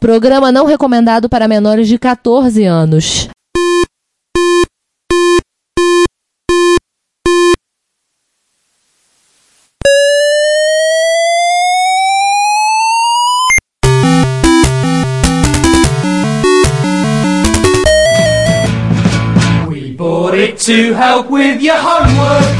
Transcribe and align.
Programa 0.00 0.50
não 0.50 0.64
recomendado 0.64 1.28
para 1.28 1.46
menores 1.46 1.86
de 1.86 1.98
14 1.98 2.64
anos. 2.64 3.28
We 19.68 19.92
bought 19.92 20.34
it 20.34 20.58
to 20.66 20.94
help 20.94 21.30
with 21.30 21.62
your 21.62 21.76
homework. 21.76 22.59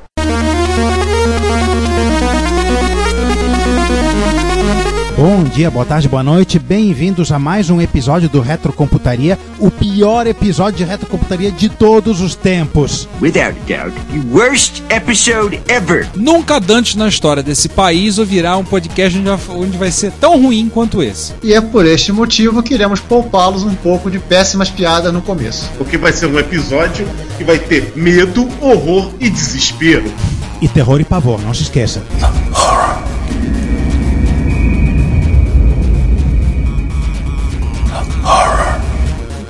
Bom 5.21 5.43
dia, 5.43 5.69
boa 5.69 5.85
tarde, 5.85 6.09
boa 6.09 6.23
noite, 6.23 6.57
bem-vindos 6.57 7.31
a 7.31 7.37
mais 7.37 7.69
um 7.69 7.79
episódio 7.79 8.27
do 8.27 8.41
Retrocomputaria, 8.41 9.37
o 9.59 9.69
pior 9.69 10.25
episódio 10.25 10.79
de 10.79 10.83
retrocomputaria 10.83 11.51
de 11.51 11.69
todos 11.69 12.21
os 12.21 12.33
tempos. 12.35 13.07
Without 13.21 13.53
doubt, 13.67 13.93
the 14.11 14.19
worst 14.35 14.81
episode 14.89 15.61
ever. 15.67 16.09
Nunca 16.15 16.59
antes 16.69 16.95
na 16.95 17.07
história 17.07 17.43
desse 17.43 17.69
país 17.69 18.17
ouvirá 18.17 18.57
um 18.57 18.63
podcast 18.65 19.15
onde 19.19 19.29
vai- 19.29 19.55
onde 19.57 19.77
vai 19.77 19.91
ser 19.91 20.11
tão 20.13 20.41
ruim 20.41 20.67
quanto 20.67 21.03
esse. 21.03 21.33
E 21.43 21.53
é 21.53 21.61
por 21.61 21.85
este 21.85 22.11
motivo 22.11 22.63
que 22.63 22.73
iremos 22.73 22.99
poupá-los 22.99 23.61
um 23.61 23.75
pouco 23.75 24.09
de 24.09 24.17
péssimas 24.17 24.71
piadas 24.71 25.13
no 25.13 25.21
começo. 25.21 25.69
Porque 25.77 25.99
vai 25.99 26.13
ser 26.13 26.25
um 26.25 26.39
episódio 26.39 27.07
que 27.37 27.43
vai 27.43 27.59
ter 27.59 27.93
medo, 27.95 28.49
horror 28.59 29.11
e 29.19 29.29
desespero. 29.29 30.11
E 30.59 30.67
terror 30.67 30.99
e 30.99 31.03
pavor, 31.03 31.39
não 31.43 31.53
se 31.53 31.61
esqueça. 31.61 32.01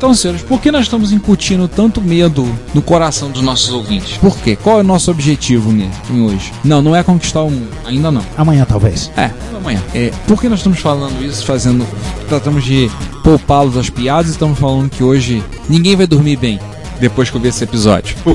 Então, 0.02 0.16
senhores, 0.16 0.42
por 0.42 0.60
que 0.60 0.72
nós 0.72 0.82
estamos 0.82 1.12
incutindo 1.12 1.68
tanto 1.68 2.02
medo 2.02 2.44
no 2.74 2.82
coração 2.82 3.30
dos 3.30 3.44
nossos 3.44 3.72
ouvintes? 3.72 4.18
Por 4.18 4.36
quê? 4.36 4.56
Qual 4.56 4.80
é 4.80 4.82
o 4.82 4.84
nosso 4.84 5.12
objetivo 5.12 5.72
em 5.72 6.22
hoje? 6.24 6.52
Não, 6.64 6.82
não 6.82 6.96
é 6.96 7.04
conquistar 7.04 7.44
o 7.44 7.52
mundo. 7.52 7.70
Ainda 7.86 8.10
não. 8.10 8.26
Amanhã 8.36 8.66
talvez. 8.68 9.12
É, 9.16 9.30
amanhã. 9.56 9.80
É, 9.94 10.12
por 10.28 10.42
que 10.42 10.50
nós 10.50 10.58
estamos 10.58 10.80
falando 10.80 11.24
isso, 11.24 11.46
fazendo. 11.46 11.86
Tratamos 12.28 12.64
de 12.64 12.90
poupá-los 13.24 13.76
das 13.76 13.92
piadas 13.92 14.30
e 14.30 14.32
estamos 14.32 14.58
falando 14.58 14.90
que 14.90 15.04
hoje 15.04 15.44
ninguém 15.70 15.96
vai 15.96 16.08
dormir 16.08 16.36
bem 16.36 16.60
depois 17.02 17.30
que 17.30 17.36
eu 17.36 17.42
ver 17.42 17.50
esse 17.50 17.64
episódio. 17.64 18.16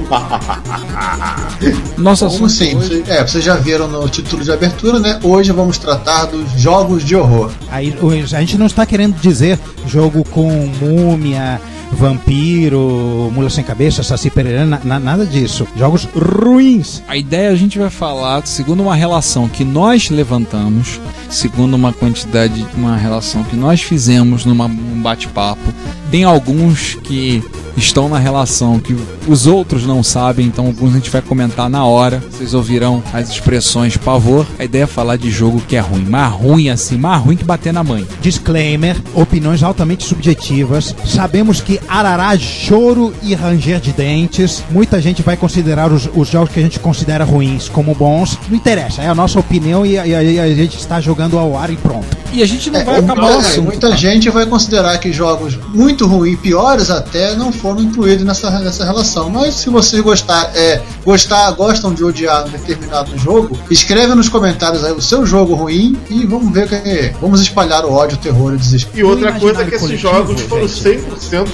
Nosso 1.97 2.25
Como 2.27 2.46
assunto 2.46 2.51
sim, 2.51 2.77
hoje- 2.77 2.89
vocês- 2.89 3.08
é, 3.08 3.27
vocês 3.27 3.45
já 3.45 3.55
viram 3.57 3.89
no 3.89 4.07
título 4.08 4.42
de 4.45 4.52
abertura, 4.52 4.98
né? 4.98 5.18
Hoje 5.23 5.52
vamos 5.52 5.79
tratar 5.79 6.27
dos 6.27 6.51
jogos 6.61 7.05
de 7.05 7.17
horror. 7.17 7.51
Aí, 7.70 7.96
o- 8.02 8.11
a 8.11 8.40
gente 8.40 8.58
não 8.58 8.67
está 8.67 8.85
querendo 8.85 9.18
dizer 9.20 9.58
jogo 9.86 10.23
com 10.24 10.51
múmia, 10.80 11.61
vampiro, 11.92 13.30
mula 13.33 13.48
sem 13.48 13.63
cabeça, 13.64 14.02
saci 14.02 14.29
pereira, 14.29 14.67
na- 14.67 14.80
na- 14.83 15.01
nada 15.01 15.24
disso. 15.24 15.67
Jogos 15.77 16.07
ruins. 16.14 17.02
A 17.08 17.17
ideia 17.17 17.51
a 17.51 17.57
gente 17.57 17.79
vai 17.79 17.90
falar 17.90 18.45
segundo 18.46 18.83
uma 18.83 18.95
relação 18.95 19.48
que 19.48 19.64
nós 19.64 20.11
levantamos, 20.11 21.01
segundo 21.30 21.74
uma 21.74 21.92
quantidade, 21.92 22.67
uma 22.77 22.96
relação 22.96 23.42
que 23.45 23.57
nós 23.57 23.80
fizemos 23.80 24.45
numa- 24.45 24.69
num 24.69 25.01
bate-papo. 25.01 25.73
Tem 26.16 26.24
alguns 26.24 26.94
que 26.94 27.44
estão 27.77 28.08
na 28.08 28.18
relação 28.18 28.80
que 28.80 28.96
os 29.28 29.46
outros 29.46 29.84
não 29.84 30.02
sabem, 30.02 30.46
então 30.46 30.64
alguns 30.64 30.92
a 30.92 30.94
gente 30.94 31.10
vai 31.10 31.20
comentar 31.20 31.68
na 31.68 31.84
hora. 31.84 32.24
Vocês 32.30 32.54
ouvirão 32.54 33.02
as 33.12 33.28
expressões 33.28 33.98
pavor. 33.98 34.46
A 34.58 34.64
ideia 34.64 34.84
é 34.84 34.86
falar 34.86 35.16
de 35.16 35.30
jogo 35.30 35.60
que 35.68 35.77
é 35.77 35.78
ruim, 35.78 36.06
mais 36.06 36.32
ruim 36.32 36.70
assim, 36.70 36.96
mais 36.96 37.22
ruim 37.22 37.36
que 37.36 37.44
bater 37.44 37.70
na 37.70 37.84
mãe. 37.84 38.06
Disclaimer, 38.22 38.96
opiniões 39.14 39.62
altamente 39.62 40.04
subjetivas. 40.04 40.96
Sabemos 41.04 41.60
que 41.60 41.78
arará 41.86 42.34
choro 42.38 43.12
e 43.22 43.34
ranger 43.34 43.78
de 43.78 43.92
dentes. 43.92 44.64
Muita 44.70 45.02
gente 45.02 45.20
vai 45.20 45.36
considerar 45.36 45.92
os, 45.92 46.08
os 46.14 46.28
jogos 46.28 46.48
que 46.48 46.60
a 46.60 46.62
gente 46.62 46.80
considera 46.80 47.27
ruins 47.27 47.68
como 47.68 47.94
bons. 47.94 48.38
Não 48.48 48.56
interessa, 48.56 49.02
é 49.02 49.08
a 49.08 49.14
nossa 49.14 49.38
opinião 49.38 49.84
e, 49.84 49.96
e 49.96 50.14
a, 50.14 50.44
a 50.44 50.54
gente 50.54 50.78
está 50.78 50.98
jogando 50.98 51.38
ao 51.38 51.58
ar 51.58 51.68
e 51.68 51.77
pronto. 51.77 52.16
E 52.36 52.42
a 52.42 52.47
gente 52.47 52.70
não 52.70 52.80
É, 52.80 52.85
vai 52.85 52.98
acabar 52.98 53.23
o 53.23 53.33
muita, 53.33 53.48
assunto. 53.48 53.64
muita 53.64 53.89
tá? 53.91 53.97
gente 53.97 54.29
vai 54.29 54.45
considerar 54.45 54.98
que 54.98 55.11
jogos 55.11 55.57
muito 55.73 56.07
ruins, 56.07 56.39
piores 56.39 56.91
até, 56.91 57.35
não 57.35 57.51
foram 57.51 57.80
incluídos 57.80 58.27
nessa, 58.27 58.51
nessa 58.61 58.85
relação. 58.85 59.30
Mas 59.30 59.55
se 59.55 59.70
vocês 59.70 60.02
gostar, 60.02 60.51
é, 60.55 60.83
gostar, 61.02 61.51
gostam 61.52 61.95
de 61.95 62.05
odiar 62.05 62.46
um 62.46 62.51
determinado 62.51 63.17
jogo, 63.17 63.58
escreve 63.70 64.14
nos 64.14 64.29
comentários 64.29 64.85
aí 64.85 64.92
o 64.92 65.01
seu 65.01 65.25
jogo 65.25 65.55
ruim 65.55 65.96
e 66.11 66.27
vamos 66.27 66.52
ver 66.52 66.69
que 66.69 67.14
vamos 67.23 67.41
espalhar 67.41 67.86
o 67.86 67.92
ódio, 67.92 68.19
o 68.19 68.20
terror 68.20 68.52
e 68.52 68.57
o 68.57 68.58
desespero. 68.58 68.98
E 68.98 69.02
outra 69.02 69.33
coisa 69.33 69.63
é 69.63 69.64
que 69.64 69.75
esses 69.75 69.98
jogos 69.98 70.39
foram 70.42 70.69
gente. 70.69 71.07
100% 71.30 71.46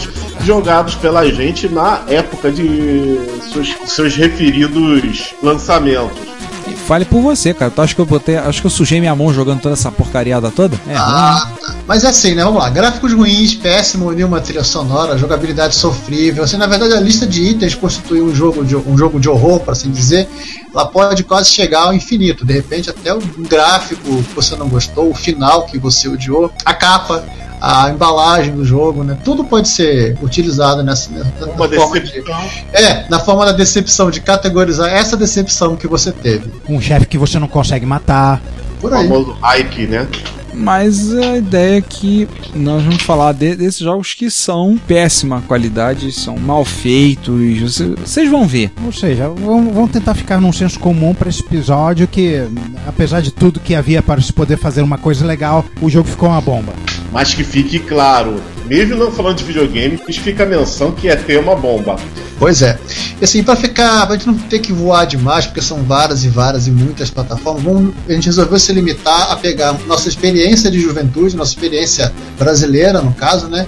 jogados 0.45 0.97
pela 0.97 1.25
gente 1.31 1.69
na 1.69 2.03
época 2.09 2.51
de 2.51 3.21
seus, 3.53 3.73
seus 3.87 4.17
referidos 4.17 5.33
lançamentos. 5.41 6.19
E 6.67 6.77
Fale 6.77 7.05
por 7.05 7.21
você, 7.21 7.53
cara. 7.55 7.71
Tu 7.71 7.83
acha 7.83 7.95
que 7.95 8.01
eu 8.01 8.07
botei. 8.07 8.37
Acho 8.37 8.61
que 8.61 8.67
eu 8.67 8.71
sujei 8.71 9.01
minha 9.01 9.15
mão 9.15 9.33
jogando 9.33 9.61
toda 9.61 9.75
essa 9.75 9.91
porcariada 9.91 10.51
toda? 10.51 10.77
É, 10.87 10.91
ruim, 10.91 10.95
né? 10.95 11.01
Ah, 11.01 11.53
tá. 11.61 11.75
Mas 11.87 12.05
é 12.05 12.09
assim, 12.09 12.35
né? 12.35 12.45
Vamos 12.45 12.63
lá. 12.63 12.71
Gráficos 12.71 13.13
ruins, 13.13 13.55
péssimo, 13.55 14.11
nenhuma 14.13 14.41
trilha 14.41 14.65
sonora, 14.65 15.19
jogabilidade 15.19 15.75
sofrível. 15.75 16.45
Assim, 16.45 16.57
na 16.57 16.67
verdade, 16.67 16.95
a 16.95 17.01
lista 17.01 17.27
de 17.27 17.43
itens 17.43 17.75
constitui 17.75 18.21
um 18.21 18.35
jogo 18.35 18.65
de, 18.65 18.77
um 18.77 18.97
jogo 18.97 19.19
de 19.19 19.29
horror, 19.29 19.61
para 19.61 19.73
assim 19.73 19.91
dizer. 19.91 20.29
Ela 20.73 20.87
pode 20.87 21.25
quase 21.25 21.51
chegar 21.51 21.83
ao 21.83 21.95
infinito. 21.95 22.45
De 22.45 22.53
repente, 22.53 22.89
até 22.89 23.13
um 23.13 23.21
gráfico 23.39 24.23
que 24.23 24.35
você 24.35 24.57
não 24.57 24.69
gostou, 24.69 25.11
o 25.11 25.15
final 25.15 25.67
que 25.67 25.79
você 25.79 26.09
odiou, 26.09 26.53
a 26.65 26.75
capa. 26.75 27.25
A 27.65 27.91
embalagem 27.91 28.53
do 28.57 28.65
jogo, 28.65 29.05
né? 29.05 29.17
Tudo 29.25 29.45
pode 29.45 29.69
ser 29.69 30.19
utilizado 30.21 30.83
nessa, 30.83 31.09
Uma 31.57 31.69
forma 31.69 32.01
de, 32.01 32.07
decepção. 32.07 32.41
é, 32.73 33.05
na 33.09 33.21
forma 33.21 33.47
da 33.47 33.53
decepção, 33.53 34.11
de 34.11 34.21
categorizar 34.21 34.93
essa 34.93 35.17
decepção 35.17 35.77
que 35.77 35.87
você 35.87 36.11
teve. 36.11 36.51
Um 36.69 36.81
chefe 36.81 37.07
que 37.07 37.17
você 37.17 37.39
não 37.39 37.47
consegue 37.47 37.87
matar. 37.87 38.43
Por 38.81 38.93
O 38.93 38.97
aí. 38.97 39.07
famoso 39.07 39.37
Ike, 39.61 39.87
né? 39.87 40.09
Mas 40.55 41.15
a 41.17 41.37
ideia 41.39 41.79
é 41.79 41.81
que 41.81 42.29
nós 42.55 42.83
vamos 42.83 43.03
falar 43.03 43.33
de- 43.33 43.57
desses 43.57 43.81
jogos 43.81 44.15
que 44.15 44.31
são 44.31 44.79
péssima 44.87 45.43
qualidade, 45.49 46.13
são 46.13 46.37
mal 46.37 46.65
feitos. 46.65 47.61
Você- 47.61 47.95
Vocês 48.05 48.31
vão 48.31 48.47
ver. 48.47 48.71
Ou 48.85 48.93
seja, 48.93 49.29
vamos, 49.29 49.73
vamos 49.75 49.91
tentar 49.91 50.15
ficar 50.15 50.41
num 50.41 50.53
senso 50.53 50.79
comum 50.79 51.15
para 51.15 51.29
esse 51.29 51.41
episódio 51.43 52.07
que, 52.07 52.43
apesar 52.87 53.21
de 53.23 53.31
tudo 53.31 53.61
que 53.61 53.75
havia 53.75 54.03
para 54.03 54.21
se 54.21 54.33
poder 54.33 54.57
fazer 54.59 54.83
uma 54.83 54.99
coisa 54.99 55.25
legal, 55.27 55.65
o 55.81 55.89
jogo 55.89 56.09
ficou 56.09 56.29
uma 56.29 56.41
bomba. 56.41 56.73
Mas 57.11 57.35
que 57.35 57.45
fique 57.45 57.79
claro, 57.79 58.41
mesmo 58.67 58.97
não 58.97 59.11
falando 59.11 59.39
de 59.39 59.45
videogame, 59.45 59.99
fica 60.13 60.43
a 60.45 60.47
menção 60.47 60.93
que 60.93 61.09
é 61.09 61.17
ter 61.17 61.39
uma 61.39 61.55
bomba. 61.55 61.97
Pois 62.39 62.63
é. 62.63 62.79
E 63.21 63.25
assim, 63.25 63.43
pra 63.43 63.55
ficar, 63.55 64.07
pra 64.07 64.17
gente 64.17 64.27
não 64.27 64.35
ter 64.35 64.59
que 64.59 64.73
voar 64.73 65.05
demais, 65.05 65.47
porque 65.47 65.61
são 65.61 65.83
várias 65.85 66.25
e 66.25 66.29
várias 66.29 66.67
e 66.67 66.71
muitas 66.71 67.11
plataformas, 67.11 67.63
vamos, 67.63 67.95
a 68.09 68.13
gente 68.13 68.27
resolveu 68.27 68.59
se 68.59 68.73
limitar 68.73 69.31
a 69.31 69.37
pegar 69.37 69.75
nossa 69.87 70.09
experiência 70.09 70.71
de 70.71 70.81
juventude, 70.81 71.37
nossa 71.37 71.53
experiência 71.53 72.13
brasileira, 72.39 73.01
no 73.01 73.13
caso, 73.15 73.49
né? 73.49 73.67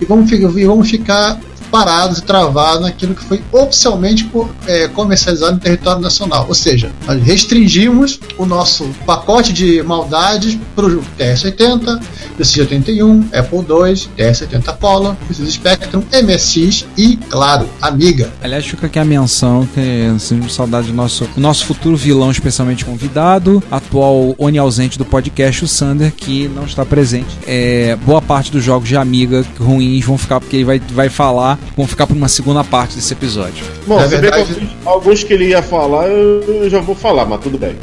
E 0.00 0.04
vamos, 0.04 0.30
e 0.32 0.64
vamos 0.64 0.90
ficar 0.90 1.38
parados 1.70 2.18
e 2.18 2.22
travados 2.22 2.82
naquilo 2.82 3.14
que 3.14 3.24
foi 3.24 3.42
oficialmente 3.52 4.30
é, 4.66 4.88
comercializado 4.88 5.54
no 5.54 5.60
território 5.60 6.00
nacional. 6.00 6.46
Ou 6.48 6.54
seja, 6.54 6.90
nós 7.06 7.22
restringimos 7.22 8.20
o 8.38 8.46
nosso 8.46 8.88
pacote 9.04 9.52
de 9.52 9.82
maldades 9.82 10.58
para 10.74 10.86
o 10.86 11.02
TS-80, 11.18 12.00
TC-81, 12.38 13.24
Apple 13.34 13.58
II, 13.58 14.08
TS-80 14.16 14.76
Color, 14.78 15.14
Precisa 15.26 15.50
Spectrum, 15.50 16.02
MSX 16.12 16.86
e, 16.96 17.16
claro, 17.16 17.68
Amiga. 17.80 18.32
Aliás, 18.42 18.66
fica 18.66 18.86
aqui 18.86 18.98
a 18.98 19.04
menção 19.04 19.66
que 19.74 20.14
sentimos 20.18 20.54
saudade 20.54 20.88
do 20.88 20.94
nosso, 20.94 21.28
nosso 21.36 21.66
futuro 21.66 21.96
vilão, 21.96 22.30
especialmente 22.30 22.84
convidado, 22.84 23.62
atual 23.70 24.34
Oni 24.38 24.58
ausente 24.58 24.98
do 24.98 25.04
podcast, 25.04 25.64
o 25.64 25.68
Sander, 25.68 26.12
que 26.12 26.48
não 26.48 26.64
está 26.64 26.84
presente. 26.84 27.28
É, 27.46 27.96
boa 28.04 28.22
parte 28.22 28.50
dos 28.50 28.62
jogos 28.62 28.88
de 28.88 28.96
Amiga 28.96 29.44
ruins 29.58 30.04
vão 30.04 30.18
ficar, 30.18 30.40
porque 30.40 30.56
ele 30.56 30.64
vai, 30.64 30.78
vai 30.78 31.08
falar, 31.08 31.55
vão 31.76 31.86
ficar 31.86 32.06
para 32.06 32.16
uma 32.16 32.28
segunda 32.28 32.62
parte 32.64 32.96
desse 32.96 33.12
episódio. 33.12 33.64
Bom, 33.86 34.00
Na 34.00 34.06
verdade- 34.06 34.54
que 34.54 34.68
alguns, 34.84 35.22
que 35.24 35.32
ele 35.32 35.48
ia 35.48 35.62
falar, 35.62 36.06
eu 36.06 36.68
já 36.70 36.80
vou 36.80 36.94
falar, 36.94 37.24
mas 37.26 37.40
tudo 37.40 37.58
bem. 37.58 37.76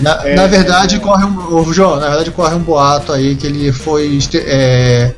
Na, 0.00 0.20
É, 0.26 0.34
na 0.34 0.46
verdade, 0.46 0.98
corre 1.00 1.24
um. 1.24 1.54
ô, 1.54 1.72
João, 1.72 1.96
na 1.96 2.08
verdade, 2.08 2.30
corre 2.30 2.54
um 2.54 2.60
boato 2.60 3.12
aí 3.12 3.34
que 3.36 3.46
ele 3.46 3.72
foi 3.72 4.18
é, 4.34 5.12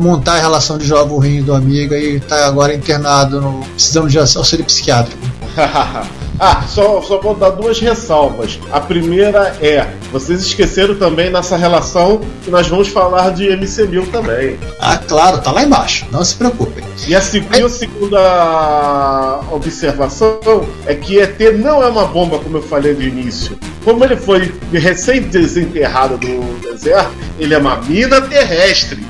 montar 0.00 0.34
a 0.34 0.40
relação 0.40 0.78
de 0.78 0.86
jogo 0.86 1.16
ruim 1.16 1.42
do 1.42 1.54
Amiga 1.54 1.96
e 1.98 2.20
tá 2.20 2.46
agora 2.46 2.74
internado 2.74 3.40
no, 3.40 3.60
precisando 3.74 4.08
de 4.08 4.18
auxílio 4.18 4.64
psiquiátrico. 4.64 5.20
ah, 6.38 6.62
só, 6.68 7.00
só 7.02 7.20
vou 7.20 7.34
dar 7.34 7.50
duas 7.50 7.78
ressalvas. 7.80 8.58
A 8.70 8.80
primeira 8.80 9.56
é, 9.60 9.86
vocês 10.12 10.40
esqueceram 10.40 10.94
também 10.96 11.30
nessa 11.30 11.56
relação 11.56 12.20
que 12.44 12.50
nós 12.50 12.66
vamos 12.68 12.88
falar 12.88 13.30
de 13.30 13.44
MC1000 13.46 14.10
também. 14.10 14.58
Ah, 14.80 14.98
claro, 14.98 15.38
tá 15.40 15.50
lá 15.52 15.62
embaixo, 15.64 16.06
não 16.10 16.24
se 16.24 16.34
preocupem. 16.36 16.84
E 17.06 17.14
a, 17.14 17.20
seg- 17.20 17.46
e 17.56 17.62
a 17.62 17.68
segunda 17.68 19.40
observação 19.50 20.38
é 20.86 20.94
que 20.94 21.18
ET 21.18 21.38
não 21.58 21.82
é 21.82 21.86
uma 21.86 22.06
bomba, 22.06 22.38
como 22.38 22.58
eu 22.58 22.62
falei 22.62 22.92
no 22.94 23.02
início. 23.02 23.58
Como 23.84 24.04
ele 24.04 24.16
foi 24.16 24.52
recém-desenterrado 24.72 26.18
do 26.18 26.60
deserto, 26.60 27.12
ele 27.38 27.54
é 27.54 27.58
uma 27.58 27.76
mina 27.76 28.20
terrestre. 28.20 29.04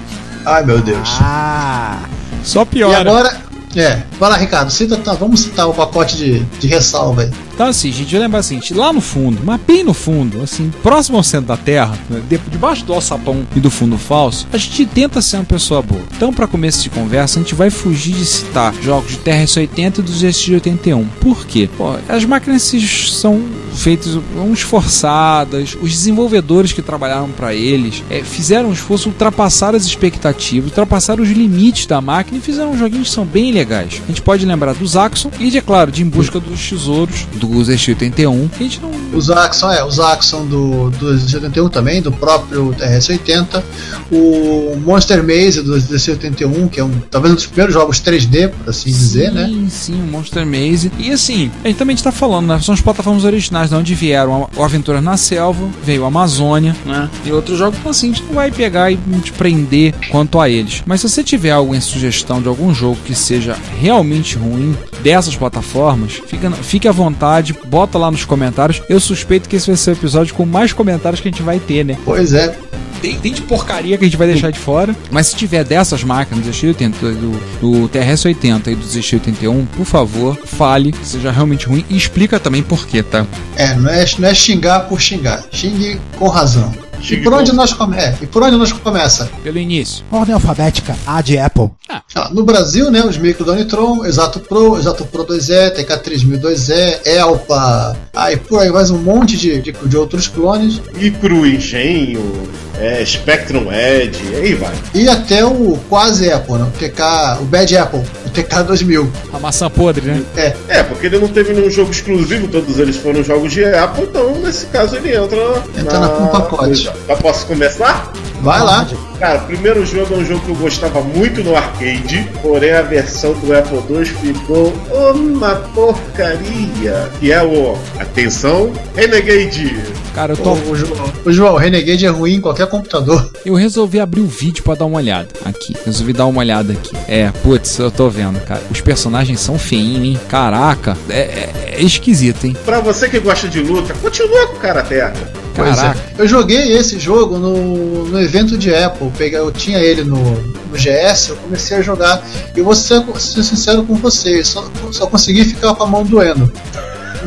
Ai 0.44 0.64
meu 0.64 0.78
Deus. 0.80 1.08
Ah, 1.20 2.00
Só 2.44 2.62
e 2.62 2.66
piora. 2.66 3.00
agora. 3.00 3.45
É, 3.76 4.02
vai 4.18 4.30
lá, 4.30 4.36
Ricardo, 4.38 4.70
cita, 4.70 4.96
tá, 4.96 5.12
vamos 5.12 5.40
citar 5.40 5.68
o 5.68 5.74
pacote 5.74 6.16
de, 6.16 6.40
de 6.40 6.66
ressalva 6.66 7.22
aí. 7.22 7.30
Então, 7.56 7.68
assim, 7.68 7.90
gente, 7.90 8.14
eu 8.14 8.20
lembro 8.20 8.36
assim, 8.38 8.60
lá 8.72 8.92
no 8.92 9.00
fundo, 9.00 9.40
mas 9.42 9.58
bem 9.66 9.82
no 9.82 9.94
fundo, 9.94 10.42
assim, 10.42 10.70
próximo 10.82 11.16
ao 11.16 11.22
centro 11.22 11.46
da 11.48 11.56
Terra, 11.56 11.98
né, 12.10 12.20
de- 12.28 12.36
debaixo 12.50 12.84
do 12.84 12.92
alçapão 12.92 13.46
e 13.56 13.60
do 13.60 13.70
fundo 13.70 13.96
falso, 13.96 14.46
a 14.52 14.58
gente 14.58 14.84
tenta 14.84 15.22
ser 15.22 15.36
uma 15.36 15.44
pessoa 15.44 15.80
boa. 15.80 16.02
Então, 16.14 16.34
para 16.34 16.46
começo 16.46 16.82
de 16.82 16.90
conversa, 16.90 17.38
a 17.38 17.42
gente 17.42 17.54
vai 17.54 17.70
fugir 17.70 18.12
de 18.14 18.26
citar 18.26 18.74
jogos 18.82 19.12
de 19.12 19.16
TRS-80 19.18 19.98
e 19.98 20.02
dos 20.02 20.22
SG-81. 20.22 21.06
Por 21.18 21.46
quê? 21.46 21.66
Pô, 21.78 21.96
as 22.08 22.24
máquinas 22.26 22.62
são 22.62 23.42
feitas, 23.74 24.18
esforçadas, 24.52 25.76
os 25.80 25.90
desenvolvedores 25.90 26.72
que 26.72 26.82
trabalharam 26.82 27.28
para 27.30 27.54
eles 27.54 28.02
é, 28.10 28.22
fizeram 28.22 28.68
um 28.68 28.72
esforço, 28.72 29.08
ultrapassaram 29.08 29.76
as 29.76 29.84
expectativas, 29.84 30.68
ultrapassaram 30.70 31.22
os 31.22 31.30
limites 31.30 31.86
da 31.86 32.00
máquina 32.00 32.38
e 32.38 32.40
fizeram 32.40 32.76
joguinhos 32.76 33.08
que 33.08 33.14
são 33.14 33.24
bem 33.24 33.52
legais. 33.52 34.00
A 34.04 34.08
gente 34.08 34.22
pode 34.22 34.44
lembrar 34.44 34.74
dos 34.74 34.96
Axon 34.96 35.30
e, 35.40 35.50
de, 35.50 35.58
é 35.58 35.60
claro, 35.60 35.90
de 35.90 36.02
Em 36.02 36.08
Busca 36.08 36.38
dos 36.38 36.68
Tesouros, 36.68 37.26
do 37.34 37.45
SG-81. 37.54 38.50
A 38.54 38.62
gente 38.62 38.80
não 38.80 38.90
Os 39.12 39.30
Axon, 39.30 39.70
é, 39.70 39.84
os 39.84 39.98
Axon 39.98 40.46
do, 40.46 40.90
do 40.90 41.18
71 41.18 41.68
também, 41.68 42.02
do 42.02 42.12
próprio 42.12 42.74
TRS-80, 42.78 43.62
o 44.10 44.76
Monster 44.84 45.22
Maze 45.22 45.62
do 45.62 45.76
DC-81, 45.76 46.68
que 46.68 46.80
é 46.80 46.84
um, 46.84 46.92
talvez 47.10 47.32
um 47.32 47.36
dos 47.36 47.46
primeiros 47.46 47.74
jogos 47.74 48.00
3D, 48.00 48.48
por 48.48 48.70
assim 48.70 48.90
dizer, 48.90 49.32
né? 49.32 49.46
Sim, 49.46 49.68
sim, 49.68 49.94
o 49.94 50.06
Monster 50.06 50.46
Maze. 50.46 50.90
E 50.98 51.10
assim, 51.10 51.50
a 51.64 51.68
gente 51.68 51.76
também 51.76 51.94
está 51.94 52.12
falando, 52.12 52.46
né? 52.48 52.60
São 52.60 52.74
as 52.74 52.80
plataformas 52.80 53.24
originais 53.24 53.70
de 53.70 53.76
onde 53.76 53.94
vieram 53.94 54.48
o 54.56 54.62
Aventuras 54.62 55.02
na 55.02 55.16
Selva, 55.16 55.68
veio 55.82 56.04
a 56.04 56.08
Amazônia, 56.08 56.76
né? 56.84 57.08
E 57.24 57.32
outros 57.32 57.58
jogos, 57.58 57.78
então 57.78 57.90
assim, 57.90 58.10
a 58.10 58.14
gente 58.14 58.24
não 58.24 58.34
vai 58.34 58.50
pegar 58.50 58.90
e 58.90 58.96
te 59.22 59.32
prender 59.32 59.94
quanto 60.10 60.40
a 60.40 60.48
eles. 60.48 60.82
Mas 60.86 61.00
se 61.00 61.08
você 61.08 61.22
tiver 61.22 61.50
alguma 61.50 61.80
sugestão 61.80 62.40
de 62.40 62.48
algum 62.48 62.74
jogo 62.74 62.96
que 63.04 63.14
seja 63.14 63.56
realmente 63.80 64.36
ruim 64.36 64.76
dessas 65.02 65.36
plataformas, 65.36 66.20
fica, 66.26 66.50
fique 66.50 66.88
à 66.88 66.92
vontade, 66.92 67.35
bota 67.66 67.98
lá 67.98 68.10
nos 68.10 68.24
comentários. 68.24 68.82
Eu 68.88 69.00
suspeito 69.00 69.48
que 69.48 69.56
esse 69.56 69.66
vai 69.66 69.76
ser 69.76 69.90
o 69.90 69.92
episódio 69.94 70.34
com 70.34 70.44
mais 70.44 70.72
comentários 70.72 71.20
que 71.20 71.28
a 71.28 71.30
gente 71.30 71.42
vai 71.42 71.58
ter, 71.58 71.84
né? 71.84 71.96
Pois 72.04 72.32
é. 72.32 72.56
Tem, 73.00 73.18
tem 73.18 73.32
de 73.32 73.42
porcaria 73.42 73.96
que 73.98 74.04
a 74.04 74.08
gente 74.08 74.16
vai 74.16 74.26
deixar 74.26 74.50
de 74.50 74.58
fora. 74.58 74.96
Mas 75.10 75.28
se 75.28 75.36
tiver 75.36 75.64
dessas 75.64 76.02
máquinas, 76.02 76.44
do 76.44 76.50
ZX80, 76.50 76.92
do, 77.00 77.60
do 77.60 77.88
TRS-80 77.88 78.68
e 78.68 78.74
do 78.74 78.84
ZX81, 78.84 79.66
por 79.76 79.84
favor, 79.84 80.38
fale 80.44 80.94
seja 81.02 81.30
realmente 81.30 81.66
ruim 81.66 81.84
e 81.90 81.96
explica 81.96 82.40
também 82.40 82.62
por 82.62 82.86
quê, 82.86 83.02
tá? 83.02 83.26
É, 83.56 83.74
não 83.74 83.90
é, 83.90 84.04
não 84.18 84.28
é 84.28 84.34
xingar 84.34 84.80
por 84.80 85.00
xingar. 85.00 85.44
Xingue 85.52 86.00
com 86.18 86.28
razão. 86.28 86.72
E 87.10 87.16
por 87.18 87.32
onde 87.32 87.52
nós 87.52 87.72
come... 87.72 87.96
é, 87.96 88.16
e 88.20 88.26
por 88.26 88.42
onde 88.42 88.56
nós 88.56 88.72
começa? 88.72 89.30
Pelo 89.42 89.58
início. 89.58 90.04
ordem 90.10 90.34
alfabética, 90.34 90.96
A 91.06 91.20
de 91.20 91.38
Apple. 91.38 91.70
Ah, 91.88 92.30
no 92.32 92.44
Brasil, 92.44 92.90
né, 92.90 93.02
os 93.04 93.16
micro 93.16 93.44
da 93.44 93.52
Unitron, 93.52 94.04
Exato 94.04 94.40
Pro, 94.40 94.78
Exato 94.78 95.04
Pro 95.06 95.24
2E, 95.24 95.74
TK3002E, 95.76 97.06
Elpa, 97.06 97.96
aí 98.14 98.36
por 98.36 98.60
aí 98.60 98.70
mais 98.70 98.90
um 98.90 98.98
monte 98.98 99.36
de, 99.36 99.60
de, 99.60 99.72
de 99.72 99.96
outros 99.96 100.26
clones, 100.28 100.80
Micro 100.94 101.46
Engenho, 101.46 102.48
é, 102.80 103.04
Spectrum 103.04 103.72
Edge, 103.72 104.22
aí 104.36 104.54
vai. 104.54 104.72
e 104.94 105.08
até 105.08 105.44
o 105.44 105.78
quase 105.88 106.30
Apple, 106.30 106.54
né, 106.54 106.64
o 106.64 106.78
TK, 106.78 107.02
o 107.40 107.44
Bad 107.44 107.76
Apple, 107.76 108.00
o 108.00 108.30
TK2000. 108.30 109.06
A 109.32 109.38
maçã 109.38 109.68
podre, 109.70 110.06
né? 110.06 110.22
É, 110.36 110.52
É, 110.68 110.82
porque 110.82 111.06
ele 111.06 111.18
não 111.18 111.28
teve 111.28 111.52
nenhum 111.54 111.70
jogo 111.70 111.90
exclusivo, 111.90 112.48
todos 112.48 112.78
eles 112.78 112.96
foram 112.96 113.22
jogos 113.24 113.52
de 113.52 113.64
Apple, 113.64 114.04
então 114.04 114.34
nesse 114.40 114.66
caso 114.66 114.96
ele 114.96 115.14
entra, 115.16 115.62
Entra 115.78 115.98
na- 116.00 116.08
no 116.20 116.28
pacote. 116.28 116.90
Já 117.08 117.16
posso 117.16 117.46
começar? 117.46 118.12
vai 118.42 118.60
lá. 118.60 118.86
Cara, 119.18 119.38
o 119.38 119.46
primeiro 119.46 119.84
jogo 119.86 120.14
é 120.14 120.18
um 120.18 120.24
jogo 120.24 120.40
que 120.44 120.50
eu 120.50 120.56
gostava 120.56 121.00
muito 121.00 121.42
no 121.42 121.56
arcade, 121.56 122.28
porém 122.42 122.70
a 122.72 122.82
versão 122.82 123.32
do 123.32 123.56
Apple 123.56 123.78
II 123.88 124.04
ficou 124.04 124.74
uma 125.14 125.54
porcaria. 125.74 127.10
Que 127.18 127.32
é 127.32 127.42
o, 127.42 127.76
atenção, 127.98 128.72
Renegade. 128.94 129.74
Cara, 130.14 130.32
eu, 130.32 130.36
tô, 130.36 130.52
O, 130.52 130.74
João, 130.76 131.12
o 131.24 131.32
João, 131.32 131.54
o 131.54 131.56
Renegade 131.56 132.04
é 132.06 132.08
ruim 132.10 132.34
em 132.34 132.40
qualquer 132.40 132.65
computador. 132.66 133.30
eu 133.44 133.54
resolvi 133.54 133.98
abrir 134.00 134.20
o 134.20 134.26
vídeo 134.26 134.62
pra 134.62 134.74
dar 134.74 134.84
uma 134.86 134.98
olhada 134.98 135.28
aqui. 135.44 135.74
Resolvi 135.84 136.12
dar 136.12 136.26
uma 136.26 136.40
olhada 136.40 136.72
aqui. 136.72 136.92
É, 137.08 137.30
putz, 137.42 137.78
eu 137.78 137.90
tô 137.90 138.08
vendo, 138.10 138.40
cara. 138.44 138.62
Os 138.70 138.80
personagens 138.80 139.40
são 139.40 139.58
feinhos, 139.58 140.02
hein? 140.04 140.20
Caraca, 140.28 140.96
é, 141.08 141.18
é- 141.20 141.74
é 141.78 141.82
esquisito, 141.82 142.46
hein? 142.46 142.56
Pra 142.64 142.80
você 142.80 143.08
que 143.08 143.18
gosta 143.20 143.48
de 143.48 143.60
luta, 143.60 143.94
continua 143.94 144.46
com 144.48 144.54
o 144.56 144.60
cara 144.60 144.82
terra. 144.82 145.12
Pois 145.54 145.74
Caraca. 145.76 145.98
é. 146.18 146.22
Eu 146.22 146.28
joguei 146.28 146.72
esse 146.76 146.98
jogo 146.98 147.38
no, 147.38 148.04
no 148.08 148.20
evento 148.20 148.58
de 148.58 148.74
Apple. 148.74 149.10
Peguei, 149.16 149.38
eu 149.38 149.50
tinha 149.50 149.78
ele 149.78 150.04
no, 150.04 150.18
no 150.18 150.76
GS, 150.76 151.30
eu 151.30 151.36
comecei 151.36 151.78
a 151.78 151.82
jogar. 151.82 152.22
E 152.54 152.60
vou 152.60 152.74
ser, 152.74 153.02
ser 153.18 153.42
sincero 153.42 153.82
com 153.84 153.94
vocês, 153.94 154.48
só, 154.48 154.68
só 154.92 155.06
consegui 155.06 155.44
ficar 155.44 155.74
com 155.74 155.82
a 155.82 155.86
mão 155.86 156.04
doendo. 156.04 156.52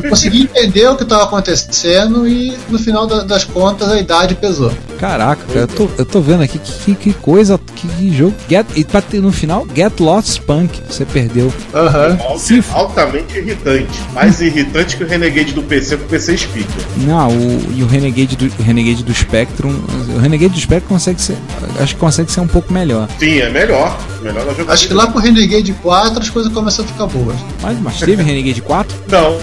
Consegui 0.08 0.42
entender 0.42 0.88
o 0.88 0.96
que 0.96 1.02
estava 1.02 1.24
acontecendo 1.24 2.26
e 2.26 2.56
no 2.68 2.78
final 2.78 3.06
da- 3.06 3.22
das 3.22 3.44
contas 3.44 3.88
a 3.88 3.98
idade 3.98 4.34
pesou. 4.34 4.72
Caraca, 4.98 5.42
cara, 5.46 5.60
eu 5.60 5.66
tô, 5.68 5.88
eu 5.98 6.04
tô 6.04 6.20
vendo 6.20 6.42
aqui 6.42 6.58
que, 6.58 6.72
que, 6.72 6.94
que 6.94 7.12
coisa, 7.14 7.58
que, 7.74 7.88
que 7.88 8.16
jogo. 8.16 8.34
Get, 8.48 8.66
e 8.76 8.84
pra 8.84 9.00
ter 9.00 9.20
no 9.20 9.32
final, 9.32 9.66
Get 9.74 9.98
Lost 10.00 10.40
Punk. 10.42 10.78
Você 10.88 11.04
perdeu. 11.04 11.52
Aham. 11.74 12.18
Sim. 12.38 12.62
Altamente 12.72 13.38
irritante. 13.38 13.88
Mais 14.12 14.40
irritante 14.40 14.96
que 14.96 15.04
o 15.04 15.06
Renegade 15.06 15.52
do 15.52 15.62
PC 15.62 15.96
com 15.96 16.04
o 16.04 16.08
PC 16.08 16.36
Speaker. 16.38 16.84
Não, 16.98 17.28
o, 17.30 17.72
e 17.76 17.82
o 17.82 17.86
Renegade 17.86 18.36
do, 18.36 18.44
o 18.58 18.62
Renegade 18.62 19.02
do 19.02 19.14
Spectrum. 19.14 19.74
O 20.14 20.18
Renegade 20.18 20.52
do 20.54 20.60
Spectrum 20.60 20.88
consegue 20.94 21.20
ser. 21.20 21.36
Acho 21.80 21.94
que 21.94 22.00
consegue 22.00 22.30
ser 22.30 22.40
um 22.40 22.46
pouco 22.48 22.72
melhor. 22.72 23.08
Sim, 23.18 23.38
é 23.38 23.48
melhor. 23.50 23.98
Melhor 24.20 24.40
jogabilidade. 24.40 24.72
Acho 24.72 24.88
que 24.88 24.94
lá 24.94 25.06
pro 25.06 25.18
Renegade 25.20 25.72
4 25.82 26.20
as 26.20 26.28
coisas 26.28 26.52
começam 26.52 26.84
a 26.84 26.88
ficar 26.88 27.06
boas. 27.06 27.36
Mas, 27.62 27.80
mas 27.80 27.98
teve 28.00 28.22
Renegade 28.22 28.60
4? 28.60 28.98
Não, 29.08 29.38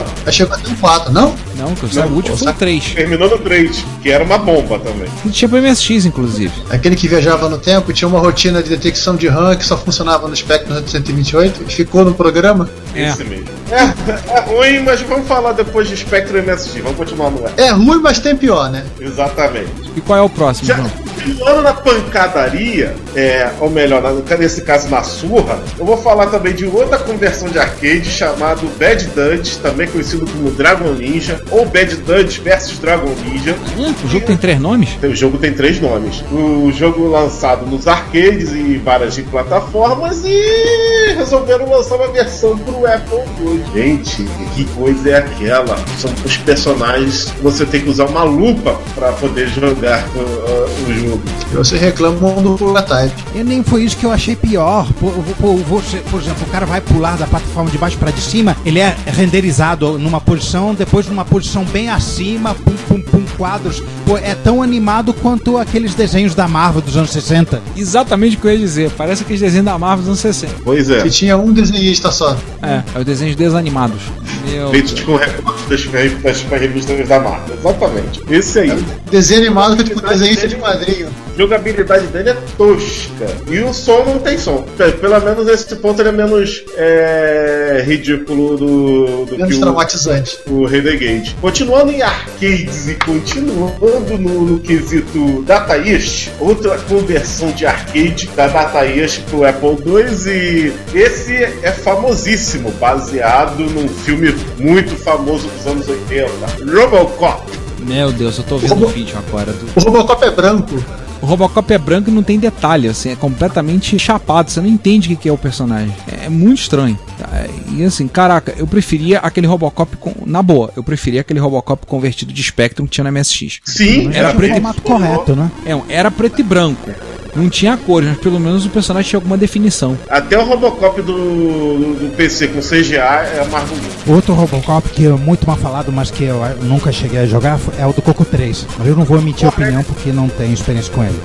até 0.55 0.71
o 0.71 0.75
4, 0.75 1.11
não? 1.11 1.35
Não, 1.55 1.73
que 1.73 1.83
eu 1.83 2.03
o 2.05 2.13
último 2.13 2.37
foi 2.37 2.51
o 2.51 2.53
3. 2.53 2.93
terminou 2.93 3.29
no 3.29 3.37
3, 3.37 3.85
que 4.01 4.09
era 4.09 4.23
uma 4.23 4.37
bomba 4.37 4.79
também. 4.79 5.07
Tinha 5.31 5.49
pro 5.49 5.61
MSX, 5.61 6.05
inclusive. 6.05 6.53
Aquele 6.69 6.95
que 6.95 7.07
viajava 7.07 7.49
no 7.49 7.57
tempo 7.57 7.91
e 7.91 7.93
tinha 7.93 8.07
uma 8.07 8.19
rotina 8.19 8.61
de 8.61 8.69
detecção 8.69 9.15
de 9.15 9.27
RAM 9.27 9.55
que 9.55 9.65
só 9.65 9.77
funcionava 9.77 10.27
no 10.27 10.35
Spectrum 10.35 10.85
128 10.85 11.63
e 11.67 11.71
ficou 11.73 12.05
no 12.05 12.13
programa. 12.13 12.69
É. 12.93 13.09
Esse 13.09 13.23
mesmo. 13.23 13.47
É, 13.71 14.37
é 14.37 14.39
ruim, 14.41 14.83
mas 14.83 15.01
vamos 15.01 15.27
falar 15.27 15.53
depois 15.53 15.87
de 15.87 15.97
Spectrum 15.97 16.39
MSG. 16.39 16.81
Vamos 16.81 16.97
continuar 16.97 17.31
no 17.31 17.45
ar. 17.45 17.51
É 17.57 17.69
ruim, 17.71 17.99
mas 18.01 18.19
tem 18.19 18.35
pior, 18.35 18.69
né? 18.69 18.85
Exatamente. 18.99 19.71
E 19.95 20.01
qual 20.01 20.19
é 20.19 20.21
o 20.21 20.29
próximo, 20.29 20.67
Já, 20.67 20.75
João? 20.75 20.91
Continuando 21.27 21.61
na 21.61 21.73
pancadaria, 21.73 22.95
é, 23.13 23.51
ou 23.59 23.69
melhor, 23.69 24.01
nesse 24.39 24.61
caso 24.61 24.87
na 24.89 25.03
surra, 25.03 25.59
eu 25.77 25.85
vou 25.85 25.97
falar 25.97 26.27
também 26.27 26.53
de 26.53 26.65
outra 26.65 26.97
conversão 26.99 27.49
de 27.49 27.59
arcade 27.59 28.05
chamado 28.05 28.65
Bad 28.79 29.05
Dutch, 29.07 29.57
também 29.57 29.87
conhecido 29.87 30.25
como 30.25 30.51
Dragon 30.51 30.93
Ninja, 30.93 31.43
ou 31.51 31.65
Bad 31.65 31.97
Dutch 31.97 32.39
versus 32.39 32.79
Dragon 32.79 33.13
Ninja. 33.25 33.57
Hum, 33.77 33.93
o 34.05 34.07
jogo 34.07 34.25
tem 34.25 34.37
três 34.37 34.57
nomes? 34.57 34.97
O 35.03 35.13
jogo 35.13 35.37
tem 35.37 35.51
três 35.51 35.81
nomes. 35.81 36.23
O 36.31 36.71
jogo 36.71 37.05
lançado 37.09 37.65
nos 37.65 37.89
arcades 37.89 38.53
e 38.53 38.77
várias 38.77 39.15
de 39.15 39.23
plataformas 39.23 40.23
e 40.23 41.13
resolveram 41.17 41.69
lançar 41.69 41.95
uma 41.95 42.07
versão 42.07 42.57
pro 42.57 42.87
Apple 42.87 43.19
II. 43.41 43.63
Gente, 43.73 44.23
que 44.55 44.63
coisa 44.75 45.09
é 45.09 45.17
aquela? 45.17 45.75
São 45.97 46.13
os 46.23 46.37
personagens 46.37 47.25
que 47.31 47.41
você 47.41 47.65
tem 47.65 47.81
que 47.81 47.89
usar 47.89 48.05
uma 48.05 48.23
lupa 48.23 48.79
para 48.95 49.11
poder 49.11 49.49
jogar 49.49 50.07
uh, 50.15 50.19
uh, 50.19 50.89
o 50.89 50.93
jogo. 50.93 51.16
Você 51.53 51.77
reclamam 51.77 52.41
do 52.43 52.55
Pula 52.57 52.81
Type. 52.83 53.23
E 53.33 53.43
nem 53.43 53.63
foi 53.63 53.83
isso 53.83 53.97
que 53.97 54.05
eu 54.05 54.11
achei 54.11 54.35
pior. 54.35 54.87
Por, 54.99 55.11
por- 55.39 55.57
você- 55.63 55.97
por 56.11 56.21
exemplo, 56.21 56.45
o 56.47 56.49
cara 56.51 56.65
vai 56.65 56.81
pular 56.81 57.17
da 57.17 57.25
plataforma 57.25 57.69
de 57.71 57.77
baixo 57.77 57.97
pra 57.97 58.11
de 58.11 58.21
cima, 58.21 58.55
ele 58.65 58.79
é 58.79 58.95
renderizado 59.07 59.97
numa 59.97 60.19
posição, 60.21 60.73
depois 60.75 61.07
numa 61.07 61.25
posição 61.25 61.63
bem 61.65 61.89
acima, 61.89 62.53
pum, 62.53 62.75
pum, 62.87 63.01
pum, 63.01 63.25
quadros. 63.37 63.81
Pô, 64.05 64.17
é 64.17 64.35
tão 64.35 64.61
animado 64.63 65.13
quanto 65.13 65.57
aqueles 65.57 65.93
desenhos 65.93 66.33
da 66.35 66.47
Marvel 66.47 66.81
dos 66.81 66.97
anos 66.97 67.11
60. 67.11 67.61
Exatamente 67.75 68.35
o 68.37 68.39
que 68.39 68.47
eu 68.47 68.51
ia 68.51 68.57
dizer. 68.57 68.91
Parece 68.97 69.23
aqueles 69.23 69.41
desenhos 69.41 69.65
da 69.65 69.77
Marvel 69.77 69.99
dos 69.99 70.07
anos 70.07 70.19
60. 70.19 70.53
Pois 70.63 70.89
é. 70.89 71.01
Que 71.01 71.09
tinha 71.09 71.37
um 71.37 71.53
desenhista 71.53 72.11
só. 72.11 72.35
É, 72.61 72.81
é 72.95 72.99
os 72.99 73.05
desenhos 73.05 73.35
desanimados. 73.35 74.01
Meu 74.49 74.69
Feitos 74.71 74.99
com 75.01 75.15
recortes 75.15 75.87
das, 76.23 76.41
revistas 76.59 77.07
da 77.07 77.19
Marvel. 77.19 77.55
Exatamente. 77.59 78.21
Esse 78.29 78.59
aí. 78.59 78.85
Desenho 79.11 79.41
animado 79.41 79.75
feito 79.75 79.93
por 80.01 80.09
desenhista 80.09 80.47
de 80.47 80.55
quadrinho. 80.55 81.07
A 81.07 81.37
jogabilidade 81.37 82.07
dele 82.07 82.29
é 82.31 82.37
tosca. 82.57 83.27
E 83.49 83.59
o 83.59 83.73
som 83.73 84.03
não 84.05 84.19
tem 84.19 84.37
som. 84.37 84.65
Pe- 84.77 84.91
Pelo 84.93 85.19
menos 85.19 85.45
nesse 85.45 85.75
ponto 85.75 86.01
ele 86.01 86.09
é 86.09 86.11
menos 86.11 86.63
é, 86.75 87.83
ridículo 87.85 88.57
do, 88.57 89.25
do 89.25 89.31
Menos 89.37 89.49
que 89.49 89.55
o, 89.57 89.59
traumatizante. 89.61 90.37
o 90.47 90.65
Renegade. 90.65 91.35
Continuando 91.39 91.91
em 91.91 92.01
arcades 92.01 92.87
e 92.87 92.95
continuando 93.37 94.17
no, 94.17 94.41
no 94.45 94.59
quesito 94.59 95.43
Data 95.43 95.77
East, 95.77 96.29
outra 96.39 96.77
conversão 96.79 97.51
de 97.51 97.65
arcade 97.65 98.27
da 98.35 98.47
Data 98.47 98.85
East 98.85 99.21
pro 99.29 99.43
Apple 99.45 99.77
II 99.85 100.31
e 100.31 100.73
esse 100.97 101.33
é 101.43 101.71
famosíssimo, 101.71 102.71
baseado 102.79 103.59
num 103.69 103.87
filme 103.89 104.33
muito 104.57 104.95
famoso 104.95 105.47
dos 105.49 105.67
anos 105.67 105.87
80, 105.89 106.29
Robocop. 106.73 107.43
Meu 107.79 108.11
Deus, 108.11 108.37
eu 108.37 108.43
tô 108.45 108.57
vendo 108.57 108.85
o 108.85 108.87
vídeo 108.87 109.17
agora. 109.17 109.51
do- 109.51 109.67
O 109.75 109.83
Robocop 109.83 110.23
é 110.25 110.31
branco. 110.31 110.75
O 111.21 111.25
Robocop 111.25 111.73
é 111.73 111.77
branco 111.77 112.09
e 112.09 112.13
não 112.13 112.21
tem 112.23 112.37
detalhe, 112.37 112.87
assim, 112.87 113.09
é 113.11 113.15
completamente 113.15 113.97
chapado, 113.97 114.51
você 114.51 114.61
não 114.61 114.67
entende 114.69 115.13
o 115.13 115.17
que 115.17 115.27
é 115.27 115.31
o 115.31 115.37
personagem. 115.37 115.93
É 116.21 116.29
muito 116.29 116.59
estranho. 116.61 116.97
É, 117.33 117.49
E 117.73 117.83
assim, 117.83 118.07
caraca, 118.07 118.53
eu 118.57 118.67
preferia 118.67 119.19
aquele 119.19 119.47
Robocop 119.47 119.97
com. 119.97 120.13
Na 120.25 120.41
boa, 120.43 120.71
eu 120.75 120.83
preferia 120.83 121.21
aquele 121.21 121.39
Robocop 121.39 121.85
convertido 121.87 122.31
de 122.31 122.43
Spectrum 122.43 122.85
que 122.85 122.91
tinha 122.91 123.03
na 123.03 123.11
MSX. 123.11 123.59
Sim, 123.63 124.11
Era 124.13 124.31
o 124.31 124.35
preto 124.35 124.51
e- 124.51 124.53
formato 124.55 124.81
correto, 124.81 125.35
né? 125.35 125.51
É, 125.65 125.77
era 125.89 126.11
preto 126.11 126.39
e 126.39 126.43
branco. 126.43 126.89
Não 127.37 127.49
tinha 127.49 127.77
cores, 127.77 128.09
mas 128.09 128.17
pelo 128.17 128.39
menos 128.39 128.65
o 128.65 128.69
personagem 128.69 129.09
tinha 129.09 129.17
alguma 129.19 129.37
definição. 129.37 129.95
Até 130.09 130.39
o 130.39 130.43
Robocop 130.43 130.99
do, 131.03 131.13
do, 131.13 132.15
PC 132.17 132.47
com 132.47 132.59
CGA 132.59 133.23
é 133.23 133.47
mais 133.51 133.69
bonito. 133.69 134.11
Outro 134.11 134.33
Robocop 134.33 134.89
que 134.89 135.05
é 135.05 135.09
muito 135.09 135.45
mal 135.45 135.55
falado, 135.55 135.91
mas 135.91 136.09
que 136.09 136.23
eu 136.23 136.43
eh, 136.43 136.55
nunca 136.61 136.91
cheguei 136.91 137.19
a 137.19 137.25
jogar, 137.27 137.59
é 137.77 137.85
o 137.85 137.93
do 137.93 138.01
Coco 138.01 138.25
3. 138.25 138.65
Mas 138.79 138.87
eu 138.87 138.95
não 138.95 139.05
vou 139.05 139.19
emitir 139.19 139.47
opinião 139.47 139.83
porque 139.83 140.11
não 140.11 140.27
tenho 140.27 140.51
experiência 140.53 140.91
com 140.91 141.03
ele. 141.03 141.19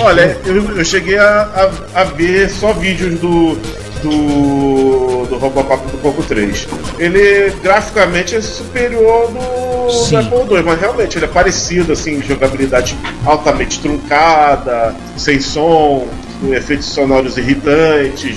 Olha, 0.00 0.38
eu, 0.46 0.76
eu 0.76 0.84
cheguei 0.84 1.18
a, 1.18 1.70
a, 1.94 2.00
a 2.00 2.04
ver 2.04 2.48
só 2.48 2.72
vídeos 2.72 3.20
do, 3.20 3.54
do, 4.02 5.26
do 5.26 5.36
Robocop 5.36 5.90
do 5.90 5.98
Coco 5.98 6.22
3. 6.22 6.68
Ele 6.98 7.50
graficamente 7.62 8.34
é 8.34 8.40
superior 8.40 9.28
do, 9.28 9.67
Sim. 9.90 10.20
do 10.22 10.36
Apple 10.36 10.56
II, 10.56 10.62
mas 10.64 10.80
realmente 10.80 11.18
ele 11.18 11.24
é 11.24 11.28
parecido, 11.28 11.92
assim, 11.92 12.22
jogabilidade 12.22 12.96
altamente 13.24 13.78
truncada, 13.80 14.94
sem 15.16 15.40
som, 15.40 16.06
com 16.40 16.54
efeitos 16.54 16.86
sonoros 16.86 17.36
irritantes. 17.36 18.36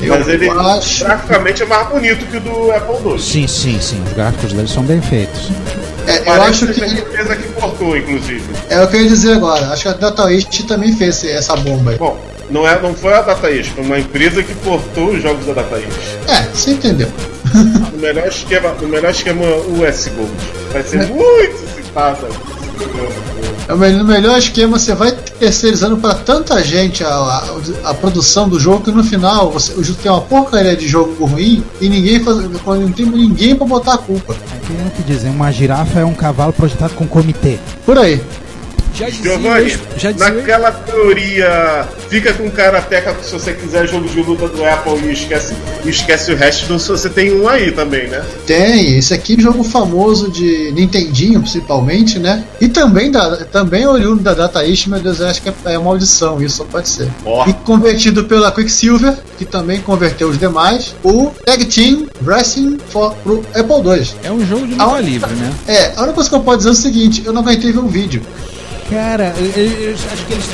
Eu 0.00 0.16
mas 0.16 0.28
ele 0.28 0.48
acho- 0.48 1.04
graficamente 1.04 1.62
é 1.62 1.66
mais 1.66 1.88
bonito 1.88 2.24
que 2.26 2.36
o 2.36 2.40
do 2.40 2.70
Apple 2.72 3.10
II. 3.12 3.18
Sim, 3.18 3.46
sim, 3.48 3.78
sim. 3.80 4.00
Os 4.06 4.12
gráficos 4.12 4.52
deles 4.52 4.70
são 4.70 4.84
bem 4.84 5.00
feitos. 5.02 5.50
É, 6.06 6.20
eu 6.20 6.24
Parece 6.24 6.64
acho 6.64 6.72
que. 6.72 6.84
a 6.84 6.86
empresa 6.88 7.36
que 7.36 7.48
portou, 7.48 7.96
inclusive. 7.96 8.42
É 8.70 8.80
o 8.80 8.86
que 8.88 8.96
eu 8.96 9.02
ia 9.02 9.08
dizer 9.08 9.32
agora. 9.34 9.66
Acho 9.72 9.82
que 9.82 9.88
a 9.88 9.92
Data 9.92 10.32
East 10.32 10.62
também 10.66 10.94
fez 10.96 11.24
essa 11.24 11.54
bomba 11.56 11.90
aí. 11.90 11.98
Bom, 11.98 12.16
não, 12.48 12.66
é, 12.66 12.80
não 12.80 12.94
foi 12.94 13.12
a 13.12 13.20
Data 13.22 13.50
East, 13.50 13.72
foi 13.72 13.84
uma 13.84 13.98
empresa 13.98 14.42
que 14.42 14.54
portou 14.54 15.08
os 15.10 15.22
jogos 15.22 15.44
da 15.46 15.52
Data 15.54 15.76
East. 15.76 15.88
É, 16.28 16.42
você 16.54 16.70
entendeu. 16.70 17.08
No 17.92 17.98
melhor 17.98 18.28
esquema, 18.28 18.74
no 18.80 18.88
melhor 18.88 19.10
esquema 19.10 19.44
US 19.44 20.08
Gold. 20.08 20.32
Vai 20.72 20.82
ser 20.82 21.06
muito 21.08 21.74
citada. 21.74 22.28
É 23.68 23.74
o 23.74 23.76
No 23.76 24.04
melhor 24.04 24.38
esquema, 24.38 24.78
você 24.78 24.94
vai 24.94 25.12
terceirizando 25.12 25.98
para 25.98 26.14
tanta 26.14 26.62
gente 26.62 27.04
a, 27.04 27.08
a, 27.08 27.90
a 27.90 27.94
produção 27.94 28.48
do 28.48 28.58
jogo 28.58 28.84
que 28.84 28.90
no 28.90 29.04
final 29.04 29.50
você, 29.50 29.72
o 29.74 29.84
jogo 29.84 29.98
tem 30.02 30.10
uma 30.10 30.20
porcaria 30.20 30.74
de 30.74 30.88
jogo 30.88 31.24
ruim 31.26 31.62
e 31.80 31.88
ninguém 31.88 32.22
faz, 32.22 32.38
não 32.38 32.92
tem 32.92 33.04
ninguém 33.04 33.54
para 33.54 33.66
botar 33.66 33.94
a 33.94 33.98
culpa. 33.98 34.34
É 34.34 34.90
que 34.90 35.02
o 35.02 35.04
dizem, 35.04 35.30
uma 35.30 35.50
girafa 35.50 36.00
é 36.00 36.04
um 36.04 36.14
cavalo 36.14 36.52
projetado 36.52 36.94
com 36.94 37.06
comitê. 37.06 37.58
Por 37.84 37.98
aí. 37.98 38.22
Já 38.98 39.08
dizia, 39.08 39.22
Giovanni, 39.22 39.78
já 39.96 40.10
dizia 40.10 40.30
naquela 40.30 40.72
teoria, 40.72 41.88
fica 42.08 42.34
com 42.34 42.50
karateca 42.50 43.14
se 43.22 43.32
você 43.32 43.52
quiser 43.52 43.86
jogo 43.86 44.08
de 44.08 44.20
luta 44.20 44.48
do 44.48 44.64
Apple 44.64 44.98
e 45.06 45.12
esquece, 45.12 45.54
esquece 45.86 46.32
o 46.32 46.36
resto, 46.36 46.64
então 46.64 46.76
você 46.76 47.08
tem 47.08 47.32
um 47.32 47.48
aí 47.48 47.70
também, 47.70 48.08
né? 48.08 48.24
Tem, 48.44 48.98
esse 48.98 49.14
aqui 49.14 49.36
é 49.38 49.40
jogo 49.40 49.62
famoso 49.62 50.28
de 50.28 50.72
Nintendinho, 50.72 51.40
principalmente, 51.40 52.18
né? 52.18 52.42
E 52.60 52.66
também, 52.66 53.12
da, 53.12 53.36
também 53.44 53.86
oriundo 53.86 54.20
da 54.20 54.34
Data 54.34 54.66
East, 54.66 54.88
meu 54.88 54.98
Deus, 54.98 55.20
eu 55.20 55.28
acho 55.28 55.42
que 55.42 55.48
é, 55.48 55.54
é 55.66 55.78
maldição, 55.78 56.42
isso 56.42 56.56
só 56.56 56.64
pode 56.64 56.88
ser. 56.88 57.08
Ó. 57.24 57.48
E 57.48 57.52
convertido 57.52 58.24
pela 58.24 58.50
Quicksilver, 58.50 59.16
que 59.38 59.44
também 59.44 59.80
converteu 59.80 60.28
os 60.28 60.38
demais, 60.38 60.96
o 61.04 61.30
Tag 61.44 61.64
Team 61.66 62.08
Wrestling 62.26 62.78
for, 62.88 63.14
pro 63.22 63.44
Apple 63.54 63.96
II. 63.96 64.10
é 64.24 64.32
um 64.32 64.44
jogo 64.44 64.66
de 64.66 64.72
luta 64.72 65.00
livre, 65.00 65.34
né? 65.34 65.54
É, 65.68 65.92
a 65.94 66.02
única 66.02 66.14
coisa 66.14 66.28
que 66.28 66.34
eu 66.34 66.40
posso 66.40 66.58
dizer 66.58 66.70
é 66.70 66.72
o 66.72 66.74
seguinte, 66.74 67.22
eu 67.24 67.32
não 67.32 67.42
aguentei 67.42 67.70
ver 67.70 67.78
um 67.78 67.86
vídeo. 67.86 68.22
Cara, 68.90 69.34
eu, 69.38 69.62
eu- 69.62 69.80
eu 69.90 69.94
acho 69.94 70.26
que 70.26 70.32
eles 70.32 70.46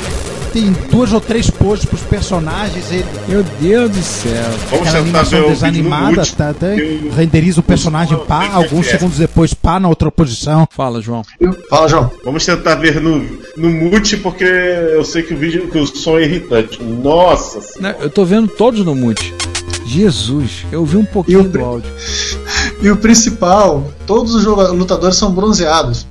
têm 0.51 0.71
duas 0.91 1.11
ou 1.13 1.21
três 1.21 1.49
poses 1.49 1.85
pros 1.85 2.01
personagens. 2.01 2.91
Ele, 2.91 3.05
Meu 3.27 3.43
Deus 3.61 3.91
do 3.91 4.01
céu. 4.03 4.31
Vamos 4.69 4.87
aquela 4.87 5.03
tentar 5.03 5.23
ver 5.23 5.35
animação 5.37 5.45
o 5.45 5.49
desanimada, 5.49 6.15
multi. 6.17 6.35
tá, 6.35 6.49
até 6.49 6.75
Eu- 6.79 7.11
renderiza 7.13 7.59
o 7.59 7.63
personagem 7.63 8.13
eu- 8.13 8.25
pá, 8.25 8.47
eu- 8.47 8.55
alguns 8.57 8.85
eu- 8.87 8.91
segundos 8.91 9.17
depois 9.17 9.53
pá 9.53 9.79
na 9.79 9.87
outra 9.87 10.11
posição. 10.11 10.67
Fala, 10.71 11.01
João. 11.01 11.23
Fala, 11.69 11.87
João. 11.87 12.11
Vamos 12.25 12.45
tentar 12.45 12.75
ver 12.75 12.99
no, 13.01 13.19
no 13.55 13.69
multi, 13.69 14.17
porque 14.17 14.43
eu 14.43 15.03
sei 15.05 15.23
que 15.23 15.33
o 15.33 15.37
vídeo, 15.37 15.67
que 15.69 15.77
o 15.77 15.85
som 15.87 16.17
é 16.17 16.23
irritante. 16.23 16.81
Nossa 16.83 17.61
senhora. 17.61 17.97
Né, 17.97 18.03
Eu 18.03 18.09
tô 18.09 18.25
vendo 18.25 18.47
todos 18.49 18.83
no 18.85 18.93
mute. 18.95 19.33
Jesus, 19.85 20.65
eu 20.71 20.83
vi 20.85 20.97
um 20.97 21.05
pouquinho 21.05 21.41
E 21.41 21.45
o 21.45 21.49
do 21.49 21.63
áudio. 21.63 21.91
E 22.81 22.89
o 22.91 22.97
principal, 22.97 23.89
todos 24.05 24.35
os 24.35 24.43
lutadores 24.43 25.15
são 25.15 25.31
bronzeados. 25.31 26.05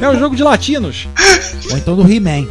É 0.00 0.08
um 0.08 0.18
jogo 0.18 0.36
de 0.36 0.42
latinos. 0.42 1.08
Ou 1.70 1.76
então 1.76 1.96
do 1.96 2.10
He-Man. 2.10 2.46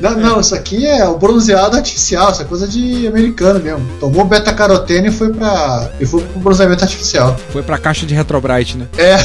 Não, 0.00 0.14
não, 0.14 0.40
isso 0.40 0.54
aqui 0.54 0.86
é 0.86 1.08
o 1.08 1.18
bronzeado 1.18 1.76
artificial, 1.76 2.30
essa 2.30 2.44
coisa 2.44 2.68
de 2.68 3.06
americano 3.08 3.58
mesmo. 3.58 3.84
Tomou 3.98 4.24
beta-carotene 4.24 5.08
e 5.08 5.10
foi 5.10 5.32
para 5.32 5.90
e 5.98 6.06
foi 6.06 6.22
pro 6.22 6.40
bronzeamento 6.40 6.84
artificial. 6.84 7.36
Foi 7.50 7.62
pra 7.62 7.78
caixa 7.78 8.06
de 8.06 8.14
Retrobrite, 8.14 8.76
né? 8.76 8.86
É, 8.98 9.16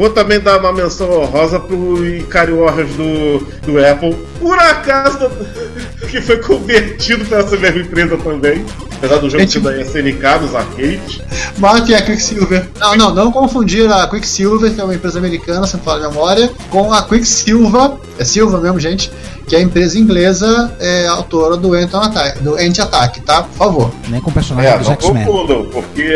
Vou 0.00 0.08
também 0.08 0.40
dar 0.40 0.58
uma 0.58 0.72
menção 0.72 1.10
honrosa 1.12 1.60
pro 1.60 2.02
Ikari 2.06 2.52
Warriors 2.52 2.90
do, 2.94 3.46
do 3.66 3.84
Apple. 3.84 4.16
Por 4.40 4.58
acaso, 4.58 5.30
que 6.10 6.22
foi 6.22 6.38
convertido 6.38 7.22
para 7.26 7.40
essa 7.40 7.54
mesma 7.58 7.82
empresa 7.82 8.16
também. 8.16 8.64
Apesar 8.96 9.16
do 9.18 9.28
jogo 9.28 9.46
ser 9.46 9.60
da 9.60 9.78
SNK 9.78 10.40
nos 10.40 10.54
arcades. 10.54 11.20
Martin 11.58 11.92
a 11.92 12.00
Quicksilver. 12.00 12.66
Não, 12.78 12.96
não, 12.96 13.14
não 13.14 13.30
confundir 13.30 13.92
a 13.92 14.06
Quicksilver, 14.08 14.72
que 14.74 14.80
é 14.80 14.84
uma 14.84 14.94
empresa 14.94 15.18
americana, 15.18 15.66
se 15.66 15.76
não 15.76 15.82
falar 15.82 16.06
a 16.06 16.08
memória, 16.08 16.50
com 16.70 16.90
a 16.94 17.02
Quicksilver, 17.02 17.92
é 18.18 18.24
Silva 18.24 18.58
mesmo, 18.58 18.80
gente, 18.80 19.10
que 19.46 19.54
é 19.54 19.58
a 19.58 19.62
empresa 19.62 19.98
inglesa 19.98 20.72
é, 20.80 21.06
autora 21.08 21.58
do 21.58 21.74
Ant 21.74 21.92
Attack, 21.94 22.42
do 22.42 22.54
Ant 22.54 22.78
Attack, 22.78 23.20
tá? 23.20 23.42
Por 23.42 23.54
favor. 23.56 23.90
Nem 24.08 24.20
com 24.20 24.30
o 24.30 24.32
personagem 24.32 24.70
É, 24.70 24.78
dos 24.78 24.86
não 24.86 24.94
X-Men. 24.94 25.24
confundam, 25.26 25.66
porque, 25.66 26.14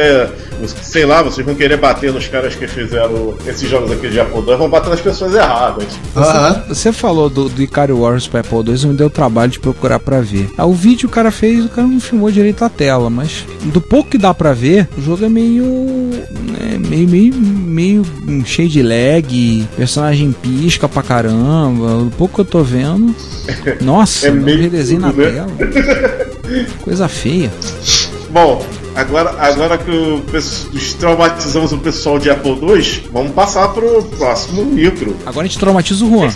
sei 0.83 1.05
lá, 1.05 1.23
vocês 1.23 1.45
vão 1.45 1.55
querer 1.55 1.77
bater 1.77 2.13
nos 2.13 2.27
caras 2.27 2.55
que 2.55 2.67
fizeram 2.67 3.35
esses 3.47 3.69
jogos 3.69 3.91
aqui 3.93 4.09
de 4.09 4.19
Apple 4.21 4.41
II, 4.41 4.57
vão 4.57 4.69
bater 4.71 4.91
nas 4.91 5.01
pessoas 5.01 5.35
erradas. 5.35 5.87
Aham. 6.17 6.65
Você 6.69 6.93
falou 6.93 7.29
do, 7.29 7.49
do 7.49 7.63
Ikari 7.63 7.93
Warriors 7.93 8.05
Wars 8.15 8.27
para 8.29 8.41
Apple 8.41 8.59
II, 8.73 8.87
me 8.89 8.95
deu 8.95 9.07
o 9.07 9.11
trabalho 9.11 9.51
de 9.51 9.61
procurar 9.61 9.99
para 9.99 10.21
ver. 10.21 10.49
Ah, 10.57 10.67
o 10.67 10.73
vídeo 10.73 11.09
o 11.09 11.13
cara 11.13 11.31
fez, 11.31 11.65
o 11.65 11.69
cara 11.69 11.87
não 11.87 12.01
filmou 12.01 12.31
direito 12.31 12.65
a 12.65 12.69
tela, 12.69 13.11
mas 13.11 13.45
do 13.65 13.81
pouco 13.81 14.11
que 14.11 14.19
dá 14.19 14.33
para 14.33 14.53
ver, 14.53 14.89
o 14.97 15.03
jogo 15.03 15.25
é 15.25 15.29
meio, 15.29 15.65
né, 15.65 16.79
meio, 16.79 17.09
meio, 17.09 17.35
meio 17.35 18.05
cheio 18.45 18.69
de 18.69 18.83
lag, 18.83 19.69
personagem 19.77 20.33
pisca 20.33 20.89
pra 20.89 21.03
caramba. 21.03 22.05
Do 22.05 22.13
pouco 22.17 22.35
que 22.37 22.41
eu 22.43 22.45
tô 22.45 22.63
vendo, 22.63 23.15
nossa, 23.81 24.29
É 24.29 24.31
meio 24.31 24.61
redesenho 24.61 25.01
na 25.01 25.13
né? 25.13 25.31
tela. 25.31 26.27
Coisa 26.85 27.09
feia. 27.09 27.51
Bom, 28.31 28.65
agora, 28.95 29.35
agora 29.39 29.79
que 29.79 29.91
o 29.91 30.25
traumatizamos 30.99 31.73
o 31.73 31.79
pessoal 31.79 32.19
de 32.19 32.31
Apple 32.31 32.53
II, 32.53 33.09
vamos 33.13 33.33
passar 33.33 33.69
pro 33.69 34.03
próximo 34.03 34.65
micro. 34.65 35.17
Agora 35.27 35.47
a 35.47 35.49
gente 35.49 35.59
traumatiza 35.59 36.05
o 36.05 36.11
Juan. 36.11 36.33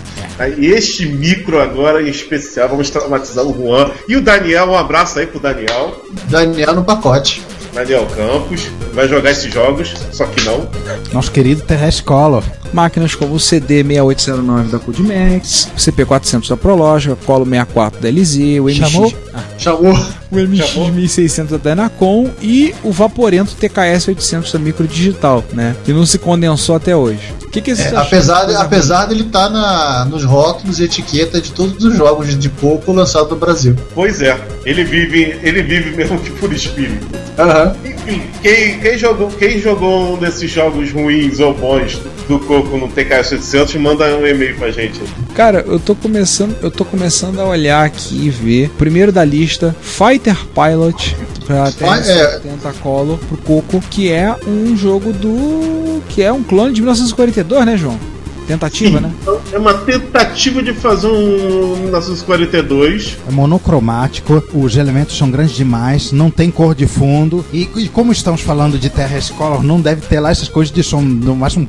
E 0.57 0.67
este 0.67 1.05
micro 1.05 1.59
agora 1.59 2.01
em 2.01 2.09
especial, 2.09 2.69
vamos 2.69 2.89
traumatizar 2.89 3.45
o 3.45 3.53
Juan 3.53 3.91
e 4.07 4.15
o 4.15 4.21
Daniel. 4.21 4.67
Um 4.67 4.77
abraço 4.77 5.19
aí 5.19 5.27
pro 5.27 5.39
Daniel. 5.39 6.03
Daniel 6.29 6.75
no 6.75 6.83
pacote. 6.83 7.41
Daniel 7.73 8.07
Campos. 8.07 8.67
Vai 8.93 9.07
jogar 9.07 9.31
esses 9.31 9.53
jogos, 9.53 9.93
só 10.11 10.25
que 10.25 10.43
não. 10.43 10.67
Nosso 11.13 11.31
querido 11.31 11.61
Terrestre 11.61 12.03
Color. 12.03 12.43
Máquinas 12.73 13.15
como 13.15 13.35
o 13.35 13.37
CD6809 13.37 14.69
da 14.69 14.79
Codimax, 14.79 15.71
o 15.75 15.79
CP400 15.79 16.49
da 16.49 16.57
Prologica, 16.57 17.13
o 17.13 17.17
Colo 17.17 17.45
64 17.45 17.99
da 17.99 18.09
LZ, 18.09 18.35
o 18.59 18.63
MX, 18.65 18.75
Chamou? 18.75 19.13
Ah, 19.33 19.43
Chamou. 19.57 19.97
O 20.31 20.35
MX 20.35 20.75
1600 20.93 21.59
da 21.59 21.69
Dynacon 21.69 22.29
e 22.41 22.73
o 22.83 22.91
Vaporento 22.91 23.55
TKS 23.55 24.07
800 24.07 24.51
da 24.51 24.59
Microdigital, 24.59 25.43
né? 25.53 25.75
Que 25.83 25.93
não 25.93 26.05
se 26.05 26.17
condensou 26.17 26.75
até 26.75 26.95
hoje. 26.95 27.33
O 27.43 27.49
que, 27.49 27.61
que 27.61 27.71
É, 27.71 27.95
apesar, 27.95 28.45
de, 28.45 28.55
apesar 28.55 29.05
dele 29.05 29.23
estar 29.23 29.49
na, 29.49 30.05
nos 30.05 30.23
rótulos 30.23 30.79
e 30.79 30.83
etiqueta 30.83 31.41
de 31.41 31.51
todos 31.51 31.83
os 31.83 31.95
jogos 31.97 32.37
de 32.37 32.47
pouco 32.47 32.91
lançados 32.91 33.31
no 33.31 33.37
Brasil. 33.37 33.75
Pois 33.95 34.21
é, 34.21 34.39
ele 34.65 34.83
vive, 34.83 35.39
ele 35.41 35.63
vive 35.63 35.95
mesmo 35.95 36.19
que 36.19 36.29
por 36.31 36.53
espírito. 36.53 37.07
Aham. 37.39 37.75
Enfim, 37.83 38.21
quem, 38.43 38.79
quem 38.79 38.97
jogou, 38.97 39.29
quem 39.29 39.59
jogou 39.59 40.13
um 40.13 40.17
desses 40.17 40.51
jogos 40.51 40.91
ruins 40.91 41.39
ou 41.39 41.53
bons 41.53 41.99
do 42.27 42.37
Coco 42.39 42.77
no 42.77 42.87
TKS 42.87 43.31
800, 43.31 43.75
manda 43.75 44.05
um 44.15 44.27
e-mail 44.27 44.55
pra 44.55 44.69
gente. 44.69 45.01
Cara, 45.33 45.63
eu 45.67 45.79
tô 45.79 45.95
começando, 45.95 46.55
eu 46.61 46.69
tô 46.69 46.85
começando 46.85 47.39
a 47.39 47.45
olhar 47.45 47.83
aqui 47.83 48.27
e 48.27 48.29
ver. 48.29 48.69
Primeiro 48.77 49.11
da 49.11 49.25
lista, 49.25 49.75
Fighter 50.19 50.37
Pilot 50.47 51.17
pra 51.45 51.67
é. 51.67 51.71
TS70 51.71 52.73
Color 52.81 53.17
pro 53.17 53.37
Coco, 53.37 53.81
que 53.89 54.11
é 54.11 54.35
um 54.45 54.75
jogo 54.75 55.13
do 55.13 56.01
que 56.09 56.21
é 56.21 56.31
um 56.31 56.43
clone 56.43 56.73
de 56.73 56.81
1942, 56.81 57.65
né, 57.65 57.77
João? 57.77 57.97
Tentativa, 58.45 58.99
né? 58.99 59.13
Então, 59.21 59.39
é 59.53 59.57
uma 59.59 59.75
tentativa 59.75 60.61
de 60.63 60.73
fazer 60.73 61.07
um 61.07 61.77
1942. 61.83 63.17
É 63.27 63.31
monocromático, 63.31 64.43
os 64.53 64.75
elementos 64.75 65.15
são 65.15 65.29
grandes 65.29 65.55
demais, 65.55 66.11
não 66.11 66.31
tem 66.31 66.49
cor 66.49 66.73
de 66.73 66.87
fundo. 66.87 67.45
E, 67.53 67.69
e 67.75 67.87
como 67.87 68.11
estamos 68.11 68.41
falando 68.41 68.79
de 68.79 68.89
Terrestre 68.89 69.35
Color, 69.35 69.63
não 69.63 69.79
deve 69.79 70.01
ter 70.01 70.19
lá 70.19 70.31
essas 70.31 70.49
coisas 70.49 70.73
de 70.73 70.81
som, 70.83 70.99
no 70.99 71.35
máximo 71.35 71.67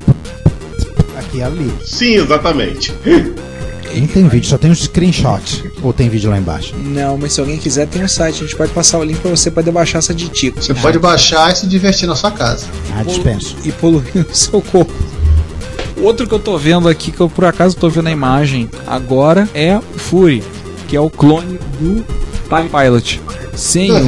aqui 1.19 1.39
e 1.39 1.43
ali. 1.43 1.73
Sim, 1.85 2.15
exatamente. 2.15 2.93
Não 3.95 4.07
tem 4.07 4.29
vídeo, 4.29 4.49
só 4.49 4.59
tem 4.59 4.71
os 4.71 4.83
screenshots. 4.85 5.65
Ou 5.83 5.93
tem 5.93 6.09
vídeo 6.09 6.31
lá 6.31 6.39
embaixo. 6.39 6.75
Não, 6.77 7.17
mas 7.19 7.33
se 7.33 7.41
alguém 7.41 7.59
quiser, 7.59 7.87
tem 7.87 8.05
um 8.05 8.09
site. 8.09 8.37
A 8.37 8.47
gente 8.47 8.57
pode 8.57 8.73
passar 8.73 8.99
o 8.99 9.05
link 9.05 9.19
pra 9.21 9.31
você 9.31 9.51
poder 9.51 9.71
baixar 9.71 9.99
essa 9.99 10.15
de 10.15 10.29
tico. 10.29 10.63
Você 10.63 10.75
pode 10.75 10.99
baixar 10.99 11.53
e 11.53 11.57
se 11.57 11.67
divertir 11.67 12.07
na 12.07 12.15
sua 12.15 12.31
casa. 12.31 12.67
Ah, 12.95 13.03
dispenso. 13.03 13.57
E 13.65 13.73
poluir 13.73 14.27
o 14.31 14.35
seu 14.35 14.61
corpo. 14.61 14.93
Outro 16.03 16.27
que 16.27 16.35
eu 16.35 16.39
tô 16.39 16.57
vendo 16.57 16.89
aqui, 16.89 17.11
que 17.11 17.21
eu 17.21 17.29
por 17.29 17.45
acaso 17.45 17.77
tô 17.77 17.89
vendo 17.89 18.09
a 18.09 18.11
imagem 18.11 18.71
agora, 18.87 19.49
é 19.53 19.77
o 19.77 19.99
Fury, 19.99 20.43
que 20.89 20.97
é 20.97 21.01
o 21.01 21.11
clone 21.11 21.59
do 21.79 22.05
Time 22.49 22.69
Pilot. 22.69 23.21
Senhor. 23.55 24.01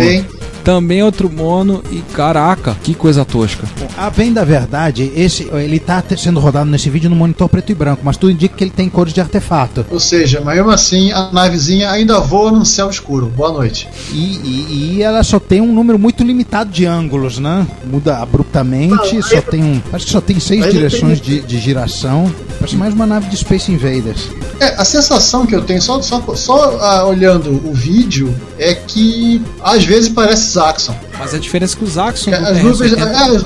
Também 0.65 1.03
outro 1.03 1.29
mono 1.31 1.83
e 1.91 1.99
caraca, 2.15 2.77
que 2.83 2.95
coisa 2.95 3.25
tosca. 3.25 3.67
Bom, 3.81 3.89
a 3.97 4.09
bem 4.11 4.33
da 4.33 4.45
verdade, 4.45 5.11
esse 5.17 5.49
ele 5.53 5.81
tá 5.81 6.03
sendo 6.17 6.39
rodado 6.39 6.71
nesse 6.71 6.89
vídeo 6.89 7.11
no 7.11 7.17
monitor 7.17 7.49
preto 7.49 7.73
e 7.73 7.75
branco, 7.75 8.03
mas 8.05 8.17
tudo 8.17 8.31
indica 8.33 8.57
que 8.57 8.63
ele 8.65 8.71
tem 8.71 8.89
cores 8.89 9.13
de 9.13 9.21
artefato. 9.21 9.85
Ou 9.91 9.99
seja, 9.99 10.41
mesmo 10.41 10.71
assim, 10.71 11.11
a 11.11 11.31
navezinha 11.33 11.91
ainda 11.91 12.21
voa 12.21 12.53
num 12.53 12.65
céu 12.65 12.89
escuro. 12.89 13.27
Boa 13.27 13.53
noite. 13.53 13.89
E, 14.13 14.17
e- 14.17 14.95
e 14.99 15.03
ela 15.03 15.23
só 15.25 15.41
tem 15.41 15.61
um 15.61 15.73
número 15.73 15.99
muito 15.99 16.23
limitado 16.23 16.71
de 16.71 16.87
ângulos, 16.87 17.39
né? 17.39 17.67
Muda 17.85 18.19
abruptamente, 18.19 19.21
só 19.23 19.41
tem 19.41 19.65
um. 19.65 19.81
Acho 19.93 20.07
que 20.07 20.13
só 20.13 20.21
tem 20.21 20.39
seis 20.39 20.65
direções 20.71 21.21
tem- 21.21 21.41
de, 21.41 21.47
de 21.47 21.59
giração. 21.59 22.33
Parece 22.63 22.77
mais 22.77 22.95
uma 22.95 23.07
nave 23.09 23.29
de 23.29 23.37
Space 23.37 23.73
Invaders. 23.73 24.29
É, 24.61 24.67
a 24.81 24.85
sensação 24.85 25.45
que 25.45 25.53
eu 25.53 25.63
tenho 25.65 25.83
só, 25.83 26.01
só, 26.01 26.23
só 26.37 26.79
ah, 26.81 27.05
olhando 27.09 27.51
o 27.69 27.75
vídeo 27.75 28.33
é 28.57 28.73
que 28.73 29.43
às 29.61 29.85
vezes 29.85 30.09
parece 30.09 30.53
Zaxxon. 30.53 30.95
Mas 31.19 31.35
a 31.35 31.41
diferença 31.41 31.75
é 31.75 31.79
que 31.79 31.85
o 31.85 31.89
Zaxxon 31.89 32.31
do 32.31 32.37
As 32.37 32.63
nuvens. 32.63 32.93
TR-70 32.93 33.01
É, 33.01 33.37
as 33.37 33.43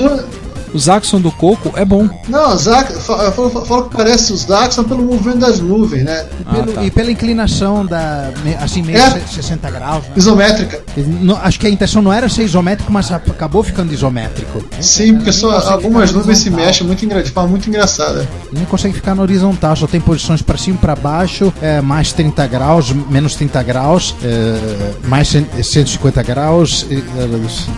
o 0.75 0.79
Zaxxon 0.79 1.21
do 1.21 1.31
Coco 1.33 1.73
é 1.77 1.85
bom. 1.85 2.09
não, 2.29 2.57
Zax, 2.57 3.05
fa- 3.05 3.31
fa- 3.33 3.51
fa- 3.51 3.61
fala 3.65 3.89
que 3.89 3.97
parece 3.97 4.33
os 4.33 4.43
Zaxxon 4.43 4.85
pelo 4.85 5.03
movimento 5.05 5.39
das 5.39 5.61
nuvens, 5.61 6.05
né? 6.05 6.27
E, 6.41 6.45
Ah, 6.47 6.55
pelo- 6.55 6.73
tá. 6.73 6.85
e 6.85 6.91
pela 6.91 7.11
inclinação 7.11 7.85
da. 7.87 8.31
assim, 8.61 8.83
meio 8.83 8.99
É. 8.99 9.11
se- 9.11 9.35
60 9.37 9.71
graus, 9.71 10.05
né? 10.05 10.11
Isométrica. 10.17 10.83
Não- 10.97 11.37
acho 11.37 11.59
que 11.61 11.67
a 11.67 11.71
intenção 11.71 12.01
não 12.03 12.13
era 12.13 12.29
ser 12.29 12.45
isométrico, 12.45 12.93
mas 12.93 13.11
acabou 13.11 13.63
ficando 13.63 13.93
isométrico. 13.93 14.63
Sim, 14.81 15.15
porque 15.17 15.33
só 15.33 15.51
algumas 15.73 16.13
nuvens 16.13 16.39
se 16.39 16.51
mexem 16.51 16.87
muito 16.87 17.05
engra- 17.05 17.23
de 17.23 17.31
forma 17.31 17.51
muito 17.51 17.69
engraçada. 17.69 18.27
Nem 18.53 18.65
consegue 18.65 18.95
ficar 18.95 19.15
na 19.15 19.23
horizontal, 19.23 19.75
só 19.77 19.87
tem 19.87 20.01
posições 20.01 20.43
para 20.43 20.57
cima 20.59 20.77
e 20.77 20.81
para 20.81 20.95
baixo, 20.97 21.53
é, 21.61 21.81
mais 21.81 22.13
30 22.13 22.47
graus, 22.47 22.91
menos 23.11 23.35
30 23.35 23.63
graus, 23.63 24.15
é, 24.23 24.93
mais 25.09 25.29
100 25.29 25.47
150 25.63 26.23
graus, 26.23 26.87
é, 26.91 26.97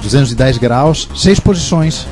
210 0.02 0.58
graus, 0.58 1.08
seis 1.16 1.38
posições. 1.40 2.06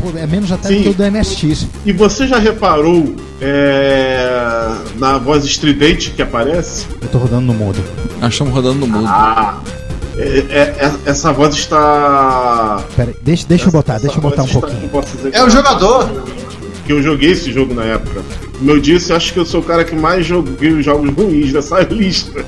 Pô, 0.00 0.16
É 0.16 0.26
menos 0.26 0.50
até 0.52 0.68
do 0.68 0.74
Sim. 0.74 0.82
que 0.84 0.88
o 0.90 0.94
do 0.94 1.04
MSX. 1.10 1.66
E 1.84 1.92
você 1.92 2.26
já 2.26 2.38
reparou 2.38 3.14
é, 3.40 4.70
na 4.98 5.18
voz 5.18 5.44
estridente 5.44 6.10
que 6.10 6.22
aparece? 6.22 6.86
Eu 7.02 7.08
tô 7.08 7.18
rodando 7.18 7.46
no 7.46 7.54
mudo. 7.54 7.82
Nós 8.20 8.32
estamos 8.32 8.52
rodando 8.54 8.78
no 8.80 8.86
mudo. 8.86 9.06
Ah, 9.08 9.58
é- 10.16 10.44
é- 10.50 10.76
é- 10.86 10.94
essa 11.10 11.32
voz 11.32 11.54
está. 11.54 12.82
Pera 12.96 13.10
aí, 13.10 13.16
deixa, 13.22 13.46
deixa 13.48 13.66
eu 13.66 13.72
botar, 13.72 13.98
deixa 13.98 14.16
eu 14.18 14.22
botar 14.22 14.42
um 14.42 14.46
Essa 14.46 14.58
está- 14.58 14.66
pouquinho. 14.68 15.02
dizer 15.16 15.34
É 15.34 15.44
o 15.44 15.50
jogador. 15.50 16.08
Que 16.86 16.92
eu 16.92 17.02
joguei 17.02 17.32
esse 17.32 17.52
jogo 17.52 17.74
na 17.74 17.84
época. 17.84 18.22
Como 18.58 18.70
eu 18.72 18.80
disse, 18.80 19.12
eu 19.12 19.16
acho 19.16 19.32
que 19.32 19.38
eu 19.38 19.46
sou 19.46 19.60
o 19.60 19.62
cara 19.64 19.84
que 19.84 19.94
mais 19.94 20.26
joguei 20.26 20.72
os 20.72 20.84
jogos 20.84 21.10
ruins 21.14 21.52
dessa 21.52 21.80
lista. 21.90 22.44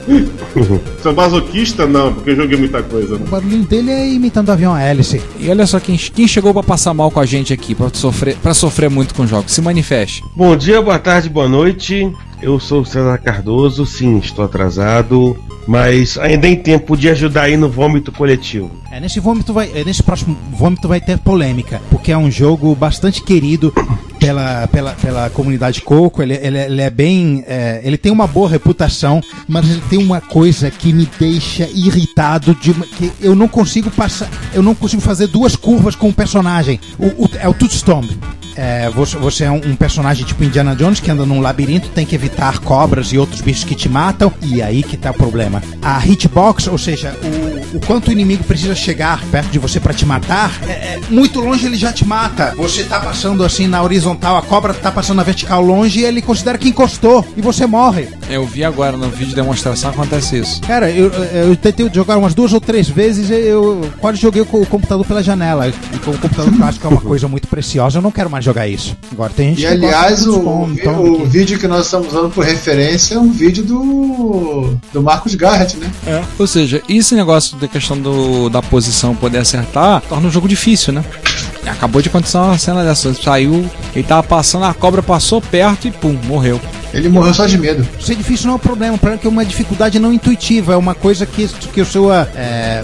sou 1.02 1.14
masoquista? 1.14 1.86
Não, 1.86 2.12
porque 2.12 2.30
eu 2.30 2.36
joguei 2.36 2.58
muita 2.58 2.82
coisa. 2.82 3.14
O 3.14 3.18
Né? 3.18 3.26
barulhinho 3.30 3.64
dele 3.64 3.90
é 3.90 4.08
imitando 4.12 4.48
o 4.48 4.52
avião 4.52 4.74
a 4.74 4.82
hélice. 4.82 5.20
E 5.38 5.48
olha 5.48 5.66
só 5.66 5.78
quem, 5.78 5.96
quem 5.96 6.26
chegou 6.26 6.52
pra 6.52 6.62
passar 6.62 6.92
mal 6.94 7.10
com 7.10 7.20
a 7.20 7.26
gente 7.26 7.52
aqui, 7.52 7.74
pra 7.74 7.88
sofrer, 7.92 8.36
pra 8.36 8.54
sofrer 8.54 8.90
muito 8.90 9.14
com 9.14 9.26
jogos. 9.26 9.52
Se 9.52 9.60
manifeste. 9.62 10.22
Bom 10.36 10.56
dia, 10.56 10.82
boa 10.82 10.98
tarde, 10.98 11.28
boa 11.28 11.48
noite. 11.48 12.12
Eu 12.42 12.58
sou 12.58 12.80
o 12.80 12.86
César 12.86 13.18
Cardoso, 13.18 13.84
sim, 13.84 14.16
estou 14.18 14.44
atrasado, 14.46 15.36
mas 15.68 16.16
ainda 16.16 16.48
em 16.48 16.56
tempo 16.56 16.96
de 16.96 17.08
ajudar 17.10 17.42
aí 17.42 17.56
no 17.56 17.68
vômito 17.68 18.10
coletivo. 18.10 18.70
É, 18.90 18.98
nesse 18.98 19.20
vômito 19.20 19.52
vai, 19.52 19.70
é, 19.74 19.84
nesse 19.84 20.02
próximo 20.02 20.34
vômito 20.50 20.88
vai 20.88 21.02
ter 21.02 21.18
polêmica, 21.18 21.82
porque 21.90 22.10
é 22.10 22.16
um 22.16 22.30
jogo 22.30 22.74
bastante 22.74 23.22
querido 23.22 23.72
pela, 24.20 24.68
pela, 24.68 24.92
pela 24.92 25.30
comunidade 25.30 25.80
Coco. 25.80 26.22
Ele, 26.22 26.34
ele, 26.34 26.58
ele 26.58 26.82
é 26.82 26.90
bem, 26.90 27.42
é, 27.48 27.80
ele 27.82 27.96
tem 27.96 28.12
uma 28.12 28.26
boa 28.26 28.48
reputação, 28.48 29.20
mas 29.48 29.68
ele 29.68 29.82
tem 29.88 29.98
uma 29.98 30.20
coisa 30.20 30.70
que 30.70 30.92
me 30.92 31.08
deixa 31.18 31.68
irritado 31.74 32.54
de 32.54 32.70
uma- 32.70 32.86
que 32.86 33.10
eu 33.20 33.34
não 33.34 33.48
consigo 33.48 33.90
passar, 33.90 34.28
eu 34.52 34.62
não 34.62 34.74
consigo 34.74 35.02
fazer 35.02 35.26
duas 35.26 35.56
curvas 35.56 35.96
com 35.96 36.10
o 36.10 36.12
personagem. 36.12 36.78
O, 36.98 37.06
o- 37.24 37.30
é 37.40 37.48
o 37.48 37.54
Tootstomb. 37.54 38.06
É, 38.56 38.90
você, 38.90 39.16
você 39.16 39.44
é 39.44 39.50
um, 39.50 39.60
um 39.64 39.76
personagem 39.76 40.26
tipo 40.26 40.42
Indiana 40.44 40.74
Jones 40.76 41.00
que 41.00 41.10
anda 41.10 41.24
num 41.24 41.40
labirinto, 41.40 41.88
tem 41.90 42.04
que 42.04 42.14
evitar 42.14 42.58
cobras 42.58 43.10
e 43.12 43.16
outros 43.16 43.40
bichos 43.40 43.64
que 43.64 43.74
te 43.76 43.88
matam, 43.88 44.30
e 44.42 44.60
aí 44.60 44.82
que 44.82 44.96
tá 44.96 45.12
o 45.12 45.14
problema. 45.14 45.62
A 45.80 46.04
hitbox, 46.04 46.66
ou 46.66 46.76
seja, 46.76 47.16
o, 47.22 47.76
o 47.76 47.80
quanto 47.86 48.08
o 48.08 48.12
inimigo 48.12 48.42
precisa 48.44 48.74
chegar 48.74 49.22
perto 49.30 49.50
de 49.50 49.58
você 49.58 49.78
pra 49.80 49.94
te 49.94 50.04
matar, 50.04 50.60
é, 50.68 50.72
é, 50.72 51.00
muito 51.08 51.40
longe 51.40 51.64
ele 51.64 51.76
já 51.76 51.92
te 51.92 52.04
mata. 52.04 52.52
Você 52.56 52.82
tá 52.84 52.98
passando 53.00 53.44
assim 53.44 53.66
na 53.66 53.82
horizontal, 53.82 54.09
a 54.12 54.42
cobra 54.42 54.72
tá 54.74 54.90
passando 54.90 55.16
na 55.16 55.22
vertical 55.22 55.62
longe 55.62 56.00
e 56.00 56.04
ele 56.04 56.22
considera 56.22 56.56
que 56.58 56.68
encostou 56.68 57.24
e 57.36 57.40
você 57.40 57.66
morre. 57.66 58.08
Eu 58.28 58.44
vi 58.46 58.64
agora 58.64 58.96
no 58.96 59.08
vídeo 59.08 59.28
de 59.28 59.34
demonstração 59.34 59.90
acontece 59.90 60.38
isso. 60.38 60.60
Cara, 60.62 60.90
eu, 60.90 61.10
eu 61.12 61.56
tentei 61.56 61.88
jogar 61.92 62.16
umas 62.16 62.34
duas 62.34 62.52
ou 62.52 62.60
três 62.60 62.88
vezes, 62.88 63.30
eu 63.30 63.80
quase 63.98 64.18
joguei 64.20 64.44
com 64.44 64.60
o 64.60 64.66
computador 64.66 65.04
pela 65.06 65.22
janela. 65.22 65.68
E 65.68 65.98
com 65.98 66.10
o 66.12 66.18
computador 66.18 66.52
clássico 66.56 66.86
é 66.86 66.90
uma 66.90 67.00
coisa 67.00 67.26
muito 67.28 67.48
preciosa, 67.48 67.98
eu 67.98 68.02
não 68.02 68.10
quero 68.10 68.30
mais 68.30 68.44
jogar 68.44 68.68
isso. 68.68 68.96
Agora 69.12 69.32
tem 69.34 69.54
gente 69.54 69.64
E 69.64 69.68
que 69.68 69.76
gosta 69.78 69.96
aliás, 69.96 70.26
o, 70.26 70.64
vi- 70.66 70.82
Tomb, 70.82 71.08
o 71.10 71.16
que- 71.20 71.24
vídeo 71.26 71.58
que 71.58 71.66
nós 71.68 71.84
estamos 71.86 72.08
usando 72.08 72.30
por 72.30 72.44
referência 72.44 73.14
é 73.14 73.18
um 73.18 73.30
vídeo 73.30 73.64
do, 73.64 74.74
do 74.92 75.02
Marcos 75.02 75.34
Garrett, 75.34 75.76
né? 75.76 75.90
Ou 76.38 76.46
seja, 76.46 76.82
esse 76.88 77.14
negócio 77.14 77.56
da 77.56 77.66
questão 77.68 77.98
do, 77.98 78.48
da 78.48 78.62
posição 78.62 79.14
poder 79.14 79.38
acertar 79.38 80.02
torna 80.08 80.28
o 80.28 80.30
jogo 80.30 80.48
difícil, 80.48 80.92
né? 80.92 81.04
Acabou 81.66 82.00
de 82.00 82.08
acontecer 82.08 82.38
uma 82.38 82.58
cena 82.58 82.82
dessa. 82.84 83.12
Saiu, 83.14 83.68
ele 83.94 84.04
tava 84.04 84.22
passando, 84.22 84.64
a 84.64 84.74
cobra 84.74 85.02
passou 85.02 85.40
perto 85.40 85.86
e 85.88 85.90
pum, 85.90 86.18
morreu. 86.24 86.60
Ele 86.92 87.08
morreu 87.08 87.32
só 87.32 87.46
de 87.46 87.56
medo. 87.56 87.86
Ser 88.00 88.16
difícil 88.16 88.46
não 88.46 88.54
é 88.54 88.56
um 88.56 88.60
problema, 88.60 88.94
o 88.94 88.98
problema 88.98 89.18
é 89.18 89.20
que 89.20 89.26
é 89.26 89.30
uma 89.30 89.44
dificuldade 89.44 89.98
não 89.98 90.12
intuitiva, 90.12 90.72
é 90.72 90.76
uma 90.76 90.94
coisa 90.94 91.24
que, 91.24 91.46
que 91.46 91.80
o 91.80 91.86
seu. 91.86 92.12
É, 92.12 92.82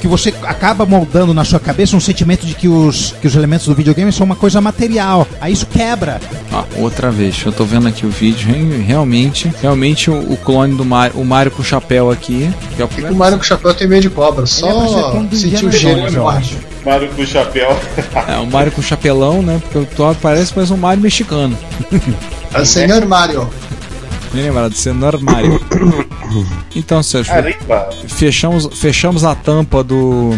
que 0.00 0.06
você 0.06 0.32
acaba 0.42 0.86
moldando 0.86 1.34
na 1.34 1.44
sua 1.44 1.58
cabeça 1.60 1.96
um 1.96 2.00
sentimento 2.00 2.46
de 2.46 2.54
que 2.54 2.68
os, 2.68 3.14
que 3.20 3.26
os 3.26 3.34
elementos 3.34 3.66
do 3.66 3.74
videogame 3.74 4.12
são 4.12 4.24
uma 4.24 4.36
coisa 4.36 4.60
material. 4.60 5.26
Aí 5.40 5.52
isso 5.52 5.66
quebra. 5.66 6.20
Ah, 6.52 6.64
outra 6.76 7.10
vez, 7.10 7.40
eu 7.44 7.52
tô 7.52 7.64
vendo 7.64 7.88
aqui 7.88 8.06
o 8.06 8.10
vídeo, 8.10 8.54
hein? 8.54 8.84
realmente, 8.86 9.52
realmente 9.60 10.10
o, 10.10 10.14
o 10.32 10.36
clone 10.36 10.74
do 10.74 10.84
Mario, 10.84 11.20
o 11.20 11.24
Mario 11.24 11.50
com 11.52 11.62
o 11.62 11.64
chapéu 11.64 12.10
aqui. 12.10 12.50
Que 12.76 12.82
é 12.82 12.84
o, 12.84 13.12
O 13.12 13.16
Mario 13.16 13.38
com 13.38 13.44
chapéu 13.44 13.74
tem 13.74 13.86
medo 13.88 14.02
de 14.02 14.10
cobra, 14.10 14.44
é 14.44 14.46
só 14.46 14.68
do 15.10 15.36
sentir 15.36 15.66
o 15.66 15.72
cheiro 15.72 15.96
Jones, 15.98 16.10
de 16.12 16.16
eu 16.16 16.22
morte. 16.22 16.38
acho. 16.38 16.68
Mario 16.84 17.08
com 17.10 17.26
chapéu. 17.26 17.76
é, 18.28 18.36
o 18.36 18.46
Mario 18.46 18.72
com 18.72 18.80
chapelão, 18.82 19.42
né? 19.42 19.60
Porque 19.62 19.78
o 19.78 19.84
Thor 19.84 20.14
parece 20.22 20.56
mais 20.56 20.70
um 20.70 20.76
Mario 20.76 21.02
mexicano. 21.02 21.56
É 22.54 22.60
o 22.60 22.66
senhor 22.66 23.04
Mario. 23.04 23.48
Me 24.32 24.42
lembrado 24.42 24.70
de 24.72 24.78
ser 24.78 24.94
Mario. 25.20 25.60
Então, 26.76 27.02
Sérgio, 27.02 27.32
Caramba. 27.32 27.88
fechamos, 28.06 28.68
fechamos 28.78 29.24
a 29.24 29.34
tampa 29.34 29.82
do. 29.82 30.30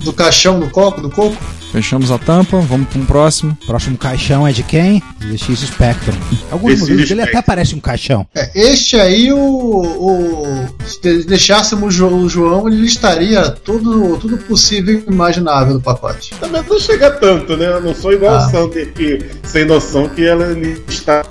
Do 0.00 0.12
caixão 0.12 0.60
do 0.60 0.70
coco, 0.70 1.00
do 1.00 1.10
coco. 1.10 1.36
Fechamos 1.72 2.10
a 2.10 2.18
tampa, 2.18 2.58
vamos 2.60 2.88
para 2.88 2.98
um 3.00 3.04
próximo. 3.04 3.56
Próximo 3.66 3.96
caixão 3.96 4.46
é 4.46 4.52
de 4.52 4.62
quem? 4.62 5.02
ZX 5.22 5.60
Spectrum. 5.60 6.16
Alguns 6.50 6.72
ZX 6.74 6.80
modelos 6.80 7.08
dele 7.08 7.22
até 7.22 7.42
parece 7.42 7.74
um 7.74 7.80
caixão. 7.80 8.26
É, 8.34 8.50
este 8.54 8.96
aí, 8.98 9.30
o, 9.32 9.38
o- 9.38 10.66
se 10.86 11.00
de- 11.00 11.24
deixássemos 11.24 11.94
o 11.94 11.96
Jo- 11.96 12.08
o 12.08 12.28
João, 12.28 12.66
ele 12.68 12.80
listaria 12.80 13.50
tudo, 13.50 14.16
tudo 14.18 14.38
possível 14.38 15.02
e 15.06 15.12
imaginável 15.12 15.74
do 15.74 15.80
pacote. 15.80 16.30
Também 16.40 16.62
não 16.68 16.80
chega 16.80 17.10
tanto, 17.10 17.56
né? 17.56 17.66
Eu 17.66 17.82
não 17.82 17.94
sou 17.94 18.12
igual 18.12 18.34
Ah. 18.36 18.46
o 18.46 18.50
Sander, 18.50 18.92
que 18.94 19.18
sem 19.44 19.64
noção 19.66 20.08
que 20.08 20.24
ela 20.26 20.46
está 20.88 21.22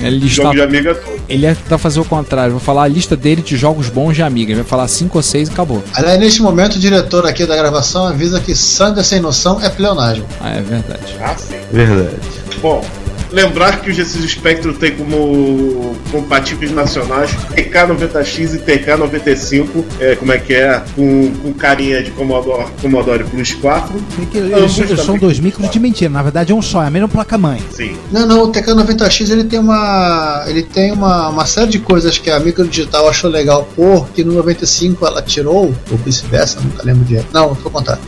Ele 0.00 0.26
está, 0.26 0.42
jogo 0.44 0.54
de 0.54 0.62
amiga 0.62 0.94
todo. 0.94 1.20
ele 1.28 1.46
é 1.46 1.54
tá 1.68 1.76
fazer 1.76 2.00
o 2.00 2.04
contrário. 2.04 2.52
Vou 2.52 2.60
falar 2.60 2.84
a 2.84 2.88
lista 2.88 3.16
dele 3.16 3.42
de 3.42 3.56
jogos 3.56 3.88
bons 3.88 4.14
de 4.14 4.22
amiga. 4.22 4.52
Ele 4.52 4.60
vai 4.60 4.68
falar 4.68 4.88
cinco 4.88 5.18
ou 5.18 5.22
seis 5.22 5.48
e 5.48 5.52
acabou. 5.52 5.82
Aliás, 5.94 6.18
neste 6.18 6.40
momento, 6.42 6.76
o 6.76 6.78
diretor 6.78 7.26
aqui 7.26 7.44
da 7.44 7.56
gravação 7.56 8.06
avisa 8.06 8.40
que 8.40 8.54
Sander 8.54 8.99
sem 9.02 9.20
noção 9.20 9.60
é 9.60 9.68
pleonagem. 9.68 10.24
Ah, 10.40 10.50
é 10.50 10.60
verdade. 10.60 11.16
Ah, 11.20 11.34
sim. 11.36 11.54
Verdade. 11.72 12.16
Bom, 12.60 12.84
lembrar 13.32 13.80
que 13.80 13.90
o 13.90 13.92
GC 13.94 14.26
Spectrum 14.28 14.72
tem 14.74 14.92
como 14.96 15.96
compatíveis 16.10 16.72
nacionais 16.72 17.30
TK90X 17.54 18.54
e 18.54 18.58
TK95, 18.58 19.84
é, 20.00 20.16
como 20.16 20.32
é 20.32 20.38
que 20.38 20.54
é? 20.54 20.82
Com, 20.94 21.32
com 21.42 21.52
carinha 21.52 22.02
de 22.02 22.10
Commodore, 22.10 22.66
Commodore 22.80 23.24
Plus 23.24 23.54
4. 23.54 23.94
Tem 24.16 24.26
que- 24.26 24.38
Ambos 24.38 24.78
Eles, 24.78 24.90
eles 24.90 25.04
são 25.04 25.16
dois 25.18 25.38
micros 25.38 25.70
de 25.70 25.78
mentira, 25.78 26.10
na 26.10 26.22
verdade 26.22 26.52
é 26.52 26.54
um 26.54 26.62
só, 26.62 26.82
é 26.82 26.86
a 26.86 26.90
mesma 26.90 27.08
placa-mãe. 27.08 27.62
Sim. 27.72 27.96
Não, 28.10 28.26
não, 28.26 28.42
o 28.44 28.52
TK90X 28.52 29.30
ele 29.30 29.44
tem 29.44 29.58
uma. 29.58 30.44
ele 30.46 30.62
tem 30.62 30.92
uma, 30.92 31.28
uma 31.28 31.46
série 31.46 31.70
de 31.70 31.78
coisas 31.78 32.18
que 32.18 32.30
a 32.30 32.40
microdigital 32.40 33.08
achou 33.08 33.30
legal 33.30 33.68
pôr, 33.76 34.06
que 34.14 34.24
no 34.24 34.32
95 34.34 35.06
ela 35.06 35.22
tirou, 35.22 35.74
ou 35.90 35.96
vice-versa, 35.98 36.60
nunca 36.60 36.82
lembro 36.84 37.04
de. 37.04 37.20
Não, 37.32 37.54
vou 37.54 37.70
contar. 37.70 37.98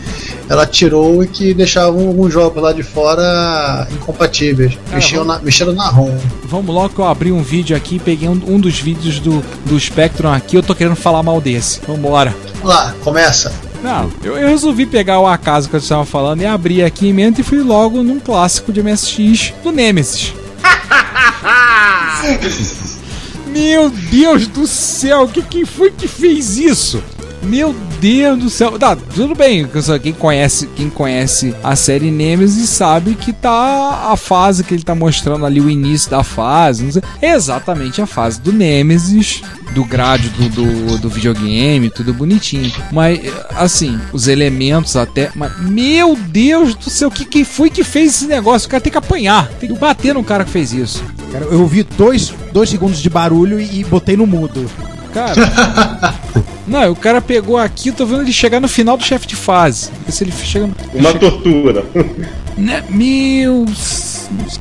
Ela 0.48 0.66
tirou 0.66 1.22
e 1.22 1.26
que 1.28 1.54
deixavam 1.54 2.08
alguns 2.08 2.32
jogos 2.32 2.62
lá 2.62 2.72
de 2.72 2.82
fora 2.82 3.86
incompatíveis. 3.92 4.78
Mexiam 5.12 5.24
na, 5.24 5.38
mexeram 5.38 5.72
na 5.74 5.88
ROM. 5.88 6.16
Vamos 6.44 6.74
logo 6.74 6.94
que 6.94 6.98
eu 6.98 7.04
abri 7.04 7.30
um 7.30 7.42
vídeo 7.42 7.76
aqui, 7.76 7.98
peguei 7.98 8.28
um, 8.28 8.40
um 8.46 8.58
dos 8.58 8.78
vídeos 8.78 9.20
do, 9.20 9.44
do 9.66 9.78
Spectrum 9.78 10.32
aqui, 10.32 10.56
eu 10.56 10.62
tô 10.62 10.74
querendo 10.74 10.96
falar 10.96 11.22
mal 11.22 11.40
desse. 11.40 11.80
Vambora. 11.86 12.34
Vamos 12.54 12.68
lá, 12.68 12.94
começa. 13.02 13.52
Não, 13.82 14.10
eu, 14.22 14.38
eu 14.38 14.48
resolvi 14.48 14.86
pegar 14.86 15.20
o 15.20 15.26
acaso 15.26 15.68
que 15.68 15.76
eu 15.76 15.80
estava 15.80 16.06
falando 16.06 16.40
e 16.40 16.46
abrir 16.46 16.82
aqui 16.82 17.08
em 17.08 17.12
mente 17.12 17.42
e 17.42 17.44
fui 17.44 17.60
logo 17.60 18.02
num 18.02 18.18
clássico 18.18 18.72
de 18.72 18.82
MSX 18.82 19.52
do 19.62 19.70
Nemesis. 19.70 20.32
Meu 23.48 23.90
Deus 23.90 24.46
do 24.46 24.66
céu, 24.66 25.28
que, 25.28 25.42
quem 25.42 25.66
foi 25.66 25.90
que 25.90 26.08
fez 26.08 26.56
isso? 26.56 27.02
Meu 27.44 27.74
Deus 28.00 28.38
do 28.38 28.50
céu. 28.50 28.78
Tá, 28.78 28.96
tudo 28.96 29.34
bem. 29.34 29.68
Quem 30.02 30.12
conhece, 30.12 30.66
quem 30.74 30.88
conhece 30.88 31.54
a 31.62 31.76
série 31.76 32.10
Nemesis 32.10 32.68
sabe 32.68 33.14
que 33.14 33.32
tá 33.32 34.10
a 34.10 34.16
fase 34.16 34.64
que 34.64 34.74
ele 34.74 34.82
tá 34.82 34.94
mostrando 34.94 35.44
ali, 35.44 35.60
o 35.60 35.70
início 35.70 36.10
da 36.10 36.22
fase. 36.22 36.92
Sei, 36.92 37.02
é 37.20 37.32
exatamente 37.32 38.00
a 38.00 38.06
fase 38.06 38.40
do 38.40 38.52
Nemesis, 38.52 39.42
do 39.74 39.84
grade 39.84 40.28
do, 40.30 40.48
do, 40.48 40.98
do 40.98 41.08
videogame, 41.08 41.90
tudo 41.90 42.14
bonitinho. 42.14 42.72
Mas, 42.90 43.20
assim, 43.56 43.98
os 44.12 44.28
elementos 44.28 44.96
até. 44.96 45.30
Mas, 45.34 45.58
meu 45.60 46.16
Deus 46.16 46.74
do 46.74 46.90
céu, 46.90 47.10
que, 47.10 47.24
quem 47.24 47.44
foi 47.44 47.70
que 47.70 47.84
fez 47.84 48.14
esse 48.14 48.26
negócio? 48.26 48.66
O 48.66 48.70
cara 48.70 48.80
tem 48.80 48.92
que 48.92 48.98
apanhar, 48.98 49.48
tem 49.60 49.68
que 49.68 49.78
bater 49.78 50.14
no 50.14 50.24
cara 50.24 50.44
que 50.44 50.50
fez 50.50 50.72
isso. 50.72 51.04
Cara, 51.30 51.44
eu 51.46 51.60
ouvi 51.60 51.82
dois, 51.82 52.32
dois 52.52 52.68
segundos 52.68 53.00
de 53.00 53.08
barulho 53.08 53.60
e, 53.60 53.80
e 53.80 53.84
botei 53.84 54.16
no 54.16 54.26
mudo. 54.26 54.70
Cara. 55.12 55.34
Não, 56.66 56.92
o 56.92 56.96
cara 56.96 57.20
pegou 57.20 57.58
aqui, 57.58 57.88
eu 57.88 57.92
tô 57.94 58.06
vendo 58.06 58.22
ele 58.22 58.32
chegar 58.32 58.60
no 58.60 58.68
final 58.68 58.96
do 58.96 59.02
chefe 59.04 59.26
de 59.26 59.34
fase. 59.36 59.90
Se 60.08 60.22
ele 60.24 60.32
chega 60.32 60.66
no. 60.68 60.74
Uma 60.94 61.12
tortura. 61.12 61.84
Né? 62.56 62.84
Meu. 62.88 63.66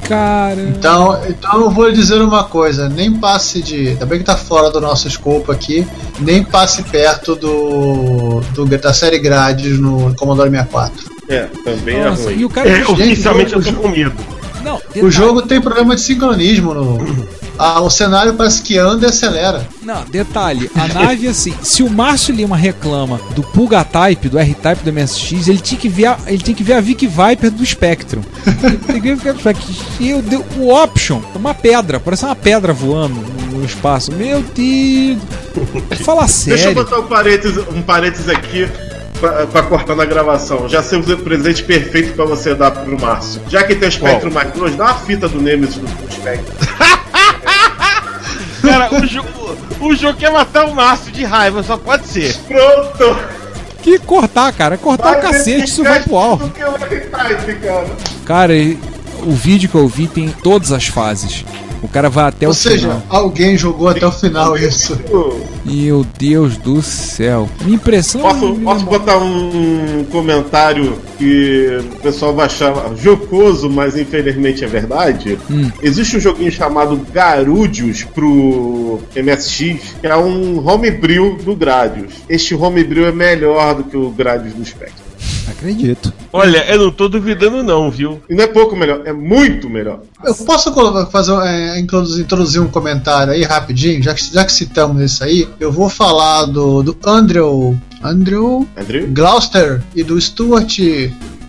Cara. 0.07 0.59
Então, 0.61 1.21
então 1.29 1.61
eu 1.61 1.69
vou 1.69 1.87
lhe 1.87 1.95
dizer 1.95 2.21
uma 2.21 2.43
coisa, 2.43 2.89
nem 2.89 3.11
passe 3.13 3.61
de. 3.61 3.89
Ainda 3.89 4.05
bem 4.05 4.19
que 4.19 4.25
tá 4.25 4.35
fora 4.35 4.69
do 4.71 4.81
nosso 4.81 5.07
escopo 5.07 5.51
aqui, 5.51 5.85
nem 6.19 6.43
passe 6.43 6.83
perto 6.83 7.35
do, 7.35 8.41
do 8.53 8.65
da 8.65 8.93
série 8.93 9.19
grades 9.19 9.79
no 9.79 10.13
Commodore 10.15 10.49
64. 10.49 11.11
É, 11.29 11.47
também 11.63 11.95
é 11.97 12.09
Nossa, 12.09 12.23
ruim. 12.23 12.39
e 12.39 12.45
o 12.45 12.49
cara. 12.49 12.67
É, 12.69 12.83
oficialmente 12.85 13.53
eu 13.53 13.61
tô 13.63 13.73
com 13.73 13.87
medo. 13.89 14.13
Não, 14.63 14.75
O 14.75 14.81
detalhe- 14.93 15.11
jogo 15.11 15.41
tem 15.43 15.61
problema 15.61 15.95
de 15.95 16.01
sincronismo 16.01 16.73
no. 16.73 16.97
Ah, 17.63 17.79
o 17.81 17.89
cenário 17.91 18.33
parece 18.33 18.61
que 18.63 18.77
anda 18.77 19.05
e 19.05 19.09
acelera. 19.09 19.67
Não, 19.83 20.03
detalhe, 20.05 20.69
a 20.75 20.87
nave 20.87 21.27
assim, 21.27 21.53
se 21.61 21.83
o 21.83 21.89
Márcio 21.89 22.33
Lima 22.33 22.55
reclama 22.57 23.19
do 23.35 23.43
Pulga 23.43 23.83
Type, 23.83 24.29
do 24.29 24.39
R-Type 24.39 24.83
do 24.83 24.91
MSX, 24.91 25.47
ele 25.47 25.59
tinha 25.59 25.79
que 25.79 25.87
ver 25.87 26.05
a, 26.07 26.17
ele 26.25 26.39
tinha 26.39 26.55
que 26.55 26.63
ver 26.63 26.73
a 26.73 26.81
Vic 26.81 27.05
Viper 27.05 27.51
do 27.51 27.63
Spectrum. 27.65 28.21
Ele 28.63 28.77
tem 28.77 29.01
que 29.01 29.13
ver 29.15 29.29
a 29.29 29.33
Vic 29.33 29.43
Viper. 29.43 29.63
E 29.99 30.09
eu 30.09 30.21
dei- 30.23 30.43
o 30.57 30.73
Option, 30.73 31.21
uma 31.35 31.53
pedra, 31.53 31.99
parece 31.99 32.25
uma 32.25 32.35
pedra 32.35 32.73
voando 32.73 33.15
no, 33.51 33.63
espaço. 33.63 34.11
Meu 34.11 34.41
Deus. 34.41 35.19
Fala 36.03 36.21
Deixa 36.25 36.49
eu 36.51 36.57
sério. 36.57 36.73
botar 36.73 36.99
um 36.99 37.07
parênteses, 37.07 37.63
um 37.71 37.81
parênteses 37.83 38.27
aqui 38.29 38.67
pra, 39.19 39.45
pra 39.45 39.63
cortar 39.63 39.95
na 39.95 40.05
gravação. 40.05 40.67
Já 40.67 40.81
sei 40.81 40.99
o 40.99 41.17
presente 41.17 41.63
perfeito 41.63 42.13
pra 42.13 42.25
você 42.25 42.55
dar 42.55 42.71
pro 42.71 42.99
Márcio. 42.99 43.41
Já 43.47 43.63
que 43.63 43.75
tem 43.75 43.87
o 43.87 43.91
Spectrum 43.91 44.31
mais 44.31 44.49
Plus, 44.51 44.75
dá 44.75 44.85
uma 44.85 44.93
fita 44.95 45.29
do 45.29 45.39
Nemesis 45.39 45.75
do 45.75 45.87
Spectrum. 46.11 46.55
Cara, 48.61 48.93
o, 48.93 49.05
jo 49.05 49.23
o 49.79 49.95
jogo 49.95 50.17
quer 50.17 50.31
matar 50.31 50.65
o 50.65 50.75
Márcio 50.75 51.11
de 51.11 51.23
raiva, 51.23 51.63
só 51.63 51.77
pode 51.77 52.07
ser. 52.07 52.35
Pronto! 52.47 53.17
Que 53.81 53.97
cortar, 53.97 54.53
cara, 54.53 54.77
cortar 54.77 55.17
o 55.17 55.21
cacete, 55.21 55.65
isso 55.65 55.83
vai 55.83 56.01
pro 56.03 56.15
alto. 56.15 56.45
Do 56.45 56.51
que 56.51 56.63
o 56.63 56.75
R-Type, 56.75 57.55
cara. 57.59 57.87
Cara, 58.25 58.53
o 59.23 59.31
vídeo 59.31 59.69
que 59.69 59.75
eu 59.75 59.87
vi 59.87 60.07
tem 60.07 60.29
todas 60.29 60.71
as 60.71 60.87
fases. 60.87 61.43
O 61.81 61.87
cara 61.87 62.09
vai 62.09 62.25
até 62.25 62.45
Ou 62.45 62.51
o 62.51 62.55
seja, 62.55 62.89
final. 62.89 63.03
alguém 63.09 63.57
jogou 63.57 63.87
até 63.87 64.05
o 64.05 64.11
final 64.11 64.55
isso. 64.57 64.99
Meu 65.65 66.05
Deus 66.17 66.57
do 66.57 66.81
céu. 66.81 67.49
Minha 67.63 67.75
impressão 67.75 68.21
Posso, 68.21 68.53
posso 68.55 68.85
botar 68.85 69.17
um 69.17 70.05
comentário 70.11 70.97
que 71.17 71.79
o 71.93 71.95
pessoal 71.97 72.33
vai 72.35 72.45
achar 72.45 72.73
jocoso, 72.95 73.69
mas 73.69 73.97
infelizmente 73.97 74.63
é 74.63 74.67
verdade? 74.67 75.37
Hum. 75.49 75.71
Existe 75.81 76.17
um 76.17 76.19
joguinho 76.19 76.51
chamado 76.51 76.99
Garudius 77.11 78.03
pro 78.03 78.99
MSX, 79.15 79.95
que 79.99 80.07
é 80.07 80.15
um 80.15 80.65
homebrew 80.67 81.37
do 81.43 81.55
Gradius. 81.55 82.13
Este 82.29 82.53
homebrew 82.53 83.07
é 83.07 83.11
melhor 83.11 83.75
do 83.75 83.83
que 83.83 83.97
o 83.97 84.09
Gradius 84.11 84.53
do 84.53 84.63
Spectrum. 84.65 85.10
Acredito. 85.47 86.13
Olha, 86.33 86.65
eu 86.71 86.79
não 86.79 86.91
tô 86.91 87.07
duvidando 87.07 87.63
não, 87.63 87.91
viu? 87.91 88.21
E 88.29 88.35
não 88.35 88.43
é 88.43 88.47
pouco 88.47 88.75
melhor, 88.75 89.01
é 89.05 89.13
muito 89.13 89.69
melhor. 89.69 90.01
Eu 90.23 90.33
posso 90.35 90.73
fazer, 91.11 91.33
é, 91.43 91.79
introduzir, 91.79 92.23
introduzir 92.23 92.61
um 92.61 92.67
comentário 92.67 93.33
aí 93.33 93.43
rapidinho, 93.43 94.01
já 94.01 94.13
que, 94.13 94.33
já 94.33 94.45
que 94.45 94.51
citamos 94.51 95.01
isso 95.01 95.23
aí, 95.23 95.47
eu 95.59 95.71
vou 95.71 95.89
falar 95.89 96.45
do, 96.45 96.83
do 96.83 96.97
Andrew, 97.05 97.77
Andrew 98.03 98.67
Andrew? 98.77 99.07
Gloucester 99.11 99.81
e 99.95 100.03
do 100.03 100.19
Stuart 100.19 100.79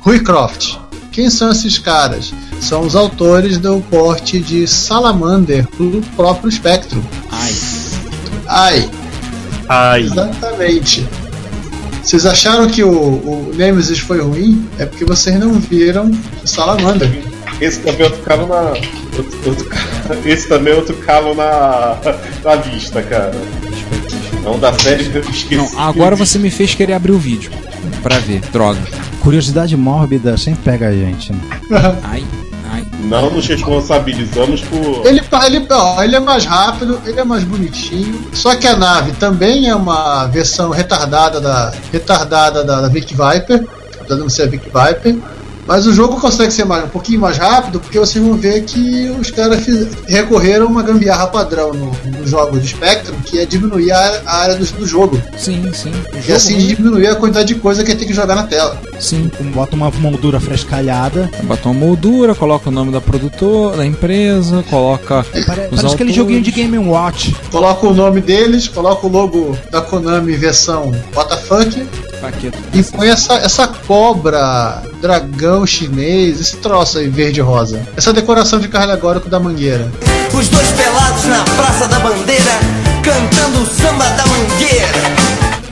Ruicroft. 0.01 0.77
Quem 1.13 1.29
são 1.29 1.51
esses 1.51 1.79
caras? 1.79 2.33
São 2.61 2.83
os 2.83 2.97
autores 2.97 3.59
do 3.59 3.81
porte 3.83 4.41
de 4.41 4.67
Salamander 4.67 5.67
pro 5.69 6.01
próprio 6.17 6.51
Spectrum. 6.51 7.03
Ai. 7.31 7.53
Ai, 8.49 8.91
Ai. 9.69 10.03
exatamente. 10.03 11.07
Vocês 12.03 12.27
acharam 12.27 12.67
que 12.67 12.83
o, 12.83 12.91
o 12.91 13.53
Nemesis 13.55 13.99
foi 14.01 14.21
ruim? 14.21 14.67
É 14.79 14.85
porque 14.87 15.05
vocês 15.05 15.39
não 15.39 15.55
viram 15.55 16.11
o 16.43 16.47
Salamander. 16.47 17.09
Esse 17.61 17.79
também 17.81 18.01
é 18.03 18.05
outro 18.07 18.23
calo 18.23 18.47
na. 18.49 18.61
outro- 19.17 19.39
outro 19.47 19.65
ca- 19.67 19.79
esse 20.27 20.49
também 20.49 20.73
é 20.73 20.77
outro 20.77 20.97
calo 20.97 21.35
na, 21.35 21.97
na 22.45 22.57
vista, 22.57 23.03
cara. 23.03 23.33
Não 24.43 24.59
da 24.59 24.73
série 24.73 25.05
que 25.09 25.17
eu 25.19 25.23
esqueci. 25.23 25.55
Não, 25.57 25.79
agora 25.79 26.17
você 26.17 26.39
me 26.39 26.51
fez 26.51 26.75
querer 26.75 26.95
abrir 26.95 27.13
o 27.13 27.19
vídeo. 27.19 27.53
Pra 28.03 28.19
ver, 28.19 28.41
droga. 28.53 28.81
Curiosidade 29.21 29.77
mórbida 29.77 30.37
sempre 30.37 30.63
pega 30.65 30.89
a 30.89 30.93
gente, 30.93 31.33
né? 31.33 31.39
Ai. 32.03 32.25
Não 33.01 33.31
nos 33.31 33.47
responsabilizamos 33.47 34.63
por. 34.63 35.07
Ele, 35.07 35.21
ele, 35.47 35.67
ó, 35.71 36.03
ele 36.03 36.17
é 36.17 36.21
mais 36.21 36.45
rápido, 36.45 37.01
ele 37.05 37.21
é 37.21 37.25
mais 37.25 37.45
bonitinho. 37.45 38.29
Só 38.33 38.55
que 38.55 38.67
a 38.67 38.77
nave 38.77 39.13
também 39.13 39.69
é 39.69 39.75
uma 39.75 40.27
versão 40.27 40.71
retardada 40.71 41.41
da 41.41 41.73
retardada 41.93 42.65
da, 42.65 42.81
da 42.81 42.89
Vic 42.89 43.15
Viper, 43.15 43.67
apesar 44.01 44.15
de 44.15 44.21
não 44.21 44.29
ser 44.29 44.43
a 44.43 44.47
Vic 44.47 44.65
Viper. 44.65 45.19
Mas 45.67 45.87
o 45.87 45.93
jogo 45.93 46.21
consegue 46.21 46.53
ser 46.53 46.65
mais, 46.65 46.85
um 46.85 46.89
pouquinho 46.89 47.21
mais 47.21 47.39
rápido, 47.39 47.79
porque 47.81 47.99
vocês 47.99 48.23
vão 48.25 48.35
ver 48.37 48.63
que 48.65 49.09
os 49.21 49.31
caras 49.31 49.65
fiz- 49.65 49.89
recorreram 50.07 50.67
a 50.67 50.69
uma 50.69 50.83
gambiarra 50.83 51.27
padrão 51.29 51.73
no, 51.73 51.93
no 52.19 52.27
jogo 52.27 52.59
de 52.59 52.69
Spectrum, 52.69 53.15
que 53.25 53.39
é 53.39 53.47
diminuir 53.47 53.93
a, 53.93 54.23
a 54.27 54.37
área 54.39 54.57
do, 54.57 54.65
do 54.65 54.87
jogo. 54.87 55.21
Sim, 55.37 55.71
sim. 55.73 55.93
E 56.27 56.33
assim 56.33 56.59
diminuir 56.59 57.07
a 57.09 57.15
quantidade 57.15 57.49
de 57.55 57.61
coisa 57.61 57.85
que 57.85 57.95
tem 57.95 58.07
que 58.07 58.13
jogar 58.15 58.35
na 58.35 58.43
tela. 58.45 58.81
Sim. 58.99 59.31
Bota 59.55 59.77
uma 59.77 59.91
moldura 59.91 60.41
frescalhada. 60.41 61.31
Bota 61.45 61.69
uma 61.69 61.75
moldura, 61.79 62.35
coloca 62.35 62.69
o 62.69 62.73
nome 62.73 62.91
da 62.91 63.01
produtora, 63.01 63.77
da 63.77 63.87
empresa, 63.87 64.65
coloca 64.69 65.21
os 65.21 65.45
Parece 65.45 65.65
autores. 65.75 65.93
aquele 65.95 66.13
joguinho 66.13 66.43
de 66.43 66.51
Game 66.51 66.77
Watch. 66.79 67.35
Coloca 67.51 67.87
o 67.87 67.95
nome 67.95 68.21
deles, 68.21 68.67
coloca 68.69 69.07
o 69.07 69.11
logo 69.11 69.57
da 69.71 69.81
Konami 69.81 70.33
versão 70.37 70.91
WTF 71.15 72.12
Paqueta. 72.23 72.57
e 72.73 72.83
põe 72.85 73.09
essa, 73.09 73.35
essa 73.35 73.67
cobra, 73.67 74.83
dragão 75.01 75.67
chinês, 75.67 76.41
esse 76.41 76.57
troço 76.59 76.99
aí 76.99 77.09
verde 77.09 77.41
e 77.41 77.43
rosa. 77.43 77.83
Essa 77.97 78.13
decoração 78.13 78.61
de 78.61 78.69
carro 78.69 78.85
alegórico 78.91 79.29
da 79.29 79.39
mangueira. 79.41 79.91
Os 80.33 80.49
dois 80.49 80.69
pelados 80.73 81.25
na 81.25 81.43
Praça 81.45 81.89
da 81.89 81.99
Bandeira, 81.99 82.53
cantando 83.03 83.61
o 83.63 83.67
samba 83.67 84.05
da 84.11 84.25
mangueira. 84.27 84.87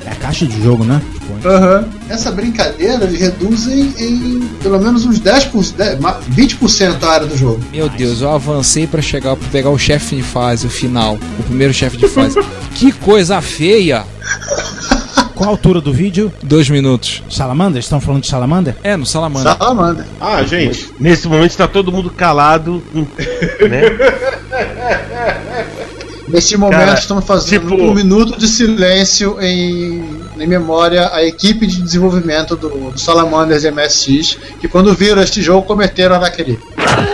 É 0.05 0.11
a 0.11 0.15
caixa 0.17 0.45
de 0.45 0.63
jogo, 0.63 0.85
né? 0.85 1.01
Aham. 1.45 1.89
Essa 2.11 2.31
brincadeira 2.33 3.05
eles 3.05 3.19
reduzem 3.21 3.95
em 3.99 4.41
pelo 4.63 4.79
menos 4.79 5.07
uns 5.07 5.19
10%, 5.21 5.75
10 5.77 6.01
ma- 6.01 6.19
20% 6.31 7.03
a 7.03 7.09
área 7.11 7.27
do 7.27 7.37
jogo. 7.39 7.61
Meu 7.73 7.89
Deus, 7.89 8.21
eu 8.21 8.31
avancei 8.31 8.87
pra 8.87 9.01
chegar 9.01 9.37
pra 9.37 9.49
pegar 9.51 9.71
o 9.71 9.79
chefe 9.79 10.17
de 10.17 10.23
fase, 10.23 10.67
o 10.67 10.71
final, 10.71 11.19
o 11.39 11.43
primeiro 11.45 11.73
chefe 11.73 11.97
de 11.97 12.09
fase. 12.09 12.35
que 12.75 12.93
coisa 12.93 13.41
feia! 13.41 14.05
Qual 15.41 15.49
a 15.49 15.53
altura 15.55 15.81
do 15.81 15.91
vídeo? 15.91 16.31
Dois 16.43 16.69
minutos. 16.69 17.23
Salamander? 17.31 17.81
Estão 17.81 17.99
falando 17.99 18.21
de 18.21 18.29
Salamander? 18.29 18.77
É, 18.83 18.95
no 18.95 19.07
Salamander. 19.07 19.57
Salamandra. 19.57 20.07
Ah, 20.21 20.43
gente, 20.43 20.91
Nesse 21.01 21.27
momento 21.27 21.53
está 21.53 21.67
todo 21.67 21.91
mundo 21.91 22.11
calado, 22.11 22.83
né? 22.93 23.07
Neste 26.29 26.59
momento 26.59 26.79
Cara, 26.81 26.93
estamos 26.99 27.25
fazendo 27.25 27.71
tipo- 27.71 27.83
um 27.83 27.95
minuto 27.95 28.39
de 28.39 28.47
silêncio 28.47 29.39
em, 29.41 30.05
em 30.39 30.47
memória 30.47 31.09
à 31.11 31.25
equipe 31.25 31.67
de 31.67 31.81
desenvolvimento 31.81 32.55
do, 32.55 32.69
do 32.91 33.01
Salamanders 33.01 33.65
MSX, 33.65 34.37
que 34.61 34.69
quando 34.69 34.93
viram 34.93 35.23
este 35.23 35.41
jogo 35.41 35.63
cometeram 35.67 36.21
naquele. 36.21 36.59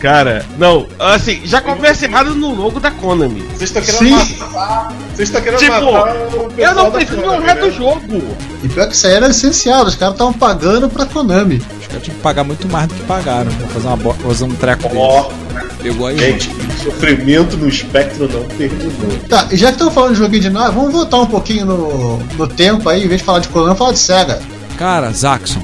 Cara, 0.00 0.44
não, 0.56 0.86
assim, 0.98 1.40
já 1.44 1.60
começa 1.60 2.04
errado 2.04 2.32
no 2.34 2.54
logo 2.54 2.78
da 2.78 2.90
Konami. 2.90 3.40
vocês 3.56 3.62
estão 3.74 3.82
querendo 3.82 3.98
Sim. 4.26 4.36
matar. 4.38 4.92
Vocês 5.14 5.28
estão 5.28 5.42
querendo 5.42 5.58
Tipo, 5.58 5.72
matar 5.92 6.14
o 6.16 6.52
Eu 6.56 6.74
não 6.74 6.90
preciso 6.92 7.16
Konami, 7.20 7.38
lembrar 7.38 7.54
né? 7.56 7.60
do 7.62 7.70
jogo. 7.72 8.22
E 8.62 8.68
pior 8.68 8.86
que 8.88 8.94
isso 8.94 9.06
aí 9.08 9.12
era 9.14 9.28
essencial, 9.28 9.84
os 9.84 9.96
caras 9.96 10.14
estavam 10.14 10.32
pagando 10.32 10.88
pra 10.88 11.04
Konami. 11.04 11.60
Os 11.80 11.86
caras 11.88 12.02
tinham 12.04 12.16
que 12.16 12.22
pagar 12.22 12.44
muito 12.44 12.68
mais 12.68 12.86
do 12.86 12.94
que 12.94 13.02
pagaram 13.02 13.50
pra 13.52 13.66
fazer, 13.68 13.86
uma 13.88 13.96
bo... 13.96 14.12
fazer 14.14 14.44
um 14.44 14.50
treco 14.54 14.88
Ó, 14.96 15.22
desse. 15.22 15.74
Pegou 15.82 16.06
aí. 16.06 16.18
gente, 16.18 16.50
sofrimento 16.82 17.56
no 17.56 17.68
espectro 17.68 18.28
não 18.32 18.44
terminou. 18.44 19.18
Tá, 19.28 19.48
e 19.50 19.56
já 19.56 19.66
que 19.68 19.72
estamos 19.74 19.94
falando 19.94 20.12
de 20.12 20.18
joguinho 20.18 20.42
de 20.42 20.50
nave, 20.50 20.74
vamos 20.76 20.92
voltar 20.92 21.18
um 21.18 21.26
pouquinho 21.26 21.66
no, 21.66 22.18
no 22.18 22.46
tempo 22.46 22.88
aí, 22.88 23.04
em 23.04 23.08
vez 23.08 23.20
de 23.20 23.24
falar 23.24 23.40
de 23.40 23.48
Konami, 23.48 23.76
falar 23.76 23.92
de 23.92 23.98
Sega. 23.98 24.40
Cara, 24.76 25.10
Zaxxon. 25.10 25.60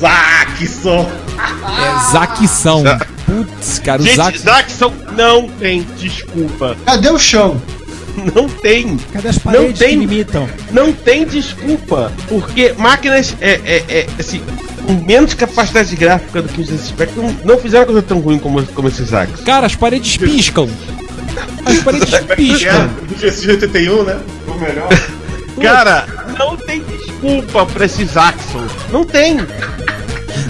Zackson! 0.00 1.06
É 1.38 2.12
Zaxão. 2.12 2.82
Putz, 3.26 3.78
cara, 3.80 4.00
o 4.00 4.04
Gente, 4.04 4.16
Zaxxon. 4.16 4.44
Zaxxon 4.44 4.92
não 5.16 5.48
tem 5.48 5.86
desculpa. 5.98 6.76
Cadê 6.86 7.10
o 7.10 7.18
chão? 7.18 7.60
Não 8.34 8.48
tem. 8.48 8.96
Cadê 9.12 9.28
as 9.28 9.36
Não 9.36 9.52
paredes 9.52 9.78
tem. 9.78 9.88
que 9.90 9.96
limitam? 9.96 10.48
Não 10.70 10.92
tem 10.92 11.26
desculpa. 11.26 12.10
Porque 12.28 12.72
máquinas, 12.78 13.34
é, 13.40 13.60
é, 13.64 13.84
é, 13.88 14.06
assim, 14.18 14.40
com 14.86 14.94
menos 15.04 15.34
capacidade 15.34 15.94
gráfica 15.96 16.40
do 16.40 16.48
que 16.48 16.60
os 16.62 16.68
Spectrum, 16.80 17.34
não 17.44 17.58
fizeram 17.58 17.84
coisa 17.84 18.00
tão 18.00 18.20
ruim 18.20 18.38
como, 18.38 18.64
como 18.68 18.88
esses 18.88 19.08
Zaxxon. 19.08 19.44
Cara, 19.44 19.66
as 19.66 19.74
paredes 19.74 20.16
piscam. 20.16 20.68
As 21.66 21.78
paredes 21.80 22.08
piscam. 22.36 22.86
Do 23.08 23.14
GX81, 23.16 24.04
né? 24.04 24.20
O 24.46 24.54
melhor. 24.54 24.88
Cara, 25.60 26.06
não 26.38 26.56
tem 26.56 26.82
desculpa 26.84 27.66
pra 27.66 27.84
esses 27.84 28.12
Zaxxon. 28.12 28.66
Não 28.92 29.04
tem. 29.04 29.38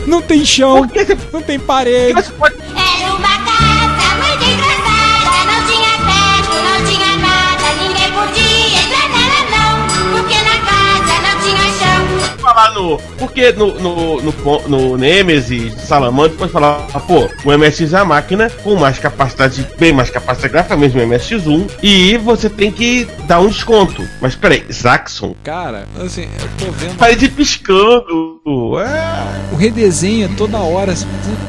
Não 0.06 0.22
tem 0.22 0.44
chão. 0.44 0.88
Não 1.32 1.42
tem 1.42 1.58
parede. 1.58 2.20
Era 2.20 3.14
uma 3.14 3.35
no. 12.76 12.98
Porque 13.18 13.52
no, 13.52 13.74
no, 13.80 14.22
no, 14.22 14.32
no 14.68 14.96
Nemesis, 14.96 15.72
Salamandra, 15.82 16.36
pode 16.36 16.52
falar, 16.52 16.86
ah, 16.92 17.00
pô, 17.00 17.28
o 17.44 17.56
MSX 17.58 17.92
é 17.92 17.98
a 17.98 18.04
máquina 18.04 18.50
com 18.62 18.76
mais 18.76 18.98
capacidade, 18.98 19.66
bem 19.78 19.92
mais 19.92 20.10
capacidade 20.10 20.52
gráfica, 20.52 20.76
mesmo 20.76 21.00
o 21.00 21.06
MSX1, 21.06 21.70
e 21.82 22.16
você 22.18 22.48
tem 22.50 22.70
que 22.70 23.06
dar 23.26 23.40
um 23.40 23.48
desconto. 23.48 24.02
Mas 24.20 24.34
peraí, 24.34 24.64
Zaxxon, 24.72 25.34
Cara, 25.42 25.86
assim, 26.04 26.26
eu 26.40 26.66
tô 26.66 26.72
vendo. 26.72 26.96
parede 26.96 27.28
piscando. 27.28 28.36
É. 28.78 29.54
O 29.54 29.56
redesenho 29.56 30.26
é 30.26 30.28
toda 30.36 30.58
hora. 30.58 30.92
assim, 30.92 31.06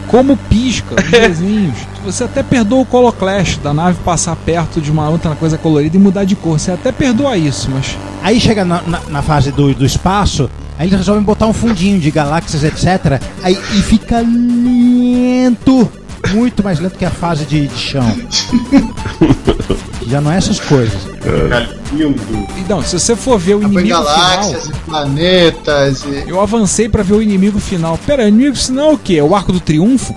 Como 0.08 0.36
pisca 0.38 0.96
os 0.96 1.04
desenhos. 1.12 1.76
Você 2.06 2.24
até 2.24 2.42
perdoa 2.42 2.82
o 2.82 2.86
Coloclash 2.86 3.58
da 3.58 3.74
nave 3.74 4.00
passar 4.04 4.36
perto 4.36 4.80
de 4.80 4.90
uma 4.90 5.10
outra 5.10 5.36
coisa 5.36 5.58
colorida 5.58 5.98
e 5.98 6.00
mudar 6.00 6.24
de 6.24 6.36
cor. 6.36 6.58
Você 6.60 6.72
até 6.72 6.92
perdoa 6.92 7.38
isso, 7.38 7.70
mas. 7.72 7.98
Aí 8.24 8.40
chega 8.40 8.64
na, 8.66 8.82
na- 8.84 9.02
na 9.10 9.22
fase 9.22 9.52
do, 9.52 9.74
do 9.74 9.86
espaço, 9.86 10.50
aí 10.78 10.88
eles 10.88 10.98
resolvem 11.00 11.24
botar 11.24 11.48
um 11.48 11.54
fundinho 11.54 12.00
de 12.00 12.10
galáxias, 12.12 12.64
etc. 12.64 13.22
Aí 13.44 13.54
e 13.54 13.82
fica 13.82 14.20
lento, 14.20 15.90
muito 16.30 16.64
mais 16.64 16.80
lento 16.80 16.98
que 16.98 17.06
a 17.06 17.10
fase 17.12 17.46
de, 17.46 17.68
de 17.68 17.78
chão. 17.78 18.16
Já 20.08 20.22
não 20.22 20.32
é 20.32 20.38
essas 20.38 20.60
coisas. 20.60 21.04
Fica 21.04 21.70
lindo. 21.94 22.16
E 22.58 22.70
Não, 22.70 22.82
se 22.82 22.98
você 22.98 23.14
for 23.16 23.38
ver 23.38 23.56
o 23.56 23.60
Põe 23.60 23.72
inimigo 23.72 23.90
galáxias 23.90 24.64
final. 24.64 24.78
e 24.78 24.90
planetas 24.90 26.04
e. 26.06 26.24
Eu 26.30 26.40
avancei 26.40 26.88
pra 26.88 27.04
ver 27.04 27.16
o 27.16 27.22
inimigo 27.22 27.60
final. 27.60 27.98
Pera, 28.06 28.24
o 28.24 28.28
inimigo 28.30 28.56
final 28.56 28.92
é 28.92 28.94
o 28.94 28.98
quê? 28.98 29.16
É 29.18 29.24
o 29.24 29.36
Arco 29.36 29.52
do 29.52 29.60
Triunfo? 29.60 30.16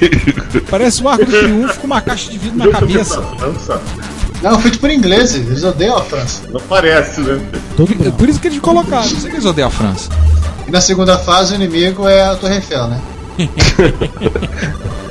Parece 0.70 1.02
o 1.02 1.08
Arco 1.08 1.26
do 1.26 1.30
Triunfo 1.30 1.80
com 1.80 1.86
uma 1.86 2.00
caixa 2.00 2.30
de 2.30 2.38
vidro 2.38 2.56
na 2.56 2.68
cabeça. 2.68 3.22
Não, 4.42 4.58
feito 4.60 4.78
por 4.80 4.90
ingleses, 4.90 5.46
eles 5.46 5.62
odeiam 5.62 5.96
a 5.96 6.02
França. 6.02 6.42
Não 6.52 6.60
parece, 6.60 7.20
né? 7.20 7.40
Todo 7.76 7.94
É 8.06 8.10
por 8.10 8.28
isso 8.28 8.40
que 8.40 8.48
eles 8.48 8.58
colocaram. 8.58 9.08
Não 9.08 9.20
sei 9.20 9.30
que 9.30 9.36
eles 9.36 9.44
odeiam 9.46 9.68
a 9.68 9.70
França. 9.70 10.08
E 10.66 10.70
na 10.70 10.80
segunda 10.80 11.16
fase 11.18 11.52
o 11.52 11.56
inimigo 11.56 12.06
é 12.08 12.24
a 12.24 12.34
Torre 12.34 12.56
Eiffel, 12.56 12.88
né? 12.88 13.00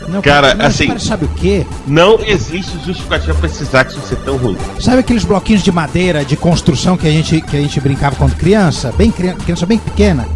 Não, 0.08 0.22
Cara, 0.22 0.54
não, 0.54 0.65
assim- 0.65 0.88
cara, 0.88 1.00
sabe 1.00 1.24
o 1.24 1.30
quê? 1.30 1.65
Não 1.88 2.20
existe 2.26 2.72
justificativa 2.86 3.34
pra 3.34 3.48
esses 3.48 3.70
Zaxxon 3.70 4.02
ser 4.02 4.17
tão 4.17 4.36
ruim. 4.36 4.58
Sabe 4.78 5.00
aqueles 5.00 5.24
bloquinhos 5.24 5.63
de 5.63 5.72
madeira 5.72 6.26
de 6.26 6.36
construção 6.36 6.98
que 6.98 7.08
a 7.08 7.12
gente, 7.12 7.39
que 7.39 7.56
a 7.56 7.62
gente 7.62 7.80
brincava 7.80 8.17
quando 8.17 8.36
criança? 8.36 8.94
Bem 8.98 9.10
criança, 9.10 9.38
criança 9.39 9.65
bem 9.65 9.78
pequena? 9.78 10.28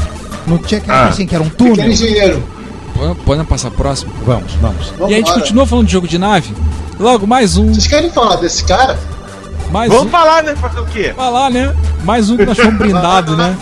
Não 0.48 0.58
tinha 0.60 0.78
aquela 0.80 1.00
Ah. 1.00 1.08
assim 1.10 1.26
que 1.28 1.36
era 1.36 1.44
um 1.44 1.50
Pequeno 1.50 1.76
túnel? 1.76 1.92
engenheiro. 1.92 2.42
Pode- 2.96 3.16
Pode 3.26 3.44
passar 3.46 3.72
próximo. 3.72 4.12
Vamos, 4.26 4.54
vamos. 4.54 4.88
Vamos 4.98 5.12
E 5.12 5.14
a 5.14 5.18
gente 5.18 5.28
embora. 5.28 5.42
continua 5.42 5.66
falando 5.68 5.86
de 5.88 5.92
jogo 5.94 6.08
de 6.08 6.18
nave? 6.18 6.54
Logo, 7.00 7.28
mais 7.28 7.58
um. 7.58 7.74
Vocês 7.74 7.88
querem 7.88 8.10
falar 8.12 8.38
desse 8.38 8.64
cara? 8.64 8.98
Mais 9.72 9.90
Vamos 9.90 10.08
um. 10.08 10.10
falar, 10.10 10.44
né? 10.44 10.56
Fazer 10.56 10.80
o 10.80 10.86
quê? 10.86 11.14
Lá, 11.18 11.50
né? 11.50 11.76
Mais 12.04 12.30
um 12.30 12.38
que 12.38 12.46
nós 12.46 12.58
fomos 12.58 12.78
brindados, 12.78 13.38
né? 13.38 13.56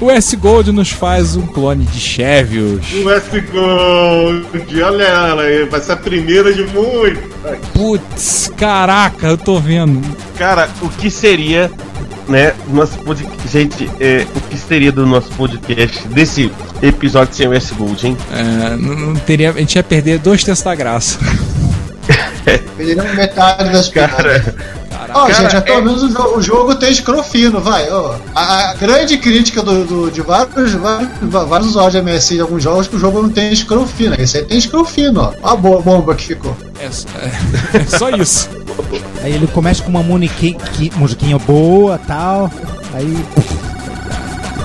O 0.00 0.10
S-Gold 0.10 0.72
nos 0.72 0.90
faz 0.90 1.36
um 1.36 1.46
clone 1.46 1.84
de 1.84 2.00
Chevios. 2.00 2.86
O 3.04 3.10
S-Gold, 3.10 4.82
olha 4.82 5.02
ela 5.04 5.42
aí, 5.42 5.66
vai 5.66 5.78
ser 5.80 5.92
a 5.92 5.96
primeira 5.96 6.52
de 6.54 6.64
muitas. 6.64 7.58
Putz, 7.74 8.50
caraca, 8.56 9.26
eu 9.28 9.36
tô 9.36 9.60
vendo. 9.60 10.00
Cara, 10.38 10.70
o 10.80 10.88
que 10.88 11.10
seria, 11.10 11.70
né, 12.30 12.54
nosso 12.68 12.96
podcast. 12.98 13.48
Gente, 13.48 13.90
é, 14.00 14.24
o 14.34 14.40
que 14.42 14.56
seria 14.56 14.92
do 14.92 15.04
nosso 15.04 15.30
podcast 15.32 16.06
desse 16.08 16.50
episódio 16.80 17.34
sem 17.34 17.48
o 17.48 17.52
S 17.52 17.74
Gold, 17.74 18.06
hein? 18.06 18.16
É, 18.32 18.76
não, 18.76 18.94
não 18.94 19.14
teria, 19.16 19.50
a 19.50 19.54
gente 19.54 19.74
ia 19.74 19.82
perder 19.82 20.18
dois 20.18 20.44
terços 20.44 20.64
da 20.64 20.74
graça. 20.74 21.18
Perderam 22.76 23.14
metade 23.14 23.70
das 23.70 23.88
Cara, 23.88 24.54
Ó, 25.14 25.26
Cara, 25.26 25.34
gente, 25.34 25.56
é- 25.56 25.60
pelo 25.60 25.82
menos 25.82 26.02
o, 26.02 26.08
jo- 26.08 26.36
o 26.36 26.42
jogo 26.42 26.74
tem 26.74 26.94
scroll 26.94 27.22
fino, 27.22 27.60
vai. 27.60 27.90
ó. 27.90 28.14
A, 28.34 28.70
a 28.70 28.74
grande 28.74 29.18
crítica 29.18 29.62
do, 29.62 29.84
do- 29.84 30.10
de 30.10 30.20
vários, 30.20 30.72
vários, 30.72 31.08
vários 31.48 31.68
usuários 31.70 31.92
de 31.94 32.02
MSI 32.02 32.34
de 32.34 32.40
alguns 32.40 32.62
jogos 32.62 32.86
é 32.86 32.90
que 32.90 32.96
o 32.96 32.98
jogo 32.98 33.22
não 33.22 33.28
tem 33.30 33.54
scroll 33.54 33.86
fino. 33.86 34.14
Esse 34.18 34.38
aí 34.38 34.44
tem 34.44 34.60
scroll 34.60 34.84
fino, 34.84 35.20
ó. 35.20 35.32
Ó 35.42 35.48
a 35.52 35.56
boa 35.56 35.80
bomba 35.82 36.14
que 36.14 36.26
ficou. 36.26 36.56
É, 36.78 36.86
é- 36.86 37.76
é 37.82 37.84
só 37.86 38.10
isso. 38.10 38.48
Aí 39.22 39.32
ele 39.34 39.46
começa 39.48 39.82
com 39.82 39.90
uma 39.90 40.02
musiquinha 40.02 41.38
boa 41.38 41.98
tal. 41.98 42.50
Aí. 42.94 43.24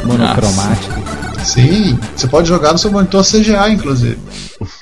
Monocromática. 0.03 0.95
Sim, 1.43 1.97
você 2.15 2.27
pode 2.27 2.47
jogar 2.47 2.71
no 2.71 2.77
seu 2.77 2.91
monitor 2.91 3.23
CGA, 3.23 3.69
inclusive. 3.69 4.17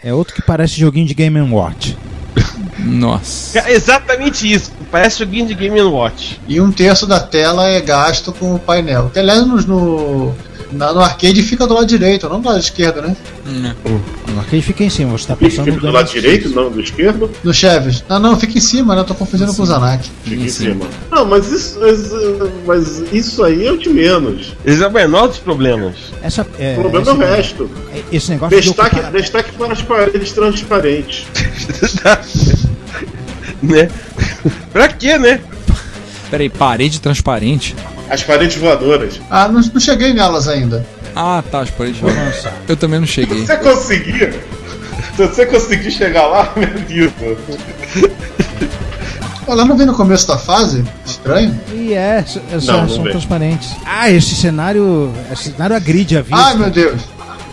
É 0.01 0.13
outro 0.13 0.33
que 0.33 0.41
parece 0.41 0.79
joguinho 0.79 1.05
de 1.07 1.13
Game 1.13 1.39
Watch. 1.51 1.97
Nossa. 2.83 3.59
É 3.59 3.73
exatamente 3.73 4.51
isso. 4.51 4.71
Parece 4.91 5.19
joguinho 5.19 5.47
de 5.47 5.53
Game 5.55 5.81
Watch. 5.81 6.39
E 6.47 6.59
um 6.61 6.71
terço 6.71 7.05
da 7.07 7.19
tela 7.19 7.67
é 7.67 7.81
gasto 7.81 8.31
com 8.33 8.53
o 8.55 8.59
painel. 8.59 9.09
Que 9.11 9.19
aliás 9.19 9.45
no, 9.47 9.57
no, 9.61 10.35
na- 10.71 10.93
no 10.93 10.99
arcade 11.01 11.41
fica 11.41 11.65
do 11.65 11.73
lado 11.73 11.85
direito, 11.87 12.27
não 12.29 12.39
do 12.41 12.47
lado 12.47 12.59
esquerdo, 12.59 13.01
né? 13.01 13.15
O 13.85 14.39
arcade 14.39 14.61
fica 14.61 14.83
em 14.83 14.89
cima, 14.89 15.11
você 15.17 15.27
tá 15.27 15.35
Fica 15.35 15.49
passando 15.63 15.79
do 15.79 15.91
lado 15.91 16.09
direito, 16.11 16.49
não 16.49 16.69
do 16.71 16.79
esquerdo? 16.81 17.29
No 17.43 17.53
Chaves. 17.53 18.03
Não, 18.07 18.19
não, 18.19 18.39
fica 18.39 18.57
em 18.57 18.61
cima, 18.61 18.93
né? 18.95 19.01
Eu 19.01 19.05
tô 19.05 19.15
confundindo 19.15 19.53
com 19.53 19.63
o 19.63 19.65
Zanak. 19.65 20.09
Fica 20.23 20.43
em 20.43 20.47
cima. 20.49 20.85
Não, 21.11 21.25
mas 21.25 21.51
isso, 21.51 21.79
mas, 21.79 22.11
mas 22.65 23.03
isso 23.13 23.43
aí 23.43 23.65
é 23.67 23.71
o 23.71 23.77
de 23.77 23.89
menos. 23.89 24.53
Esse 24.65 24.83
é 24.83 24.87
o 24.87 24.91
menor 24.91 25.27
dos 25.27 25.37
problemas. 25.39 25.95
Essa, 26.21 26.45
é, 26.59 26.75
O 26.77 26.81
problema 26.81 27.11
é 27.11 27.13
o 27.13 27.17
resto. 27.35 27.69
esse 28.11 28.29
negócio 28.31 28.55
de 28.59 28.67
Destaque, 28.67 28.95
ocupar- 28.95 29.11
destaque 29.11 29.51
para 29.53 29.73
as 29.73 29.81
paredes 29.81 30.31
transparentes. 30.31 31.25
né? 33.63 33.89
pra 34.71 34.87
quê, 34.89 35.17
né? 35.17 35.39
Peraí, 36.29 36.49
parede 36.49 36.99
transparente? 36.99 37.75
As 38.09 38.21
paredes 38.23 38.57
voadoras. 38.57 39.19
Ah, 39.29 39.47
não, 39.47 39.61
não 39.61 39.79
cheguei 39.79 40.13
nelas 40.13 40.47
ainda. 40.47 40.85
Ah, 41.15 41.43
tá, 41.51 41.61
as 41.61 41.69
paredes 41.69 41.99
transparentes. 42.01 42.45
Eu 42.67 42.75
também 42.77 42.99
não 42.99 43.07
cheguei. 43.07 43.39
Se 43.39 43.45
você 43.47 43.57
conseguir. 43.57 44.33
Se 45.15 45.27
você 45.27 45.45
conseguir 45.45 45.91
chegar 45.91 46.25
lá, 46.27 46.51
meu 46.57 46.67
Deus. 47.11 47.11
Ela 49.47 49.65
não 49.65 49.75
vem 49.77 49.85
no 49.85 49.93
começo 49.93 50.27
da 50.27 50.37
fase? 50.37 50.83
Estranho. 51.05 51.59
E 51.73 51.93
é, 51.93 52.19
s- 52.19 52.39
é, 52.49 52.53
Não, 52.55 52.61
são, 52.61 52.81
não 52.81 52.89
são 52.89 53.03
transparentes. 53.03 53.75
Ah, 53.85 54.09
esse 54.09 54.35
cenário. 54.35 55.11
Esse 55.31 55.51
cenário 55.51 55.75
agride 55.75 56.17
a 56.17 56.21
vista. 56.21 56.35
Ai, 56.37 56.55
meu 56.55 56.69
Deus. 56.71 57.01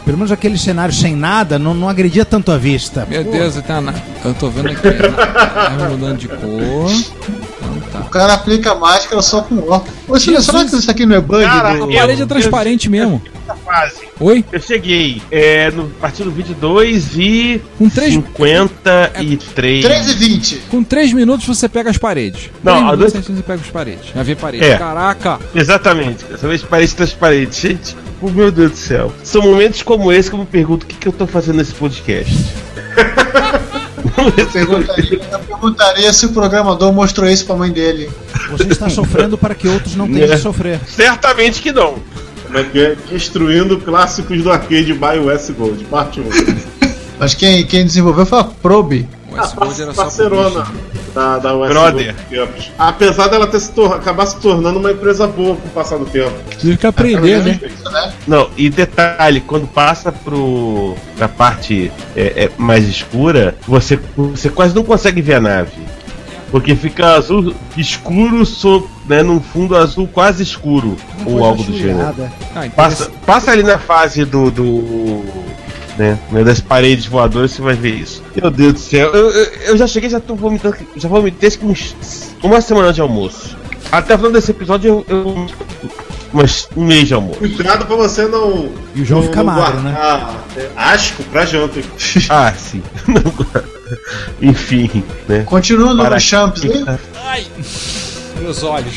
Pelo 0.05 0.17
menos 0.19 0.33
aquele 0.33 0.59
cenário 0.59 0.95
sem 0.95 1.15
nada 1.15 1.59
não, 1.59 1.73
não 1.75 1.89
agredia 1.89 2.25
tanto 2.25 2.51
a 2.51 2.57
vista. 2.59 3.07
Meu 3.09 3.23
Deus, 3.25 3.55
tem 3.55 3.77
a 3.77 3.81
na- 3.81 3.95
eu 4.25 4.35
tô 4.35 4.49
vendo 4.51 4.69
aqui. 4.71 4.81
Tá 4.83 5.87
mudando 5.91 6.19
de 6.19 6.29
cor. 6.29 6.91
Então 6.91 7.81
tá. 7.93 8.01
O 8.01 8.11
cara 8.11 8.35
aplica 8.35 8.73
a 8.73 8.75
máscara 8.75 9.23
só 9.23 9.43
com 9.43 9.63
ó. 9.69 9.83
Ô, 10.09 10.19
Silvio, 10.19 10.41
será 10.43 10.65
que 10.65 10.75
isso 10.75 10.91
aqui 10.91 11.07
não 11.07 11.17
é 11.17 11.21
bug? 11.21 11.45
Cara, 11.45 11.75
do... 11.77 11.85
A 11.85 12.01
parede 12.01 12.23
é 12.23 12.27
transparente 12.27 12.89
mesmo. 12.89 13.23
Essa 13.45 13.55
fase. 13.57 13.95
Oi? 14.19 14.45
Eu 14.53 14.61
cheguei 14.61 15.23
é, 15.31 15.71
no 15.71 15.89
partir 15.91 16.25
do 16.25 16.31
22 16.31 17.17
e 17.17 17.61
Com 17.79 17.89
três- 17.89 18.15
53. 18.15 19.85
3 19.85 20.11
e 20.11 20.15
20. 20.15 20.57
Com 20.71 20.83
3 20.83 21.13
minutos 21.13 21.47
você 21.47 21.69
pega 21.69 21.91
as 21.91 21.99
paredes. 21.99 22.51
Não, 22.63 22.73
3 22.75 22.83
a 22.83 22.91
minutos 22.97 23.13
dois- 23.13 23.27
você 23.39 23.43
pega 23.43 23.61
as 23.63 23.71
paredes. 23.71 24.05
Já 24.15 24.23
vê 24.23 24.35
parede. 24.35 24.65
É. 24.65 24.77
Caraca! 24.77 25.39
Exatamente. 25.55 26.25
Dessa 26.25 26.49
vez 26.49 26.63
parede 26.63 26.95
transparente. 26.95 27.69
Gente, 27.69 27.97
oh, 28.23 28.31
meu 28.31 28.51
Deus 28.51 28.73
do 28.73 28.77
céu. 28.77 29.13
São 29.23 29.43
momentos 29.43 29.83
como 29.83 30.13
esse 30.13 30.29
que 30.29 30.35
eu 30.35 30.41
me 30.41 30.47
pergunto 30.47 30.85
o 30.85 30.87
que, 30.87 30.97
que 30.97 31.09
eu 31.09 31.13
tô 31.13 31.27
fazendo 31.27 31.57
nesse 31.57 31.75
podcast. 31.75 32.35
Eu 34.37 34.47
perguntaria, 34.49 35.21
eu 35.33 35.39
perguntaria 35.39 36.13
se 36.13 36.27
o 36.27 36.33
programador 36.33 36.93
mostrou 36.93 37.29
isso 37.29 37.47
pra 37.47 37.57
mãe 37.57 37.71
dele. 37.71 38.11
Você 38.51 38.65
está 38.65 38.89
sofrendo 38.91 39.39
para 39.39 39.55
que 39.55 39.67
outros 39.67 39.97
não 39.97 40.07
tenham 40.07 40.25
É. 40.31 40.37
que 40.37 40.39
sofrer. 40.39 40.79
Certamente 40.87 41.63
que 41.63 41.73
não. 41.73 41.95
Como 42.45 42.59
é 42.59 42.65
que 42.65 42.79
é? 42.81 42.97
Destruindo 43.11 43.79
clássicos 43.81 44.43
do 44.43 44.51
arcade 44.51 44.93
by 44.93 45.19
Westgold, 45.25 45.85
parte 45.85 46.21
1. 46.21 46.25
Mas 47.19 47.33
quem, 47.35 47.65
quem 47.65 47.85
desenvolveu 47.87 48.27
foi 48.27 48.41
a 48.41 48.45
Probe. 48.45 49.09
O 49.31 49.37
A 49.37 49.43
Westworld 49.43 49.83
era 49.83 49.95
só 49.95 50.03
parcerona 50.03 50.67
da, 51.15 51.39
da 51.39 51.55
Westgold 51.55 52.15
Brother. 52.31 52.73
Apesar 52.79 53.29
dela 53.29 53.47
ter 53.47 53.61
se 53.61 53.73
acabar 53.81 54.27
se 54.27 54.37
tornando 54.37 54.79
uma 54.79 54.93
empresa 54.93 55.27
boa 55.27 55.57
com 55.57 55.69
o 55.69 55.71
passar 55.71 55.99
do 55.99 56.07
tempo. 56.07 56.33
Tive 56.59 56.77
que 56.77 56.87
aprender, 56.87 57.43
né? 57.43 57.61
Isso, 57.63 57.91
né? 57.91 58.13
Não, 58.27 58.51
e 58.57 58.69
detalhe, 58.69 59.41
quando 59.41 59.67
passa 59.67 60.13
pro 60.13 60.95
pra 61.17 61.29
parte 61.29 61.91
é, 62.17 62.45
é, 62.45 62.51
mais 62.57 62.89
escura, 62.89 63.57
você, 63.67 63.99
você 64.17 64.49
quase 64.49 64.75
não 64.75 64.85
consegue 64.85 65.21
ver 65.21 65.35
a 65.35 65.41
nave. 65.41 65.73
Porque 66.51 66.75
fica 66.75 67.15
azul 67.15 67.55
escuro 67.77 68.45
so, 68.45 68.89
né, 69.07 69.23
num 69.23 69.41
fundo 69.41 69.77
azul 69.77 70.09
quase 70.09 70.43
escuro. 70.43 70.97
ou 71.25 71.45
algo 71.45 71.63
do 71.63 71.77
gênero. 71.77 72.13
Ah. 72.55 72.69
Passa, 72.75 73.11
passa 73.25 73.53
ali 73.53 73.63
na 73.63 73.79
fase 73.79 74.25
do. 74.25 74.51
do 74.51 75.25
né, 76.01 76.19
né, 76.33 76.43
das 76.43 76.61
paredes 76.61 77.05
voadoras, 77.05 77.51
você 77.51 77.61
vai 77.61 77.75
ver 77.75 77.95
isso. 77.95 78.23
Meu 78.35 78.51
Deus 78.51 78.73
do 78.73 78.79
céu, 78.79 79.13
eu, 79.13 79.31
eu, 79.31 79.45
eu 79.67 79.77
já 79.77 79.87
cheguei, 79.87 80.09
já 80.09 80.19
tô 80.19 80.35
vomitando, 80.35 80.75
já 80.97 81.07
vomitei 81.09 81.51
uns, 81.63 81.95
uma 82.43 82.63
semana 82.63 82.91
de 82.91 83.03
almoço. 83.03 83.55
Até 83.93 84.17
falando 84.17 84.33
desse 84.35 84.51
episódio, 84.51 85.05
eu. 85.07 85.17
eu 85.17 85.47
mas 86.33 86.69
um 86.77 86.85
mês 86.85 87.09
de 87.09 87.15
almoço. 87.15 87.41
Cuidado 87.41 87.87
pra 87.87 87.97
você 87.97 88.25
não. 88.27 88.71
E 88.95 89.03
o 89.03 89.05
João 89.05 89.21
não- 89.21 89.29
fica 89.29 89.43
magro, 89.43 89.81
né? 89.81 89.97
é, 90.57 90.69
Asco 90.77 91.25
pra 91.25 91.45
janta. 91.45 91.81
Ah, 92.31 92.53
sim. 92.57 92.83
Enfim, 94.41 95.03
né? 95.29 95.43
Continuando 95.45 96.03
Para- 96.03 96.15
no 96.15 96.21
Champs, 96.21 96.65
hein? 96.65 96.85
Ai! 97.25 97.47
Meus 98.41 98.63
olhos. 98.63 98.95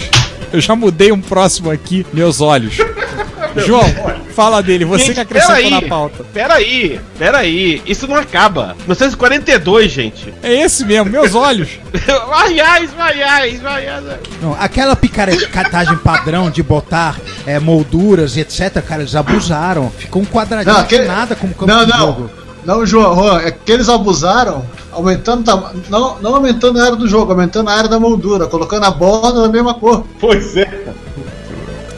Eu 0.53 0.61
já 0.61 0.75
mudei 0.75 1.11
um 1.11 1.19
próximo 1.19 1.71
aqui, 1.71 2.05
meus 2.13 2.39
olhos. 2.39 2.75
João, 3.65 3.83
fala 4.33 4.61
dele, 4.63 4.83
você 4.85 5.05
Gente, 5.05 5.15
que 5.15 5.19
acrescentou 5.21 5.55
peraí. 5.55 5.71
na 5.71 5.81
pauta. 5.83 6.23
Peraí, 6.33 6.99
peraí, 7.17 7.81
isso 7.85 8.07
não 8.07 8.15
acaba. 8.15 8.75
1942, 8.85 9.91
gente. 9.91 10.33
É 10.41 10.53
esse 10.61 10.83
mesmo, 10.85 11.11
meus 11.11 11.35
olhos. 11.35 11.69
Vaiais, 12.29 12.91
vaiais, 12.93 13.61
vaiais. 13.61 14.03
Não, 14.41 14.55
aquela 14.59 14.95
picaretagem 14.95 15.95
padrão 15.97 16.49
de 16.49 16.61
botar 16.63 17.17
é, 17.45 17.59
molduras 17.59 18.35
e 18.35 18.41
etc, 18.41 18.81
cara, 18.85 19.01
eles 19.01 19.15
abusaram. 19.15 19.91
Ficou 19.97 20.21
um 20.21 20.25
quadradinho 20.25 20.73
Não, 20.73 20.81
de 20.81 20.85
aquele- 20.85 21.07
nada 21.07 21.35
como 21.35 21.53
campo 21.53 21.67
Não, 21.71 21.85
de 21.85 21.91
não. 21.91 21.97
jogo. 21.99 22.29
Não, 22.65 22.85
João, 22.85 23.13
Juan, 23.15 23.41
é 23.41 23.51
que 23.51 23.69
eles 23.73 23.89
abusaram, 23.89 24.63
aumentando 24.89 25.51
não, 25.89 26.17
não 26.21 26.35
aumentando 26.35 26.79
a 26.79 26.85
área 26.85 26.95
do 26.95 27.09
jogo, 27.09 27.31
aumentando 27.33 27.69
a 27.69 27.73
área 27.73 27.89
da 27.89 27.99
moldura, 27.99 28.47
colocando 28.47 28.85
a 28.85 28.91
borda 28.91 29.41
da 29.41 29.49
mesma 29.49 29.73
cor. 29.73 30.05
Pois 30.17 30.55
é. 30.55 30.69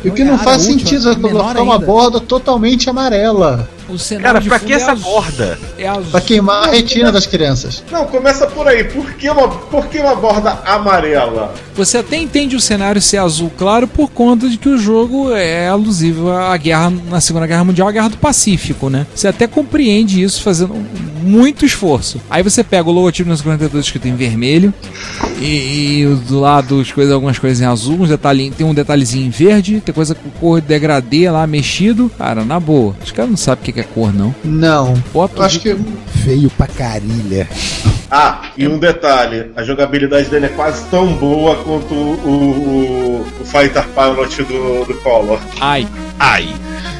E 0.05 0.09
o 0.09 0.13
que 0.13 0.23
Não, 0.23 0.37
faz 0.37 0.61
sentido 0.61 1.09
é 1.09 1.15
colocar 1.15 1.59
uma 1.59 1.79
borda 1.79 2.19
totalmente 2.19 2.87
amarela 2.87 3.67
O 3.89 3.97
cenário 3.97 4.25
Cara, 4.27 4.39
de 4.41 4.49
pra 4.49 4.59
que 4.59 4.73
é 4.73 4.75
essa 4.75 4.91
azul. 4.93 5.11
borda? 5.11 5.59
É 5.77 5.87
azul. 5.87 6.05
pra 6.11 6.21
queimar 6.21 6.67
a 6.67 6.71
retina 6.71 7.11
das 7.11 7.25
crianças. 7.27 7.83
Não, 7.91 8.05
começa 8.07 8.47
por 8.47 8.67
aí. 8.67 8.83
Por 8.85 9.13
que 9.13 9.29
uma, 9.29 9.47
por 9.47 9.87
que 9.87 9.99
uma 9.99 10.15
borda 10.15 10.59
amarela? 10.65 11.53
Você 11.75 11.97
até 11.97 12.17
entende 12.17 12.55
o 12.55 12.59
cenário 12.61 13.01
ser 13.01 13.17
azul 13.17 13.51
claro 13.57 13.87
por 13.87 14.09
conta 14.09 14.47
de 14.49 14.57
que 14.57 14.69
o 14.69 14.77
jogo 14.77 15.31
é 15.33 15.67
alusivo 15.67 16.31
à 16.31 16.55
guerra 16.57 16.89
na 17.09 17.19
Segunda 17.21 17.45
Guerra 17.47 17.63
Mundial, 17.63 17.87
a 17.87 17.91
Guerra 17.91 18.09
do 18.09 18.17
Pacífico, 18.17 18.89
né? 18.89 19.05
Você 19.13 19.27
até 19.27 19.45
compreende 19.47 20.21
isso 20.21 20.41
fazendo 20.41 20.73
muito 21.21 21.65
esforço. 21.65 22.21
Aí 22.29 22.43
você 22.43 22.63
pega 22.63 22.87
o 22.87 22.91
logotipo 22.91 23.27
na 23.29 23.35
52 23.35 23.83
escrito 23.85 24.07
em 24.07 24.15
vermelho 24.15 24.73
e, 25.39 26.01
e 26.01 26.05
do 26.27 26.39
lado 26.39 26.79
as 26.79 26.91
coisas, 26.91 27.11
algumas 27.13 27.39
coisas 27.39 27.59
em 27.61 27.65
azul, 27.65 27.97
uns 28.01 28.09
detalhinhos, 28.09 28.55
tem 28.55 28.65
um 28.65 28.73
detalhezinho 28.73 29.25
em 29.25 29.29
verde, 29.29 29.81
tem 29.83 29.93
coisa 29.93 30.13
com 30.15 30.29
cor 30.29 30.61
de 30.61 30.67
degradê 30.67 31.29
lá 31.29 31.45
mexido. 31.47 32.11
Cara, 32.17 32.45
na 32.45 32.59
boa. 32.59 32.95
Os 33.03 33.11
caras 33.11 33.29
não 33.31 33.37
sabem 33.37 33.61
o 33.69 33.73
que 33.73 33.74
que 33.75 33.81
é 33.81 33.83
cor, 33.83 34.13
não. 34.13 34.33
Não. 34.43 34.93
Eu 35.13 35.43
acho 35.43 35.59
que 35.59 35.75
Feio 36.23 36.49
pra 36.49 36.65
carilha. 36.65 37.47
Ah, 38.09 38.49
e 38.57 38.67
um 38.67 38.79
detalhe: 38.79 39.51
a 39.55 39.63
jogabilidade 39.63 40.29
dele 40.29 40.47
é 40.47 40.49
quase 40.49 40.83
tão 40.85 41.13
boa 41.13 41.55
quanto 41.57 41.93
o, 41.93 42.13
o, 42.25 43.25
o 43.41 43.45
Fighter 43.45 43.85
Pilot 43.89 44.43
do, 44.43 44.85
do 44.85 44.93
Collor. 45.01 45.39
Ai, 45.59 45.87
Ai. 46.19 46.47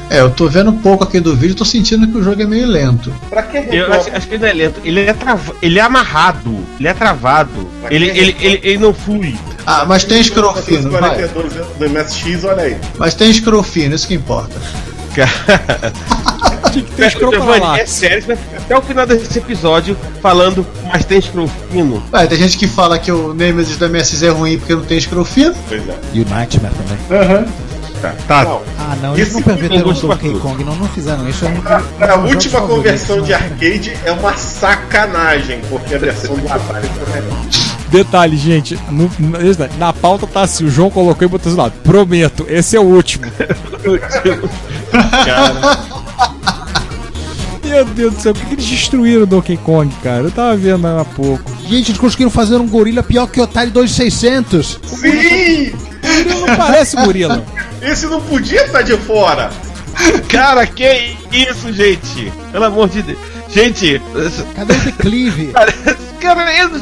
É, 0.08 0.20
eu 0.20 0.30
tô 0.30 0.48
vendo 0.48 0.70
um 0.70 0.76
pouco 0.76 1.02
aqui 1.02 1.18
do 1.18 1.34
vídeo, 1.34 1.56
tô 1.56 1.64
sentindo 1.64 2.06
que 2.06 2.16
o 2.16 2.22
jogo 2.22 2.40
é 2.40 2.46
meio 2.46 2.66
lento. 2.66 3.12
Pra 3.28 3.42
que 3.42 3.56
Eu 3.74 3.92
acho, 3.92 4.08
acho 4.14 4.28
que 4.28 4.34
ele 4.34 4.42
não 4.42 4.48
é 4.48 4.52
lento. 4.52 4.80
Ele 4.84 5.00
é, 5.00 5.12
trava... 5.12 5.56
ele 5.60 5.78
é 5.80 5.82
amarrado. 5.82 6.64
Ele 6.78 6.86
é 6.86 6.94
travado. 6.94 7.68
Ele, 7.90 8.06
ele, 8.10 8.36
ele, 8.40 8.60
ele 8.62 8.78
não 8.78 8.94
flui. 8.94 9.36
Ah, 9.66 9.84
mas 9.84 10.04
tem 10.04 10.22
scroll 10.22 10.54
fino, 10.56 10.90
vai. 10.90 11.00
42 11.00 11.54
do 11.54 11.90
MSX, 11.90 12.44
olha 12.44 12.62
aí. 12.62 12.76
Mas 12.98 13.14
tem 13.14 13.32
scroll 13.32 13.64
fino, 13.64 13.96
isso 13.96 14.06
que 14.06 14.14
importa. 14.14 14.54
tinha 16.82 17.10
que 17.10 17.16
ter 17.16 17.18
Giovanni, 17.18 17.36
escrocolate. 17.36 17.80
é 17.80 17.86
sério, 17.86 18.20
você 18.22 18.26
vai 18.28 18.36
ficar 18.36 18.56
até 18.58 18.76
o 18.78 18.82
final 18.82 19.06
desse 19.06 19.38
episódio 19.38 19.96
falando, 20.22 20.66
mas 20.92 21.04
tem 21.04 21.20
scroll 21.20 21.48
fino. 21.70 22.02
Ué, 22.12 22.26
tem 22.26 22.38
gente 22.38 22.56
que 22.58 22.66
fala 22.66 22.98
que 22.98 23.10
o 23.12 23.32
Nemesis 23.34 23.76
da 23.76 23.88
MSX 23.88 24.22
é 24.22 24.28
ruim 24.30 24.58
porque 24.58 24.74
não 24.74 24.84
tem 24.84 25.00
scroll 25.00 25.24
fino. 25.24 25.54
Pois 25.68 25.88
é. 25.88 25.94
E 26.12 26.20
o 26.20 26.28
Nightmare 26.28 26.72
também. 26.74 27.46
Tá, 28.02 28.14
tá. 28.28 28.44
Não, 28.44 28.62
Ah, 28.78 28.94
não, 29.00 29.14
eles 29.14 29.28
Esse 29.28 29.36
não 29.36 29.42
perverteram 29.42 29.90
o 29.90 29.94
Donkey. 29.94 30.34
Kong, 30.38 30.62
não, 30.64 30.76
não 30.76 30.86
fizeram 30.88 31.26
isso. 31.28 31.46
É 31.46 31.48
um, 31.48 31.62
a 32.12 32.14
última 32.26 32.60
conversão 32.60 33.22
de 33.22 33.30
né? 33.30 33.36
arcade 33.36 33.96
é 34.04 34.12
uma 34.12 34.36
sacanagem, 34.36 35.60
porque 35.70 35.94
a 35.94 35.98
versão 35.98 36.36
do 36.36 36.46
Atari 36.46 36.88
foi 36.88 37.14
melhor. 37.22 37.38
Detalhe, 37.88 38.36
gente, 38.36 38.78
no- 38.90 39.10
no- 39.18 39.38
na 39.78 39.92
pauta 39.94 40.26
tá 40.26 40.42
assim, 40.42 40.64
o 40.66 40.70
João 40.70 40.90
colocou 40.90 41.24
e 41.26 41.30
botou 41.30 41.50
assim 41.50 41.58
lá, 41.58 41.70
prometo, 41.70 42.44
esse 42.50 42.76
é 42.76 42.80
o 42.80 42.82
último. 42.82 43.24
Cara, 45.24 45.78
Meu 47.68 47.84
Deus 47.84 48.14
do 48.14 48.20
céu, 48.20 48.32
por 48.32 48.40
que 48.42 48.48
que 48.48 48.54
eles 48.54 48.66
destruíram 48.66 49.22
o 49.22 49.26
Donkey 49.26 49.56
Kong, 49.56 49.92
cara? 50.02 50.22
Eu 50.24 50.30
tava 50.30 50.56
vendo 50.56 50.86
há 50.86 51.04
pouco. 51.04 51.50
Gente, 51.68 51.90
eles 51.90 51.98
conseguiram 52.00 52.30
fazer 52.30 52.56
um 52.56 52.68
gorila 52.68 53.02
pior 53.02 53.26
que 53.26 53.40
o 53.40 53.42
Atari 53.44 53.70
2600. 53.70 54.80
Sim! 54.84 55.08
Ele 56.02 56.34
não 56.34 56.56
parece 56.56 56.96
gorila. 56.96 57.44
Esse 57.82 58.06
não 58.06 58.20
podia 58.20 58.64
estar 58.64 58.82
de 58.82 58.96
fora! 58.96 59.50
Cara, 60.28 60.66
que 60.66 61.16
isso, 61.32 61.72
gente? 61.72 62.32
Pelo 62.52 62.64
amor 62.64 62.88
de 62.88 63.02
Deus. 63.02 63.18
Gente, 63.48 64.00
Cadê 64.54 64.72
o 64.74 64.76
declive? 64.78 65.46
cara, 65.54 65.72
cara, 66.20 66.56
eu, 66.58 66.68
não- 66.68 66.80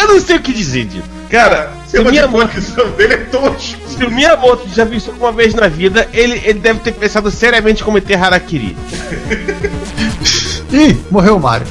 eu 0.00 0.08
não 0.08 0.20
sei 0.20 0.36
o 0.36 0.40
que 0.40 0.52
dizer, 0.52 0.84
Dito. 0.86 1.04
Cara, 1.30 1.72
O 1.86 1.90
se 1.90 1.98
o 1.98 2.04
Miyamoto, 2.04 2.48
condição 2.48 2.90
dele 2.92 3.14
é 3.14 3.16
tosco. 3.16 3.78
se 3.88 4.04
o 4.04 4.10
Miyamoto 4.10 4.68
já 4.72 4.84
viu 4.84 4.98
isso 4.98 5.10
uma 5.18 5.32
vez 5.32 5.52
na 5.54 5.66
vida, 5.66 6.08
ele, 6.12 6.40
ele 6.44 6.60
deve 6.60 6.78
ter 6.80 6.92
pensado 6.92 7.28
seriamente 7.30 7.82
em 7.82 7.84
cometer 7.84 8.14
Harakiri. 8.14 8.76
Ih, 10.74 10.96
morreu 11.10 11.36
o 11.36 11.40
Mario. 11.40 11.66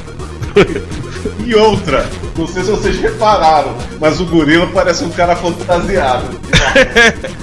E 1.46 1.54
outra, 1.54 2.06
não 2.36 2.46
sei 2.46 2.64
se 2.64 2.70
vocês 2.70 2.98
repararam, 2.98 3.74
mas 4.00 4.20
o 4.20 4.26
gorila 4.26 4.66
parece 4.72 5.04
um 5.04 5.10
cara 5.10 5.36
fantasiado. 5.36 6.24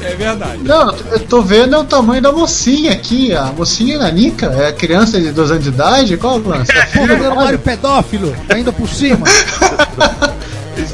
É 0.01 0.15
verdade. 0.15 0.59
Não, 0.63 0.93
eu 1.11 1.19
tô 1.19 1.41
vendo 1.41 1.75
é 1.75 1.77
o 1.77 1.85
tamanho 1.85 2.21
da 2.21 2.33
mocinha 2.33 2.91
aqui. 2.91 3.33
A 3.33 3.45
mocinha 3.45 3.97
Nanica, 3.97 4.47
é 4.47 4.73
criança 4.73 5.21
de 5.21 5.31
2 5.31 5.51
anos 5.51 5.63
de 5.63 5.69
idade? 5.69 6.17
Qual 6.17 6.37
o 6.37 6.49
lance? 6.49 6.71
É 6.71 6.85
filha 6.87 7.15
do 7.15 7.23
Mario 7.23 7.35
Mario. 7.35 7.59
pedófilo, 7.59 8.35
ainda 8.49 8.73
por 8.73 8.89
cima. 8.89 9.25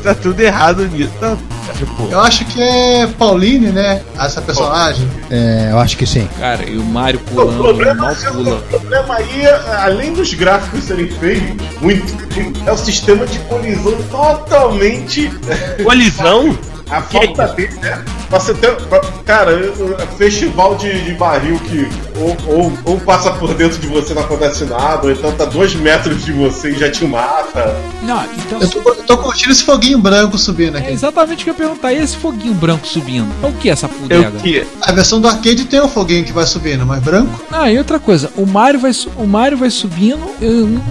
Está 0.07 0.21
tudo 0.21 0.39
errado 0.39 0.87
nisso. 0.87 1.11
Tá, 1.19 1.35
tipo, 1.77 2.07
Eu 2.09 2.21
acho 2.21 2.45
que 2.45 2.61
é 2.61 3.07
Pauline, 3.19 3.67
né? 3.73 4.01
Essa 4.17 4.41
personagem. 4.41 5.05
É, 5.29 5.67
eu 5.71 5.79
acho 5.79 5.97
que 5.97 6.05
sim. 6.05 6.29
Cara, 6.39 6.63
e 6.63 6.77
o 6.77 6.83
Mario 6.85 7.19
O 7.19 7.23
pulando, 7.35 7.57
problema, 7.61 7.93
mal 8.03 8.13
o 8.13 8.33
pula. 8.33 8.57
problema 8.69 9.15
aí, 9.15 9.45
além 9.83 10.13
dos 10.13 10.33
gráficos 10.33 10.85
serem 10.85 11.09
feios, 11.09 11.43
muito, 11.81 12.05
é 12.65 12.71
o 12.71 12.77
sistema 12.77 13.27
de 13.27 13.37
colisão 13.39 14.01
totalmente. 14.09 15.29
colisão? 15.83 16.57
A 16.89 17.01
falta 17.01 17.47
dele, 17.49 17.75
né? 17.81 18.03
Você 18.29 18.53
tem, 18.53 18.69
cara, 19.25 19.51
é 19.53 20.05
festival 20.17 20.75
de, 20.75 21.01
de 21.03 21.13
barril 21.13 21.59
que 21.59 21.87
ou, 22.19 22.35
ou, 22.47 22.73
ou 22.85 22.99
passa 22.99 23.31
por 23.31 23.53
dentro 23.53 23.77
de 23.79 23.87
você 23.87 24.13
não 24.13 24.21
acontece 24.23 24.65
nada, 24.65 25.05
ou 25.05 25.11
então 25.11 25.31
tá 25.33 25.45
dois 25.45 25.75
metros 25.75 26.23
de 26.25 26.31
você 26.31 26.71
e 26.71 26.79
já 26.79 26.89
te 26.91 27.05
mata. 27.05 27.75
Não, 28.03 28.23
então. 28.35 28.59
Eu 28.61 28.69
tô, 28.69 28.79
eu 28.89 28.95
tô 29.03 29.17
curtindo 29.17 29.51
esse 29.51 29.63
foguinho 29.63 29.97
branco 29.99 30.37
subindo 30.37 30.77
É 30.77 30.79
aqui. 30.79 30.91
exatamente 30.91 31.41
o 31.41 31.43
que 31.43 31.49
eu 31.49 31.53
ia 31.53 31.57
perguntar. 31.57 31.93
E 31.93 31.97
esse 31.97 32.17
foguinho 32.17 32.53
branco 32.53 32.87
subindo? 32.87 33.27
É 33.43 33.47
o 33.47 33.53
que 33.53 33.69
essa 33.69 33.85
É 33.85 33.89
pudega? 33.89 34.29
o 34.37 34.41
que? 34.41 34.65
A 34.81 34.91
versão 34.91 35.19
do 35.21 35.27
arcade 35.27 35.65
tem 35.65 35.79
o 35.79 35.87
foguinho 35.87 36.23
que 36.25 36.31
vai 36.33 36.45
subindo, 36.45 36.85
mas 36.85 37.01
branco? 37.03 37.43
Ah, 37.51 37.71
e 37.71 37.77
outra 37.77 37.99
coisa, 37.99 38.31
o 38.35 38.45
Mario 38.45 38.79
vai, 38.79 38.91
o 39.17 39.27
Mario 39.27 39.57
vai 39.57 39.69
subindo, 39.69 40.19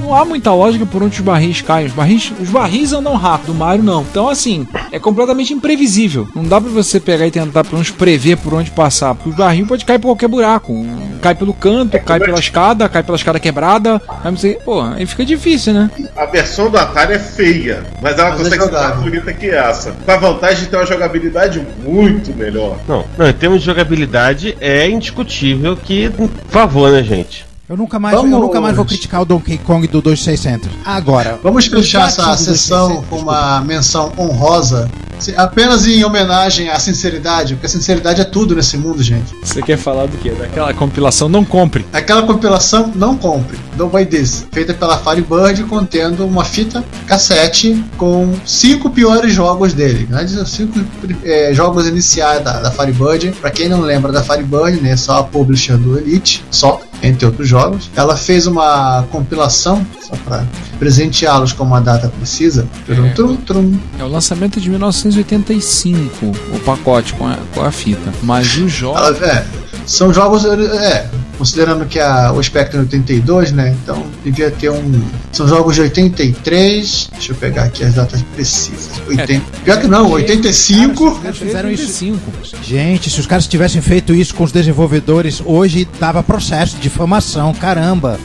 não 0.02 0.14
há 0.14 0.24
muita 0.24 0.52
lógica 0.52 0.86
por 0.86 1.02
onde 1.02 1.16
os 1.18 1.24
barris 1.24 1.60
caem. 1.62 1.86
Os 1.86 1.92
barris, 1.92 2.32
os 2.40 2.48
barris 2.50 2.92
andam 2.92 3.14
rápido, 3.14 3.52
o 3.52 3.54
Mario 3.54 3.82
não. 3.82 4.02
Então, 4.02 4.28
assim, 4.28 4.66
é 4.92 4.98
completamente 4.98 5.52
imprevisível. 5.52 5.85
Não 6.34 6.44
dá 6.44 6.60
pra 6.60 6.70
você 6.70 7.00
pegar 7.00 7.26
e 7.26 7.30
tentar 7.30 7.64
pelo 7.64 7.76
menos 7.76 7.90
prever 7.90 8.36
por 8.36 8.54
onde 8.54 8.70
passar, 8.70 9.14
porque 9.14 9.30
os 9.30 9.36
barris 9.36 9.66
pode 9.66 9.84
cair 9.84 9.98
por 9.98 10.08
qualquer 10.08 10.28
buraco. 10.28 10.72
Um 10.72 11.16
Cai 11.20 11.34
pelo 11.34 11.54
canto, 11.54 11.98
cai 12.00 12.20
pela 12.20 12.38
escada, 12.38 12.88
cai 12.88 13.02
pela 13.02 13.16
escada 13.16 13.40
quebrada. 13.40 14.00
Aí 14.22 14.30
você, 14.30 14.58
pô, 14.64 14.80
aí 14.82 15.06
fica 15.06 15.24
difícil, 15.24 15.72
né? 15.72 15.90
A 16.16 16.26
versão 16.26 16.70
do 16.70 16.78
Atari 16.78 17.14
é 17.14 17.18
feia, 17.18 17.82
mas 18.02 18.18
ela 18.18 18.30
Mas 18.30 18.40
é 18.40 18.42
consegue 18.44 18.64
ser 18.64 18.70
mais 18.70 18.96
bonita 19.00 19.32
que 19.32 19.50
essa. 19.50 19.92
Com 19.92 20.10
a 20.10 20.16
vantagem 20.16 20.64
de 20.64 20.70
ter 20.70 20.76
uma 20.76 20.86
jogabilidade 20.86 21.66
muito 21.84 22.36
melhor. 22.36 22.78
Não, 22.86 23.04
não, 23.16 23.28
em 23.28 23.32
termos 23.32 23.60
de 23.60 23.66
jogabilidade, 23.66 24.56
é 24.60 24.88
indiscutível 24.88 25.76
que, 25.76 26.10
por 26.10 26.30
favor, 26.48 26.90
né, 26.92 27.02
gente? 27.02 27.45
Eu 27.68 27.76
nunca 27.76 27.98
mais, 27.98 28.14
eu 28.14 28.22
Vamos- 28.22 28.40
nunca 28.40 28.60
mais 28.60 28.76
vou 28.76 28.84
criticar 28.84 29.22
o 29.22 29.24
Donkey 29.24 29.58
Kong 29.58 29.86
do 29.88 30.00
2600. 30.00 30.70
Agora, 30.84 31.38
Vamos 31.42 31.66
fechar 31.66 32.06
essa 32.06 32.36
sessão 32.36 32.88
2600, 33.02 33.08
com 33.08 33.18
uma 33.18 33.60
menção 33.60 34.12
honrosa. 34.16 34.88
se- 35.18 35.34
Apenas 35.34 35.86
em 35.86 36.04
homenagem 36.04 36.68
à 36.68 36.78
sinceridade, 36.78 37.54
porque 37.54 37.66
a 37.66 37.70
sinceridade 37.70 38.20
é 38.20 38.24
tudo 38.24 38.54
nesse 38.54 38.76
mundo, 38.76 39.02
gente. 39.02 39.34
Você 39.42 39.62
quer 39.62 39.78
falar 39.78 40.06
do 40.06 40.16
quê? 40.18 40.30
Daquela 40.30 40.72
compilação 40.74 41.26
Não 41.28 41.42
Compre. 41.44 41.84
Aquela 41.92 42.22
compilação 42.22 42.92
não 42.94 43.16
compre, 43.16 43.58
Don't 43.76 43.90
Buy 43.90 44.04
This, 44.04 44.46
feita 44.52 44.74
pela 44.74 44.98
Firebird, 44.98 45.64
contendo 45.64 46.24
uma 46.26 46.44
fita 46.44 46.84
cassete 47.06 47.82
com 47.96 48.34
cinco 48.44 48.90
piores 48.90 49.32
jogos 49.32 49.72
dele. 49.72 50.06
Né? 50.10 50.22
Os 50.24 50.50
cinco 50.50 50.78
eh, 51.24 51.50
jogos 51.54 51.86
iniciais 51.88 52.44
da, 52.44 52.60
da 52.60 52.70
Firebird. 52.70 53.32
Pra 53.40 53.50
quem 53.50 53.68
não 53.70 53.80
lembra 53.80 54.12
da 54.12 54.22
Firebird, 54.22 54.80
né? 54.82 54.96
Só 54.98 55.18
a 55.20 55.24
publisher 55.24 55.78
do 55.78 55.98
Elite, 55.98 56.44
só, 56.50 56.78
entre 57.02 57.24
outros 57.26 57.48
jogos. 57.48 57.55
Ela 57.94 58.16
fez 58.16 58.46
uma 58.46 59.04
compilação, 59.10 59.86
só 60.00 60.14
pra 60.24 60.44
presenteá-los 60.78 61.52
como 61.52 61.74
a 61.74 61.80
data 61.80 62.08
precisa. 62.08 62.66
Trum, 62.84 63.12
trum, 63.14 63.36
trum. 63.36 63.78
É 63.98 64.04
o 64.04 64.08
lançamento 64.08 64.60
de 64.60 64.68
1985, 64.70 66.26
o 66.54 66.60
pacote 66.60 67.14
com 67.14 67.26
a, 67.26 67.36
com 67.54 67.62
a 67.62 67.70
fita. 67.70 68.12
Mas 68.22 68.56
os 68.56 68.70
jogos. 68.70 69.00
Ela, 69.00 69.26
é, 69.26 69.46
são 69.86 70.12
jogos, 70.12 70.44
é, 70.44 71.08
considerando 71.36 71.86
que 71.86 71.98
a, 72.00 72.32
o 72.32 72.42
Spectrum 72.42 72.80
é 72.80 72.82
82, 72.82 73.52
né? 73.52 73.76
Então 73.82 74.04
devia 74.24 74.50
ter 74.50 74.70
um. 74.70 75.02
São 75.32 75.46
jogos 75.46 75.74
de 75.74 75.82
83. 75.82 77.10
Deixa 77.12 77.32
eu 77.32 77.36
pegar 77.36 77.64
aqui 77.64 77.84
as 77.84 77.94
datas 77.94 78.22
precisas. 78.34 78.90
80, 79.06 79.42
pior 79.64 79.80
que 79.80 79.86
não, 79.86 80.10
85. 80.10 81.20
Eles 81.24 81.38
fizeram 81.38 81.70
isso. 81.70 81.82
85. 82.04 82.20
gente, 82.62 83.10
se 83.10 83.20
os 83.20 83.26
caras 83.26 83.46
tivessem 83.46 83.80
feito 83.80 84.14
isso 84.14 84.34
com 84.34 84.44
os 84.44 84.52
desenvolvedores, 84.52 85.42
hoje 85.44 85.86
dava 86.00 86.22
processo, 86.22 86.76
difamação, 86.78 87.52
caramba. 87.54 88.18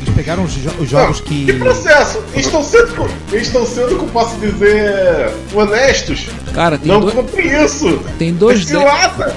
Eles 0.00 0.14
pegaram 0.14 0.44
os, 0.44 0.52
jo- 0.54 0.70
os 0.80 0.88
jogos 0.88 1.20
Que 1.20 1.44
que. 1.46 1.52
processo! 1.54 2.18
Eles 2.32 2.46
estão 2.46 2.62
sendo, 2.64 3.10
estão 3.32 3.66
sendo, 3.66 3.96
como 3.96 4.10
posso 4.10 4.36
dizer, 4.38 5.30
honestos. 5.54 6.26
Cara, 6.54 6.78
tem, 6.78 6.88
Não 6.90 7.00
dois- 7.00 7.14
compre 7.14 7.42
isso! 7.64 7.98
tem 8.18 8.32
dois. 8.32 8.64
De- 8.64 8.74
lata! 8.76 9.34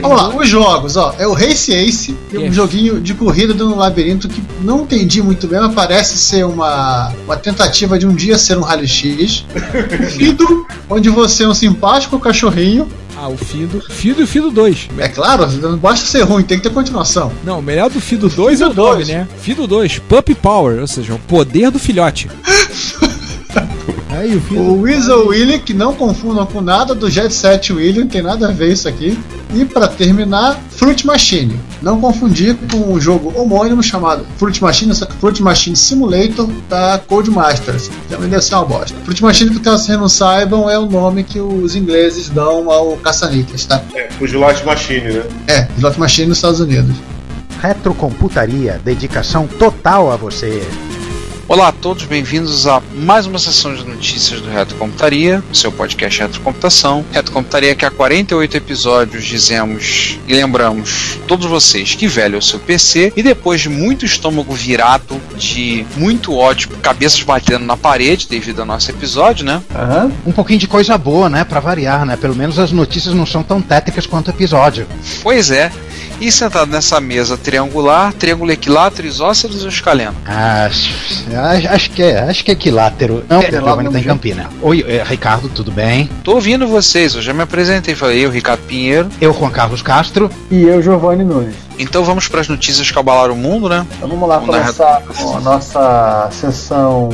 Vamos 0.00 0.16
lá, 0.16 0.28
os 0.36 0.48
jogos, 0.48 0.96
ó. 0.96 1.14
É 1.18 1.26
o 1.26 1.32
Race 1.32 1.72
Ace, 1.72 2.16
é 2.32 2.38
um 2.38 2.42
Yes. 2.42 2.54
joguinho 2.54 3.00
de 3.00 3.14
corrida 3.14 3.52
de 3.52 3.62
um 3.62 3.74
labirinto 3.76 4.28
que 4.28 4.42
não 4.62 4.82
entendi 4.82 5.22
muito 5.22 5.46
bem, 5.46 5.60
mas 5.60 5.74
parece 5.74 6.16
ser 6.18 6.44
uma, 6.46 7.12
uma 7.24 7.36
tentativa 7.36 7.98
de 7.98 8.06
um 8.06 8.14
dia 8.14 8.38
ser 8.38 8.56
um 8.58 8.62
Rally 8.62 8.86
X. 8.88 9.44
Fido, 10.16 10.66
onde 10.88 11.08
você 11.10 11.44
é 11.44 11.48
um 11.48 11.54
simpático 11.54 12.18
cachorrinho. 12.20 12.86
Ah, 13.16 13.28
o 13.28 13.36
Fido. 13.36 13.80
Fido 13.90 14.20
e 14.20 14.24
o 14.24 14.26
Fido 14.26 14.50
2. 14.50 14.88
É 14.98 15.08
claro, 15.08 15.46
não 15.60 15.76
basta 15.76 16.06
ser 16.06 16.22
ruim, 16.22 16.42
tem 16.42 16.56
que 16.58 16.62
ter 16.64 16.70
continuação. 16.74 17.30
Não, 17.44 17.58
o 17.58 17.62
melhor 17.62 17.88
do 17.90 18.00
Fido 18.00 18.28
2 18.28 18.60
é 18.60 18.66
o 18.66 18.70
Fido 18.70 18.82
nome, 18.82 18.94
2. 18.96 19.08
né? 19.08 19.28
Fido 19.40 19.66
2, 19.66 19.98
Puppy 20.00 20.34
Power, 20.34 20.80
ou 20.80 20.86
seja, 20.86 21.14
o 21.14 21.18
poder 21.18 21.70
do 21.70 21.78
filhote. 21.78 22.28
Aí 24.12 24.36
o 24.36 24.40
filho. 24.40 24.60
O 24.60 24.80
Weasel 24.82 25.26
William, 25.28 25.58
que 25.58 25.72
não 25.72 25.94
confundam 25.94 26.44
com 26.44 26.60
nada 26.60 26.94
do 26.94 27.10
Jet 27.10 27.32
Set 27.32 27.72
William, 27.72 28.06
tem 28.06 28.22
nada 28.22 28.48
a 28.48 28.52
ver 28.52 28.72
isso 28.72 28.86
aqui. 28.86 29.18
E 29.54 29.64
pra 29.64 29.88
terminar, 29.88 30.60
Fruit 30.70 31.06
Machine. 31.06 31.58
Não 31.80 32.00
confundir 32.00 32.56
com 32.70 32.92
o 32.92 33.00
jogo 33.00 33.32
homônimo 33.36 33.82
chamado 33.82 34.26
Fruit 34.36 34.62
Machine, 34.62 34.94
só 34.94 35.06
que 35.06 35.14
Fruit 35.14 35.42
Machine 35.42 35.76
Simulator 35.76 36.48
da 36.68 37.00
Codemasters. 37.06 37.90
Também 38.08 38.28
deve 38.28 38.42
ser 38.42 38.54
uma 38.54 38.64
bosta. 38.64 38.96
Fruit 39.04 39.22
Machine, 39.22 39.50
por 39.50 39.62
caso 39.62 39.84
vocês 39.84 39.98
não 39.98 40.08
saibam, 40.08 40.68
é 40.68 40.78
o 40.78 40.86
nome 40.86 41.24
que 41.24 41.40
os 41.40 41.74
ingleses 41.74 42.28
dão 42.28 42.70
ao 42.70 42.96
caça-níqueis, 42.98 43.66
tá? 43.66 43.82
É, 43.94 44.08
o 44.20 44.24
Slot 44.24 44.64
Machine, 44.64 45.12
né? 45.12 45.22
É, 45.48 45.68
Slot 45.76 45.98
Machine 45.98 46.28
nos 46.28 46.38
Estados 46.38 46.60
Unidos. 46.60 46.94
Retrocomputaria, 47.60 48.80
dedicação 48.84 49.46
total 49.46 50.10
a 50.10 50.16
você. 50.16 50.62
Olá 51.48 51.68
a 51.68 51.72
todos, 51.72 52.04
bem-vindos 52.04 52.66
a 52.66 52.80
mais 52.94 53.26
uma 53.26 53.38
sessão 53.38 53.74
de 53.74 53.84
notícias 53.84 54.40
do 54.40 54.48
Retro 54.48 54.76
Computaria, 54.76 55.42
seu 55.52 55.70
podcast 55.70 56.20
Retrocomputação. 56.20 57.04
Retro 57.12 57.32
Computaria 57.32 57.74
que 57.74 57.84
há 57.84 57.90
48 57.90 58.56
episódios 58.56 59.24
dizemos 59.24 60.18
e 60.26 60.34
lembramos 60.34 61.18
todos 61.26 61.44
vocês 61.46 61.94
que 61.94 62.06
velho 62.06 62.36
é 62.36 62.38
o 62.38 62.42
seu 62.42 62.58
PC 62.58 63.12
e 63.14 63.22
depois 63.22 63.60
de 63.60 63.68
muito 63.68 64.06
estômago 64.06 64.54
virado, 64.54 65.20
de 65.36 65.84
muito 65.96 66.34
ódio, 66.34 66.70
cabeças 66.80 67.22
batendo 67.22 67.66
na 67.66 67.76
parede 67.76 68.28
devido 68.28 68.60
ao 68.60 68.66
nosso 68.66 68.90
episódio, 68.90 69.44
né? 69.44 69.60
Um 70.24 70.32
pouquinho 70.32 70.60
de 70.60 70.68
coisa 70.68 70.96
boa, 70.96 71.28
né? 71.28 71.44
Pra 71.44 71.60
variar, 71.60 72.06
né? 72.06 72.16
Pelo 72.16 72.34
menos 72.36 72.58
as 72.58 72.72
notícias 72.72 73.14
não 73.14 73.26
são 73.26 73.42
tão 73.42 73.60
tétricas 73.60 74.06
quanto 74.06 74.28
o 74.28 74.30
episódio. 74.30 74.86
Pois 75.22 75.50
é. 75.50 75.70
E 76.20 76.30
sentado 76.30 76.70
nessa 76.70 77.00
mesa 77.00 77.36
triangular, 77.36 78.12
triângulo 78.12 78.52
equilátero, 78.52 79.06
isósceles 79.08 79.62
ou 79.62 79.68
escaleno? 79.68 80.14
Acho, 80.24 80.94
acho, 81.36 81.68
acho 81.68 81.90
que 81.90 82.02
é, 82.02 82.20
acho 82.20 82.44
que 82.44 82.50
é 82.50 82.54
equilátero. 82.54 83.24
Não, 83.28 83.38
É, 83.38 83.42
porque 83.42 83.56
o 83.56 83.60
Giovanni 83.60 83.90
tá 83.90 83.98
em. 83.98 84.02
Campina. 84.04 84.48
Oi, 84.62 84.84
é, 84.86 85.02
Ricardo, 85.02 85.48
tudo 85.48 85.72
bem? 85.72 86.08
Tô 86.22 86.34
ouvindo 86.34 86.66
vocês, 86.68 87.14
eu 87.16 87.22
já 87.22 87.32
me 87.32 87.42
apresentei, 87.42 87.94
falei 87.96 88.24
eu, 88.24 88.30
Ricardo 88.30 88.60
Pinheiro. 88.66 89.08
Eu, 89.20 89.32
Juan 89.34 89.50
Carlos 89.50 89.82
Castro. 89.82 90.30
E 90.50 90.62
eu, 90.62 90.80
Giovanni 90.82 91.24
Nunes. 91.24 91.56
Então 91.78 92.04
vamos 92.04 92.28
para 92.28 92.40
as 92.40 92.48
notícias 92.48 92.88
que 92.90 92.98
abalaram 92.98 93.34
o 93.34 93.36
mundo, 93.36 93.68
né? 93.68 93.84
Então 93.96 94.08
vamos 94.08 94.28
lá 94.28 94.38
Vamos 94.38 94.54
lá. 94.54 94.60
começar 94.60 95.02
com 95.02 95.36
a 95.36 95.40
nossa 95.40 96.28
sessão 96.30 97.08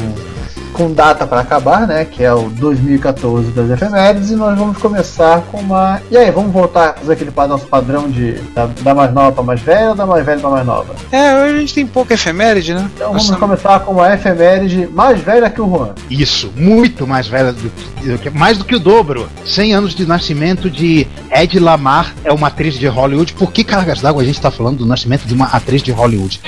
com 0.73 0.93
data 0.93 1.27
para 1.27 1.41
acabar, 1.41 1.87
né? 1.87 2.05
Que 2.05 2.25
é 2.25 2.33
o 2.33 2.49
2014 2.51 3.51
das 3.51 3.71
efemérides, 3.71 4.31
e 4.31 4.37
nós 4.37 4.57
vamos 4.59 4.79
começar 4.79 5.43
com 5.51 5.59
uma. 5.59 6.01
E 6.11 6.17
aí, 6.17 6.31
vamos 6.31 6.53
voltar 6.53 6.91
a 6.91 6.93
fazer 6.95 7.13
aquele 7.15 7.33
nosso 7.49 7.67
padrão 7.67 8.09
de 8.09 8.33
da, 8.55 8.67
da 8.67 8.95
mais 8.95 9.13
nova 9.13 9.33
para 9.33 9.43
mais 9.43 9.61
velha 9.61 9.91
ou 9.91 9.95
da 9.95 10.07
mais 10.07 10.25
velha 10.25 10.41
para 10.41 10.51
mais 10.51 10.67
nova? 10.67 10.95
É, 11.11 11.37
hoje 11.37 11.57
a 11.57 11.61
gente 11.61 11.75
tem 11.75 11.87
pouca 11.87 12.15
efeméride, 12.15 12.75
né? 12.75 12.91
Então 12.95 13.13
Nós 13.13 13.27
vamos 13.27 13.41
começar 13.41 13.81
com 13.81 13.93
uma 13.93 14.13
efeméride 14.13 14.89
mais 14.93 15.21
velha 15.21 15.49
que 15.51 15.61
o 15.61 15.69
Juan. 15.69 15.91
Isso, 16.11 16.53
muito 16.57 17.07
mais 17.07 17.27
velha 17.27 17.53
do 17.53 17.71
que, 18.19 18.31
mais 18.31 18.59
do 18.59 18.65
que 18.65 18.75
o 18.75 18.79
dobro. 18.79 19.29
100 19.45 19.75
anos 19.75 19.95
de 19.95 20.07
nascimento 20.07 20.71
de 20.71 21.07
Ed 21.31 21.59
Lamar 21.59 22.15
é 22.25 22.33
uma 22.33 22.49
atriz 22.49 22.75
de 22.75 22.87
Hollywood. 22.87 23.35
Por 23.35 23.53
que 23.53 23.65
cargas 23.65 24.01
d'água 24.01 24.23
a 24.23 24.25
gente 24.25 24.37
está 24.37 24.51
falando 24.51 24.79
do 24.79 24.87
nascimento 24.87 25.27
de 25.27 25.35
uma 25.35 25.47
atriz 25.47 25.83
de 25.83 25.93
Hollywood? 25.93 26.41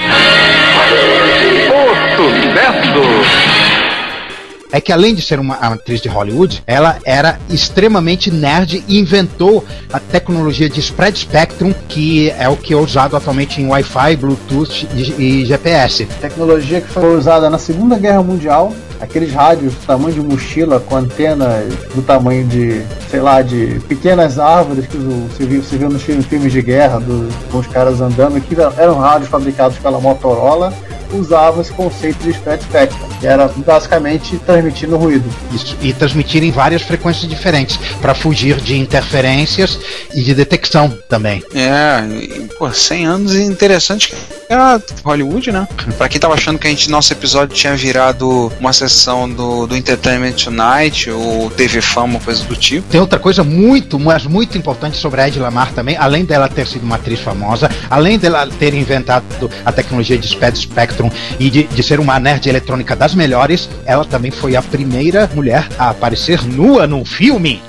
É 4.72 4.80
que 4.80 4.92
além 4.92 5.14
de 5.14 5.22
ser 5.22 5.40
uma 5.40 5.54
atriz 5.56 6.00
de 6.00 6.08
Hollywood, 6.08 6.62
ela 6.66 6.98
era 7.04 7.38
extremamente 7.50 8.30
nerd 8.30 8.84
e 8.86 8.98
inventou 8.98 9.64
a 9.92 9.98
tecnologia 9.98 10.68
de 10.68 10.80
spread 10.80 11.18
spectrum, 11.18 11.72
que 11.88 12.30
é 12.30 12.48
o 12.48 12.56
que 12.56 12.72
é 12.72 12.76
usado 12.76 13.16
atualmente 13.16 13.60
em 13.60 13.66
Wi-Fi, 13.66 14.16
Bluetooth 14.16 14.88
e, 14.94 15.40
e 15.42 15.44
GPS. 15.46 16.06
Tecnologia 16.20 16.80
que 16.80 16.88
foi 16.88 17.16
usada 17.16 17.50
na 17.50 17.58
Segunda 17.58 17.98
Guerra 17.98 18.22
Mundial. 18.22 18.72
Aqueles 19.00 19.32
rádios 19.32 19.72
do 19.74 19.86
tamanho 19.86 20.14
de 20.14 20.20
mochila 20.20 20.78
com 20.78 20.94
antenas 20.94 21.64
do 21.94 22.02
tamanho 22.02 22.46
de, 22.46 22.82
sei 23.10 23.20
lá, 23.20 23.40
de 23.40 23.80
pequenas 23.88 24.38
árvores 24.38 24.86
que 24.86 24.98
você 24.98 25.46
viu, 25.46 25.62
você 25.62 25.78
viu 25.78 25.88
nos 25.88 26.02
filmes 26.02 26.52
de 26.52 26.60
guerra, 26.60 27.00
do- 27.00 27.28
com 27.50 27.58
os 27.58 27.66
caras 27.66 28.00
andando, 28.02 28.38
que 28.42 28.54
eram 28.76 28.98
rádios 28.98 29.30
fabricados 29.30 29.78
pela 29.78 29.98
Motorola, 29.98 30.72
usavam 31.12 31.60
esse 31.60 31.72
conceito 31.72 32.18
de 32.22 32.30
spread 32.30 32.62
spectrum, 32.62 33.08
que 33.20 33.26
era 33.26 33.48
basicamente 33.48 34.38
transmitindo 34.38 34.96
ruído. 34.96 35.28
Isso, 35.52 35.76
e 35.80 35.92
transmitir 35.92 36.42
em 36.42 36.50
várias 36.50 36.82
frequências 36.82 37.28
diferentes, 37.28 37.78
para 38.00 38.14
fugir 38.14 38.56
de 38.56 38.76
interferências 38.76 39.78
e 40.14 40.22
de 40.22 40.34
detecção 40.34 40.96
também. 41.08 41.42
É, 41.54 42.04
e, 42.06 42.48
pô, 42.58 42.70
100 42.70 43.06
anos 43.06 43.34
e 43.34 43.42
interessante 43.42 44.08
que 44.08 44.16
é 44.48 44.56
Hollywood, 45.04 45.52
né? 45.52 45.68
Pra 45.96 46.08
quem 46.08 46.20
tava 46.20 46.34
achando 46.34 46.58
que 46.58 46.66
a 46.66 46.70
gente, 46.70 46.90
nosso 46.90 47.12
episódio 47.12 47.54
tinha 47.54 47.76
virado 47.76 48.52
uma 48.58 48.72
sessão 48.72 49.28
do, 49.28 49.66
do 49.66 49.76
Entertainment 49.76 50.32
Tonight 50.32 51.08
ou 51.08 51.48
TV 51.50 51.80
Fama, 51.80 52.18
coisa 52.18 52.42
do 52.44 52.56
tipo. 52.56 52.88
Tem 52.88 53.00
outra 53.00 53.18
coisa 53.18 53.44
muito, 53.44 53.98
mas 53.98 54.26
muito 54.26 54.58
importante 54.58 54.96
sobre 54.96 55.20
a 55.20 55.28
Ed 55.28 55.38
Lamar 55.38 55.72
também, 55.72 55.96
além 55.96 56.24
dela 56.24 56.48
ter 56.48 56.66
sido 56.66 56.82
uma 56.82 56.96
atriz 56.96 57.20
famosa, 57.20 57.70
além 57.88 58.18
dela 58.18 58.46
ter 58.58 58.74
inventado 58.74 59.24
a 59.64 59.70
tecnologia 59.70 60.18
de 60.18 60.26
Sped 60.26 60.58
Spectrum 60.58 60.99
e 61.38 61.48
de, 61.50 61.62
de 61.64 61.82
ser 61.82 62.00
uma 62.00 62.18
nerd 62.18 62.48
eletrônica 62.48 62.96
das 62.96 63.14
melhores, 63.14 63.68
ela 63.86 64.04
também 64.04 64.30
foi 64.30 64.56
a 64.56 64.62
primeira 64.62 65.30
mulher 65.34 65.68
a 65.78 65.90
aparecer 65.90 66.42
nua 66.44 66.86
num 66.86 67.04
filme. 67.04 67.62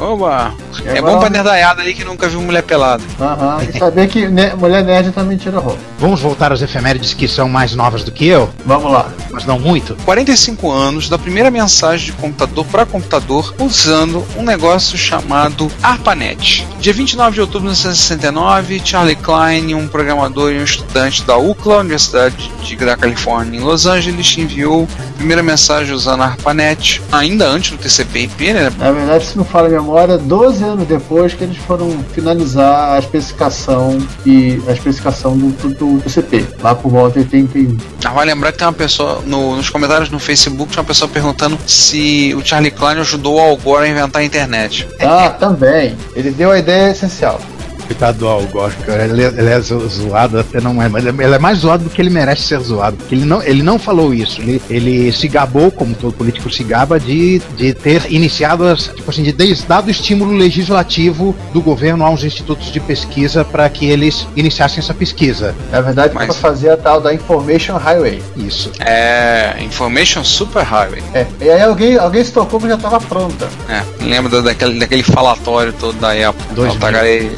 Oba! 0.00 0.54
É 0.86 1.00
bom 1.02 1.18
pra 1.18 1.28
nerdaiada 1.28 1.82
aí 1.82 1.92
que 1.94 2.04
nunca 2.04 2.28
viu 2.28 2.40
mulher 2.40 2.62
pelada. 2.62 3.02
Aham, 3.20 3.58
e 3.62 3.78
saber 3.78 4.06
que 4.08 4.28
ne- 4.28 4.54
mulher 4.54 4.84
nerd 4.84 5.10
também 5.12 5.36
tira 5.36 5.58
roupa. 5.58 5.78
Vamos 5.98 6.20
voltar 6.20 6.52
às 6.52 6.62
efemérides 6.62 7.14
que 7.14 7.26
são 7.26 7.48
mais 7.48 7.74
novas 7.74 8.04
do 8.04 8.12
que 8.12 8.26
eu, 8.26 8.48
Vamos 8.64 8.92
lá. 8.92 9.08
mas 9.30 9.44
não 9.44 9.58
muito. 9.58 9.96
45 10.04 10.70
anos 10.70 11.08
da 11.08 11.18
primeira 11.18 11.50
mensagem 11.50 12.06
de 12.06 12.12
computador 12.12 12.64
para 12.66 12.86
computador 12.86 13.52
usando 13.58 14.24
um 14.36 14.42
negócio 14.42 14.96
chamado 14.96 15.70
ARPANET. 15.82 16.66
Dia 16.80 16.92
29 16.92 17.34
de 17.34 17.40
outubro 17.40 17.68
de 17.72 17.76
1969, 17.76 18.80
Charlie 18.84 19.16
Klein, 19.16 19.74
um 19.74 19.88
programador 19.88 20.52
e 20.52 20.60
um 20.60 20.64
estudante 20.64 21.22
da 21.24 21.36
UCLA, 21.36 21.78
Universidade 21.78 22.36
de, 22.62 22.76
da 22.76 22.96
Califórnia 22.96 23.58
em 23.58 23.62
Los 23.62 23.86
Angeles, 23.86 24.36
enviou 24.38 24.86
a 24.98 25.16
primeira 25.16 25.42
mensagem 25.42 25.92
usando 25.94 26.22
a 26.22 26.26
ARPANET, 26.26 27.02
ainda 27.10 27.46
antes 27.46 27.70
do 27.72 27.78
TCP/IP, 27.78 28.52
né? 28.52 28.72
Na 28.78 28.92
verdade, 28.92 29.26
se 29.26 29.36
não 29.36 29.44
fala 29.44 29.66
a 29.68 29.70
memória, 29.70 30.16
12 30.18 30.62
anos 30.64 30.86
depois 30.86 31.34
que 31.34 31.44
eles 31.44 31.56
foram 31.58 31.90
finalizar 32.12 32.92
a 32.94 32.98
especificação 32.98 33.98
e 34.24 34.60
a 34.68 34.72
especificação 34.72 35.36
do, 35.36 35.48
do, 35.68 35.74
do 35.74 36.00
TCP, 36.02 36.46
lá 36.62 36.74
por 36.74 36.90
volta 36.90 37.14
de 37.20 37.36
81. 37.36 37.76
Ah, 38.04 38.10
vai 38.10 38.26
lembrar 38.26 38.52
que 38.52 38.58
tem 38.58 38.66
uma 38.66 38.72
pessoa 38.72 39.22
no- 39.26 39.56
nos 39.56 39.68
comentários 39.70 40.10
no 40.10 40.18
Facebook, 40.18 40.70
tinha 40.72 40.80
uma 40.82 40.86
pessoa 40.86 41.08
perguntando 41.08 41.58
se 41.66 42.34
o 42.36 42.44
Charlie 42.44 42.70
Klein 42.70 42.98
ajudou 43.00 43.36
o 43.36 43.40
Al 43.40 43.56
Gore 43.56 43.86
a 43.86 43.88
inventar 43.88 44.22
a 44.22 44.24
internet. 44.24 44.86
Ah, 45.00 45.30
também. 45.30 45.96
Ele 46.14 46.30
deu 46.30 46.50
a 46.50 46.58
ideia 46.58 46.90
essencial. 46.92 47.40
Coitado 47.88 48.18
do 48.18 48.28
Al 48.28 48.42
Gore, 48.42 48.74
cara. 48.86 49.04
Ele, 49.04 49.24
é- 49.24 49.26
ele 49.36 49.48
é 49.50 49.60
zo- 49.60 49.88
zoado 49.88 50.38
até 50.38 50.60
não 50.60 50.80
é, 50.82 50.88
mas 50.88 51.04
ele 51.06 51.22
é 51.22 51.38
mais 51.38 51.58
zoado 51.58 51.84
do 51.84 51.90
que 51.90 52.00
ele 52.00 52.10
merece 52.10 52.42
ser 52.42 52.60
zoado. 52.60 52.96
Porque 52.98 53.14
ele 53.14 53.24
não, 53.24 53.42
ele 53.42 53.62
não 53.62 53.78
falou 53.78 54.12
isso. 54.14 54.40
Ele, 54.40 54.60
ele 54.68 55.10
se 55.12 55.26
gabou, 55.26 55.70
como 55.70 55.94
todo 55.94 56.12
político 56.12 56.50
se 56.50 56.62
gaba, 56.62 57.00
de, 57.00 57.40
de 57.56 57.72
ter 57.74 58.02
iniciado, 58.12 58.66
as, 58.66 58.84
tipo 58.88 59.10
assim, 59.10 59.22
de 59.22 59.32
ter 59.32 59.56
dado 59.66 59.90
estímulo 59.90 60.32
legislativo 60.36 61.34
do 61.52 61.60
governo 61.62 62.04
aos 62.04 62.22
institutos 62.22 62.70
de 62.70 62.78
pesquisa 62.78 63.44
para 63.44 63.68
que 63.70 63.86
eles 63.86 64.26
iniciassem 64.36 64.78
essa 64.80 64.92
pesquisa. 64.94 65.54
Na 65.72 65.80
verdade, 65.80 66.12
Mas- 66.14 66.26
para 66.26 66.34
fazer 66.34 66.70
a 66.70 66.76
tal 66.76 67.00
da 67.00 67.12
Information 67.14 67.76
Highway. 67.78 68.22
Isso. 68.36 68.70
É. 68.80 69.56
Information 69.60 70.22
Superhighway. 70.22 71.02
É, 71.14 71.26
e 71.40 71.50
aí 71.50 71.62
alguém, 71.62 71.96
alguém 71.96 72.22
se 72.22 72.32
tocou 72.32 72.60
que 72.60 72.68
já 72.68 72.74
estava 72.74 73.00
pronta. 73.00 73.48
É, 73.68 73.82
lembra 74.04 74.30
da- 74.30 74.40
daquele, 74.42 74.78
daquele 74.78 75.02
falatório 75.02 75.72
todo 75.72 75.98
da 75.98 76.14
época. 76.14 76.44
Dois 76.54 76.74
O 76.74 76.78
Tagarei- 76.78 77.30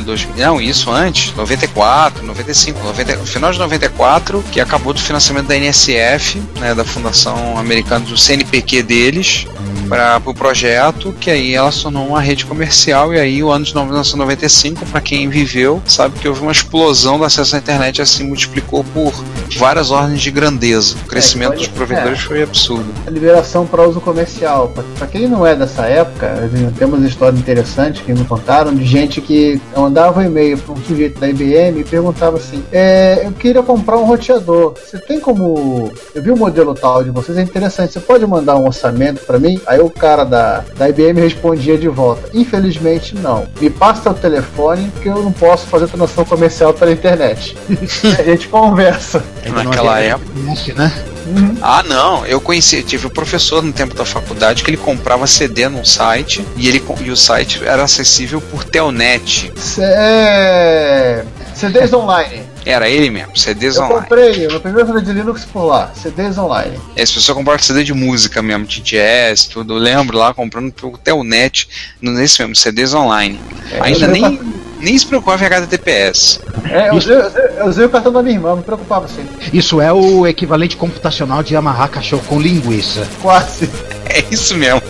Dois, 0.00 0.26
não, 0.36 0.60
isso 0.60 0.90
antes, 0.90 1.34
94, 1.34 2.24
95, 2.24 2.82
90, 2.82 3.16
no 3.16 3.26
final 3.26 3.52
de 3.52 3.58
94, 3.58 4.44
que 4.50 4.60
acabou 4.60 4.92
do 4.92 5.00
financiamento 5.00 5.46
da 5.46 5.56
NSF, 5.56 6.42
né, 6.58 6.74
da 6.74 6.84
Fundação 6.84 7.56
Americana 7.58 8.04
do 8.04 8.16
CNPq 8.16 8.82
deles, 8.82 9.46
para 9.88 10.16
o 10.16 10.20
pro 10.20 10.34
projeto, 10.34 11.14
que 11.20 11.30
aí 11.30 11.54
ela 11.54 11.70
se 11.70 11.82
tornou 11.82 12.06
uma 12.06 12.20
rede 12.20 12.44
comercial, 12.46 13.12
e 13.14 13.20
aí 13.20 13.42
o 13.42 13.50
ano 13.50 13.64
de 13.64 13.74
1995, 13.74 14.86
para 14.86 15.00
quem 15.00 15.28
viveu, 15.28 15.82
sabe 15.86 16.18
que 16.18 16.28
houve 16.28 16.40
uma 16.40 16.52
explosão 16.52 17.18
do 17.18 17.24
acesso 17.24 17.54
à 17.56 17.58
internet, 17.58 18.00
assim, 18.00 18.24
multiplicou 18.24 18.84
por 18.84 19.12
várias 19.56 19.90
ordens 19.90 20.20
de 20.20 20.30
grandeza. 20.30 20.96
O 21.04 21.08
crescimento 21.08 21.50
pode- 21.50 21.60
dos 21.60 21.68
provedores 21.68 22.18
é. 22.18 22.22
foi 22.22 22.42
absurdo. 22.42 22.86
A 23.06 23.10
liberação 23.10 23.66
para 23.66 23.86
uso 23.86 24.00
comercial. 24.00 24.72
Para 24.98 25.06
quem 25.06 25.28
não 25.28 25.46
é 25.46 25.54
dessa 25.54 25.82
época, 25.82 26.50
temos 26.78 27.02
histórias 27.04 27.38
interessantes 27.38 28.02
que 28.02 28.12
me 28.12 28.24
contaram 28.24 28.74
de 28.74 28.84
gente 28.84 29.20
que 29.20 29.60
mandava 29.84 30.20
um 30.20 30.22
e-mail 30.22 30.56
para 30.58 30.74
um 30.74 30.82
sujeito 30.82 31.20
da 31.20 31.28
IBM 31.28 31.80
e 31.80 31.84
perguntava 31.84 32.38
assim: 32.38 32.64
é, 32.72 33.22
Eu 33.24 33.32
queria 33.32 33.62
comprar 33.62 33.98
um 33.98 34.04
roteador. 34.04 34.74
Você 34.74 34.98
tem 34.98 35.20
como. 35.20 35.92
Eu 36.14 36.22
vi 36.22 36.30
o 36.30 36.36
modelo 36.36 36.74
tal 36.74 37.04
de 37.04 37.10
vocês, 37.10 37.36
é 37.36 37.42
interessante. 37.42 37.92
Você 37.92 38.00
pode 38.00 38.26
mandar 38.26 38.56
um 38.56 38.66
orçamento 38.66 39.20
para 39.24 39.38
mim? 39.38 39.60
Aí 39.66 39.80
o 39.80 39.90
cara 39.90 40.24
da, 40.24 40.64
da 40.76 40.88
IBM 40.88 41.20
respondia 41.20 41.76
de 41.76 41.88
volta: 41.88 42.30
Infelizmente 42.32 43.14
não. 43.14 43.46
Me 43.60 43.68
passa 43.68 44.10
o 44.10 44.14
telefone 44.14 44.90
porque 44.94 45.08
eu 45.08 45.22
não 45.22 45.32
posso 45.32 45.66
fazer 45.66 45.86
transação 45.88 46.24
comercial 46.24 46.72
pela 46.72 46.92
internet. 46.92 47.56
a 48.18 48.22
gente 48.22 48.48
conversa. 48.48 49.22
Não 49.46 49.64
Naquela 49.64 50.00
época. 50.00 50.30
internet, 50.38 51.13
né? 51.26 51.56
Ah, 51.62 51.82
não. 51.82 52.26
Eu 52.26 52.40
conheci, 52.40 52.82
tive 52.82 53.06
um 53.06 53.10
professor 53.10 53.62
no 53.62 53.72
tempo 53.72 53.94
da 53.94 54.04
faculdade 54.04 54.62
que 54.62 54.70
ele 54.70 54.76
comprava 54.76 55.26
CD 55.26 55.68
num 55.68 55.84
site 55.84 56.44
e, 56.56 56.68
ele, 56.68 56.82
e 57.00 57.10
o 57.10 57.16
site 57.16 57.62
era 57.64 57.82
acessível 57.84 58.40
por 58.40 58.64
Telnet. 58.64 59.52
É, 59.78 61.24
CDs 61.54 61.92
online. 61.92 62.42
Era 62.66 62.88
ele 62.88 63.10
mesmo, 63.10 63.36
CDs 63.36 63.76
Eu 63.76 63.82
online. 63.82 64.00
comprei 64.00 64.46
o 64.46 64.50
meu 64.50 64.60
primeiro 64.60 64.88
CD 64.88 65.00
de 65.02 65.12
Linux 65.12 65.44
por 65.44 65.64
lá, 65.64 65.92
CDs 65.94 66.38
online. 66.38 66.78
Esse 66.96 67.12
pessoal 67.12 67.36
comprava 67.36 67.62
CD 67.62 67.84
de 67.84 67.92
música 67.92 68.40
mesmo, 68.40 68.64
de 68.64 68.80
jazz, 68.80 69.44
tudo. 69.44 69.74
Eu 69.74 69.78
lembro 69.78 70.16
lá 70.16 70.32
comprando 70.32 70.72
pelo 70.72 70.96
Telnet, 70.96 71.68
nesse 72.00 72.40
mesmo, 72.40 72.56
CDs 72.56 72.94
online. 72.94 73.38
Ainda 73.80 74.06
eu 74.06 74.10
nem, 74.10 74.40
nem 74.84 74.96
se 74.98 75.06
preocupava 75.06 75.42
em 75.42 75.46
HTTPS. 75.46 76.40
É, 76.70 76.90
eu, 76.90 76.94
usei, 76.94 77.16
eu 77.16 77.26
usei- 77.26 77.42
eu 77.58 77.66
usei 77.66 77.84
o 77.86 77.88
cartão 77.88 78.12
da 78.12 78.22
minha 78.22 78.34
irmã, 78.36 78.50
não 78.50 78.56
me 78.58 78.62
preocupava 78.62 79.06
assim. 79.06 79.24
Isso 79.52 79.80
é 79.80 79.92
o 79.92 80.26
equivalente 80.26 80.76
computacional 80.76 81.42
de 81.42 81.56
amarrar 81.56 81.88
cachorro 81.88 82.22
com 82.28 82.40
linguiça. 82.40 83.06
Quase. 83.20 83.68
É 84.06 84.22
isso 84.30 84.54
mesmo. 84.56 84.80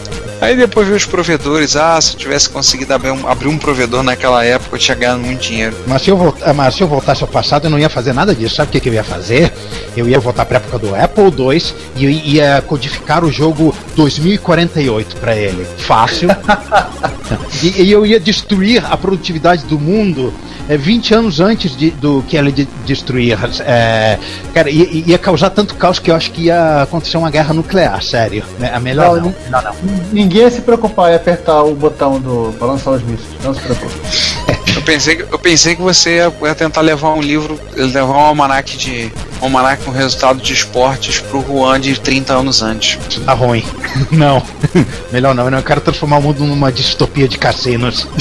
Aí 0.41 0.57
depois 0.57 0.87
veio 0.87 0.97
os 0.99 1.07
provedores. 1.07 1.75
Ah, 1.77 1.99
se 2.01 2.13
eu 2.15 2.19
tivesse 2.19 2.51
conseguido 2.51 2.93
abrir 2.93 3.11
um, 3.13 3.27
abrir 3.27 3.49
um 3.49 3.57
provedor 3.57 4.03
naquela 4.03 4.45
época, 4.45 4.75
eu 4.75 4.79
tinha 4.79 4.95
ganhado 4.95 5.21
muito 5.21 5.41
dinheiro. 5.41 5.75
Mas 5.87 6.03
se, 6.03 6.11
eu 6.11 6.17
voltar, 6.17 6.53
mas 6.53 6.75
se 6.75 6.83
eu 6.83 6.89
voltasse 6.89 7.23
ao 7.23 7.29
passado, 7.29 7.65
eu 7.65 7.71
não 7.71 7.79
ia 7.79 7.89
fazer 7.89 8.13
nada 8.13 8.35
disso. 8.35 8.57
Sabe 8.57 8.69
o 8.69 8.73
que, 8.73 8.81
que 8.81 8.89
eu 8.89 8.93
ia 8.95 9.05
fazer? 9.05 9.51
Eu 9.97 10.07
ia 10.09 10.19
voltar 10.21 10.45
para 10.45 10.59
época 10.59 10.79
do 10.79 10.95
Apple 10.95 11.25
II 11.39 11.63
e 11.97 12.05
eu 12.05 12.11
ia 12.11 12.63
codificar 12.67 13.25
o 13.25 13.33
jogo 13.33 13.75
2048 13.97 15.17
para 15.17 15.35
ele. 15.37 15.65
Fácil. 15.79 16.29
e, 17.63 17.83
e 17.83 17.91
eu 17.93 18.05
ia 18.05 18.21
destruir 18.21 18.85
a 18.91 18.97
produtividade 18.97 19.65
do 19.65 19.79
mundo 19.79 20.33
é, 20.69 20.77
20 20.77 21.15
anos 21.15 21.41
antes 21.41 21.77
de- 21.77 21.91
do 21.91 22.23
que 22.29 22.37
ela 22.37 22.51
de 22.51 22.67
destruir. 22.87 23.39
É, 23.61 24.19
cara, 24.55 24.71
ia, 24.71 24.87
ia 25.07 25.19
causar 25.19 25.51
tanto 25.51 25.75
caos 25.75 25.99
que 25.99 26.11
eu 26.11 26.15
acho 26.15 26.31
que 26.31 26.43
ia 26.45 26.83
acontecer 26.83 27.17
uma 27.17 27.31
guerra 27.31 27.53
nuclear, 27.55 28.03
sério. 28.03 28.43
É 28.61 28.79
melhor 28.79 29.17
não. 29.17 29.25
Não, 29.31 29.35
Melhor 29.45 29.63
não. 29.65 29.75
Ninguém 30.13 30.43
ia 30.43 30.51
se 30.51 30.61
preocupar 30.63 31.13
em 31.13 31.17
apertar 31.17 31.63
o 31.63 31.75
botão 31.75 32.19
do 32.21 32.55
pra 32.59 32.67
lançar 32.69 32.93
os 32.93 33.03
mísseis. 33.03 33.29
Não 33.43 33.55
se 33.55 33.61
preocupe. 33.61 33.95
Eu 34.75 34.83
pensei, 34.83 35.17
que- 35.17 35.23
eu 35.33 35.39
pensei 35.39 35.77
que 35.77 35.83
você 35.83 36.17
ia, 36.17 36.33
ia 36.43 36.55
tentar 36.55 36.81
levar 36.81 37.13
um 37.15 37.21
livro, 37.21 37.59
levar 37.77 38.13
um 38.13 38.21
almanac 38.21 38.77
de. 38.77 39.13
um 39.41 39.45
almanac 39.45 39.83
com 39.85 39.91
resultado 39.91 40.41
de 40.41 40.53
esportes 40.53 41.21
pro 41.21 41.43
Juan 41.43 41.81
de 41.81 41.99
30 41.99 42.33
anos 42.35 42.61
antes. 42.63 42.99
Isso 43.09 43.21
tá 43.21 43.33
ruim. 43.33 43.65
Não. 44.11 44.43
Melhor 45.13 45.35
não. 45.35 45.45
Eu 45.45 45.51
não 45.51 45.63
quero 45.63 45.81
transformar 45.81 46.19
o 46.19 46.23
mundo 46.23 46.45
numa 46.45 46.73
distopia 46.73 47.29
de 47.29 47.39
cassinos. 47.39 48.07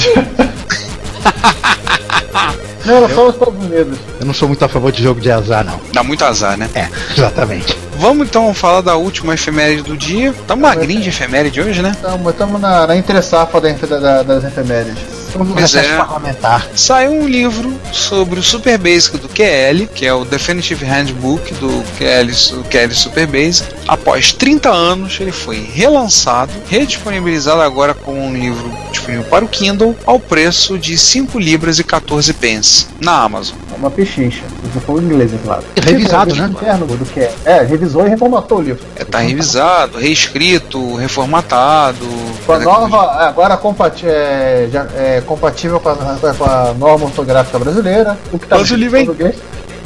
Não, 2.84 2.96
era 2.98 3.08
só 3.14 3.28
os 3.28 3.34
Estados 3.34 3.64
Unidos. 3.64 3.98
Eu 4.20 4.26
não 4.26 4.34
sou 4.34 4.46
muito 4.46 4.62
a 4.62 4.68
favor 4.68 4.92
de 4.92 5.02
jogo 5.02 5.18
de 5.18 5.30
azar, 5.30 5.64
não. 5.64 5.80
Dá 5.90 6.02
muito 6.02 6.22
azar, 6.22 6.54
né? 6.58 6.68
É, 6.74 6.86
exatamente. 7.16 7.74
Vamos 7.96 8.28
então 8.28 8.52
falar 8.52 8.82
da 8.82 8.94
última 8.94 9.32
efeméride 9.32 9.80
do 9.82 9.96
dia. 9.96 10.34
Tá 10.46 10.54
magrinho 10.54 11.00
de 11.00 11.08
efeméride 11.08 11.62
hoje, 11.62 11.80
né? 11.80 11.96
Estamos 12.28 12.60
na, 12.60 12.86
na 12.86 12.94
entre-safra 12.94 13.58
da, 13.58 13.72
da, 13.72 14.22
das 14.22 14.44
efemérides. 14.44 15.02
Pois 15.38 15.60
recesso 15.74 15.92
é. 15.94 15.96
parlamentar. 15.96 16.68
Saiu 16.74 17.12
um 17.12 17.26
livro 17.28 17.72
sobre 17.92 18.38
o 18.38 18.42
Super 18.42 18.78
Basic 18.78 19.18
do 19.18 19.28
QL, 19.28 19.86
que 19.94 20.06
é 20.06 20.14
o 20.14 20.24
Definitive 20.24 20.84
Handbook 20.84 21.52
do 21.54 21.82
QL, 21.98 22.32
su- 22.32 22.62
QL 22.64 22.92
Super 22.94 23.26
Basic. 23.26 23.66
Após 23.88 24.32
30 24.32 24.70
anos, 24.70 25.18
ele 25.20 25.32
foi 25.32 25.60
relançado, 25.72 26.52
redisponibilizado 26.68 27.60
agora 27.60 27.94
com 27.94 28.12
um 28.28 28.32
livro 28.32 28.70
disponível 28.90 29.24
para 29.24 29.44
o 29.44 29.48
Kindle, 29.48 29.96
ao 30.06 30.18
preço 30.20 30.78
de 30.78 30.96
5 30.96 31.38
libras 31.38 31.78
e 31.78 31.84
14 31.84 32.32
pence 32.34 32.86
na 33.00 33.22
Amazon. 33.22 33.56
É 33.84 33.86
uma 33.86 33.90
pechincha. 33.90 34.42
For 34.86 34.98
em 35.02 35.04
inglês, 35.04 35.34
é 35.34 35.36
claro. 35.44 35.62
Revisado, 35.82 36.30
Tipo, 36.32 36.42
né? 36.42 36.48
interno 36.52 36.86
do 36.86 37.04
que 37.04 37.20
é. 37.20 37.34
É, 37.44 37.62
revisou 37.62 38.06
e 38.06 38.08
reformatou 38.08 38.58
o 38.58 38.62
livro. 38.62 38.82
É, 38.96 39.04
tá 39.04 39.18
revisado, 39.18 39.98
reescrito, 39.98 40.94
reformatado. 40.96 41.98
Com 42.46 42.52
a 42.52 42.58
nova, 42.60 43.02
agora 43.26 43.56
compati 43.58 44.06
é, 44.06 44.68
já- 44.72 44.86
é 44.96 45.20
compatível 45.26 45.78
com 45.80 45.90
a, 45.90 45.94
com 45.96 46.44
a 46.44 46.72
norma 46.78 47.04
ortográfica 47.04 47.58
brasileira. 47.58 48.18
O 48.32 48.38
que 48.38 48.46
tá 48.46 48.56
Mas 48.56 48.70
o 48.70 48.74
livro 48.76 48.96
é 48.96 49.02
em 49.02 49.06
português. 49.06 49.36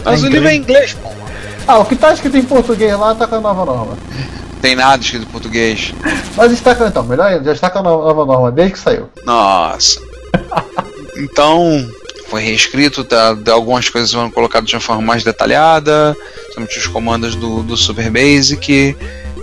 Mas 0.05 0.23
o 0.23 0.29
livro 0.29 0.49
é 0.49 0.55
em 0.55 0.59
inglês, 0.61 0.95
pô. 0.95 1.09
Ah, 1.67 1.79
o 1.81 1.85
que 1.85 1.97
tá 1.97 2.13
escrito 2.13 2.37
em 2.37 2.43
português 2.45 2.97
lá 2.97 3.15
tá 3.17 3.27
com 3.27 3.35
a 3.35 3.41
nova 3.41 3.65
norma. 3.65 3.99
Tem 4.63 4.77
nada 4.77 5.03
escrito 5.03 5.25
em 5.25 5.31
português. 5.31 5.93
Mas 6.37 6.53
está 6.53 6.73
com 6.77 6.87
então, 6.87 7.03
melhor 7.03 7.27
ainda, 7.27 7.45
já 7.45 7.53
está 7.53 7.69
com 7.69 7.81
a 7.81 7.83
no- 7.83 8.03
nova 8.05 8.25
norma 8.25 8.53
desde 8.53 8.75
que 8.75 8.79
saiu. 8.79 9.09
Nossa. 9.27 10.01
Então, 11.21 11.85
foi 12.29 12.43
reescrito, 12.43 13.05
tá, 13.05 13.35
de- 13.35 13.51
algumas 13.51 13.89
coisas 13.89 14.13
foram 14.13 14.31
colocadas 14.31 14.69
de 14.69 14.75
uma 14.77 14.81
forma 14.81 15.03
mais 15.03 15.25
detalhada, 15.25 16.17
somente 16.55 16.79
os 16.79 16.87
comandos 16.87 17.35
do, 17.35 17.63
do 17.63 17.77
Super 17.77 18.11
Basic 18.11 18.97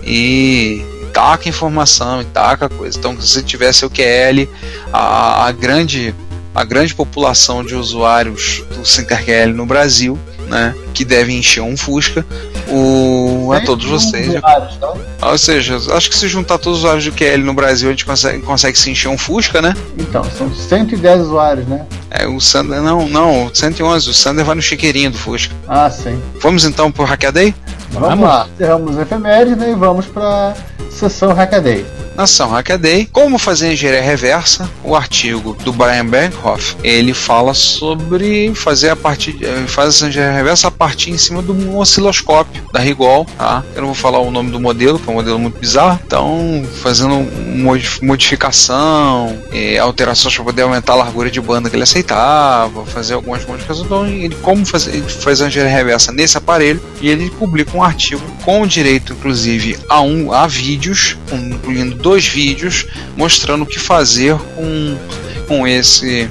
e 0.04 0.82
taca 1.12 1.48
informação 1.48 2.20
e 2.20 2.24
taca 2.26 2.68
coisa. 2.68 2.98
Então, 2.98 3.20
se 3.20 3.42
tivesse 3.42 3.84
o 3.84 3.90
QL, 3.90 4.48
a, 4.92 5.46
a 5.46 5.52
grande 5.52 6.14
a 6.54 6.64
grande 6.64 6.94
população 6.94 7.62
de 7.62 7.74
usuários 7.74 8.62
do 8.74 8.82
SinterQL 8.82 9.52
no 9.52 9.66
Brasil, 9.66 10.18
né, 10.48 10.74
que 10.94 11.04
devem 11.04 11.38
encher 11.38 11.60
um 11.60 11.76
Fusca, 11.76 12.24
o, 12.68 13.52
a 13.52 13.60
todos 13.60 13.86
vocês. 13.86 14.28
Usuários, 14.28 14.74
então. 14.76 15.00
Ou 15.22 15.38
seja, 15.38 15.76
acho 15.92 16.10
que 16.10 16.16
se 16.16 16.28
juntar 16.28 16.58
todos 16.58 16.78
os 16.78 16.84
usuários 16.84 17.04
do 17.04 17.12
QL 17.12 17.42
no 17.44 17.54
Brasil, 17.54 17.88
a 17.88 17.92
gente 17.92 18.04
consegue, 18.04 18.42
consegue 18.42 18.78
se 18.78 18.90
encher 18.90 19.08
um 19.08 19.18
Fusca, 19.18 19.62
né? 19.62 19.74
Então, 19.98 20.24
são 20.24 20.52
110 20.54 21.22
usuários, 21.22 21.66
né? 21.66 21.86
É, 22.10 22.26
o 22.26 22.40
Sander, 22.40 22.80
não, 22.80 23.08
não, 23.08 23.46
o 23.46 23.54
111, 23.54 24.10
o 24.10 24.14
Sander 24.14 24.44
vai 24.44 24.54
no 24.54 24.62
chiqueirinho 24.62 25.10
do 25.10 25.18
Fusca. 25.18 25.54
Ah, 25.68 25.90
sim. 25.90 26.20
Vamos 26.40 26.64
então 26.64 26.90
pro 26.90 27.04
Hackaday? 27.04 27.54
Vamos, 27.90 28.26
lá. 28.26 28.46
Encerramos 28.54 28.96
o 28.96 29.00
efeméride 29.00 29.56
né, 29.56 29.72
e 29.72 29.74
vamos 29.74 30.06
para 30.06 30.54
sessão 30.90 31.32
Hackaday. 31.32 31.84
Nação 32.16 32.48
Hackaday, 32.48 33.06
como 33.12 33.38
fazer 33.38 33.72
engenharia 33.72 34.00
reversa, 34.00 34.70
o 34.82 34.96
artigo 34.96 35.54
do 35.62 35.72
Brian 35.72 36.06
Berghoff, 36.06 36.74
ele 36.82 37.12
fala 37.12 37.52
sobre 37.52 38.52
fazer 38.54 38.88
a 38.88 38.96
partir, 38.96 39.36
eh, 39.42 39.64
faz 39.66 39.90
essa 39.96 40.08
engenharia 40.08 40.36
reversa 40.38 40.68
a 40.68 40.70
partir 40.70 41.10
em 41.10 41.18
cima 41.18 41.42
de 41.42 41.52
um 41.52 41.76
osciloscópio 41.76 42.62
da 42.72 42.80
Rigol, 42.80 43.26
tá? 43.36 43.62
Eu 43.74 43.82
não 43.82 43.88
vou 43.88 43.94
falar 43.94 44.18
o 44.20 44.30
nome 44.30 44.50
do 44.50 44.58
modelo, 44.58 44.98
que 44.98 45.08
é 45.08 45.12
um 45.12 45.16
modelo 45.16 45.38
muito 45.38 45.58
bizarro, 45.58 46.00
então 46.06 46.66
fazendo 46.82 47.16
modif- 47.54 48.02
modificação, 48.02 49.36
eh, 49.52 49.76
alterações 49.78 50.34
para 50.34 50.44
poder 50.44 50.62
aumentar 50.62 50.94
a 50.94 50.96
largura 50.96 51.30
de 51.30 51.40
banda 51.40 51.68
que 51.68 51.76
ele 51.76 51.82
aceitava, 51.82 52.86
fazer 52.86 53.12
algumas 53.14 53.44
modificações, 53.44 53.84
então 53.86 54.06
ele 54.06 54.34
como 54.36 54.64
fazer, 54.64 54.94
ele 54.94 55.02
faz 55.08 55.42
a 55.42 55.48
engenharia 55.48 55.76
reversa 55.76 56.12
nesse 56.12 56.38
aparelho 56.38 56.80
e 57.00 57.08
ele 57.10 57.28
publica 57.30 57.76
um 57.76 57.82
artigo 57.82 58.22
com 58.42 58.66
direito, 58.66 59.12
inclusive, 59.12 59.76
a, 59.88 60.00
um, 60.00 60.32
a 60.32 60.46
vídeos, 60.46 61.18
incluindo 61.30 62.05
dois 62.06 62.24
vídeos, 62.24 62.86
mostrando 63.16 63.62
o 63.62 63.66
que 63.66 63.80
fazer 63.80 64.36
com, 64.54 64.96
com 65.48 65.66
esse. 65.66 66.30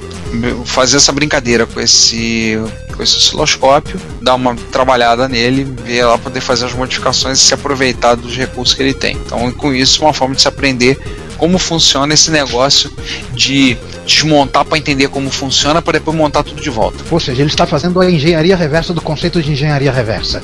fazer 0.64 0.96
essa 0.96 1.12
brincadeira 1.12 1.66
com 1.66 1.78
esse. 1.78 2.58
com 2.96 3.02
esse 3.02 3.14
osciloscópio, 3.14 4.00
dar 4.22 4.36
uma 4.36 4.56
trabalhada 4.72 5.28
nele, 5.28 5.64
ver 5.84 6.06
lá 6.06 6.16
poder 6.16 6.40
fazer 6.40 6.64
as 6.64 6.72
modificações 6.72 7.38
e 7.38 7.42
se 7.42 7.52
aproveitar 7.52 8.14
dos 8.14 8.34
recursos 8.34 8.74
que 8.74 8.82
ele 8.82 8.94
tem. 8.94 9.16
Então, 9.16 9.52
com 9.52 9.74
isso, 9.74 10.00
uma 10.00 10.14
forma 10.14 10.34
de 10.34 10.40
se 10.40 10.48
aprender 10.48 10.98
como 11.36 11.58
funciona 11.58 12.14
esse 12.14 12.30
negócio 12.30 12.90
de 13.34 13.76
desmontar 14.06 14.64
para 14.64 14.78
entender 14.78 15.08
como 15.08 15.30
funciona 15.30 15.82
para 15.82 15.98
depois 15.98 16.16
montar 16.16 16.42
tudo 16.42 16.62
de 16.62 16.70
volta. 16.70 17.04
Ou 17.10 17.20
seja, 17.20 17.42
ele 17.42 17.50
está 17.50 17.66
fazendo 17.66 18.00
a 18.00 18.10
engenharia 18.10 18.56
reversa 18.56 18.94
do 18.94 19.02
conceito 19.02 19.42
de 19.42 19.52
engenharia 19.52 19.92
reversa. 19.92 20.42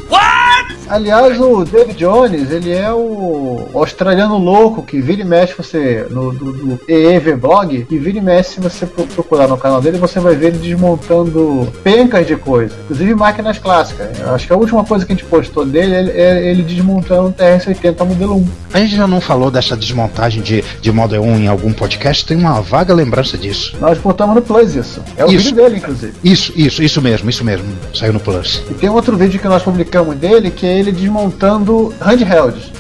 Aliás, 0.93 1.41
o 1.41 1.65
David 1.65 1.97
Jones, 1.99 2.51
ele 2.51 2.71
é 2.71 2.93
o 2.93 3.67
australiano 3.75 4.37
louco 4.37 4.83
que 4.83 5.01
vira 5.01 5.23
e 5.23 5.25
mexe 5.25 5.55
você 5.57 6.07
no 6.11 6.33
do, 6.33 6.53
do 6.53 6.81
EEV 6.87 7.35
blog, 7.37 7.87
que 7.87 7.99
vira 7.99 8.19
e 8.19 8.21
mexe 8.21 8.51
se 8.55 8.61
você 8.61 8.85
pro- 8.85 9.07
procurar 9.07 9.49
no 9.49 9.57
canal 9.57 9.81
dele, 9.81 9.97
você 9.97 10.21
vai 10.21 10.35
ver 10.35 10.49
ele 10.49 10.59
desmontando 10.59 11.67
pencas 11.83 12.27
de 12.27 12.37
coisa, 12.37 12.75
inclusive 12.85 13.15
máquinas 13.15 13.57
clássicas. 13.59 14.09
Eu 14.21 14.35
Acho 14.35 14.47
que 14.47 14.53
a 14.53 14.57
última 14.57 14.85
coisa 14.85 15.07
que 15.07 15.13
a 15.13 15.17
gente 15.17 15.25
postou 15.27 15.65
dele 15.65 15.95
é 16.11 16.23
é 16.23 16.51
ele 16.51 16.63
desmontando 16.63 17.29
um 17.29 17.33
TRS-80 17.33 18.05
modelo 18.05 18.37
1. 18.37 18.47
A 18.75 18.79
gente 18.81 18.95
já 18.97 19.07
não 19.07 19.21
falou 19.21 19.51
dessa 19.51 19.77
desmontagem 19.77 20.43
de, 20.43 20.63
de 20.81 20.93
Model 20.93 21.23
1 21.23 21.39
em 21.41 21.49
algum 21.49 21.73
podcast? 21.73 22.25
Tem 22.27 22.37
uma 22.37 22.61
vaga 22.61 22.93
lembrança 22.95 23.37
disso. 23.39 23.77
Nós 23.81 23.97
botamos 23.99 24.35
no 24.35 24.43
Plus 24.43 24.75
isso. 24.75 25.01
É 25.17 25.25
o 25.25 25.29
Isso. 25.29 25.39
vídeo 25.39 25.57
dele, 25.57 25.77
inclusive. 25.77 26.13
Isso, 26.23 26.53
isso, 26.55 26.83
isso 26.83 27.01
mesmo, 27.01 27.29
isso 27.31 27.45
mesmo. 27.45 27.67
Saiu 27.95 28.13
no 28.13 28.21
Plus. 28.21 28.63
E 28.71 28.75
tem 28.75 28.89
outro 28.91 29.17
vídeo 29.17 29.41
que 29.41 29.49
nós 29.49 29.63
publicamos 29.63 30.17
dele, 30.17 30.51
que 30.51 30.67
é 30.67 30.79
ele 30.83 30.93
desmontando 30.93 31.95
handhelds. 32.01 32.71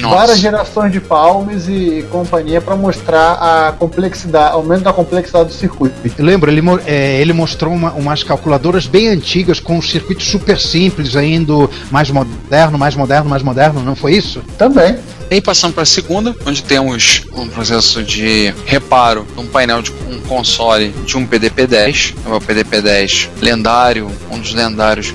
Várias 0.00 0.38
gerações 0.38 0.92
de 0.92 1.00
palmes 1.00 1.66
e 1.68 2.06
companhia 2.08 2.60
para 2.60 2.76
mostrar 2.76 3.32
a 3.32 3.72
complexidade, 3.72 4.52
aumento 4.54 4.82
da 4.82 4.92
complexidade 4.92 5.48
do 5.48 5.54
circuito. 5.54 5.96
Eu 6.16 6.24
lembro, 6.24 6.48
ele, 6.48 6.62
é, 6.86 7.20
ele 7.20 7.32
mostrou 7.32 7.72
uma- 7.74 7.90
umas 7.92 8.22
calculadoras 8.22 8.86
bem 8.86 9.08
antigas 9.08 9.58
com 9.58 9.76
um 9.76 9.82
circuito 9.82 10.22
super 10.22 10.56
simples, 10.60 11.16
indo 11.16 11.68
mais 11.90 12.10
moderno, 12.10 12.78
mais 12.78 12.94
moderno, 12.94 13.28
mais 13.28 13.42
moderno, 13.42 13.82
não 13.82 13.96
foi 13.96 14.12
isso? 14.12 14.40
Também. 14.56 14.96
E 15.30 15.34
aí 15.34 15.40
passando 15.42 15.74
para 15.74 15.82
a 15.82 15.86
segunda, 15.86 16.34
onde 16.46 16.62
temos 16.62 17.22
um 17.34 17.48
processo 17.48 18.02
de 18.02 18.52
reparo 18.64 19.26
de 19.34 19.40
um 19.40 19.46
painel 19.46 19.82
de 19.82 19.92
um 20.08 20.18
console 20.20 20.88
de 21.04 21.18
um 21.18 21.26
PDP-10, 21.26 22.14
é 22.26 22.34
o 22.34 22.40
PDP-10 22.40 23.28
lendário, 23.40 24.10
um 24.30 24.38
dos 24.38 24.54
lendários 24.54 25.12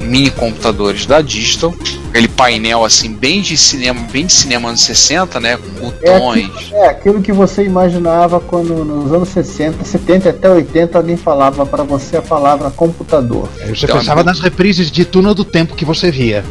mini 0.00 0.30
computadores 0.30 1.06
da 1.06 1.22
Digital, 1.22 1.74
aquele 2.10 2.28
painel 2.28 2.84
assim 2.84 3.12
bem 3.12 3.40
de 3.40 3.56
cinema, 3.56 4.06
bem 4.12 4.26
de 4.26 4.34
cinema 4.34 4.68
anos 4.68 4.82
60, 4.82 5.40
né, 5.40 5.56
com 5.56 5.86
É 6.02 6.18
botões. 6.18 6.44
aquilo, 6.46 6.76
é 6.76 6.88
aquilo 6.88 7.22
que 7.22 7.32
você 7.32 7.64
imaginava 7.64 8.40
quando 8.40 8.84
nos 8.84 9.12
anos 9.12 9.30
60, 9.30 9.82
70 9.82 10.28
até 10.28 10.50
80 10.50 10.98
alguém 10.98 11.16
falava 11.16 11.64
para 11.64 11.82
você 11.82 12.18
a 12.18 12.22
palavra 12.22 12.70
computador. 12.70 13.48
Aí 13.62 13.74
você 13.74 13.86
pensava 13.86 14.22
nas 14.22 14.40
reprises 14.40 14.90
de 14.90 15.04
Túnel 15.06 15.34
do 15.34 15.44
Tempo 15.44 15.74
que 15.74 15.84
você 15.86 16.10
via. 16.10 16.44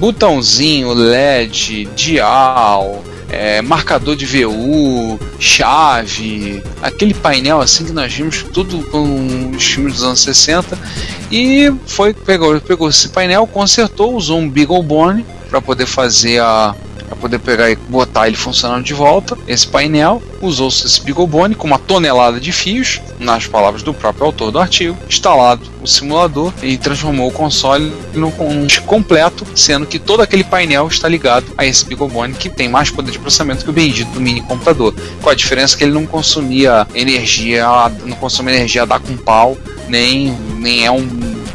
Botãozinho 0.00 0.94
LED, 0.94 1.84
dial, 1.94 3.04
é, 3.28 3.60
marcador 3.60 4.16
de 4.16 4.24
VU, 4.24 5.20
chave, 5.38 6.62
aquele 6.82 7.12
painel 7.12 7.60
assim 7.60 7.84
que 7.84 7.92
nós 7.92 8.12
vimos 8.12 8.42
tudo 8.42 8.82
com 8.90 9.50
os 9.54 9.62
filmes 9.62 9.94
dos 9.94 10.02
anos 10.02 10.20
60 10.22 10.76
e 11.30 11.70
foi 11.86 12.14
pegou, 12.14 12.58
pegou 12.62 12.88
esse 12.88 13.10
painel, 13.10 13.46
consertou, 13.46 14.16
usou 14.16 14.38
um 14.38 14.48
BeagleBone 14.48 15.24
para 15.50 15.60
poder 15.60 15.84
fazer 15.84 16.40
a 16.40 16.74
para 17.10 17.18
poder 17.18 17.40
pegar 17.40 17.68
e 17.68 17.74
botar 17.74 18.28
ele 18.28 18.36
funcionando 18.36 18.84
de 18.84 18.94
volta. 18.94 19.36
Esse 19.48 19.66
painel 19.66 20.22
usou-se 20.40 20.86
esse 20.86 21.02
BeagleBone 21.02 21.56
com 21.56 21.66
uma 21.66 21.78
tonelada 21.78 22.38
de 22.38 22.52
fios, 22.52 23.00
nas 23.18 23.48
palavras 23.48 23.82
do 23.82 23.92
próprio 23.92 24.26
autor 24.26 24.52
do 24.52 24.60
artigo, 24.60 24.96
instalado 25.08 25.68
o 25.82 25.86
simulador 25.86 26.52
e 26.62 26.78
transformou 26.78 27.28
o 27.28 27.32
console 27.32 27.92
num 28.14 28.30
completo, 28.86 29.44
sendo 29.56 29.86
que 29.86 29.98
todo 29.98 30.22
aquele 30.22 30.44
painel 30.44 30.86
está 30.86 31.08
ligado 31.08 31.46
a 31.58 31.66
esse 31.66 31.84
BeagleBone 31.84 32.34
que 32.34 32.48
tem 32.48 32.68
mais 32.68 32.90
poder 32.90 33.10
de 33.10 33.18
processamento 33.18 33.64
que 33.64 33.70
o 33.70 33.72
bendito 33.72 34.10
do 34.12 34.20
mini 34.20 34.40
computador. 34.42 34.94
Com 35.20 35.30
a 35.30 35.34
diferença 35.34 35.76
que 35.76 35.82
ele 35.82 35.92
não 35.92 36.06
consumia 36.06 36.86
energia, 36.94 37.66
não 38.04 38.16
consome 38.16 38.52
energia 38.52 38.82
a 38.82 38.86
dar 38.86 39.00
com 39.00 39.16
pau, 39.16 39.58
nem, 39.88 40.32
nem 40.58 40.86
é 40.86 40.90
um, 40.90 41.08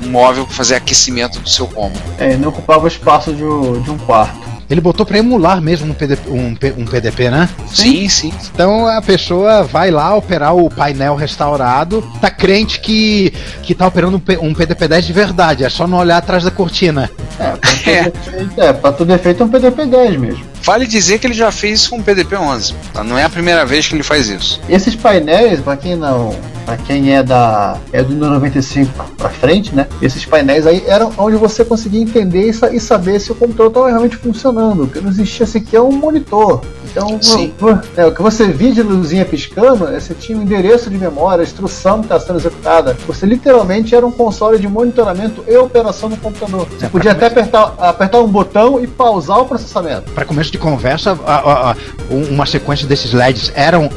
móvel 0.06 0.46
para 0.46 0.56
fazer 0.56 0.76
aquecimento 0.76 1.40
do 1.40 1.50
seu 1.50 1.70
home. 1.76 1.96
É, 2.18 2.38
não 2.38 2.50
ocupava 2.50 2.88
espaço 2.88 3.32
de, 3.32 3.40
de 3.40 3.92
um 3.92 3.98
quarto. 3.98 4.55
Ele 4.70 4.82
botou 4.82 5.06
pra 5.06 5.18
emular 5.20 5.62
mesmo 5.62 5.92
um 5.92 5.94
PDP, 5.94 6.30
um, 6.30 6.56
P- 6.56 6.74
um 6.78 6.86
PDP, 6.86 7.30
né? 7.30 7.48
Sim, 7.68 8.10
sim. 8.10 8.34
Então 8.54 8.88
a 8.88 9.02
pessoa 9.02 9.64
vai 9.64 9.92
lá 9.92 10.16
operar 10.16 10.56
o 10.56 10.70
painel 10.70 11.16
restaurado, 11.16 12.02
tá 12.20 12.30
crente 12.32 12.80
que, 12.80 13.32
que 13.62 13.76
tá 13.76 13.86
operando 13.86 14.18
um, 14.18 14.20
P- 14.20 14.38
um 14.40 14.54
PDP-10 14.54 15.02
de 15.02 15.14
verdade, 15.14 15.64
é 15.64 15.70
só 15.70 15.86
não 15.86 16.00
olhar 16.00 16.18
atrás 16.18 16.44
da 16.44 16.50
cortina. 16.52 17.10
É, 17.40 17.52
pra 17.52 17.62
todo 18.12 18.32
efeito, 18.32 18.62
é, 18.62 18.74
pra 18.74 18.92
todo 18.92 19.12
efeito 19.14 19.44
é 19.44 19.46
um 19.46 19.50
PDP-10 19.50 20.18
mesmo. 20.18 20.55
Vale 20.66 20.88
dizer 20.88 21.20
que 21.20 21.28
ele 21.28 21.34
já 21.34 21.52
fez 21.52 21.82
isso 21.82 21.92
com 21.92 22.00
o 22.00 22.04
PDP-11. 22.04 22.74
tá? 22.92 23.04
Não 23.04 23.18
é 23.18 23.24
a 23.24 23.30
primeira 23.30 23.66
vez 23.66 23.88
que 23.88 23.94
ele 23.96 24.02
faz 24.04 24.28
isso. 24.30 24.60
Esses 24.68 24.96
painéis, 24.96 25.60
pra 25.60 25.78
quem 25.78 25.96
não. 25.96 26.36
Pra 26.66 26.76
quem 26.78 27.16
é 27.16 27.22
da. 27.22 27.78
é 27.94 28.02
do 28.02 28.16
95 28.16 28.92
pra 29.16 29.30
frente, 29.30 29.76
né? 29.76 29.86
Esses 30.02 30.26
painéis 30.26 30.66
aí 30.66 30.84
eram 30.88 31.14
onde 31.20 31.36
você 31.38 31.64
conseguia 31.64 32.02
entender 32.02 32.50
e, 32.50 32.54
sa- 32.54 32.80
saber 32.80 33.20
se 33.20 33.32
o 33.32 33.36
computador 33.36 33.68
estava 33.68 33.88
realmente 33.90 34.18
funcionando. 34.18 34.88
Porque 34.88 35.00
não 35.00 35.12
existia 35.12 35.46
sequer 35.46 35.82
um 35.82 35.92
monitor. 35.92 36.62
Então, 36.96 37.82
é, 37.98 38.06
o 38.06 38.12
que 38.14 38.22
você 38.22 38.48
via 38.48 38.72
de 38.72 38.82
luzinha 38.82 39.26
piscando, 39.26 39.88
é, 39.88 40.00
você 40.00 40.14
tinha 40.14 40.38
o 40.38 40.42
endereço 40.42 40.90
de 40.90 40.98
memória, 40.98 41.42
a 41.42 41.44
instrução 41.44 42.00
que 42.00 42.06
está 42.06 42.20
sendo 42.20 42.40
executada. 42.40 42.96
Você 43.08 43.26
literalmente 43.26 43.94
era 43.94 44.06
um 44.06 44.12
console 44.12 44.58
de 44.58 44.68
monitoramento 44.68 45.44
e 45.48 45.56
operação 45.58 46.10
no 46.10 46.18
computador. 46.18 46.68
Você 46.78 46.86
É, 46.86 46.90
podia 46.90 47.12
até 47.12 47.28
apertar, 47.28 47.74
apertar 47.80 48.20
um 48.22 48.28
botão 48.28 48.82
e 48.82 48.88
pausar 48.88 49.40
o 49.40 49.46
processamento. 49.46 50.12
Para 50.12 50.26
começo 50.26 50.52
de 50.52 50.58
conversa, 50.58 51.18
a- 51.26 51.34
a- 51.36 51.72
a- 51.72 51.76
um- 52.10 52.34
uma 52.36 52.46
sequência 52.46 52.88
desses 52.88 53.14
LEDs 53.14 53.52
eram 53.56 53.90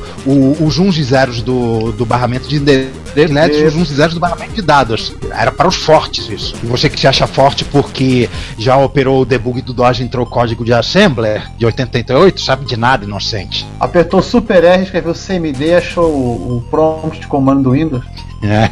os 0.60 0.78
uns 0.78 0.96
e 0.98 1.02
zeros 1.04 1.40
do, 1.42 1.92
do 1.92 2.04
barramento 2.04 2.48
de 2.48 2.56
endereço, 2.56 2.90
LEDs 3.26 3.62
os 3.62 3.74
uns 3.74 3.90
e 3.90 3.94
zeros 3.94 4.14
do 4.14 4.20
barramento 4.20 4.52
de 4.52 4.62
dados. 4.62 5.14
Era 5.30 5.50
para 5.50 5.68
os 5.68 5.76
fortes 5.76 6.28
isso. 6.28 6.54
E 6.62 6.66
você 6.66 6.88
que 6.88 7.00
se 7.00 7.06
acha 7.06 7.26
forte 7.26 7.64
porque 7.64 8.28
já 8.58 8.76
operou 8.76 9.22
o 9.22 9.24
debug 9.24 9.60
do 9.62 9.72
DOS 9.72 10.00
e 10.00 10.02
entrou 10.04 10.24
código 10.26 10.64
de 10.64 10.72
assembler 10.72 11.50
de 11.56 11.66
88, 11.66 12.40
sabe 12.40 12.64
de 12.64 12.76
nada, 12.76 13.04
inocente. 13.04 13.66
Apertou 13.80 14.22
Super 14.22 14.64
R, 14.64 14.82
escreveu 14.82 15.14
CMD 15.14 15.66
e 15.66 15.74
achou 15.74 16.10
o, 16.10 16.56
o 16.56 16.64
prompt 16.70 17.20
de 17.20 17.26
comando 17.26 17.62
do 17.62 17.72
Windows. 17.72 18.04
É. 18.42 18.70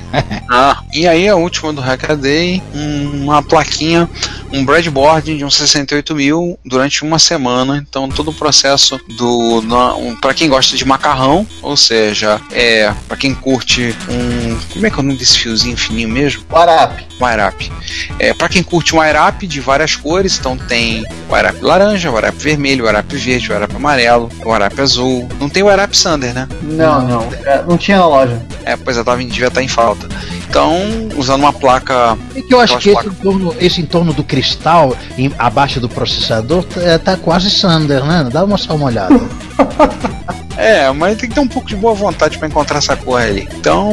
Ah, 0.48 0.80
e 0.94 1.08
aí 1.08 1.28
a 1.28 1.34
última 1.34 1.72
do 1.72 1.80
Hackaday, 1.80 2.62
um- 2.74 3.24
uma 3.24 3.42
plaquinha, 3.42 4.08
um 4.52 4.64
breadboard 4.64 5.36
de 5.36 5.44
uns 5.44 5.56
68 5.56 6.14
mil 6.14 6.56
durante 6.64 7.02
uma 7.02 7.18
semana. 7.18 7.84
Então 7.88 8.08
todo 8.08 8.30
o 8.30 8.34
processo 8.34 8.98
do 9.18 9.58
um, 9.98 10.14
para 10.16 10.32
quem 10.32 10.48
gosta 10.48 10.76
de 10.76 10.84
macarrão, 10.84 11.46
ou 11.62 11.76
seja, 11.76 12.40
é 12.52 12.92
para 13.08 13.16
quem 13.16 13.34
curte 13.34 13.94
um 14.08 14.56
como 14.72 14.86
é 14.86 14.90
que 14.90 14.96
é 14.96 15.00
o 15.00 15.02
nome 15.02 15.18
desse 15.18 15.38
fiozinho 15.38 15.76
fininho 15.76 16.08
mesmo? 16.08 16.44
Warap. 16.50 17.00
Wirap. 17.20 17.70
É, 18.18 18.32
para 18.32 18.48
quem 18.48 18.62
curte 18.62 18.94
um 18.94 19.00
Wirap 19.00 19.46
de 19.46 19.60
várias 19.60 19.96
cores, 19.96 20.38
então 20.38 20.56
tem 20.56 21.04
o 21.28 21.34
Wirap 21.34 21.60
laranja, 21.60 22.10
o 22.10 22.14
Wirap 22.14 22.36
vermelho, 22.38 22.84
o 22.84 22.86
Wirap 22.86 23.12
verde, 23.16 23.50
o 23.50 23.54
Wirap 23.54 23.74
amarelo, 23.74 24.30
o 24.44 24.50
Wirap 24.52 24.78
azul. 24.80 25.28
Não 25.40 25.48
tem 25.48 25.62
o 25.62 25.66
Wirap 25.66 25.92
Sander, 25.96 26.32
né? 26.32 26.46
Não, 26.62 27.02
não. 27.06 27.28
é, 27.44 27.62
Não 27.66 27.76
tinha 27.76 27.98
na 27.98 28.06
loja. 28.06 28.40
É, 28.64 28.76
pois 28.76 28.96
é, 28.96 29.02
tava, 29.04 29.22
devia 29.24 29.50
estar 29.56 29.62
em 29.62 29.68
falta. 29.68 30.08
Então, 30.48 30.74
usando 31.16 31.40
uma 31.40 31.52
placa. 31.52 32.16
E 32.34 32.42
que 32.42 32.54
eu 32.54 32.60
acho 32.60 32.78
que 32.78 32.90
esse 32.90 33.06
entorno, 33.08 33.54
esse 33.60 33.80
entorno 33.80 34.12
do 34.12 34.22
cristal 34.22 34.96
em- 35.16 35.32
abaixo 35.38 35.80
do 35.80 35.88
processador 35.88 36.64
tá, 36.64 36.98
tá 36.98 37.16
quase 37.16 37.50
Sander, 37.50 38.04
né? 38.04 38.28
Dá 38.32 38.44
uma 38.44 38.58
só 38.58 38.74
uma 38.76 38.86
olhada. 38.86 39.18
É, 40.56 40.90
mas 40.92 41.18
tem 41.18 41.28
que 41.28 41.34
ter 41.34 41.40
um 41.40 41.48
pouco 41.48 41.68
de 41.68 41.76
boa 41.76 41.94
vontade 41.94 42.38
para 42.38 42.48
encontrar 42.48 42.78
essa 42.78 42.96
cor 42.96 43.20
ali. 43.20 43.48
Então, 43.56 43.90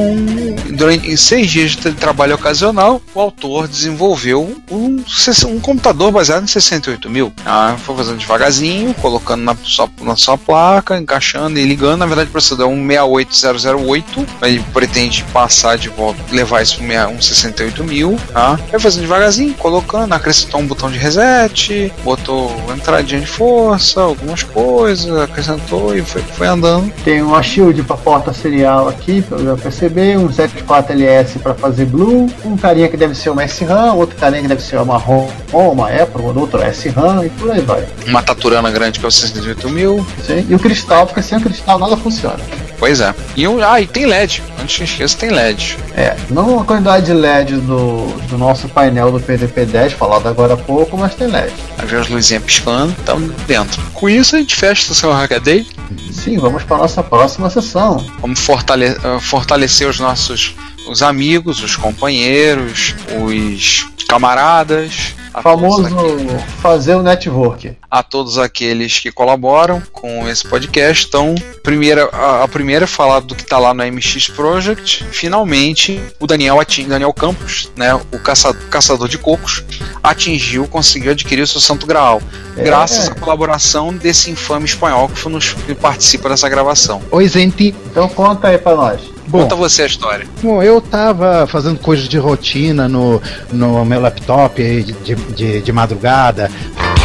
durante, 0.72 1.10
em 1.10 1.18
seis 1.18 1.50
dias 1.50 1.72
de 1.72 1.92
trabalho 1.94 2.36
ocasional, 2.36 3.02
o 3.14 3.20
autor 3.20 3.68
desenvolveu 3.68 4.62
um, 4.72 5.04
um 5.48 5.60
computador 5.60 6.12
baseado 6.12 6.44
em 6.44 6.48
68 6.48 7.10
mil. 7.10 7.34
Ah, 7.46 7.76
foi 7.78 7.96
fazendo 7.96 8.18
devagarzinho, 8.18 8.94
colocando 8.96 9.44
na 9.44 9.56
sua, 9.64 9.90
na 10.02 10.16
sua 10.16 10.38
placa, 10.38 10.98
encaixando 10.98 11.60
e 11.60 11.66
ligando. 11.66 12.00
Na 12.00 12.06
verdade, 12.06 12.30
o 12.30 12.32
processador 12.32 12.70
é 12.70 12.74
um 12.74 12.86
68008. 12.86 14.26
Ele 14.42 14.64
pretende 14.74 15.24
passar 15.34 15.78
de 15.78 15.90
volta, 15.90 16.20
levar 16.32 16.62
isso 16.62 16.78
para 16.78 17.08
um 17.10 17.22
68 17.22 17.84
mil. 17.84 18.18
Tá? 18.32 18.60
Vai 18.72 18.80
fazendo 18.80 19.02
devagarzinho, 19.02 19.54
colocando, 19.56 20.14
acrescentou 20.14 20.62
um 20.62 20.68
botão 20.68 20.92
de 20.92 20.98
reset, 20.98 21.92
botou 22.04 22.52
entradinha 22.76 23.22
de 23.22 23.28
força, 23.28 24.02
algumas 24.02 24.44
coisas, 24.44 25.16
acrescentou 25.18 25.96
e 25.96 26.02
foi, 26.02 26.22
foi 26.22 26.48
andando. 26.54 26.92
Tem 27.04 27.22
uma 27.22 27.42
shield 27.42 27.84
para 27.84 27.98
porta 27.98 28.34
serial 28.34 28.88
aqui, 28.88 29.22
pelo 29.22 29.58
PCB, 29.58 30.18
um 30.18 30.30
74LS 30.30 31.40
para 31.42 31.54
fazer 31.54 31.86
Blue, 31.86 32.28
um 32.46 32.58
carinha 32.58 32.88
que 32.88 32.98
deve 32.98 33.16
ser 33.16 33.30
uma 33.30 33.44
SRAM, 33.46 33.94
outro 33.94 34.16
carinha 34.16 34.42
que 34.42 34.48
deve 34.48 34.62
ser 34.62 34.78
uma 34.78 34.98
ROM, 34.98 35.28
ou 35.52 35.72
uma 35.72 35.90
Apple, 35.90 36.22
outro 36.36 36.62
SRAM 36.72 37.26
e 37.26 37.30
por 37.30 37.52
aí 37.52 37.62
vai. 37.62 37.86
Uma 38.08 38.22
Taturana 38.22 38.72
grande 38.72 39.00
que 39.00 39.06
é 39.06 39.08
o 39.08 39.12
68 39.12 39.70
mil. 39.70 40.06
Sim. 40.26 40.46
E 40.50 40.56
o 40.56 40.60
cristal, 40.60 41.06
porque 41.06 41.22
sem 41.22 41.38
o 41.38 41.42
cristal 41.42 41.78
nada 41.80 41.98
funciona. 41.98 42.40
Pois 42.80 43.00
é. 43.00 43.16
E, 43.36 43.48
um, 43.48 43.64
ah, 43.64 43.80
e 43.80 43.88
tem 43.88 44.06
LED. 44.06 44.44
Antes 44.62 44.76
que 44.76 44.82
eu 44.82 44.86
esqueça, 44.86 45.18
tem 45.18 45.30
LED. 45.30 45.78
É, 45.96 46.18
não 46.30 46.60
a 46.60 46.66
quantidade 46.66 47.06
de 47.06 47.14
LED 47.14 47.56
do, 47.62 48.08
do 48.28 48.38
nosso 48.38 48.68
painel 48.68 49.10
do 49.10 49.22
PDP-10, 49.22 49.92
falado 49.92 50.28
agora 50.28 50.56
há 50.56 50.58
pouco, 50.58 50.98
mas 50.98 51.16
tem 51.16 51.28
LED. 51.28 51.54
Aí 51.78 51.86
vem 51.86 52.00
as 52.00 52.10
luzinhas 52.10 52.44
piscando, 52.44 52.94
estamos 53.00 53.32
dentro. 53.48 53.82
Com 53.94 54.10
isso, 54.10 54.36
a 54.36 54.40
gente 54.40 54.56
fecha 54.56 54.92
o 54.92 54.96
seu 54.96 55.14
Hackaday. 55.14 55.66
Sim, 56.12 56.38
vamos 56.38 56.64
para 56.64 56.78
nossa 56.78 57.04
próxima 57.04 57.50
sessão. 57.50 57.98
Vamos 58.20 58.40
fortale 58.40 58.86
eh, 58.86 59.20
fortalecer 59.20 59.88
os 59.88 60.00
nossos 60.00 60.56
os 60.88 61.02
amigos, 61.02 61.62
os 61.64 61.76
companheiros, 61.76 62.96
os 63.26 63.88
camaradas. 64.08 65.16
Famoso 65.42 65.88
aqueles- 65.88 66.44
fazer 66.62 66.94
o 66.94 67.02
network. 67.02 67.76
a 67.90 68.04
todos 68.04 68.38
aqueles 68.38 69.00
que 69.00 69.12
colaboram 69.12 69.82
com 69.92 70.30
esse 70.30 70.48
podcast. 70.48 71.08
Então, 71.08 71.34
primeira, 71.64 72.08
a, 72.12 72.44
a 72.44 72.48
primeira 72.48 72.84
é 72.86 72.88
falar 72.88 73.20
do 73.22 73.34
que 73.34 73.42
está 73.42 73.58
lá 73.58 73.74
no 73.74 73.84
MX 73.84 74.28
Project. 74.28 75.04
Finalmente, 75.12 76.00
o 76.20 76.28
Daniel, 76.28 76.60
ating, 76.60 76.88
Daniel 76.88 77.12
Campos, 77.12 77.72
né, 77.76 77.96
o 77.96 78.20
caça, 78.20 78.54
caçador 78.54 79.08
de 79.08 79.18
cocos, 79.18 79.64
atingiu, 80.04 80.68
conseguiu 80.68 81.12
adquirir 81.14 81.42
o 81.42 81.48
seu 81.48 81.60
santo 81.60 81.88
graal. 81.88 82.22
É. 82.56 82.64
Graças 82.64 83.08
à 83.10 83.16
colaboração 83.16 83.92
desse 83.92 84.30
infame 84.30 84.66
espanhol 84.66 85.10
que, 85.10 85.28
nos, 85.30 85.54
que 85.54 85.74
participa 85.74 86.30
dessa 86.30 86.48
gravação. 86.48 87.02
Oi, 87.10 87.28
gente. 87.28 87.74
Então 87.90 88.08
conta 88.08 88.50
aí 88.50 88.60
para 88.60 88.76
nós. 88.76 89.02
Bom, 89.28 89.42
Conta 89.42 89.56
você 89.56 89.84
a 89.84 89.86
história. 89.86 90.28
Bom, 90.42 90.62
eu 90.62 90.82
tava 90.82 91.48
fazendo 91.48 91.80
coisas 91.80 92.08
de 92.08 92.18
rotina 92.18 92.88
no, 92.88 93.22
no 93.52 93.86
meu 93.86 94.02
laptop 94.02 94.62
de, 94.62 94.94
de, 94.94 95.16
de, 95.16 95.62
de 95.62 95.72
madrugada. 95.72 96.52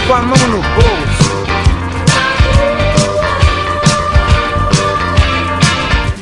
Com 0.06 0.14
a 0.14 0.22
mão 0.22 0.38
no 0.48 0.58
bolso. 0.58 1.17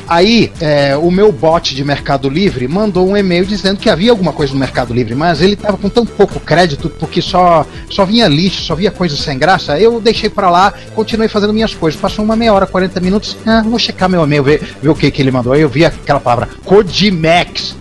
Aí, 0.07 0.51
é, 0.61 0.95
o 0.95 1.11
meu 1.11 1.31
bot 1.31 1.75
de 1.75 1.83
Mercado 1.83 2.29
Livre 2.29 2.67
mandou 2.67 3.07
um 3.09 3.17
e-mail 3.17 3.45
dizendo 3.45 3.77
que 3.77 3.89
havia 3.89 4.11
alguma 4.11 4.31
coisa 4.31 4.53
no 4.53 4.59
Mercado 4.59 4.93
Livre, 4.93 5.13
mas 5.15 5.41
ele 5.41 5.55
tava 5.55 5.77
com 5.77 5.89
tão 5.89 6.05
pouco 6.05 6.39
crédito 6.39 6.89
porque 6.89 7.21
só, 7.21 7.65
só 7.89 8.05
vinha 8.05 8.27
lixo, 8.27 8.61
só 8.63 8.73
via 8.75 8.89
coisa 8.91 9.15
sem 9.17 9.37
graça. 9.37 9.77
Eu 9.79 9.99
deixei 9.99 10.29
pra 10.29 10.49
lá, 10.49 10.73
continuei 10.95 11.27
fazendo 11.27 11.53
minhas 11.53 11.73
coisas. 11.73 11.99
Passou 11.99 12.23
uma 12.23 12.35
meia 12.35 12.53
hora, 12.53 12.65
40 12.65 12.99
minutos. 12.99 13.35
Ah, 13.45 13.61
vou 13.63 13.77
checar 13.77 14.07
meu 14.09 14.23
e-mail, 14.23 14.43
ver, 14.43 14.75
ver 14.81 14.89
o 14.89 14.95
que, 14.95 15.11
que 15.11 15.21
ele 15.21 15.31
mandou. 15.31 15.53
Aí 15.53 15.61
eu 15.61 15.69
vi 15.69 15.83
aquela 15.85 16.19
palavra 16.19 16.47
Codimax. 16.63 17.75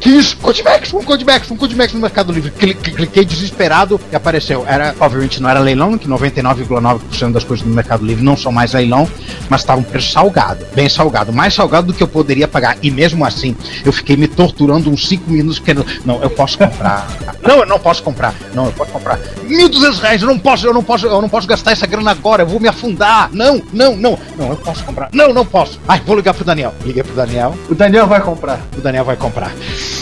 Que 0.00 0.10
isso? 0.10 0.36
Codimax, 0.38 0.92
um 0.94 1.02
Codimax, 1.02 1.50
um 1.50 1.56
Codimax 1.56 1.92
no 1.92 2.00
Mercado 2.00 2.32
Livre. 2.32 2.50
Cli- 2.52 2.74
cli- 2.74 2.94
Cliquei 2.94 3.24
desesperado 3.24 4.00
e 4.12 4.16
apareceu. 4.16 4.64
Era, 4.66 4.94
obviamente, 5.00 5.42
não 5.42 5.48
era 5.50 5.60
leilão, 5.60 5.98
que 5.98 6.08
99,9% 6.08 7.32
das 7.32 7.44
coisas 7.44 7.66
no 7.66 7.74
Mercado 7.74 8.04
Livre 8.04 8.24
não 8.24 8.36
são 8.36 8.50
mais 8.52 8.72
leilão, 8.72 9.08
mas 9.48 9.60
estava 9.60 9.80
um 9.80 9.84
preço 9.84 10.12
salgado, 10.12 10.64
bem 10.74 10.88
salgado, 10.88 11.32
mais 11.32 11.52
salgado 11.58 11.88
do 11.88 11.92
que 11.94 12.02
eu 12.02 12.08
poderia 12.08 12.46
pagar. 12.46 12.76
E 12.82 12.90
mesmo 12.90 13.24
assim, 13.24 13.56
eu 13.84 13.92
fiquei 13.92 14.16
me 14.16 14.28
torturando 14.28 14.88
uns 14.90 15.06
5 15.08 15.28
minutos 15.30 15.58
querendo. 15.58 15.84
Não, 16.04 16.22
eu 16.22 16.30
posso 16.30 16.56
comprar. 16.56 17.06
Não, 17.42 17.58
eu 17.60 17.66
não 17.66 17.78
posso 17.78 18.02
comprar. 18.02 18.32
Não, 18.54 18.66
eu 18.66 18.72
posso 18.72 18.90
comprar. 18.92 19.18
1.200 19.46 19.98
reais, 20.00 20.22
eu 20.22 20.28
não 20.28 20.38
posso, 20.38 20.66
eu 20.66 20.72
não 20.74 20.82
posso, 20.84 21.06
eu 21.06 21.20
não 21.20 21.28
posso 21.28 21.46
gastar 21.48 21.72
essa 21.72 21.86
grana 21.86 22.10
agora, 22.12 22.42
eu 22.42 22.46
vou 22.46 22.60
me 22.60 22.68
afundar. 22.68 23.28
Não, 23.32 23.60
não, 23.72 23.96
não. 23.96 24.18
Não, 24.38 24.50
eu 24.50 24.56
posso 24.56 24.84
comprar. 24.84 25.08
Não, 25.12 25.32
não 25.34 25.44
posso. 25.44 25.80
Ai, 25.88 26.00
vou 26.06 26.14
ligar 26.16 26.32
pro 26.34 26.44
Daniel. 26.44 26.72
Liguei 26.84 27.02
pro 27.02 27.14
Daniel 27.14 27.54
O 27.68 27.74
Daniel 27.74 28.06
vai 28.06 28.20
comprar. 28.20 28.60
o 28.76 28.80
Daniel 28.80 29.04
vai 29.04 29.16
comprar. 29.16 29.52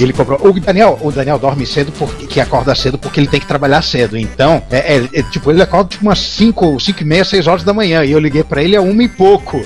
Ele 0.00 0.12
comprou. 0.12 0.38
O 0.46 0.60
Daniel, 0.60 0.98
o 1.02 1.10
Daniel 1.10 1.38
dorme 1.38 1.64
cedo 1.66 1.90
porque 1.98 2.26
que 2.26 2.40
acorda 2.40 2.74
cedo 2.74 2.98
porque 2.98 3.18
ele 3.20 3.28
tem 3.28 3.40
que 3.40 3.46
trabalhar 3.46 3.80
cedo. 3.82 4.16
Então, 4.18 4.62
é, 4.70 4.96
é- 4.96 5.08
é, 5.20 5.22
tipo, 5.22 5.50
ele 5.50 5.62
acorda 5.62 5.88
tipo 5.88 6.02
umas 6.04 6.18
5, 6.18 6.78
5 6.78 7.02
e 7.02 7.04
meia, 7.04 7.24
6 7.24 7.46
horas 7.46 7.62
da 7.64 7.72
manhã. 7.72 8.04
E 8.04 8.12
eu 8.12 8.18
liguei 8.18 8.42
pra 8.44 8.62
ele 8.62 8.76
a 8.76 8.80
uma 8.82 9.02
e 9.02 9.08
pouco. 9.08 9.64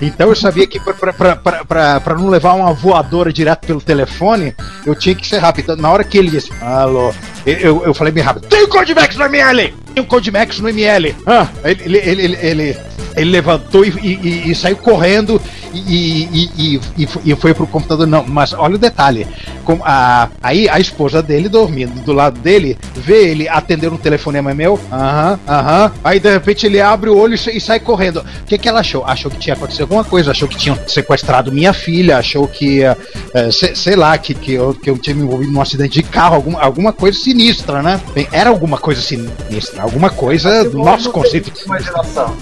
Então 0.00 0.28
eu 0.28 0.36
sabia 0.36 0.66
que 0.66 0.78
pra 0.80 2.14
não 2.16 2.28
levar 2.28 2.52
uma 2.54 2.72
voadora 2.72 3.32
direto 3.32 3.66
pelo 3.66 3.80
telefone, 3.80 4.54
eu 4.84 4.94
tinha 4.94 5.14
que 5.14 5.26
ser 5.26 5.38
rápido. 5.38 5.64
Então, 5.64 5.76
Na 5.76 5.90
hora 5.90 6.04
que 6.04 6.18
ele 6.18 6.30
disse, 6.30 6.50
alô, 6.60 7.12
eu, 7.46 7.54
eu, 7.58 7.84
eu 7.86 7.94
falei 7.94 8.12
bem 8.12 8.22
rápido, 8.22 8.46
tem 8.46 8.62
o 8.62 8.68
Codimax 8.68 9.16
no 9.16 9.24
ML! 9.24 9.74
Tem 9.94 10.02
o 10.04 10.06
Codimax 10.06 10.58
no 10.60 10.68
ML! 10.68 11.14
Ah, 11.26 11.46
ele, 11.64 11.82
ele, 11.84 11.98
ele, 11.98 12.22
ele, 12.40 12.76
ele- 13.16 13.30
levantou 13.30 13.84
e, 13.84 13.88
e- 13.88 14.50
e 14.50 14.54
saiu 14.54 14.76
correndo 14.76 15.40
e, 15.72 16.80
e 17.24 17.34
foi 17.36 17.54
pro 17.54 17.66
computador. 17.66 18.06
Não, 18.06 18.24
mas 18.26 18.52
olha 18.52 18.74
o 18.74 18.78
detalhe. 18.78 19.26
Com 19.66 19.80
a, 19.84 20.28
aí 20.40 20.68
a 20.68 20.78
esposa 20.78 21.20
dele 21.20 21.48
dormindo 21.48 22.00
do 22.04 22.12
lado 22.12 22.38
dele, 22.38 22.78
vê 22.94 23.28
ele 23.30 23.48
atender 23.48 23.92
um 23.92 23.96
telefonema 23.96 24.54
meu. 24.54 24.78
Aham, 24.92 25.38
aham. 25.46 25.92
Aí 26.04 26.20
de 26.20 26.30
repente 26.30 26.64
ele 26.66 26.80
abre 26.80 27.10
o 27.10 27.18
olho 27.18 27.34
e 27.34 27.38
sa- 27.38 27.50
sai 27.60 27.80
correndo. 27.80 28.20
O 28.20 28.44
que, 28.46 28.56
que 28.58 28.68
ela 28.68 28.78
achou? 28.80 29.04
Achou 29.04 29.28
que 29.28 29.38
tinha 29.38 29.54
acontecido 29.54 29.82
alguma 29.82 30.04
coisa, 30.04 30.30
achou 30.30 30.46
que 30.46 30.56
tinham 30.56 30.78
sequestrado 30.86 31.50
minha 31.50 31.72
filha, 31.72 32.16
achou 32.18 32.46
que, 32.46 32.84
eh, 32.84 32.96
eh, 33.34 33.50
sei, 33.50 33.74
sei 33.74 33.96
lá, 33.96 34.16
que, 34.16 34.34
que, 34.34 34.52
eu, 34.54 34.72
que 34.72 34.88
eu 34.88 34.96
tinha 34.96 35.16
me 35.16 35.22
envolvido 35.22 35.50
num 35.50 35.60
acidente 35.60 35.94
de 35.94 36.02
carro, 36.04 36.36
alguma, 36.36 36.60
alguma 36.62 36.92
coisa 36.92 37.18
sinistra, 37.18 37.82
né? 37.82 38.00
Bem, 38.14 38.28
era 38.30 38.48
alguma 38.50 38.78
coisa 38.78 39.00
sinistra, 39.02 39.82
alguma 39.82 40.10
coisa 40.10 40.62
do 40.70 40.78
nosso 40.78 41.10
conceito. 41.10 41.50
de 41.50 41.64
Imaginação. 41.64 42.36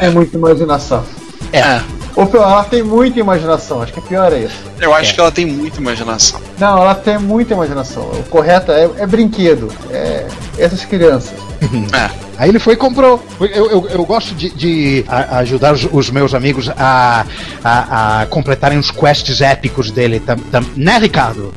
É 0.00 0.08
muita 0.08 0.38
imaginação. 0.38 1.04
É. 1.52 1.99
Ou 2.16 2.26
pior, 2.26 2.42
ela 2.50 2.64
tem 2.64 2.82
muita 2.82 3.18
imaginação, 3.20 3.82
acho 3.82 3.92
que 3.92 4.00
pior 4.00 4.32
é 4.32 4.40
isso. 4.40 4.56
Eu 4.80 4.92
acho 4.94 5.14
que 5.14 5.20
ela 5.20 5.30
tem 5.30 5.46
muita 5.46 5.78
imaginação. 5.80 6.40
Não, 6.58 6.78
ela 6.82 6.94
tem 6.94 7.18
muita 7.18 7.54
imaginação. 7.54 8.02
O 8.02 8.22
correto 8.24 8.72
é, 8.72 8.88
é 8.98 9.06
brinquedo. 9.06 9.72
É 9.90 10.26
essas 10.58 10.84
crianças. 10.84 11.32
É. 11.92 12.10
Aí 12.38 12.48
ele 12.48 12.58
foi 12.58 12.72
e 12.72 12.76
comprou. 12.76 13.22
Eu, 13.38 13.46
eu, 13.70 13.88
eu 13.90 14.04
gosto 14.06 14.34
de, 14.34 14.48
de 14.48 15.04
ajudar 15.08 15.74
os, 15.74 15.86
os 15.92 16.08
meus 16.08 16.32
amigos 16.32 16.70
a, 16.70 17.26
a, 17.62 18.22
a 18.22 18.26
completarem 18.26 18.78
os 18.78 18.90
quests 18.90 19.42
épicos 19.42 19.90
dele, 19.90 20.20
tam, 20.20 20.36
tam- 20.50 20.64
né, 20.74 20.96
Ricardo? 20.96 21.52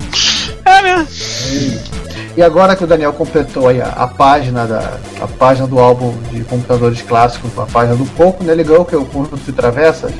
É 0.65 0.81
mesmo. 0.81 1.07
E 2.35 2.41
agora 2.41 2.75
que 2.75 2.83
o 2.83 2.87
Daniel 2.87 3.13
completou 3.13 3.67
aí 3.67 3.79
a, 3.79 3.89
a 3.89 4.07
página 4.07 4.65
da 4.65 4.97
a 5.21 5.27
página 5.27 5.67
do 5.67 5.79
álbum 5.79 6.15
de 6.31 6.43
computadores 6.43 7.01
clássicos, 7.01 7.51
a 7.57 7.65
página 7.65 7.95
do 7.95 8.05
Coco, 8.11 8.43
né? 8.43 8.55
Ganhou 8.55 8.85
que 8.85 8.95
é 8.95 8.97
o 8.97 9.05
conjunto 9.05 9.37
de 9.37 9.51
travessas. 9.51 10.11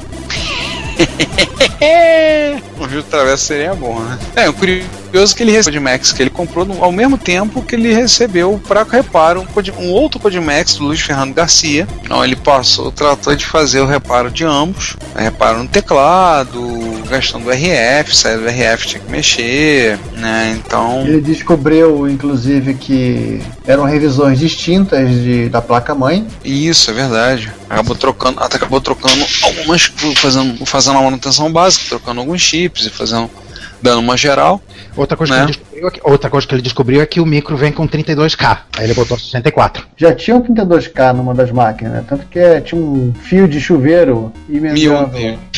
O 2.79 2.85
Rio 2.85 3.03
Travessa 3.03 3.45
seria 3.45 3.73
bom, 3.73 3.99
né? 3.99 4.19
É, 4.35 4.49
o 4.49 4.53
curioso 4.53 5.02
é 5.21 5.25
que 5.35 5.43
ele 5.43 5.51
recebeu 5.51 5.79
o 5.79 5.83
Codimax 5.83 6.11
que 6.11 6.21
ele 6.23 6.29
comprou 6.29 6.65
no- 6.65 6.83
ao 6.83 6.91
mesmo 6.91 7.17
tempo 7.17 7.61
que 7.61 7.75
ele 7.75 7.93
recebeu 7.93 8.61
para 8.67 8.83
reparo 8.83 9.41
um, 9.41 9.45
Codi- 9.45 9.71
um 9.77 9.89
outro 9.89 10.19
Codimax 10.19 10.75
do 10.75 10.85
Luiz 10.85 10.99
Fernando 11.01 11.33
Garcia. 11.33 11.87
Então 12.03 12.23
ele 12.23 12.35
passou, 12.35 12.91
tratou 12.91 13.35
de 13.35 13.45
fazer 13.45 13.81
o 13.81 13.85
reparo 13.85 14.29
de 14.31 14.43
ambos. 14.43 14.95
Reparo 15.15 15.59
no 15.63 15.67
teclado, 15.69 16.61
gastando 17.09 17.49
RF, 17.51 18.15
saiu 18.15 18.41
do 18.41 18.47
RF, 18.47 18.87
tinha 18.87 19.01
que 19.03 19.11
mexer, 19.11 19.99
né? 20.17 20.57
Então. 20.57 21.01
Ele 21.05 21.21
descobriu, 21.21 22.09
inclusive, 22.09 22.73
que 22.73 23.41
eram 23.67 23.83
revisões 23.83 24.39
distintas 24.39 25.09
de, 25.11 25.49
da 25.49 25.61
placa-mãe. 25.61 26.27
Isso, 26.43 26.89
é 26.89 26.93
verdade. 26.93 27.51
Acabou 27.69 27.95
trocando, 27.95 28.39
até 28.41 28.57
acabou 28.57 28.81
trocando 28.81 29.23
algumas, 29.43 29.91
fazendo, 30.15 30.65
fazendo 30.65 30.97
a 30.97 31.01
manutenção 31.01 31.51
básica, 31.51 31.85
trocando 31.89 32.19
alguns 32.21 32.41
chips 32.41 32.85
e 32.85 32.89
fazendo, 32.89 33.29
dando 33.83 33.99
uma 33.99 34.15
geral. 34.17 34.61
Outra 34.95 35.17
coisa, 35.17 35.35
Né? 35.35 35.45
que 35.45 35.51
ele 35.51 35.57
descobriu 35.57 35.87
é 35.87 35.91
que, 35.91 35.99
outra 36.03 36.29
coisa 36.29 36.47
que 36.47 36.55
ele 36.55 36.61
descobriu 36.61 37.01
é 37.01 37.05
que 37.05 37.19
o 37.19 37.25
micro 37.25 37.57
vem 37.57 37.71
com 37.71 37.85
32K. 37.87 38.59
Aí 38.77 38.85
ele 38.85 38.93
botou 38.93 39.19
64. 39.19 39.85
Já 39.97 40.15
tinha 40.15 40.37
um 40.37 40.41
32K 40.41 41.13
numa 41.13 41.33
das 41.35 41.51
máquinas, 41.51 41.93
né? 41.93 42.03
Tanto 42.07 42.25
que 42.27 42.39
é, 42.39 42.61
tinha 42.61 42.79
um 42.79 43.13
fio 43.23 43.47
de 43.47 43.59
chuveiro 43.59 44.31
Mil, 44.47 44.93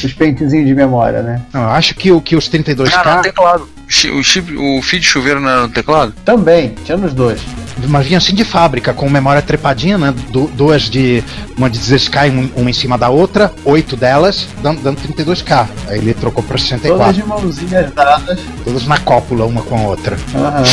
os 0.03 0.13
pentezinhos 0.13 0.67
de 0.67 0.73
memória, 0.73 1.21
né? 1.21 1.41
Não, 1.53 1.61
eu 1.61 1.69
acho 1.69 1.93
que, 1.95 2.11
o- 2.11 2.19
que 2.19 2.35
os 2.35 2.49
32K. 2.49 2.91
Ah, 3.05 3.15
no 3.17 3.21
teclado. 3.21 3.69
O, 3.87 4.23
chip, 4.23 4.55
o 4.57 4.81
fio 4.81 4.99
de 4.99 5.05
chuveiro 5.05 5.39
não 5.39 5.49
era 5.49 5.61
no 5.61 5.69
teclado? 5.69 6.13
Também, 6.25 6.73
tinha 6.83 6.97
nos 6.97 7.13
dois. 7.13 7.39
Mas 7.87 8.05
vinha 8.05 8.17
assim 8.17 8.33
de 8.33 8.43
fábrica, 8.45 8.93
com 8.93 9.09
memória 9.09 9.41
trepadinha, 9.41 9.97
né? 9.97 10.13
Du- 10.29 10.49
duas 10.53 10.83
de. 10.83 11.23
Uma 11.57 11.69
de 11.69 11.77
16K, 11.79 12.29
um- 12.29 12.49
uma 12.61 12.69
em 12.69 12.73
cima 12.73 12.97
da 12.97 13.09
outra, 13.09 13.53
oito 13.65 13.95
delas, 13.95 14.47
dando, 14.61 14.81
dando 14.81 14.97
32K. 15.01 15.67
Aí 15.87 15.97
ele 15.99 16.13
trocou 16.13 16.43
pra 16.43 16.57
Todas 16.57 16.67
64. 16.67 17.13
de 17.13 17.23
mãozinhas 17.27 17.93
dadas. 17.93 18.39
Todas 18.63 18.85
na 18.87 18.97
cópula, 18.97 19.45
uma 19.45 19.61
com 19.61 19.77
a 19.77 19.81
outra. 19.89 20.17
Aham. 20.33 20.63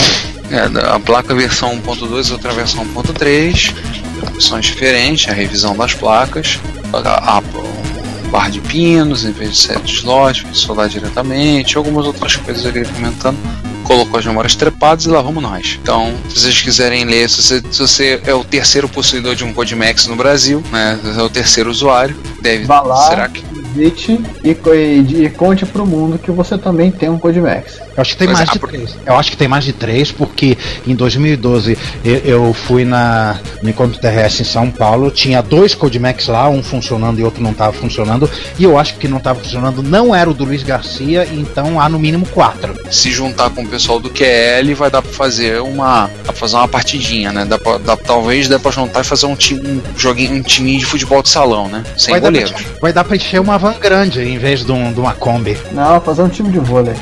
É, 0.50 0.94
a 0.94 1.00
placa 1.00 1.34
versão 1.34 1.74
1.2 1.80 2.28
e 2.28 2.32
outra 2.32 2.52
versão 2.52 2.84
1.3, 2.84 3.72
opções 4.28 4.66
diferentes, 4.66 5.28
a 5.30 5.32
revisão 5.34 5.74
das 5.76 5.94
placas, 5.94 6.58
a, 6.92 7.36
a, 7.36 7.38
um 7.38 8.30
bar 8.30 8.50
de 8.50 8.60
pinos 8.60 9.24
em 9.24 9.32
vez 9.32 9.52
de 9.52 9.56
set 9.58 9.80
de 9.82 9.92
slot, 9.94 10.44
para 10.44 10.54
soldar 10.54 10.88
diretamente, 10.88 11.76
algumas 11.78 12.04
outras 12.06 12.36
coisas 12.36 12.66
ali 12.66 12.84
comentando. 12.84 13.38
Colocou 13.84 14.18
as 14.18 14.26
memórias 14.26 14.54
trepadas 14.54 15.04
e 15.04 15.08
lá 15.08 15.20
vamos 15.20 15.42
nós. 15.42 15.78
Então, 15.82 16.14
se 16.28 16.40
vocês 16.40 16.60
quiserem 16.60 17.04
ler, 17.04 17.28
se 17.28 17.42
você, 17.42 17.62
se 17.70 17.78
você 17.78 18.20
é 18.24 18.34
o 18.34 18.44
terceiro 18.44 18.88
possuidor 18.88 19.34
de 19.34 19.44
um 19.44 19.52
Codimax 19.52 20.06
no 20.06 20.16
Brasil, 20.16 20.62
né, 20.70 20.98
se 21.02 21.12
você 21.12 21.20
é 21.20 21.22
o 21.22 21.30
terceiro 21.30 21.70
usuário, 21.70 22.16
deve. 22.40 22.64
Vá 22.64 22.80
lá, 22.80 23.08
Será 23.08 23.28
que 23.28 23.51
e, 23.76 24.50
e, 24.50 25.24
e 25.24 25.30
conte 25.30 25.64
pro 25.66 25.86
mundo 25.86 26.18
que 26.18 26.30
você 26.30 26.56
também 26.58 26.90
tem 26.90 27.08
um 27.08 27.18
Codimax. 27.18 27.80
Eu 27.96 28.00
acho 28.00 28.12
que 28.12 28.18
tem 28.18 28.28
Mas 28.28 28.38
mais 28.38 28.48
a 28.50 28.52
de 28.52 28.58
três. 28.58 28.96
Eu 29.04 29.16
acho 29.16 29.30
que 29.30 29.36
tem 29.36 29.48
mais 29.48 29.64
de 29.64 29.72
três, 29.72 30.10
porque 30.10 30.56
em 30.86 30.94
2012 30.94 31.76
eu, 32.04 32.16
eu 32.18 32.54
fui 32.54 32.84
na, 32.84 33.38
no 33.62 33.68
Encontro 33.68 34.00
TRS 34.00 34.40
em 34.40 34.44
São 34.44 34.70
Paulo, 34.70 35.10
tinha 35.10 35.42
dois 35.42 35.74
Codimax 35.74 36.26
lá, 36.28 36.48
um 36.48 36.62
funcionando 36.62 37.18
e 37.20 37.24
outro 37.24 37.42
não 37.42 37.50
estava 37.50 37.72
funcionando, 37.72 38.28
e 38.58 38.64
eu 38.64 38.78
acho 38.78 38.94
que 38.96 39.06
não 39.08 39.18
estava 39.18 39.38
funcionando 39.40 39.82
não 39.82 40.14
era 40.14 40.28
o 40.30 40.34
do 40.34 40.44
Luiz 40.44 40.62
Garcia, 40.62 41.26
então 41.32 41.78
há 41.80 41.88
no 41.88 41.98
mínimo 41.98 42.26
quatro. 42.26 42.74
se 42.90 43.10
juntar 43.10 43.50
com 43.50 43.62
o 43.62 43.68
pessoal 43.68 43.98
do 44.00 44.08
QL 44.10 44.74
vai 44.74 44.90
dar 44.90 45.02
pra 45.02 45.12
fazer 45.12 45.60
uma 45.60 46.06
dá 46.06 46.32
pra 46.32 46.32
fazer 46.34 46.56
uma 46.56 46.68
partidinha, 46.68 47.30
né? 47.32 47.44
Dá 47.44 47.58
pra, 47.58 47.78
dá- 47.78 47.96
talvez 47.96 48.48
dá 48.48 48.58
pra 48.58 48.70
juntar 48.70 49.00
e 49.00 49.04
fazer 49.04 49.26
um 49.26 49.34
time 49.36 49.60
um 49.68 49.80
joguinho 49.98 50.32
um 50.34 50.42
timinho 50.42 50.78
de 50.78 50.86
futebol 50.86 51.22
de 51.22 51.28
salão, 51.28 51.68
né? 51.68 51.84
Sem 51.96 52.12
Vai 52.12 52.20
dar, 52.20 52.26
goleiros. 52.28 52.52
pra, 52.52 52.62
vai 52.80 52.92
dar 52.92 53.04
pra 53.04 53.16
encher 53.16 53.40
uma 53.40 53.58
van 53.62 53.74
grande 53.80 54.20
em 54.22 54.38
vez 54.38 54.64
de, 54.64 54.72
um- 54.72 54.92
de 54.92 54.98
uma 54.98 55.14
Kombi. 55.14 55.56
Não, 55.72 56.00
fazer 56.00 56.22
um 56.22 56.28
time 56.28 56.50
de 56.50 56.58
vôlei. 56.58 56.94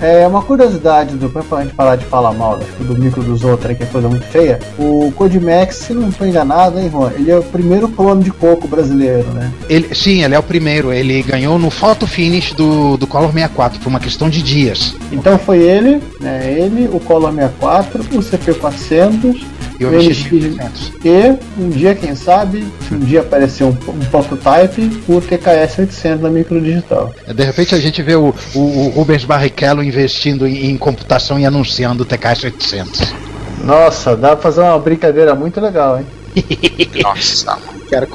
É. 0.00 0.22
É 0.22 0.26
uma 0.28 0.40
curiosidade 0.42 1.16
do 1.16 1.28
pra 1.28 1.62
gente 1.62 1.74
parar 1.74 1.96
de 1.96 2.04
falar 2.04 2.32
mal 2.32 2.60
do 2.78 2.96
micro 2.96 3.22
dos 3.24 3.42
outros 3.42 3.76
que 3.76 3.82
é 3.82 3.86
coisa 3.86 4.08
muito 4.08 4.24
feia. 4.26 4.58
O 4.78 5.12
Codimax, 5.16 5.76
se 5.76 5.92
não 5.94 6.08
estou 6.10 6.26
enganado, 6.26 6.78
hein, 6.78 6.88
Juan? 6.88 7.10
Ele 7.16 7.30
é 7.30 7.36
o 7.36 7.42
primeiro 7.42 7.88
clone 7.88 8.22
de 8.22 8.30
coco 8.30 8.68
brasileiro, 8.68 9.26
né? 9.34 9.50
Ele, 9.68 9.92
sim, 9.96 10.22
ele 10.22 10.34
é 10.34 10.38
o 10.38 10.42
primeiro. 10.44 10.92
Ele 10.92 11.22
ganhou 11.22 11.58
no 11.58 11.70
photo 11.70 12.06
finish 12.06 12.52
do, 12.52 12.96
do 12.96 13.06
Color 13.06 13.32
64 13.32 13.80
por 13.80 13.88
uma 13.88 13.98
questão 13.98 14.28
de 14.30 14.42
dias. 14.42 14.94
Então 15.10 15.36
foi 15.38 15.58
ele, 15.58 16.00
né? 16.20 16.40
Ele, 16.56 16.88
o 16.92 17.00
Color 17.00 17.32
64, 17.32 18.00
o 18.16 18.22
CP400 18.22 19.42
E 19.78 19.84
o 19.84 19.88
o 19.88 19.92
MX 19.92 20.08
NX 20.08 20.32
1800. 20.32 20.92
e 21.04 21.60
um 21.60 21.70
dia, 21.70 21.94
quem 21.94 22.14
sabe, 22.14 22.66
um 22.90 22.98
dia 22.98 23.20
apareceu 23.20 23.68
um, 23.68 23.90
um 23.90 23.98
prototype, 24.06 25.02
o 25.08 25.20
TKS 25.20 25.78
800 25.78 26.20
da 26.20 26.30
Microdigital. 26.30 27.14
De 27.32 27.44
repente 27.44 27.74
a 27.74 27.78
gente 27.78 28.02
vê 28.02 28.16
o, 28.16 28.34
o, 28.54 28.58
o 28.58 28.88
Rubens 28.90 29.24
Barrichello 29.24 29.82
investindo 29.82 30.46
em, 30.46 30.70
em 30.70 30.76
computação 30.76 31.38
e 31.38 31.46
anunciando 31.46 32.02
o 32.02 32.06
TKS 32.06 32.44
800. 32.44 33.14
Nossa, 33.64 34.16
dá 34.16 34.30
pra 34.30 34.38
fazer 34.38 34.60
uma 34.62 34.78
brincadeira 34.78 35.34
muito 35.34 35.60
legal, 35.60 35.98
hein? 35.98 36.06
Nossa, 37.02 37.56
Cara, 37.90 38.08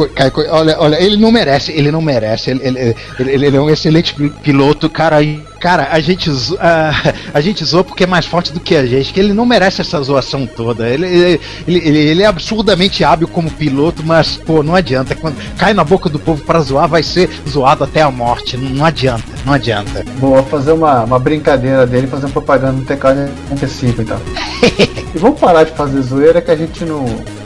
olha, 0.52 0.76
olha, 0.80 1.02
ele 1.02 1.18
não 1.18 1.32
merece, 1.32 1.72
ele 1.72 1.92
não 1.92 2.02
merece. 2.02 2.52
Ele, 2.52 2.62
ele, 2.64 2.96
ele, 3.20 3.46
ele 3.48 3.58
é 3.58 3.62
um 3.62 3.70
excelente 3.70 4.14
pi- 4.14 4.30
piloto, 4.44 4.90
cara. 4.90 5.18
Cara, 5.60 5.88
a 5.92 6.00
gente, 6.02 6.30
ah, 6.60 6.92
a 7.34 7.40
gente 7.40 7.64
zoa 7.64 7.86
porque 7.86 8.04
é 8.04 8.08
mais 8.08 8.26
forte 8.26 8.52
do 8.52 8.60
que 8.60 8.76
a 8.76 8.86
gente, 8.86 9.14
que 9.14 9.20
ele 9.20 9.32
não 9.34 9.46
merece 9.46 9.80
essa 9.80 10.02
zoação 10.02 10.46
toda. 10.46 10.88
Ele, 10.90 11.08
ele, 11.08 11.40
ele, 11.66 11.98
ele- 12.00 12.24
é 12.24 12.26
absurdamente 12.26 13.02
hábil 13.04 13.30
como 13.30 13.50
piloto, 13.50 14.04
mas, 14.06 14.36
pô, 14.36 14.62
não 14.62 14.76
adianta. 14.76 15.16
Quando 15.16 15.38
cai 15.58 15.74
na 15.74 15.84
boca 15.86 16.10
do 16.10 16.20
povo 16.20 16.44
pra 16.44 16.60
zoar, 16.60 16.88
vai 16.90 17.02
ser 17.02 17.30
zoado 17.50 17.84
até 17.86 18.02
a 18.02 18.12
morte. 18.12 18.58
Não, 18.58 18.70
não 18.72 18.86
adianta, 18.86 19.24
não 19.46 19.54
adianta. 19.54 20.04
Vou 20.18 20.44
fazer 20.44 20.74
uma, 20.74 21.04
uma 21.06 21.18
brincadeira 21.20 21.88
dele, 21.88 22.08
fazer 22.08 22.28
propaganda 22.28 22.74
no 22.74 22.84
TKS 22.86 23.30
85 23.52 24.02
então. 24.02 24.20
e 25.16 25.18
vamos 25.18 25.40
parar 25.40 25.64
de 25.64 25.72
fazer 25.72 26.02
zoeira 26.02 26.42
que 26.42 26.52
a 26.52 26.56
gente 26.58 26.84
não. 26.84 27.06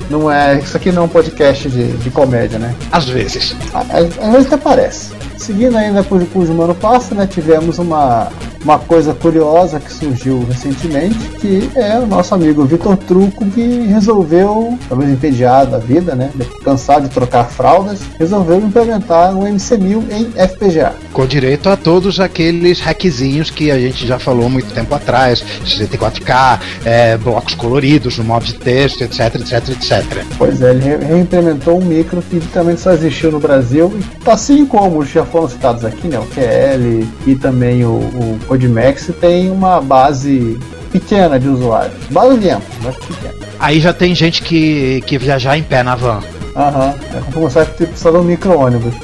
Não 0.10 0.32
é. 0.32 0.60
Isso 0.60 0.78
aqui 0.78 0.91
não 0.91 1.03
é 1.03 1.05
um 1.05 1.10
podcast 1.10 1.70
de, 1.70 1.88
de 1.97 2.10
comédia, 2.10 2.58
né? 2.58 2.74
Às 2.91 3.10
vezes. 3.10 3.55
Às 3.74 3.91
às 3.91 4.32
vezes 4.32 4.47
até 4.47 4.58
parece. 4.58 5.16
Seguindo 5.38 5.78
ainda 5.78 6.04
por 6.04 6.24
cujo 6.28 6.60
ano 6.62 6.76
passa, 6.76 7.14
né, 7.16 7.28
tivemos 7.28 7.78
uma, 7.80 8.28
uma 8.64 8.80
coisa 8.80 9.14
curiosa 9.14 9.80
que 9.80 9.94
surgiu 9.94 10.46
recentemente, 10.50 11.18
que 11.40 11.70
é 11.76 11.98
o 12.00 12.06
nosso 12.08 12.34
amigo 12.34 12.66
Vitor 12.66 12.98
Truco, 12.98 13.46
que 13.52 13.86
resolveu, 13.88 14.78
talvez 14.90 15.12
entediado 15.12 15.72
da 15.72 15.78
vida, 15.78 16.16
né, 16.16 16.32
cansado 16.66 17.04
de 17.08 17.10
trocar 17.14 17.46
fraldas, 17.46 18.00
resolveu 18.20 18.58
implementar 18.60 19.36
o 19.38 19.44
MC1000 19.44 20.04
em 20.12 20.26
FPGA. 20.48 20.94
Com 21.14 21.26
direito 21.26 21.70
a 21.70 21.78
todos 21.78 22.20
aqueles 22.20 22.80
hackzinhos 22.80 23.50
que 23.52 23.70
a 23.72 23.80
gente 23.80 24.06
já 24.08 24.18
falou 24.20 24.50
muito 24.50 24.74
tempo 24.74 24.94
atrás, 24.96 25.44
64K, 25.66 26.60
é, 26.84 27.18
blocos 27.18 27.54
coloridos 27.56 28.18
no 28.18 28.24
modo 28.24 28.44
de 28.46 28.54
texto, 28.56 29.02
etc, 29.02 29.36
etc, 29.36 29.70
etc. 29.70 30.24
Pois 30.38 30.62
é, 30.62 30.72
ele 30.72 30.82
re- 30.84 31.06
reimplementou 31.06 31.80
um 31.80 31.86
micro 31.86 32.22
que 32.22 32.40
também 32.52 32.76
só 32.76 32.92
existiu 32.92 33.32
no 33.32 33.40
Brasil, 33.40 33.94
e 33.98 34.30
assim 34.30 34.66
como 34.66 35.06
já 35.06 35.27
foram 35.28 35.48
citados 35.48 35.86
aqui, 35.86 36.08
né, 36.08 36.20
o 36.20 36.26
QL 36.26 37.08
e 37.26 37.36
também 37.36 37.84
o, 37.84 37.98
o 37.98 38.40
Codimax, 38.48 39.12
tem 39.20 39.52
uma 39.52 39.82
base 39.82 40.60
pequena 40.92 41.40
de 41.40 41.48
usuários. 41.48 41.98
Base 42.10 42.38
dentro, 42.38 42.68
mas 42.82 42.96
pequena. 42.96 43.34
Aí 43.60 43.80
já 43.80 43.94
tem 43.94 44.14
gente 44.14 44.42
que, 44.42 45.02
que 45.06 45.18
viajar 45.18 45.58
em 45.58 45.64
pé 45.64 45.84
na 45.84 45.96
van. 45.96 46.22
Aham, 46.58 46.95
é 47.14 47.32
como 47.32 47.45
a 47.45 47.66
ter 47.66 47.88
precisado 47.88 48.14
de 48.14 48.20
um 48.20 48.24
micro-ônibus. 48.24 48.95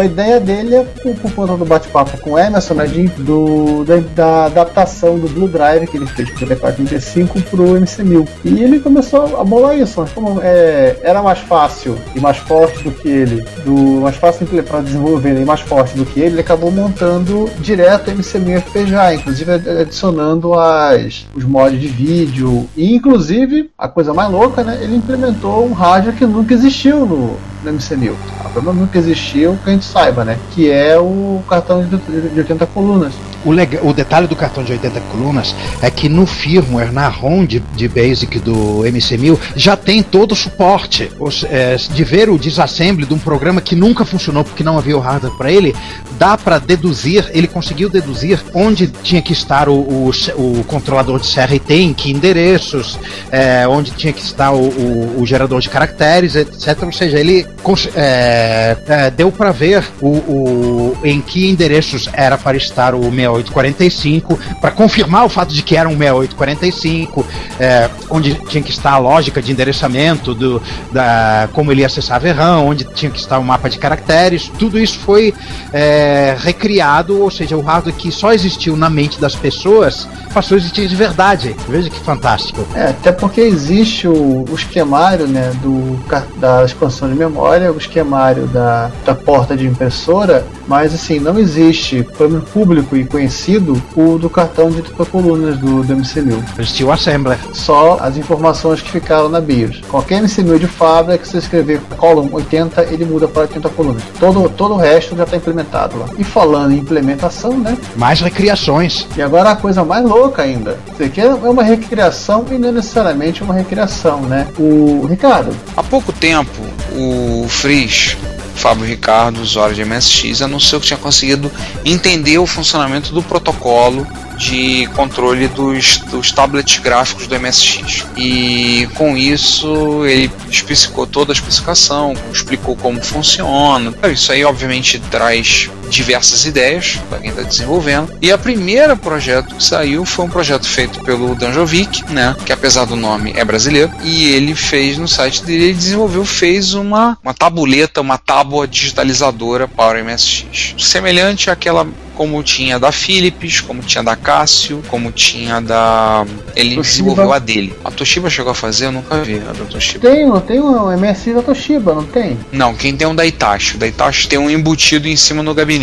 A 0.00 0.04
ideia 0.04 0.38
dele 0.38 0.76
é 0.76 0.84
por, 0.84 1.16
por 1.16 1.32
conta 1.32 1.56
do 1.56 1.64
bate-papo 1.64 2.16
com 2.18 2.32
o 2.34 2.38
Emerson, 2.38 2.74
né, 2.74 2.86
de- 2.86 3.08
do, 3.08 3.84
da, 3.84 3.96
da 4.14 4.44
adaptação 4.46 5.18
do 5.18 5.28
Blue 5.28 5.48
Drive 5.48 5.88
que 5.88 5.96
ele 5.96 6.06
fez 6.06 6.30
pro 6.30 6.46
TP435 6.46 7.42
pro 7.50 7.64
MC1000. 7.74 8.28
E 8.44 8.62
ele 8.62 8.78
começou 8.78 9.40
a 9.40 9.42
bolar 9.42 9.76
isso, 9.76 10.00
mas 10.00 10.12
como 10.12 10.40
é, 10.40 10.96
era 11.02 11.20
mais 11.22 11.40
fácil 11.40 11.98
e 12.14 12.20
mais 12.20 12.36
forte 12.36 12.84
do 12.84 12.92
que 12.92 13.08
ele, 13.08 13.44
do, 13.64 13.74
mais 14.00 14.14
fácil 14.14 14.46
para 14.62 14.80
desenvolver 14.80 15.40
e 15.40 15.44
mais 15.44 15.60
forte 15.60 15.96
do 15.96 16.06
que 16.06 16.20
ele, 16.20 16.34
ele 16.34 16.40
acabou 16.40 16.70
montando 16.70 17.50
direto 17.58 18.12
o 18.12 18.14
MC1000 18.14 18.60
FPGA, 18.62 19.14
inclusive 19.14 19.50
adicionando 19.52 20.54
as, 20.54 21.26
os 21.34 21.42
mods 21.44 21.80
de 21.80 21.88
vídeo. 21.88 22.68
E 22.76 22.94
inclusive, 22.94 23.70
a 23.76 23.88
coisa 23.88 24.14
mais 24.14 24.30
louca, 24.30 24.62
né, 24.62 24.78
ele 24.80 24.94
implementou 24.94 25.66
um 25.66 25.72
hardware 25.72 26.14
que 26.14 26.24
nunca 26.26 26.54
existiu 26.54 26.91
no, 26.92 27.51
no 27.64 27.72
MC1000. 27.72 28.12
A 28.40 28.48
problema 28.48 28.80
nunca 28.80 28.98
existiu, 28.98 29.58
que 29.64 29.70
a 29.70 29.72
gente 29.72 29.84
saiba, 29.84 30.24
né? 30.24 30.38
Que 30.54 30.70
é 30.70 30.98
o 30.98 31.42
cartão 31.48 31.84
de, 31.84 31.96
de 32.30 32.38
80 32.40 32.66
colunas. 32.66 33.12
O, 33.44 33.50
lega- 33.50 33.80
o 33.82 33.92
detalhe 33.92 34.26
do 34.28 34.36
cartão 34.36 34.62
de 34.62 34.72
80 34.72 35.00
colunas 35.12 35.54
é 35.80 35.90
que 35.90 36.08
no 36.08 36.26
firmware, 36.26 36.92
na 36.92 37.08
ROM 37.08 37.44
de, 37.44 37.58
de 37.74 37.88
Basic 37.88 38.38
do 38.38 38.82
MC1000, 38.84 39.36
já 39.56 39.76
tem 39.76 40.02
todo 40.02 40.32
o 40.32 40.36
suporte. 40.36 41.10
Os, 41.18 41.44
é, 41.44 41.76
de 41.76 42.04
ver 42.04 42.28
o 42.30 42.38
disassembly 42.38 43.04
de 43.06 43.14
um 43.14 43.18
programa 43.18 43.60
que 43.60 43.74
nunca 43.74 44.04
funcionou 44.04 44.44
porque 44.44 44.62
não 44.62 44.78
havia 44.78 44.96
o 44.96 45.00
hardware 45.00 45.32
para 45.36 45.50
ele, 45.50 45.74
dá 46.18 46.36
para 46.38 46.58
deduzir, 46.58 47.28
ele 47.32 47.48
conseguiu 47.48 47.88
deduzir 47.88 48.40
onde 48.54 48.86
tinha 49.02 49.20
que 49.20 49.32
estar 49.32 49.68
o, 49.68 49.74
o, 49.74 50.10
o 50.38 50.64
controlador 50.68 51.18
de 51.18 51.26
CRT, 51.26 51.74
em 51.74 51.92
que 51.94 52.10
endereços, 52.12 52.98
é, 53.30 53.66
onde 53.66 53.90
tinha 53.92 54.12
que 54.12 54.22
estar 54.22 54.52
o, 54.52 54.58
o- 54.60 55.22
gerador 55.26 55.60
de 55.60 55.68
caracteres, 55.68 56.36
etc. 56.36 56.82
Ou 56.84 56.92
seja, 56.92 57.18
ele 57.18 57.46
é, 57.94 58.76
é, 58.88 59.10
deu 59.10 59.30
para 59.30 59.52
ver 59.52 59.84
o, 60.00 60.08
o- 60.08 60.96
em 61.04 61.20
que 61.20 61.48
endereços 61.48 62.08
era 62.12 62.36
para 62.36 62.56
estar 62.56 62.94
o 62.94 63.02
6845, 63.02 64.38
para 64.60 64.70
confirmar 64.70 65.24
o 65.24 65.28
fato 65.28 65.52
de 65.54 65.62
que 65.62 65.76
era 65.76 65.88
um 65.88 65.96
6845, 65.96 67.24
é, 67.60 67.88
onde 68.10 68.34
tinha 68.48 68.62
que 68.62 68.70
estar 68.70 68.92
a 68.92 68.98
lógica 68.98 69.40
de 69.40 69.52
endereçamento, 69.52 70.34
do, 70.34 70.60
da, 70.90 71.48
como 71.52 71.70
ele 71.72 71.84
acessava 71.84 72.30
RAM, 72.32 72.60
onde 72.60 72.84
tinha 72.84 73.10
que 73.10 73.18
estar 73.18 73.38
o 73.38 73.44
mapa 73.44 73.68
de 73.68 73.78
caracteres, 73.78 74.50
tudo 74.58 74.78
isso 74.78 74.98
foi 74.98 75.32
é, 75.72 76.36
recriado, 76.38 77.20
ou 77.20 77.30
seja, 77.30 77.56
o 77.56 77.60
hardware 77.60 77.94
que 77.94 78.10
só 78.10 78.32
existiu 78.32 78.76
na 78.76 78.88
mente 78.90 79.20
das 79.20 79.34
pessoas 79.34 80.08
passou 80.32 80.54
a 80.56 80.58
existir 80.58 80.86
de 80.88 80.96
verdade. 80.96 81.54
Veja 81.68 81.90
que 81.90 81.98
fantástico. 82.00 82.66
É, 82.74 82.84
até 82.90 83.12
porque 83.12 83.40
existe 83.40 84.06
o, 84.08 84.44
o 84.48 84.54
esquemário 84.54 85.26
né, 85.26 85.52
do, 85.62 85.98
da 86.36 86.64
expansão 86.64 87.08
de 87.08 87.14
memória, 87.14 87.51
o 87.60 87.76
esquemário 87.76 88.46
da, 88.46 88.90
da 89.04 89.14
porta 89.14 89.56
de 89.56 89.66
impressora, 89.66 90.44
mas 90.66 90.94
assim, 90.94 91.18
não 91.18 91.38
existe, 91.38 92.02
pelo 92.16 92.40
público 92.40 92.96
e 92.96 93.04
conhecido, 93.04 93.80
o 93.96 94.18
do 94.18 94.30
cartão 94.30 94.70
de 94.70 94.76
80 94.76 95.04
colunas 95.06 95.58
do, 95.58 95.82
do 95.82 95.96
MC1000. 95.96 96.42
Existiu 96.58 96.88
o 96.88 96.92
assembler. 96.92 97.38
Só 97.52 97.98
as 98.00 98.16
informações 98.16 98.80
que 98.80 98.90
ficaram 98.90 99.28
na 99.28 99.40
BIOS. 99.40 99.82
Qualquer 99.88 100.22
MC1000 100.22 100.58
de 100.58 100.66
fábrica, 100.66 101.24
se 101.24 101.32
você 101.32 101.38
escrever 101.38 101.80
column 101.96 102.30
80, 102.32 102.84
ele 102.84 103.04
muda 103.04 103.28
para 103.28 103.42
80 103.42 103.68
colunas. 103.70 104.02
Todo, 104.18 104.48
todo 104.50 104.74
o 104.74 104.76
resto 104.76 105.16
já 105.16 105.24
está 105.24 105.36
implementado 105.36 105.98
lá. 105.98 106.06
E 106.18 106.24
falando 106.24 106.72
em 106.72 106.78
implementação, 106.78 107.58
né? 107.58 107.76
Mais 107.96 108.20
recriações. 108.20 109.06
E 109.16 109.22
agora 109.22 109.50
a 109.50 109.56
coisa 109.56 109.84
mais 109.84 110.04
louca 110.04 110.42
ainda. 110.42 110.78
Isso 110.92 111.02
aqui 111.02 111.20
é 111.20 111.28
uma 111.28 111.62
recriação 111.62 112.44
e 112.50 112.58
não 112.58 112.70
é 112.70 112.72
necessariamente 112.72 113.42
uma 113.42 113.54
recriação, 113.54 114.20
né? 114.22 114.46
O 114.58 115.06
Ricardo, 115.06 115.52
Há 115.76 115.82
pouco 115.82 116.12
tempo, 116.12 116.50
o 116.94 117.41
Frizz, 117.48 118.16
Fábio 118.54 118.84
Ricardo, 118.84 119.40
usuário 119.40 119.74
de 119.74 119.84
MSX, 119.84 120.42
anunciou 120.42 120.80
que 120.80 120.86
tinha 120.86 120.98
conseguido 120.98 121.50
entender 121.84 122.38
o 122.38 122.46
funcionamento 122.46 123.12
do 123.12 123.22
protocolo 123.22 124.06
de 124.36 124.86
controle 124.94 125.48
dos, 125.48 125.98
dos 125.98 126.32
tablets 126.32 126.78
gráficos 126.78 127.26
do 127.26 127.38
MSX. 127.38 128.06
E 128.16 128.88
com 128.94 129.16
isso 129.16 130.04
ele 130.06 130.30
especificou 130.50 131.06
toda 131.06 131.32
a 131.32 131.34
especificação, 131.34 132.14
explicou 132.32 132.76
como 132.76 133.02
funciona. 133.02 133.92
Isso 134.12 134.32
aí 134.32 134.44
obviamente 134.44 134.98
traz 135.10 135.70
diversas 135.92 136.46
ideias 136.46 136.98
para 137.08 137.18
quem 137.18 137.30
está 137.30 137.42
desenvolvendo. 137.42 138.12
E 138.20 138.32
a 138.32 138.38
primeira 138.38 138.96
projeto 138.96 139.54
que 139.54 139.62
saiu 139.62 140.04
foi 140.04 140.24
um 140.24 140.30
projeto 140.30 140.66
feito 140.66 141.02
pelo 141.04 141.34
Danjovic, 141.34 142.10
né, 142.10 142.34
que 142.44 142.52
apesar 142.52 142.86
do 142.86 142.96
nome 142.96 143.32
é 143.36 143.44
brasileiro, 143.44 143.92
e 144.02 144.32
ele 144.32 144.54
fez 144.54 144.96
no 144.96 145.06
site 145.06 145.44
dele, 145.44 145.64
ele 145.64 145.74
desenvolveu, 145.74 146.24
fez 146.24 146.74
uma, 146.74 147.18
uma 147.22 147.34
tabuleta, 147.34 148.00
uma 148.00 148.16
tábua 148.16 148.66
digitalizadora 148.66 149.68
para 149.68 150.00
o 150.00 150.04
MSX. 150.04 150.74
Semelhante 150.78 151.50
àquela 151.50 151.86
como 152.14 152.42
tinha 152.42 152.78
da 152.78 152.92
Philips, 152.92 153.60
como 153.60 153.82
tinha 153.82 154.02
da 154.02 154.14
Casio, 154.14 154.82
como 154.88 155.10
tinha 155.10 155.60
da. 155.60 156.24
Ele 156.54 156.76
Toshiba. 156.76 156.82
desenvolveu 156.82 157.32
a 157.32 157.38
dele. 157.38 157.74
A 157.84 157.90
Toshiba 157.90 158.30
chegou 158.30 158.52
a 158.52 158.54
fazer, 158.54 158.86
eu 158.86 158.92
nunca 158.92 159.22
vi 159.22 159.36
a 159.36 159.52
da 159.52 159.64
Toshiba. 159.64 160.08
tem, 160.08 160.26
não 160.26 160.40
tem 160.40 160.60
um 160.60 160.96
MSI 160.96 161.32
da 161.32 161.42
Toshiba, 161.42 161.94
não 161.94 162.04
tem? 162.04 162.38
Não, 162.52 162.74
quem 162.74 162.96
tem 162.96 163.06
um 163.06 163.14
da 163.14 163.26
Itachi. 163.26 163.76
O 163.76 163.78
da 163.78 163.86
Itachi 163.86 164.28
tem 164.28 164.38
um 164.38 164.50
embutido 164.50 165.08
em 165.08 165.16
cima 165.16 165.42
no 165.42 165.54
gabinete. 165.54 165.81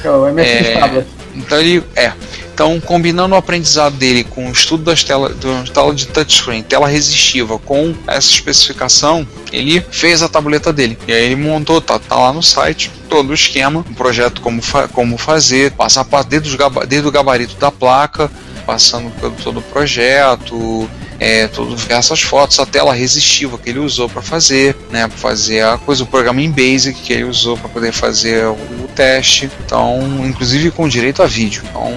Que 0.00 0.06
é 0.06 0.10
É. 0.42 1.04
Então 1.34 1.58
ele 1.60 1.82
é. 1.94 2.12
Então, 2.52 2.78
combinando 2.78 3.34
o 3.34 3.38
aprendizado 3.38 3.94
dele 3.96 4.22
com 4.22 4.48
o 4.48 4.52
estudo 4.52 4.84
das 4.84 5.02
telas 5.02 5.34
do 5.36 5.64
tela 5.70 5.94
de 5.94 6.06
touchscreen, 6.06 6.62
tela 6.62 6.86
resistiva, 6.86 7.58
com 7.58 7.94
essa 8.06 8.28
especificação, 8.28 9.26
ele 9.50 9.80
fez 9.90 10.22
a 10.22 10.28
tabuleta 10.28 10.70
dele. 10.70 10.98
E 11.08 11.12
aí 11.12 11.24
ele 11.24 11.36
montou, 11.36 11.80
tá, 11.80 11.98
tá 11.98 12.16
lá 12.16 12.32
no 12.34 12.42
site, 12.42 12.90
todo 13.08 13.30
o 13.30 13.34
esquema, 13.34 13.80
um 13.88 13.94
projeto 13.94 14.42
como, 14.42 14.60
fa- 14.60 14.88
como 14.88 15.16
fazer, 15.16 15.72
passar 15.72 16.04
desde, 16.28 16.50
os 16.50 16.56
desde 16.86 17.08
o 17.08 17.10
gabarito 17.10 17.56
da 17.56 17.70
placa, 17.70 18.30
passando 18.66 19.10
pelo 19.18 19.32
todo 19.42 19.60
o 19.60 19.62
projeto, 19.62 20.88
é, 21.20 21.46
todo, 21.46 21.76
essas 21.90 22.22
fotos, 22.22 22.58
a 22.58 22.64
tela 22.64 22.94
resistiva 22.94 23.58
que 23.58 23.68
ele 23.68 23.78
usou 23.78 24.08
para 24.08 24.22
fazer, 24.22 24.74
né, 24.90 25.06
para 25.06 25.18
fazer 25.18 25.62
a 25.62 25.76
coisa, 25.76 26.02
o 26.02 26.06
programa 26.06 26.40
em 26.40 26.50
Basic 26.50 26.98
que 26.98 27.12
ele 27.12 27.24
usou 27.24 27.58
para 27.58 27.68
poder 27.68 27.92
fazer 27.92 28.46
o 28.46 28.88
teste, 28.96 29.50
então, 29.64 30.00
inclusive 30.26 30.70
com 30.70 30.88
direito 30.88 31.22
a 31.22 31.26
vídeo. 31.26 31.62
Então, 31.68 31.92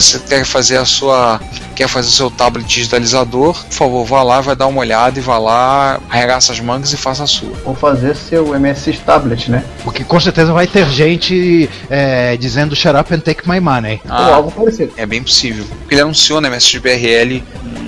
se 0.00 0.18
você 0.18 0.18
quer 0.18 0.44
fazer 0.44 0.76
a 0.76 0.84
sua, 0.84 1.40
quer 1.74 1.88
fazer 1.88 2.08
o 2.08 2.12
seu 2.12 2.30
tablet 2.30 2.66
digitalizador, 2.66 3.54
por 3.64 3.72
favor, 3.72 4.04
vá 4.04 4.22
lá, 4.22 4.40
vai 4.40 4.56
dar 4.56 4.66
uma 4.66 4.80
olhada 4.80 5.18
e 5.18 5.22
vá 5.22 5.38
lá, 5.38 6.00
arregaça 6.08 6.52
as 6.52 6.60
mangas 6.60 6.92
e 6.92 6.96
faça 6.96 7.24
a 7.24 7.26
sua. 7.26 7.52
Vou 7.64 7.74
fazer 7.74 8.16
seu 8.16 8.58
MSI 8.58 8.94
tablet, 9.04 9.50
né? 9.50 9.64
Porque 9.84 10.04
com 10.04 10.20
certeza 10.20 10.52
vai 10.52 10.66
ter 10.66 10.88
gente 10.90 11.68
é, 11.90 12.36
dizendo 12.36 12.76
shut 12.76 12.94
up 12.96 13.12
and 13.14 13.20
take 13.20 13.48
my 13.48 13.60
money. 13.60 14.00
Ou 14.04 14.34
algo 14.34 14.50
parecido. 14.50 14.92
É 14.96 15.06
bem 15.06 15.22
possível. 15.22 15.64
Porque 15.80 15.94
ele 15.94 16.02
anunciou 16.02 16.40
na 16.40 16.48
MSXBRL, 16.48 17.42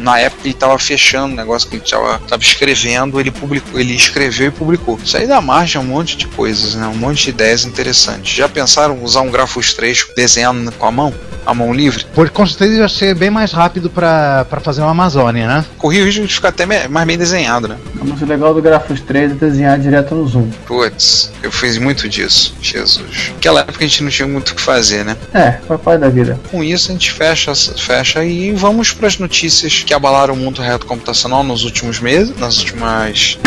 na 0.04 0.18
época 0.18 0.42
ele 0.44 0.54
estava 0.54 0.78
fechando 0.78 1.32
o 1.32 1.36
negócio 1.36 1.68
que 1.68 1.76
ele 1.76 1.84
estava 1.84 2.20
escrevendo, 2.40 3.18
ele 3.18 3.30
publicou, 3.30 3.80
ele 3.80 3.94
escreveu 3.94 4.48
e 4.48 4.50
publicou. 4.50 4.98
Isso 5.02 5.16
aí 5.16 5.26
dá 5.26 5.40
margem 5.40 5.80
a 5.80 5.84
um 5.84 5.86
monte 5.86 6.16
de 6.16 6.26
coisas, 6.26 6.74
né? 6.74 6.86
Um 6.86 6.96
monte 6.96 7.24
de 7.24 7.30
ideias 7.30 7.64
interessantes. 7.64 8.34
Já 8.34 8.48
pensaram 8.48 8.96
em 8.96 9.02
usar 9.02 9.22
um 9.22 9.30
Grafos 9.30 9.72
3 9.74 10.08
desenhando 10.16 10.70
com 10.72 10.86
a 10.86 10.90
mão? 10.90 11.14
A 11.46 11.54
mão 11.54 11.72
livre? 11.72 11.93
Por 12.14 12.30
com 12.30 12.46
certeza 12.46 12.80
vai 12.80 12.88
ser 12.88 13.14
bem 13.14 13.30
mais 13.30 13.52
rápido 13.52 13.90
pra 13.90 14.44
pra 14.48 14.60
fazer 14.60 14.80
uma 14.80 14.90
Amazônia, 14.90 15.46
né? 15.46 15.64
Corria 15.78 16.02
o 16.02 16.06
risco 16.06 16.26
de 16.26 16.34
ficar 16.34 16.48
até 16.48 16.66
mais 16.66 17.06
bem 17.06 17.18
desenhado, 17.18 17.68
né? 17.68 17.76
Mas 17.94 18.20
o 18.20 18.26
legal 18.26 18.54
do 18.54 18.62
Grafos 18.62 19.00
3 19.00 19.32
é 19.32 19.34
desenhar 19.34 19.78
direto 19.78 20.14
no 20.14 20.26
Zoom. 20.26 20.48
Putz, 20.66 21.32
eu 21.42 21.50
fiz 21.50 21.78
muito 21.78 22.08
disso, 22.08 22.54
Jesus. 22.60 23.32
Naquela 23.34 23.60
época 23.60 23.84
a 23.84 23.86
gente 23.88 24.02
não 24.02 24.10
tinha 24.10 24.28
muito 24.28 24.50
o 24.50 24.54
que 24.54 24.62
fazer, 24.62 25.04
né? 25.04 25.16
É, 25.32 25.52
papai 25.52 25.98
da 25.98 26.08
vida. 26.08 26.38
Com 26.50 26.62
isso 26.62 26.90
a 26.90 26.92
gente 26.92 27.12
fecha, 27.12 27.52
fecha 27.54 28.24
e 28.24 28.52
vamos 28.52 28.92
para 28.92 29.08
as 29.08 29.18
notícias 29.18 29.82
que 29.82 29.92
abalaram 29.92 30.34
o 30.34 30.36
mundo 30.36 30.62
reto 30.62 30.86
computacional 30.86 31.42
nos 31.42 31.64
últimos 31.64 32.00
meses, 32.00 32.36
nas 32.38 32.58
últimas 32.58 33.38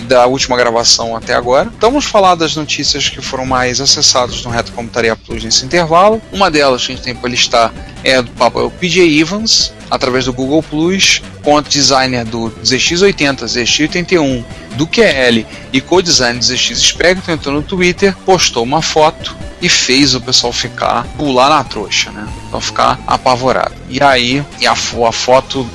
da 0.00 0.26
última 0.26 0.56
gravação 0.56 1.16
até 1.16 1.34
agora. 1.34 1.70
Então 1.76 1.90
vamos 1.90 2.04
falar 2.04 2.34
das 2.34 2.56
notícias 2.56 3.08
que 3.08 3.20
foram 3.20 3.44
mais 3.46 3.80
acessadas 3.80 4.42
no 4.44 4.50
Reto 4.50 4.72
Computaria 4.72 5.16
Plus 5.16 5.44
nesse 5.44 5.64
intervalo. 5.64 6.20
Uma 6.32 6.50
delas 6.50 6.84
que 6.84 6.92
a 6.92 6.94
gente 6.94 7.04
tem 7.04 7.14
para 7.14 7.28
listar 7.28 7.72
é 8.04 8.20
do 8.20 8.30
papo 8.32 8.70
PJ 8.80 9.20
Evans, 9.20 9.72
através 9.90 10.24
do 10.24 10.32
Google 10.32 10.62
Plus, 10.62 11.22
contra 11.42 11.70
designer 11.70 12.24
do 12.24 12.50
ZX80, 12.64 13.44
ZX81, 13.44 14.44
do 14.76 14.86
QL 14.86 15.46
e 15.72 15.80
co-design 15.80 16.38
do 16.38 16.44
ZX 16.44 16.78
Spectrum 16.80 17.34
entrou 17.34 17.54
no 17.54 17.62
Twitter, 17.62 18.16
postou 18.24 18.62
uma 18.62 18.82
foto 18.82 19.36
e 19.60 19.68
fez 19.68 20.14
o 20.14 20.20
pessoal 20.20 20.52
ficar 20.52 21.04
pular 21.16 21.48
na 21.48 21.62
trouxa, 21.62 22.10
né? 22.10 22.26
Então 22.48 22.60
ficar 22.60 22.98
apavorado. 23.06 23.74
E 23.88 24.02
aí, 24.02 24.44
e 24.60 24.66
a, 24.66 24.72
a 24.72 25.12
foto, 25.12 25.68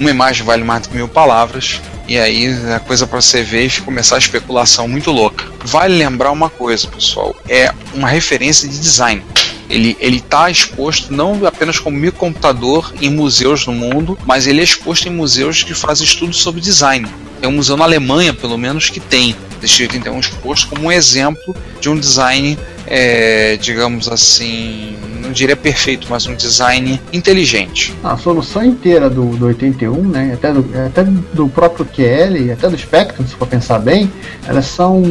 uma 0.00 0.10
imagem 0.10 0.44
vale 0.44 0.64
mais 0.64 0.82
do 0.82 0.88
que 0.88 0.96
mil 0.96 1.08
palavras. 1.08 1.80
E 2.08 2.18
aí 2.18 2.48
a 2.72 2.78
coisa 2.78 3.06
para 3.06 3.20
você 3.20 3.42
ver 3.42 3.66
e 3.66 3.80
começar 3.80 4.16
a 4.16 4.18
especulação 4.18 4.86
muito 4.86 5.10
louca. 5.10 5.44
Vale 5.64 5.96
lembrar 5.96 6.30
uma 6.30 6.48
coisa, 6.48 6.86
pessoal, 6.88 7.34
é 7.48 7.72
uma 7.94 8.08
referência 8.08 8.68
de 8.68 8.78
design. 8.78 9.22
Ele 9.68 9.96
está 10.00 10.48
exposto 10.48 11.12
não 11.12 11.44
apenas 11.44 11.80
como 11.80 11.96
microcomputador 11.96 12.92
em 13.00 13.10
museus 13.10 13.66
no 13.66 13.72
mundo, 13.72 14.16
mas 14.24 14.46
ele 14.46 14.60
é 14.60 14.64
exposto 14.64 15.08
em 15.08 15.10
museus 15.10 15.64
que 15.64 15.74
fazem 15.74 16.06
estudos 16.06 16.40
sobre 16.40 16.60
design. 16.60 17.08
Tem 17.40 17.50
um 17.50 17.52
museu 17.52 17.76
na 17.76 17.84
Alemanha, 17.84 18.32
pelo 18.32 18.56
menos, 18.56 18.88
que 18.88 19.00
tem. 19.00 19.34
desse 19.60 19.82
81 19.82 20.20
exposto 20.20 20.68
como 20.68 20.86
um 20.86 20.92
exemplo 20.92 21.56
de 21.80 21.88
um 21.88 21.98
design, 21.98 22.56
é, 22.86 23.56
digamos 23.56 24.08
assim, 24.08 24.96
diria 25.36 25.56
perfeito, 25.56 26.06
mas 26.08 26.26
um 26.26 26.34
design 26.34 27.00
inteligente. 27.12 27.94
A 28.02 28.16
solução 28.16 28.64
inteira 28.64 29.08
do, 29.10 29.36
do 29.36 29.46
81, 29.46 30.02
né, 30.02 30.32
até 30.34 30.52
do, 30.52 30.66
até 30.86 31.04
do 31.04 31.48
próprio 31.48 31.84
QL, 31.84 32.52
até 32.52 32.68
do 32.68 32.76
Spectrum, 32.76 33.26
se 33.26 33.34
for 33.34 33.46
pensar 33.46 33.78
bem, 33.78 34.10
elas 34.46 34.66
são 34.66 35.02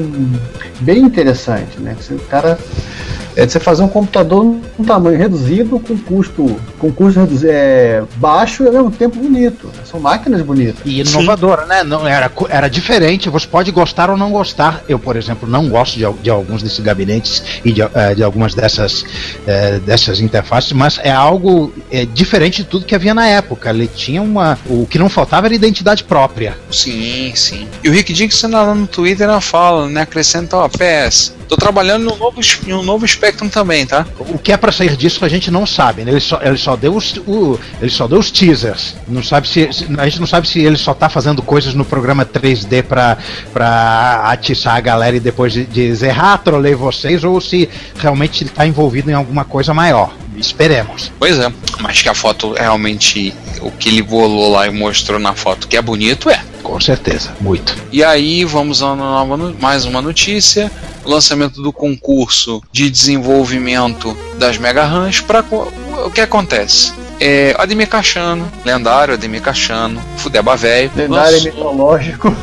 bem 0.82 1.04
interessantes, 1.04 1.78
né? 1.80 1.96
O 2.10 2.20
cara 2.28 2.58
é 3.36 3.46
de 3.46 3.52
você 3.52 3.60
fazer 3.60 3.84
um 3.84 3.88
computador 3.88 4.44
num 4.44 4.86
tamanho 4.86 5.18
reduzido, 5.18 5.80
com 5.80 5.98
custo, 5.98 6.60
com 6.80 6.92
custo 6.92 7.20
reduzi- 7.20 7.48
é, 7.50 8.04
baixo 8.16 8.64
e 8.64 8.68
ao 8.68 8.74
mesmo 8.74 8.92
tempo 8.92 9.18
bonito. 9.20 9.70
São 9.90 10.00
máquinas 10.00 10.42
bonitas. 10.42 10.76
E 10.86 11.02
inovadora, 11.02 11.66
né? 11.66 11.84
Não, 11.84 12.08
era, 12.08 12.32
era 12.50 12.68
diferente, 12.70 13.30
você 13.30 13.48
pode 13.48 13.72
gostar 13.72 14.10
ou 14.10 14.18
não 14.18 14.32
gostar. 14.32 14.84
Eu, 14.88 14.98
por 15.00 15.16
exemplo, 15.16 15.48
não 15.50 15.70
gosto 15.70 15.98
de, 15.98 16.06
de 16.24 16.30
alguns 16.30 16.62
desses 16.64 16.80
gabinetes 16.80 17.44
e 17.64 17.72
de, 17.72 17.82
eh, 17.82 18.16
de 18.16 18.24
algumas 18.24 18.54
dessas, 18.54 19.06
eh, 19.48 19.80
dessas 19.80 20.20
interfaces, 20.20 20.72
mas 20.74 21.00
é 21.04 21.12
algo 21.12 21.74
eh, 21.92 22.06
diferente 22.06 22.64
de 22.64 22.70
tudo 22.70 22.86
que 22.86 22.96
havia 22.96 23.14
na 23.14 23.28
época. 23.28 23.70
Ele 23.70 23.88
tinha 23.88 24.22
uma. 24.22 24.58
O 24.68 24.86
que 24.86 24.98
não 25.00 25.10
faltava 25.10 25.48
era 25.48 25.56
identidade 25.56 26.04
própria. 26.04 26.58
Sim, 26.72 27.34
sim. 27.36 27.68
E 27.84 27.90
o 27.90 27.92
Rick 27.92 28.14
Dixon 28.14 28.50
lá 28.50 28.74
no 28.74 28.88
Twitter 28.88 29.30
fala, 29.42 29.88
né? 29.90 30.02
Acrescenta, 30.02 30.56
ó, 30.58 30.70
PS. 30.70 31.34
Tô 31.48 31.56
trabalhando 31.56 32.06
no 32.06 32.16
novo, 32.16 32.40
es- 32.40 32.60
em 32.66 32.74
um 32.74 32.82
novo 32.82 33.06
Spectrum 33.26 33.50
também, 33.50 33.86
tá? 33.86 34.06
O 34.20 34.38
que 34.38 34.52
é 34.52 34.58
pra 34.58 34.72
sair 34.72 34.96
disso 34.96 35.26
a 35.26 35.30
gente 35.30 35.50
não 35.50 35.66
sabe. 35.66 36.04
Né? 36.04 36.12
Ele, 36.12 36.20
só, 36.20 36.40
ele, 36.42 36.58
só 36.58 36.76
deu 36.76 36.96
os, 36.96 37.16
o, 37.26 37.60
ele 37.82 37.90
só 37.90 38.08
deu 38.08 38.20
os 38.20 38.30
teasers. 38.30 38.96
Não 39.08 39.24
sabe 39.24 39.48
se, 39.48 39.68
a 39.98 40.06
gente 40.06 40.20
não 40.20 40.28
sabe 40.28 40.48
se 40.48 40.60
ele 40.60 40.78
só 40.78 40.94
tá 40.94 41.10
fazendo 41.10 41.42
coisas 41.42 41.74
no 41.74 41.84
programa 41.84 42.26
3D 42.26 42.84
pra, 42.84 43.18
pra 43.54 44.24
atiçar 44.26 44.76
a 44.76 44.80
galera 44.80 45.16
e 45.16 45.20
depois 45.20 45.54
de- 45.54 45.66
dizer, 45.66 46.16
ah, 46.18 46.38
trolei 46.38 46.76
vocês, 46.76 47.24
ou 47.24 47.42
se 47.42 47.68
realmente 47.98 48.44
ele 48.44 48.50
tá 48.52 48.66
envolvido 48.66 49.10
em 49.10 49.14
alguma 49.14 49.44
coisa 49.44 49.74
maior. 49.74 50.14
Esperemos. 50.38 51.12
Pois 51.18 51.40
é. 51.40 51.52
Mas 51.80 52.02
que 52.02 52.10
a 52.10 52.14
foto 52.14 52.54
realmente, 52.54 53.34
o 53.62 53.72
que 53.72 53.90
ele 53.90 54.02
bolou 54.02 54.52
lá 54.52 54.68
e 54.68 54.72
mostrou 54.72 55.20
na 55.20 55.34
foto 55.34 55.68
que 55.68 55.78
é 55.78 55.82
bonito, 55.82 56.30
é. 56.30 56.42
Com 56.62 56.80
certeza, 56.82 57.32
muito. 57.40 57.76
E 57.92 58.04
aí 58.04 58.44
vamos 58.44 58.82
a 58.82 58.96
mais 59.60 59.86
uma 59.86 60.02
notícia: 60.02 60.72
o 61.06 61.10
lançamento 61.10 61.62
do 61.62 61.72
concurso 61.72 62.62
de 62.72 62.90
desenvolvimento 62.90 64.16
das 64.38 64.58
Mega 64.58 64.86
Runs. 64.86 65.22
Para 65.22 65.44
o 66.04 66.10
que 66.12 66.22
acontece? 66.22 66.92
É, 67.20 67.56
Ademir 67.58 67.88
Cachano, 67.88 68.52
lendário 68.66 69.14
Ademir 69.14 69.42
Cachano, 69.42 70.02
Fudeba 70.18 70.56
Velho, 70.58 70.92
Lendário 70.96 71.42
mitológico. 71.44 72.36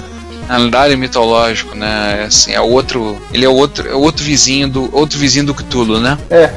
lendário 0.48 0.96
mitológico, 0.96 1.74
né? 1.76 2.24
Assim, 2.26 2.52
é 2.52 2.60
outro, 2.60 3.20
ele 3.34 3.44
é 3.44 3.48
outro, 3.48 3.86
é 3.88 3.94
outro 3.94 4.24
vizinho 4.24 4.68
do 4.68 4.88
outro 4.96 5.18
vizinho 5.18 5.44
do 5.46 5.54
Cthulhu, 5.54 6.00
né? 6.00 6.16
É. 6.30 6.50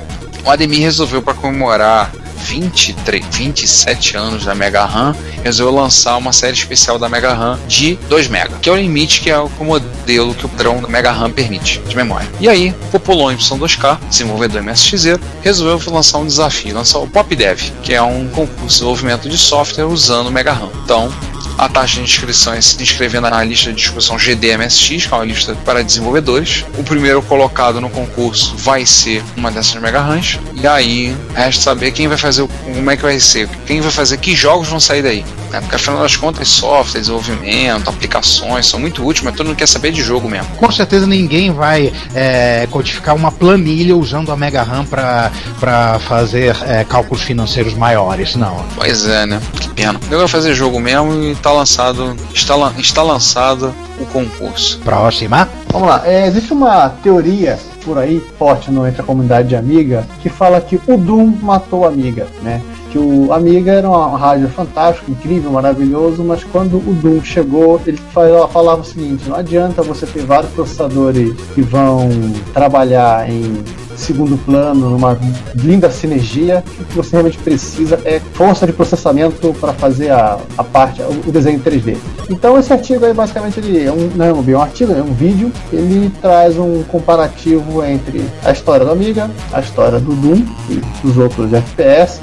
O 0.45 0.49
Ademir 0.49 0.81
resolveu 0.81 1.21
para 1.21 1.33
comemorar 1.33 2.11
23, 2.37 3.25
27 3.29 4.17
anos 4.17 4.45
da 4.45 4.55
Mega 4.55 4.85
RAM, 4.85 5.15
resolveu 5.43 5.75
lançar 5.75 6.17
uma 6.17 6.33
série 6.33 6.53
especial 6.53 6.97
da 6.97 7.09
Mega 7.09 7.33
RAM 7.33 7.59
de 7.67 7.95
2 8.09 8.27
MB, 8.27 8.59
que 8.61 8.69
é 8.69 8.71
o 8.71 8.75
limite 8.75 9.21
que 9.21 9.29
é 9.29 9.39
o 9.39 9.49
modelo 9.59 10.33
que 10.33 10.45
o 10.45 10.49
padrão 10.49 10.81
da 10.81 10.87
Mega 10.87 11.11
RAM 11.11 11.31
permite 11.31 11.79
de 11.79 11.95
memória. 11.95 12.27
E 12.39 12.47
aí, 12.47 12.73
Popolon 12.91 13.35
Y2K, 13.35 13.99
desenvolvedor 14.09 14.61
MSX, 14.61 15.19
resolveu 15.41 15.93
lançar 15.93 16.19
um 16.19 16.25
desafio, 16.25 16.75
lançar 16.75 16.99
o 16.99 17.07
PopDev, 17.07 17.71
que 17.83 17.93
é 17.93 18.01
um 18.01 18.27
concurso 18.29 18.61
de 18.61 18.67
desenvolvimento 18.67 19.29
de 19.29 19.37
software 19.37 19.85
usando 19.85 20.31
Mega 20.31 20.53
RAM. 20.53 20.69
Então, 20.83 21.11
a 21.57 21.69
taxa 21.69 21.95
de 21.95 22.01
inscrição 22.03 22.53
é 22.53 22.61
se 22.61 22.81
inscrever 22.81 23.21
na 23.21 23.43
lista 23.43 23.69
de 23.71 23.77
discussão 23.77 24.17
GDMSX, 24.17 25.05
que 25.07 25.13
é 25.13 25.17
uma 25.17 25.25
lista 25.25 25.55
para 25.65 25.83
desenvolvedores. 25.83 26.65
O 26.77 26.83
primeiro 26.83 27.21
colocado 27.21 27.79
no 27.81 27.89
concurso 27.89 28.55
vai 28.57 28.85
ser 28.85 29.23
uma 29.35 29.51
dessas 29.51 29.81
mega 29.81 30.01
runs. 30.01 30.39
E 30.53 30.67
aí, 30.67 31.15
resta 31.33 31.61
saber 31.63 31.91
quem 31.91 32.07
vai 32.07 32.17
fazer, 32.17 32.41
o- 32.43 32.47
como 32.47 32.89
é 32.91 32.95
que 32.97 33.03
vai 33.03 33.19
ser, 33.19 33.47
quem 33.65 33.81
vai 33.81 33.91
fazer, 33.91 34.17
que 34.17 34.35
jogos 34.35 34.67
vão 34.67 34.79
sair 34.79 35.01
daí. 35.01 35.25
né? 35.51 35.61
Porque 35.61 35.75
afinal 35.75 36.01
das 36.01 36.15
contas, 36.17 36.47
software, 36.49 36.99
desenvolvimento, 36.99 37.89
aplicações 37.89 38.65
são 38.67 38.79
muito 38.79 39.05
úteis, 39.05 39.23
mas 39.23 39.35
todo 39.35 39.47
mundo 39.47 39.55
quer 39.55 39.67
saber 39.67 39.91
de 39.91 40.01
jogo 40.01 40.27
mesmo. 40.29 40.47
Com 40.57 40.71
certeza 40.71 41.05
ninguém 41.07 41.51
vai 41.51 41.93
é, 42.13 42.67
codificar 42.71 43.15
uma 43.15 43.31
planilha 43.31 43.95
usando 43.95 44.31
a 44.31 44.35
Mega 44.35 44.63
RAM 44.63 44.85
para 44.85 45.99
fazer 46.07 46.55
é, 46.67 46.83
cálculos 46.83 47.23
financeiros 47.23 47.73
maiores, 47.73 48.35
não. 48.35 48.65
Pois 48.75 49.05
é, 49.07 49.25
né? 49.25 49.39
Pena. 49.75 49.99
Eu 50.09 50.19
vou 50.19 50.27
fazer 50.27 50.53
jogo 50.53 50.79
mesmo 50.79 51.13
e 51.23 51.35
tá 51.35 51.51
lançado, 51.51 52.15
está, 52.33 52.55
lan- 52.55 52.73
está 52.77 53.03
lançado 53.03 53.73
o 53.99 54.05
concurso. 54.05 54.79
Próxima. 54.83 55.49
Vamos 55.71 55.89
lá, 55.89 56.01
é, 56.05 56.27
existe 56.27 56.53
uma 56.53 56.89
teoria 56.89 57.59
por 57.83 57.97
aí, 57.97 58.23
forte 58.39 58.71
no, 58.71 58.87
entre 58.87 59.01
a 59.01 59.05
comunidade 59.05 59.49
de 59.49 59.55
Amiga, 59.55 60.07
que 60.21 60.29
fala 60.29 60.59
que 60.61 60.79
o 60.87 60.97
Doom 60.97 61.37
matou 61.41 61.85
a 61.85 61.89
Amiga, 61.89 62.25
né? 62.41 62.61
Que 62.91 62.97
o 62.97 63.31
Amiga 63.33 63.73
era 63.73 63.89
uma 63.89 64.17
rádio 64.17 64.47
fantástica, 64.49 65.11
incrível, 65.11 65.51
maravilhoso, 65.51 66.23
mas 66.23 66.43
quando 66.45 66.77
o 66.77 66.93
Doom 67.01 67.21
chegou, 67.21 67.79
ele 67.85 67.99
falava, 68.13 68.47
falava 68.47 68.81
o 68.81 68.85
seguinte: 68.85 69.27
não 69.27 69.35
adianta 69.35 69.83
você 69.83 70.05
ter 70.07 70.23
vários 70.25 70.49
processadores 70.53 71.33
que 71.53 71.61
vão 71.61 72.09
trabalhar 72.53 73.29
em 73.29 73.61
segundo 73.95 74.37
plano, 74.43 74.89
numa 74.89 75.17
linda 75.55 75.89
sinergia, 75.89 76.63
o 76.79 76.85
que 76.85 76.95
você 76.95 77.11
realmente 77.11 77.37
precisa 77.37 77.99
é 78.05 78.19
força 78.33 78.65
de 78.65 78.73
processamento 78.73 79.53
para 79.59 79.73
fazer 79.73 80.11
a, 80.11 80.39
a 80.57 80.63
parte, 80.63 81.01
o, 81.01 81.31
desenho 81.31 81.59
3D. 81.59 81.97
Então 82.29 82.57
esse 82.57 82.71
artigo 82.71 83.05
aí 83.05 83.13
basicamente 83.13 83.59
ele 83.59 83.83
é 83.83 83.91
um, 83.91 84.09
não 84.15 84.25
é 84.25 84.33
bem 84.41 84.55
um 84.55 84.61
artigo, 84.61 84.91
é 84.91 85.01
um 85.01 85.13
vídeo, 85.13 85.51
ele 85.71 86.11
traz 86.21 86.57
um 86.57 86.83
comparativo 86.83 87.83
entre 87.83 88.23
a 88.43 88.51
história 88.51 88.85
do 88.85 88.91
Amiga, 88.91 89.29
a 89.51 89.59
história 89.59 89.99
do 89.99 90.13
Doom 90.13 90.45
e 90.69 90.81
dos 91.05 91.17
outros 91.17 91.53
FPS 91.53 92.21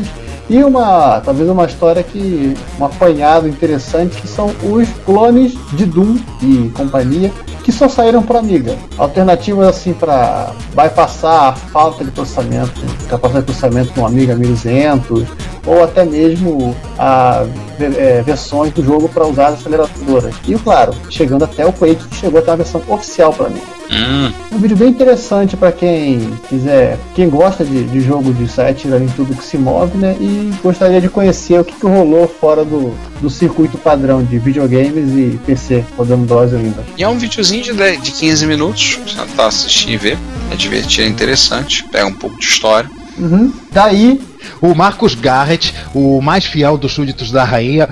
e 0.51 0.63
uma, 0.63 1.21
talvez 1.21 1.49
uma 1.49 1.65
história 1.65 2.03
que, 2.03 2.55
um 2.79 2.85
apanhado 2.85 3.49
interessante, 3.49 4.21
que 4.21 4.29
são 4.29 4.53
os 4.63 4.89
clones 5.05 5.55
de 5.73 5.87
Doom 5.87 6.19
e 6.43 6.71
companhia, 6.75 7.33
que 7.63 7.73
só 7.73 7.89
saíram 7.89 8.23
para 8.23 8.39
Amiga. 8.39 8.77
Alternativas 8.99 9.69
assim 9.69 9.93
para 9.93 10.53
bypassar 10.75 11.49
a 11.49 11.53
falta 11.53 12.05
de 12.05 12.11
processamento, 12.11 12.81
capacidade 13.09 13.47
de 13.47 13.53
processamento 13.53 13.93
com 13.93 14.07
Amiga 14.07 14.35
1200, 14.35 15.29
ou 15.67 15.83
até 15.83 16.05
mesmo 16.05 16.77
a, 16.99 17.45
é, 17.81 18.23
versões 18.23 18.73
do 18.73 18.85
jogo 18.85 19.09
para 19.09 19.27
usar 19.27 19.49
as 19.49 19.55
aceleradoras. 19.55 20.35
E 20.47 20.55
claro, 20.55 20.95
chegando 21.11 21.45
até 21.45 21.65
o 21.65 21.73
Quake, 21.73 22.09
que 22.09 22.17
chegou 22.17 22.41
até 22.41 22.51
uma 22.51 22.59
versão 22.59 22.83
oficial 22.89 23.33
para 23.33 23.47
Amiga. 23.47 23.83
Hum, 23.91 24.33
Um 24.53 24.59
vídeo 24.59 24.77
bem 24.77 24.89
interessante 24.89 25.55
para 25.55 25.71
quem 25.71 26.31
quiser, 26.49 26.99
quem 27.15 27.29
gosta 27.29 27.63
de, 27.63 27.85
de 27.85 28.01
jogo 28.01 28.33
de 28.33 28.49
sátira 28.49 28.99
em 28.99 29.09
tudo 29.09 29.37
que 29.37 29.45
se 29.45 29.59
move, 29.59 29.99
né? 29.99 30.17
E 30.19 30.51
gostaria 30.63 31.01
de 31.01 31.11
conhecer 31.11 31.61
o 31.61 31.65
que, 31.65 31.75
que 31.75 31.87
rolou 31.87 32.27
fora 32.27 32.65
do, 32.65 32.95
do 33.21 33.29
circuito 33.29 33.77
padrão 33.77 34.25
de 34.25 34.39
videogames 34.39 35.11
e 35.11 35.39
PC, 35.45 35.85
rodando 35.97 36.25
DOS 36.25 36.53
e 36.53 36.57
Windows. 36.57 36.87
E 36.97 37.03
é 37.03 37.09
um 37.09 37.19
videozinho 37.19 37.63
de, 37.63 37.73
10 37.75 38.03
de 38.03 38.13
15 38.13 38.47
minutos, 38.47 38.99
sentar, 39.07 39.49
assistir 39.49 39.91
e 39.91 39.97
ver. 39.99 40.19
É 40.51 40.57
divertido, 40.57 41.03
é 41.03 41.11
interessante, 41.11 41.85
pega 41.93 42.07
um 42.07 42.15
pouco 42.15 42.39
de 42.39 42.47
história. 42.47 42.91
Uhum. 43.19 43.53
Daí, 43.71 44.21
O 44.61 44.75
Marcos 44.75 45.15
Garrett, 45.15 45.75
o 45.95 46.21
mais 46.21 46.45
fiel 46.47 46.77
dos 46.79 46.93
súditos 46.93 47.31
da 47.31 47.45
rainha. 47.45 47.89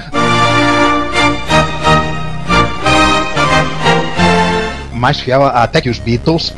Mais 4.92 5.18
fiel 5.18 5.44
até 5.46 5.80
que 5.80 5.88
os 5.88 5.98
Beatles. 5.98 6.52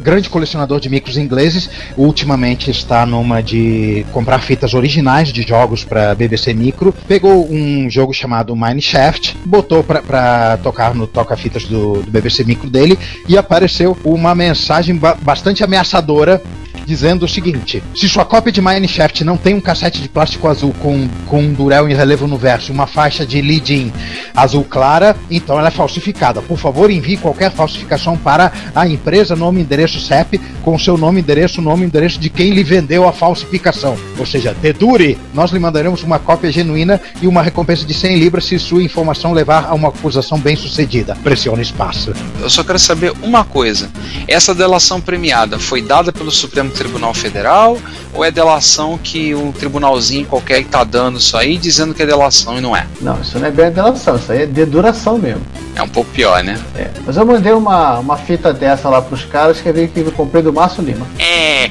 Grande 0.00 0.28
colecionador 0.28 0.78
de 0.78 0.88
micros 0.88 1.16
ingleses, 1.16 1.68
ultimamente 1.96 2.70
está 2.70 3.04
numa 3.04 3.42
de 3.42 4.06
comprar 4.12 4.38
fitas 4.38 4.72
originais 4.72 5.32
de 5.32 5.42
jogos 5.42 5.82
para 5.82 6.14
BBC 6.14 6.54
Micro. 6.54 6.94
Pegou 7.08 7.50
um 7.50 7.90
jogo 7.90 8.12
chamado 8.14 8.54
Mineshaft, 8.54 9.36
botou 9.44 9.82
para 9.82 10.58
tocar 10.62 10.94
no 10.94 11.08
toca-fitas 11.08 11.64
do, 11.64 12.02
do 12.02 12.10
BBC 12.10 12.44
Micro 12.44 12.70
dele 12.70 12.96
e 13.28 13.36
apareceu 13.36 13.98
uma 14.04 14.32
mensagem 14.32 14.94
ba- 14.94 15.16
bastante 15.20 15.64
ameaçadora 15.64 16.40
dizendo 16.86 17.24
o 17.24 17.28
seguinte: 17.28 17.82
se 17.94 18.08
sua 18.08 18.24
cópia 18.24 18.52
de 18.52 18.62
Mineshaft 18.62 19.24
não 19.24 19.36
tem 19.36 19.54
um 19.54 19.60
cassete 19.60 20.00
de 20.00 20.08
plástico 20.08 20.48
azul 20.48 20.74
com, 20.80 21.08
com 21.26 21.40
um 21.40 21.52
durel 21.52 21.88
em 21.88 21.94
relevo 21.94 22.26
no 22.26 22.38
verso 22.38 22.72
uma 22.72 22.86
faixa 22.86 23.26
de 23.26 23.40
lead-in 23.42 23.92
azul 24.34 24.64
clara, 24.64 25.16
então 25.30 25.58
ela 25.58 25.68
é 25.68 25.70
falsificada. 25.70 26.40
Por 26.40 26.58
favor, 26.58 26.90
envie 26.90 27.16
qualquer 27.16 27.50
falsificação 27.50 28.16
para 28.16 28.52
a 28.74 28.86
empresa, 28.86 29.34
nome, 29.34 29.60
endereço 29.60 30.00
CEP, 30.00 30.38
com 30.62 30.78
seu 30.78 30.96
nome, 30.96 31.20
endereço, 31.20 31.60
nome 31.60 31.84
endereço 31.84 32.18
de 32.18 32.30
quem 32.30 32.50
lhe 32.50 32.62
vendeu 32.62 33.08
a 33.08 33.12
falsificação. 33.12 33.96
Ou 34.18 34.26
seja, 34.26 34.54
dedure, 34.60 35.18
nós 35.34 35.50
lhe 35.50 35.58
mandaremos 35.58 36.02
uma 36.02 36.18
cópia 36.18 36.52
genuína 36.52 37.00
e 37.20 37.26
uma 37.26 37.42
recompensa 37.42 37.84
de 37.84 37.94
100 37.94 38.18
libras 38.18 38.44
se 38.44 38.58
sua 38.58 38.82
informação 38.82 39.32
levar 39.32 39.64
a 39.64 39.74
uma 39.74 39.88
acusação 39.88 40.38
bem 40.38 40.54
sucedida. 40.54 41.16
Pressione 41.22 41.62
espaço. 41.62 42.12
Eu 42.40 42.50
só 42.50 42.62
quero 42.62 42.78
saber 42.78 43.12
uma 43.22 43.44
coisa: 43.44 43.90
essa 44.28 44.54
delação 44.54 45.00
premiada 45.00 45.58
foi 45.58 45.82
dada 45.82 46.12
pelo 46.12 46.30
Supremo 46.30 46.70
Tribunal 46.76 47.14
Federal 47.14 47.78
ou 48.12 48.24
é 48.24 48.30
delação 48.30 48.98
que 48.98 49.34
um 49.34 49.52
tribunalzinho 49.52 50.26
qualquer 50.26 50.62
que 50.62 50.68
tá 50.68 50.84
dando 50.84 51.18
isso 51.18 51.36
aí 51.36 51.56
dizendo 51.56 51.94
que 51.94 52.02
é 52.02 52.06
delação 52.06 52.58
e 52.58 52.60
não 52.60 52.76
é? 52.76 52.86
Não, 53.00 53.20
isso 53.20 53.38
não 53.38 53.46
é 53.46 53.50
bem 53.50 53.70
delação, 53.70 54.16
isso 54.16 54.30
aí 54.30 54.42
é 54.42 54.46
deduração 54.46 55.18
mesmo. 55.18 55.42
É 55.74 55.82
um 55.82 55.88
pouco 55.88 56.10
pior, 56.10 56.42
né? 56.42 56.58
É. 56.76 56.88
Mas 57.04 57.16
eu 57.16 57.26
mandei 57.26 57.52
uma, 57.52 57.98
uma 57.98 58.16
fita 58.16 58.52
dessa 58.52 58.88
lá 58.88 59.02
pros 59.02 59.24
caras 59.24 59.60
que 59.60 59.68
eu 59.68 59.74
que 59.88 60.00
eu 60.00 60.12
comprei 60.12 60.42
do 60.42 60.52
Márcio 60.52 60.82
Lima. 60.82 61.06
É. 61.18 61.70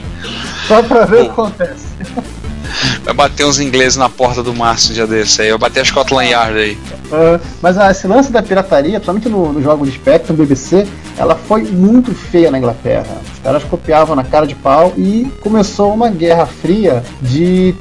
Só 0.67 0.81
pra 0.84 1.05
ver 1.05 1.21
o 1.21 1.25
que 1.25 1.31
acontece. 1.31 1.85
Vai 3.03 3.13
bater 3.13 3.45
uns 3.45 3.59
ingleses 3.59 3.95
na 3.95 4.09
porta 4.09 4.43
do 4.43 4.53
Márcio 4.53 4.91
um 4.91 4.93
dia 4.93 5.07
desse 5.07 5.41
aí. 5.41 5.49
Vai 5.49 5.57
bater 5.57 5.81
a 5.81 5.85
Scotland 5.85 6.30
Yard 6.30 6.57
aí. 6.57 6.77
Ah, 7.11 7.39
mas 7.61 7.77
ah, 7.77 7.91
esse 7.91 8.07
lance 8.07 8.31
da 8.31 8.41
pirataria, 8.41 8.99
principalmente 8.99 9.30
no, 9.30 9.53
no 9.53 9.61
jogo 9.61 9.85
de 9.85 9.91
Spectrum, 9.91 10.35
BBC, 10.35 10.88
ela 11.17 11.35
foi 11.35 11.63
muito 11.63 12.13
feia 12.13 12.51
na 12.51 12.57
Inglaterra. 12.57 13.17
Os 13.33 13.39
caras 13.39 13.63
copiavam 13.63 14.15
na 14.15 14.23
cara 14.23 14.45
de 14.45 14.55
pau 14.55 14.93
e 14.97 15.31
começou 15.41 15.93
uma 15.93 16.09
guerra 16.09 16.45
fria 16.45 17.03
de, 17.21 17.73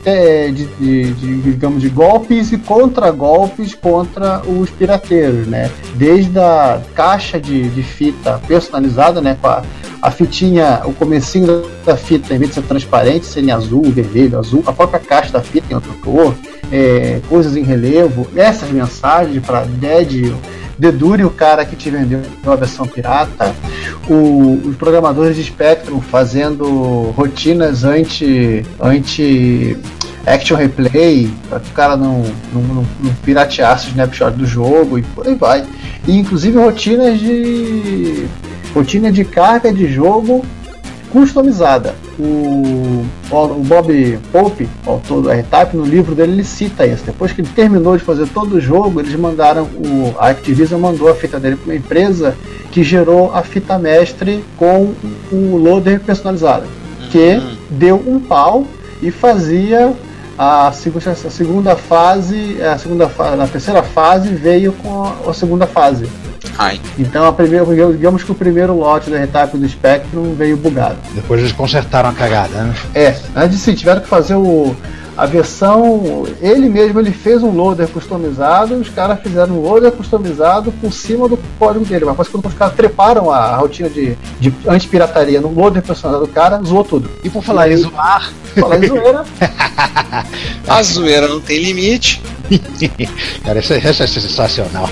de, 0.52 0.52
de- 0.78 1.12
de, 1.14 1.42
digamos, 1.42 1.80
de 1.82 1.88
golpes 1.88 2.52
e 2.52 2.58
contra-golpes 2.58 3.74
contra 3.74 4.40
os 4.46 4.70
pirateiros, 4.70 5.46
né? 5.46 5.70
Desde 5.94 6.38
a 6.38 6.80
caixa 6.94 7.40
de, 7.40 7.68
de 7.70 7.82
fita 7.82 8.40
personalizada, 8.46 9.20
né? 9.20 9.36
Com 9.40 9.48
a, 9.48 9.62
a 10.00 10.10
fitinha, 10.10 10.82
o 10.84 10.92
comecinho 10.92 11.64
da- 11.84 11.96
fita, 11.96 12.34
em 12.34 12.38
vez 12.38 12.50
de 12.50 12.54
ser 12.56 12.62
transparente, 12.62 13.26
ser 13.26 13.48
azul, 13.50 13.82
vermelho, 13.84 14.38
azul, 14.38 14.62
a 14.66 14.72
própria 14.72 15.00
caixa 15.00 15.32
da 15.32 15.40
fita 15.40 15.66
em 15.70 15.74
outra 15.74 15.92
cor, 16.02 16.34
é, 16.72 17.20
coisas 17.28 17.56
em 17.56 17.62
relevo, 17.62 18.26
essas 18.36 18.70
mensagens 18.70 19.44
para 19.44 19.62
Dead, 19.64 20.32
dedure 20.78 21.24
o 21.24 21.30
cara 21.30 21.64
que 21.64 21.76
te 21.76 21.90
vendeu 21.90 22.20
a 22.46 22.56
versão 22.56 22.86
pirata, 22.86 23.54
o- 24.08 24.60
os 24.66 24.76
programadores 24.76 25.36
de 25.36 25.44
Spectrum 25.44 26.00
fazendo 26.00 27.12
rotinas 27.16 27.84
anti, 27.84 28.64
anti 28.80 29.76
action 30.26 30.56
replay, 30.56 31.30
para 31.48 31.60
que 31.60 31.70
o 31.70 31.72
cara 31.72 31.96
não, 31.96 32.22
não, 32.52 32.62
não, 32.62 32.86
não 33.00 33.14
pirateasse 33.24 33.86
o 33.88 33.90
snapshot 33.90 34.32
do 34.36 34.46
jogo 34.46 34.98
e 34.98 35.02
por 35.02 35.26
aí 35.26 35.34
vai. 35.34 35.64
E 36.08 36.16
inclusive 36.18 36.58
rotinas 36.58 37.18
de 37.20 38.26
rotina 38.74 39.12
de 39.12 39.24
carga 39.24 39.72
de 39.72 39.86
jogo 39.92 40.44
customizada. 41.12 41.94
O, 42.18 43.04
o 43.30 43.64
Bob 43.64 44.18
Pope, 44.30 44.68
o 44.86 44.90
autor 44.90 45.22
do 45.22 45.30
R-Type, 45.30 45.76
no 45.76 45.84
livro 45.84 46.14
dele 46.14 46.32
ele 46.32 46.44
cita 46.44 46.86
isso. 46.86 47.04
Depois 47.04 47.32
que 47.32 47.40
ele 47.40 47.48
terminou 47.54 47.96
de 47.96 48.04
fazer 48.04 48.28
todo 48.28 48.54
o 48.54 48.60
jogo, 48.60 49.00
eles 49.00 49.14
mandaram 49.16 49.64
o 49.64 50.14
a 50.18 50.28
Activision 50.28 50.80
mandou 50.80 51.08
a 51.08 51.14
fita 51.14 51.40
dele 51.40 51.56
para 51.56 51.72
uma 51.72 51.76
empresa 51.76 52.36
que 52.70 52.82
gerou 52.82 53.32
a 53.34 53.42
fita 53.42 53.78
mestre 53.78 54.44
com 54.56 54.92
o 55.32 55.56
loader 55.56 56.00
personalizado, 56.00 56.66
que 57.10 57.40
deu 57.70 58.02
um 58.06 58.20
pau 58.20 58.66
e 59.02 59.10
fazia 59.10 59.92
a 60.36 60.72
segunda, 60.72 61.76
fase, 61.76 62.60
a 62.60 62.76
segunda 62.76 63.10
na 63.36 63.46
terceira 63.46 63.82
fase 63.82 64.28
veio 64.34 64.72
com 64.72 65.04
a 65.28 65.32
segunda 65.32 65.66
fase. 65.66 66.08
Então 66.98 67.26
a 67.26 67.32
primeira, 67.32 67.64
digamos 67.92 68.22
que 68.22 68.32
o 68.32 68.34
primeiro 68.34 68.76
lote 68.76 69.10
do 69.10 69.16
R-Type 69.16 69.58
do 69.58 69.68
Spectrum 69.68 70.34
veio 70.34 70.56
bugado. 70.56 70.96
Depois 71.14 71.40
eles 71.40 71.52
consertaram 71.52 72.10
a 72.10 72.12
cagada, 72.12 72.62
né? 72.62 72.74
É, 72.94 73.16
antes 73.34 73.60
sim, 73.60 73.74
tiveram 73.74 74.00
que 74.00 74.08
fazer 74.08 74.34
o, 74.34 74.74
a 75.16 75.26
versão. 75.26 76.26
Ele 76.40 76.68
mesmo 76.68 77.00
ele 77.00 77.12
fez 77.12 77.42
um 77.42 77.50
loader 77.50 77.88
customizado, 77.88 78.74
os 78.74 78.88
caras 78.88 79.20
fizeram 79.20 79.56
um 79.56 79.62
loader 79.62 79.92
customizado 79.92 80.72
por 80.72 80.92
cima 80.92 81.28
do 81.28 81.38
código 81.58 81.84
dele. 81.84 82.04
Mas 82.04 82.28
quando 82.28 82.46
os 82.46 82.54
caras 82.54 82.74
treparam 82.74 83.30
a, 83.30 83.38
a 83.38 83.56
rotina 83.56 83.88
de, 83.88 84.16
de 84.40 84.52
anti-pirataria 84.66 85.40
no 85.40 85.48
loader 85.48 85.82
personalizado 85.82 86.26
do 86.26 86.32
cara, 86.32 86.60
zoou 86.62 86.84
tudo. 86.84 87.10
E 87.22 87.30
por 87.30 87.42
falar 87.42 87.70
em 87.70 87.76
zoar. 87.76 88.32
Falar 88.54 88.82
em 88.82 88.86
zoeira, 88.86 89.24
A 90.68 90.82
zoeira 90.82 91.28
não 91.28 91.40
tem 91.40 91.62
limite. 91.62 92.22
Cara, 93.44 93.58
isso, 93.60 93.72
é- 93.72 93.78
é 93.78 93.92
sensacional. 93.92 94.88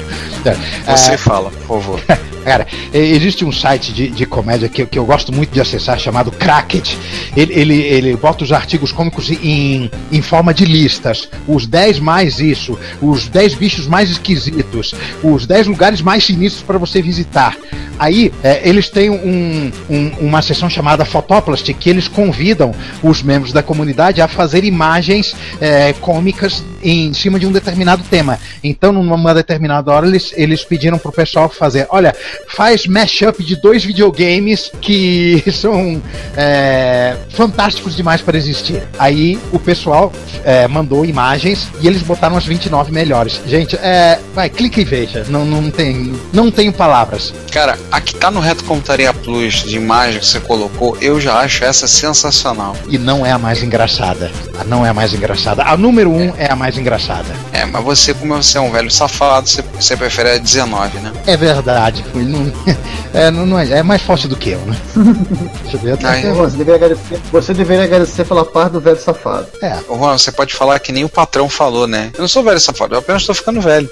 Você 0.86 1.12
Ah, 1.14 1.18
fala, 1.18 1.50
por 1.50 1.80
favor. 1.80 2.00
Cara, 2.42 2.66
existe 2.92 3.44
um 3.44 3.52
site 3.52 3.92
de, 3.92 4.08
de 4.10 4.26
comédia 4.26 4.68
que, 4.68 4.82
eu- 4.82 4.86
que 4.88 4.98
eu 4.98 5.04
gosto 5.04 5.32
muito 5.32 5.52
de 5.52 5.60
acessar 5.60 5.96
chamado 5.98 6.32
Cracket. 6.32 6.94
Ele, 7.36 7.52
ele, 7.54 7.74
ele 7.80 8.16
bota 8.16 8.42
os 8.42 8.50
artigos 8.50 8.90
cômicos 8.90 9.30
em, 9.30 9.88
em 10.10 10.20
forma 10.22 10.52
de 10.52 10.64
listas. 10.64 11.28
Os 11.46 11.66
10 11.68 12.00
mais 12.00 12.40
isso, 12.40 12.76
os 13.00 13.28
10 13.28 13.54
bichos 13.54 13.86
mais 13.86 14.10
esquisitos, 14.10 14.92
os 15.22 15.46
10 15.46 15.68
lugares 15.68 16.00
mais 16.00 16.24
sinistros 16.24 16.64
para 16.64 16.78
você 16.78 17.00
visitar. 17.00 17.56
Aí 17.96 18.32
é, 18.42 18.68
eles 18.68 18.88
têm 18.88 19.08
um, 19.08 19.70
um- 19.88 20.10
uma 20.20 20.42
sessão 20.42 20.68
chamada 20.68 21.04
Photoplast 21.04 21.72
que 21.74 21.88
eles 21.88 22.08
convidam 22.08 22.74
os 23.04 23.22
membros 23.22 23.52
da 23.52 23.62
comunidade 23.62 24.20
a 24.20 24.26
fazer 24.26 24.64
imagens 24.64 25.36
é, 25.60 25.92
cômicas 25.92 26.64
em 26.82 27.14
cima 27.14 27.38
de 27.38 27.41
um 27.46 27.52
determinado 27.52 28.02
tema. 28.04 28.38
Então, 28.62 28.92
numa 28.92 29.34
determinada 29.34 29.90
hora, 29.90 30.06
eles, 30.06 30.32
eles 30.36 30.64
pediram 30.64 30.98
pro 30.98 31.12
pessoal 31.12 31.48
fazer: 31.48 31.86
olha, 31.90 32.14
faz 32.48 32.86
mashup 32.86 33.42
de 33.42 33.56
dois 33.56 33.84
videogames 33.84 34.70
que 34.80 35.42
são 35.52 36.02
é, 36.36 37.16
fantásticos 37.30 37.96
demais 37.96 38.20
para 38.20 38.36
existir. 38.36 38.82
Aí 38.98 39.38
o 39.52 39.58
pessoal 39.58 40.12
é, 40.44 40.66
mandou 40.68 41.04
imagens 41.04 41.68
e 41.80 41.86
eles 41.86 42.02
botaram 42.02 42.36
as 42.36 42.44
29 42.44 42.92
melhores. 42.92 43.40
Gente, 43.46 43.76
é, 43.76 44.18
vai, 44.34 44.48
clica 44.48 44.80
e 44.80 44.84
veja. 44.84 45.24
Não, 45.28 45.44
não, 45.44 45.70
tem, 45.70 46.12
não 46.32 46.50
tenho 46.50 46.72
palavras. 46.72 47.32
Cara, 47.50 47.78
a 47.90 48.00
que 48.00 48.14
tá 48.14 48.30
no 48.30 48.40
Reto 48.40 48.64
Computaria 48.64 49.12
Plus 49.12 49.62
de 49.62 49.76
imagem 49.76 50.20
que 50.20 50.26
você 50.26 50.40
colocou, 50.40 50.96
eu 51.00 51.20
já 51.20 51.38
acho 51.38 51.64
essa 51.64 51.86
sensacional. 51.86 52.76
E 52.88 52.98
não 52.98 53.24
é 53.24 53.32
a 53.32 53.38
mais 53.38 53.62
engraçada. 53.62 54.30
A 54.58 54.64
não 54.64 54.84
é 54.84 54.90
a 54.90 54.94
mais 54.94 55.12
engraçada. 55.12 55.62
A 55.62 55.76
número 55.76 56.10
1 56.10 56.22
um 56.22 56.34
é 56.36 56.50
a 56.50 56.56
mais 56.56 56.78
engraçada. 56.78 57.31
É, 57.52 57.64
mas 57.64 57.82
você, 57.84 58.12
como 58.14 58.34
você 58.34 58.58
é 58.58 58.60
um 58.60 58.70
velho 58.70 58.90
safado, 58.90 59.48
você, 59.48 59.62
você 59.78 59.96
prefere 59.96 60.30
a 60.30 60.38
19, 60.38 60.98
né? 60.98 61.12
É 61.26 61.36
verdade. 61.36 62.04
Foi, 62.12 62.22
não, 62.22 62.52
é, 63.14 63.30
não, 63.30 63.46
não 63.46 63.58
é, 63.58 63.70
é 63.78 63.82
mais 63.82 64.02
forte 64.02 64.26
do 64.28 64.36
que 64.36 64.50
eu, 64.50 64.60
né? 64.60 64.76
Deixa 65.62 65.76
eu 65.76 65.80
ver. 65.80 65.92
até- 65.94 66.06
Ai. 66.06 66.32
você 66.32 66.56
deveria, 66.56 66.74
agradecer, 66.76 67.20
você 67.30 67.54
deveria 67.54 67.84
agradecer 67.84 68.24
pela 68.24 68.44
parte 68.44 68.72
do 68.72 68.80
velho 68.80 69.00
safado. 69.00 69.46
É, 69.62 69.76
Ô, 69.88 69.96
Juan, 69.98 70.18
você 70.18 70.32
pode 70.32 70.54
falar 70.54 70.78
que 70.78 70.92
nem 70.92 71.04
o 71.04 71.08
patrão 71.08 71.48
falou, 71.48 71.86
né? 71.86 72.10
Eu 72.14 72.20
não 72.22 72.28
sou 72.28 72.42
velho 72.42 72.60
safado, 72.60 72.94
eu 72.94 72.98
apenas 72.98 73.24
tô 73.26 73.34
ficando 73.34 73.60
velho. 73.60 73.90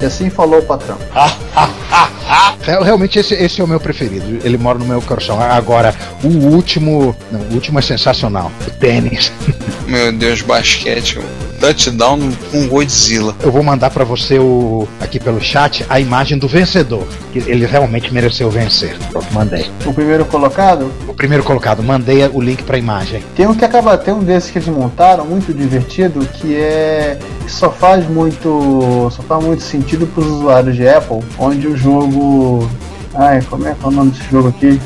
E 0.00 0.04
assim 0.04 0.30
falou 0.30 0.60
o 0.60 0.62
patrão. 0.62 0.98
É, 2.66 2.82
Realmente 2.84 3.18
esse, 3.18 3.32
esse 3.34 3.60
é 3.60 3.64
o 3.64 3.66
meu 3.66 3.80
preferido. 3.80 4.40
Ele 4.44 4.58
mora 4.58 4.78
no 4.78 4.84
meu 4.84 5.00
coração. 5.00 5.40
Agora, 5.40 5.94
o 6.22 6.28
último. 6.28 7.16
Não, 7.32 7.40
o 7.40 7.54
último 7.54 7.78
é 7.78 7.82
sensacional. 7.82 8.52
O 8.66 8.70
tênis. 8.72 9.32
Meu 9.86 10.12
Deus, 10.12 10.42
basquete. 10.42 11.18
Touchdown 11.60 12.18
com 12.50 12.68
Godzilla. 12.68 13.34
Eu 13.42 13.50
vou 13.50 13.62
mandar 13.62 13.90
pra 13.90 14.04
você 14.04 14.38
o 14.38 14.86
aqui 15.00 15.18
pelo 15.18 15.40
chat 15.40 15.84
a 15.88 16.00
imagem 16.00 16.38
do 16.38 16.48
vencedor. 16.48 17.06
Que 17.32 17.38
ele 17.38 17.66
realmente 17.66 18.12
mereceu 18.12 18.50
vencer. 18.50 18.96
Pronto, 19.10 19.32
mandei. 19.32 19.66
O 19.84 19.92
primeiro 19.92 20.24
colocado 20.24 20.90
O 21.06 21.14
primeiro 21.14 21.42
colocado, 21.42 21.82
mandei 21.82 22.26
o 22.28 22.40
link 22.40 22.62
pra 22.62 22.78
imagem. 22.78 23.22
Tem 23.34 23.46
um 23.46 23.54
que 23.54 23.64
acaba 23.64 23.96
tem 23.98 24.14
um 24.14 24.22
desses 24.22 24.50
que 24.50 24.58
eles 24.58 24.68
montaram 24.68 25.24
muito 25.24 25.52
divertido 25.52 26.20
que 26.34 26.56
é 26.56 27.18
que 27.44 27.50
só 27.50 27.70
faz 27.70 28.08
muito 28.08 29.10
só 29.10 29.22
faz 29.22 29.44
muito 29.44 29.62
sentido 29.62 30.06
para 30.06 30.22
os 30.22 30.26
usuários 30.26 30.76
de 30.76 30.88
Apple, 30.88 31.20
onde 31.38 31.66
o 31.66 31.76
jogo 31.76 32.68
ai 33.14 33.42
como 33.48 33.66
é 33.66 33.74
que 33.74 33.84
é 33.84 33.88
o 33.88 33.90
nome 33.90 34.10
desse 34.10 34.30
jogo 34.30 34.48
aqui? 34.48 34.80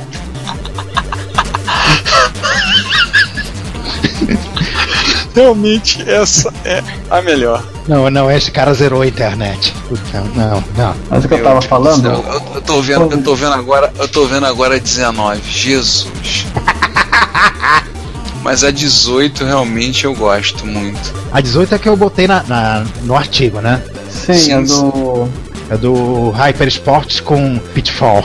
Realmente, 5.35 6.03
essa 6.09 6.53
é 6.65 6.83
a 7.11 7.23
melhor. 7.23 7.63
Não, 7.89 8.09
não, 8.11 8.31
esse 8.31 8.51
cara 8.51 8.73
zerou 8.75 9.03
a 9.03 9.07
internet. 9.07 9.73
Puta, 9.89 10.21
Não, 10.35 10.63
não. 10.77 10.95
Mas 11.11 11.25
o 11.25 11.29
que 11.29 11.35
eu 11.35 11.43
tava 11.43 11.55
Deus 11.55 11.65
falando? 11.65 12.03
céu, 12.03 12.25
Eu, 12.29 12.55
eu 12.57 12.61
tô 12.63 12.81
vendo, 12.83 13.11
eu 13.13 13.23
tô 13.23 13.35
vendo 13.35 13.55
agora, 13.55 13.93
eu 13.99 14.07
tô 14.09 14.27
vendo 14.27 14.47
agora 14.47 14.77
a 14.77 14.79
19. 14.79 15.41
Jesus. 15.51 16.47
Mas 18.43 18.65
a 18.65 18.71
18 18.73 19.45
realmente 19.45 20.05
eu 20.05 20.15
gosto 20.15 20.67
muito. 20.67 21.15
A 21.33 21.41
18 21.41 21.75
é 21.75 21.79
que 21.79 21.89
eu 21.89 21.97
botei 21.97 22.27
na, 22.27 22.43
na- 22.43 22.85
no 23.03 23.17
artigo, 23.17 23.61
né? 23.61 23.81
Sim, 24.11 24.35
Sim, 24.35 24.53
é 24.53 24.61
do 24.63 25.29
É 25.71 25.77
do 25.77 26.31
Hyper 26.31 26.69
Sports 26.69 27.21
com 27.21 27.59
Pitfall. 27.73 28.25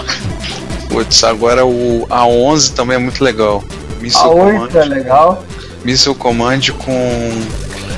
Putz, 0.89 1.23
agora 1.23 1.65
o 1.65 2.05
a 2.09 2.25
11 2.25 2.71
também 2.73 2.95
é 2.95 2.99
muito 2.99 3.23
legal. 3.23 3.63
Missile 4.01 4.23
a 4.23 4.27
8 4.29 4.53
Command, 4.57 4.75
é 4.81 4.85
legal. 4.85 5.43
Missile 5.87 6.15
Command 6.15 6.59
com 6.79 7.31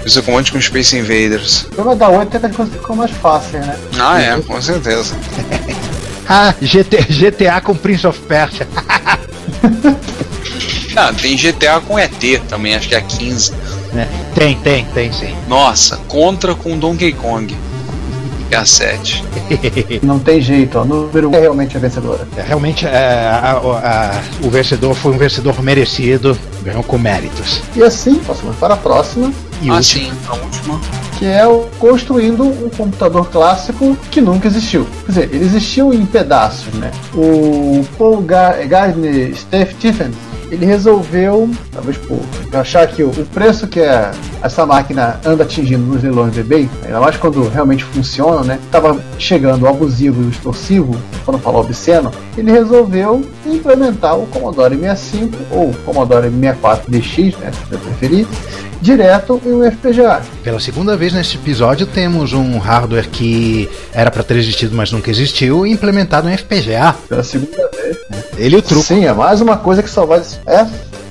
Missile 0.03 0.23
Command 0.23 0.43
com 0.51 0.61
Space 0.61 0.95
Invaders. 0.95 1.63
O 1.63 1.69
problema 1.69 1.95
da 1.95 2.09
8 2.09 2.37
é 2.37 2.39
que 2.39 2.45
as 2.45 2.55
coisas 2.55 2.75
ficam 2.75 2.95
mais 2.95 3.09
fáceis, 3.09 3.65
né? 3.65 3.75
Ah, 3.99 4.21
é, 4.21 4.39
com 4.39 4.61
certeza. 4.61 5.15
Ah, 6.31 6.53
GT, 6.61 6.97
GTA 7.09 7.59
com 7.59 7.75
Prince 7.75 8.05
of 8.05 8.19
Persia. 8.19 8.67
Ah, 10.95 11.13
tem 11.13 11.35
GTA 11.37 11.79
com 11.79 11.97
ET 11.97 12.11
também, 12.49 12.75
acho 12.75 12.87
que 12.89 12.95
é 12.95 12.97
a 12.97 13.01
15. 13.01 13.53
É, 13.95 14.07
tem, 14.35 14.55
tem, 14.57 14.85
tem 14.85 15.13
sim. 15.13 15.35
Nossa, 15.47 15.97
Contra 16.07 16.53
com 16.53 16.77
Donkey 16.77 17.13
Kong. 17.13 17.55
É 18.51 18.55
a 18.55 18.65
7. 18.65 19.23
Não 20.01 20.17
tem 20.19 20.41
jeito, 20.41 20.79
ó. 20.79 20.83
Número 20.85 21.29
1 21.29 21.35
é 21.35 21.39
realmente 21.41 21.77
a 21.77 21.79
vencedora. 21.79 22.27
É, 22.35 22.41
Realmente, 22.41 22.85
é, 22.85 23.29
a- 23.31 23.59
a- 23.61 24.21
o 24.45 24.49
vencedor 24.49 24.95
foi 24.95 25.13
um 25.13 25.17
vencedor 25.17 25.61
merecido, 25.61 26.37
ganhou 26.63 26.81
com 26.83 26.97
méritos. 26.97 27.61
E 27.75 27.83
assim, 27.83 28.15
passamos 28.15 28.55
para 28.55 28.73
a 28.73 28.77
próxima, 28.77 29.31
E 29.61 29.69
ah, 29.69 29.75
último, 29.75 29.83
sim, 29.83 30.11
a 30.27 30.33
última. 30.33 30.79
que 31.19 31.25
é 31.25 31.45
o 31.45 31.65
construindo 31.79 32.43
um 32.43 32.69
computador 32.69 33.29
clássico 33.29 33.95
que 34.09 34.19
nunca 34.21 34.47
existiu. 34.47 34.87
Quer 35.05 35.11
dizer, 35.11 35.29
ele 35.33 35.45
existiu 35.45 35.93
em 35.93 36.05
pedaços, 36.05 36.73
né? 36.73 36.91
O 37.13 37.85
Paul 37.97 38.21
Ga- 38.21 38.57
Gardner 38.65 39.31
Stephen 39.35 40.11
ele 40.51 40.65
resolveu, 40.65 41.47
talvez 41.71 41.95
por 41.97 42.17
achar 42.53 42.87
que 42.87 43.03
o, 43.03 43.09
o 43.09 43.25
preço 43.33 43.67
que 43.67 43.79
a- 43.81 44.11
essa 44.41 44.65
máquina 44.65 45.19
anda 45.25 45.43
atingindo 45.43 45.83
nos 45.83 46.01
leilões 46.01 46.33
do 46.33 46.39
eBay, 46.39 46.69
ainda 46.85 46.99
mais 46.99 47.15
quando 47.17 47.47
realmente 47.49 47.83
funciona, 47.83 48.43
né? 48.43 48.59
Estava 48.65 48.97
chegando 49.17 49.67
ao 49.67 49.73
abusivo 49.73 50.23
e 50.23 50.29
extorsivo, 50.29 50.95
quando 51.25 51.39
falar 51.39 51.59
obsceno, 51.59 52.11
ele 52.37 52.51
resolveu 52.51 53.23
implementar 53.45 54.17
o 54.17 54.25
Commodore 54.27 54.75
65 54.77 55.37
ou 55.51 55.73
Commodore 55.85 56.29
64 56.29 56.89
DX, 56.91 57.37
né, 57.39 57.51
se 57.51 57.69
você 57.69 57.77
preferir, 57.77 58.27
direto 58.81 59.41
em 59.45 59.53
um 59.53 59.69
FPGA. 59.71 60.21
pela 60.43 60.59
segunda 60.59 60.95
vez 60.95 61.11
nesse 61.13 61.35
episódio, 61.35 61.85
temos 61.85 62.31
um 62.31 62.57
hardware 62.57 63.09
que 63.09 63.69
era 63.93 64.09
para 64.09 64.23
ter 64.23 64.37
existido, 64.37 64.73
mas 64.75 64.91
nunca 64.91 65.11
existiu, 65.11 65.67
implementado 65.67 66.29
em 66.29 66.37
FPGA. 66.37 66.95
Pela 67.09 67.23
segunda 67.23 67.69
vez. 67.75 67.97
Ele 68.37 68.55
e 68.55 68.59
o 68.59 68.61
truco. 68.61 68.83
Sim, 68.85 69.05
é 69.05 69.11
mais 69.13 69.41
uma 69.41 69.57
coisa 69.57 69.83
que 69.83 69.89
só 69.89 70.05
vai. 70.05 70.21
É, 70.47 70.65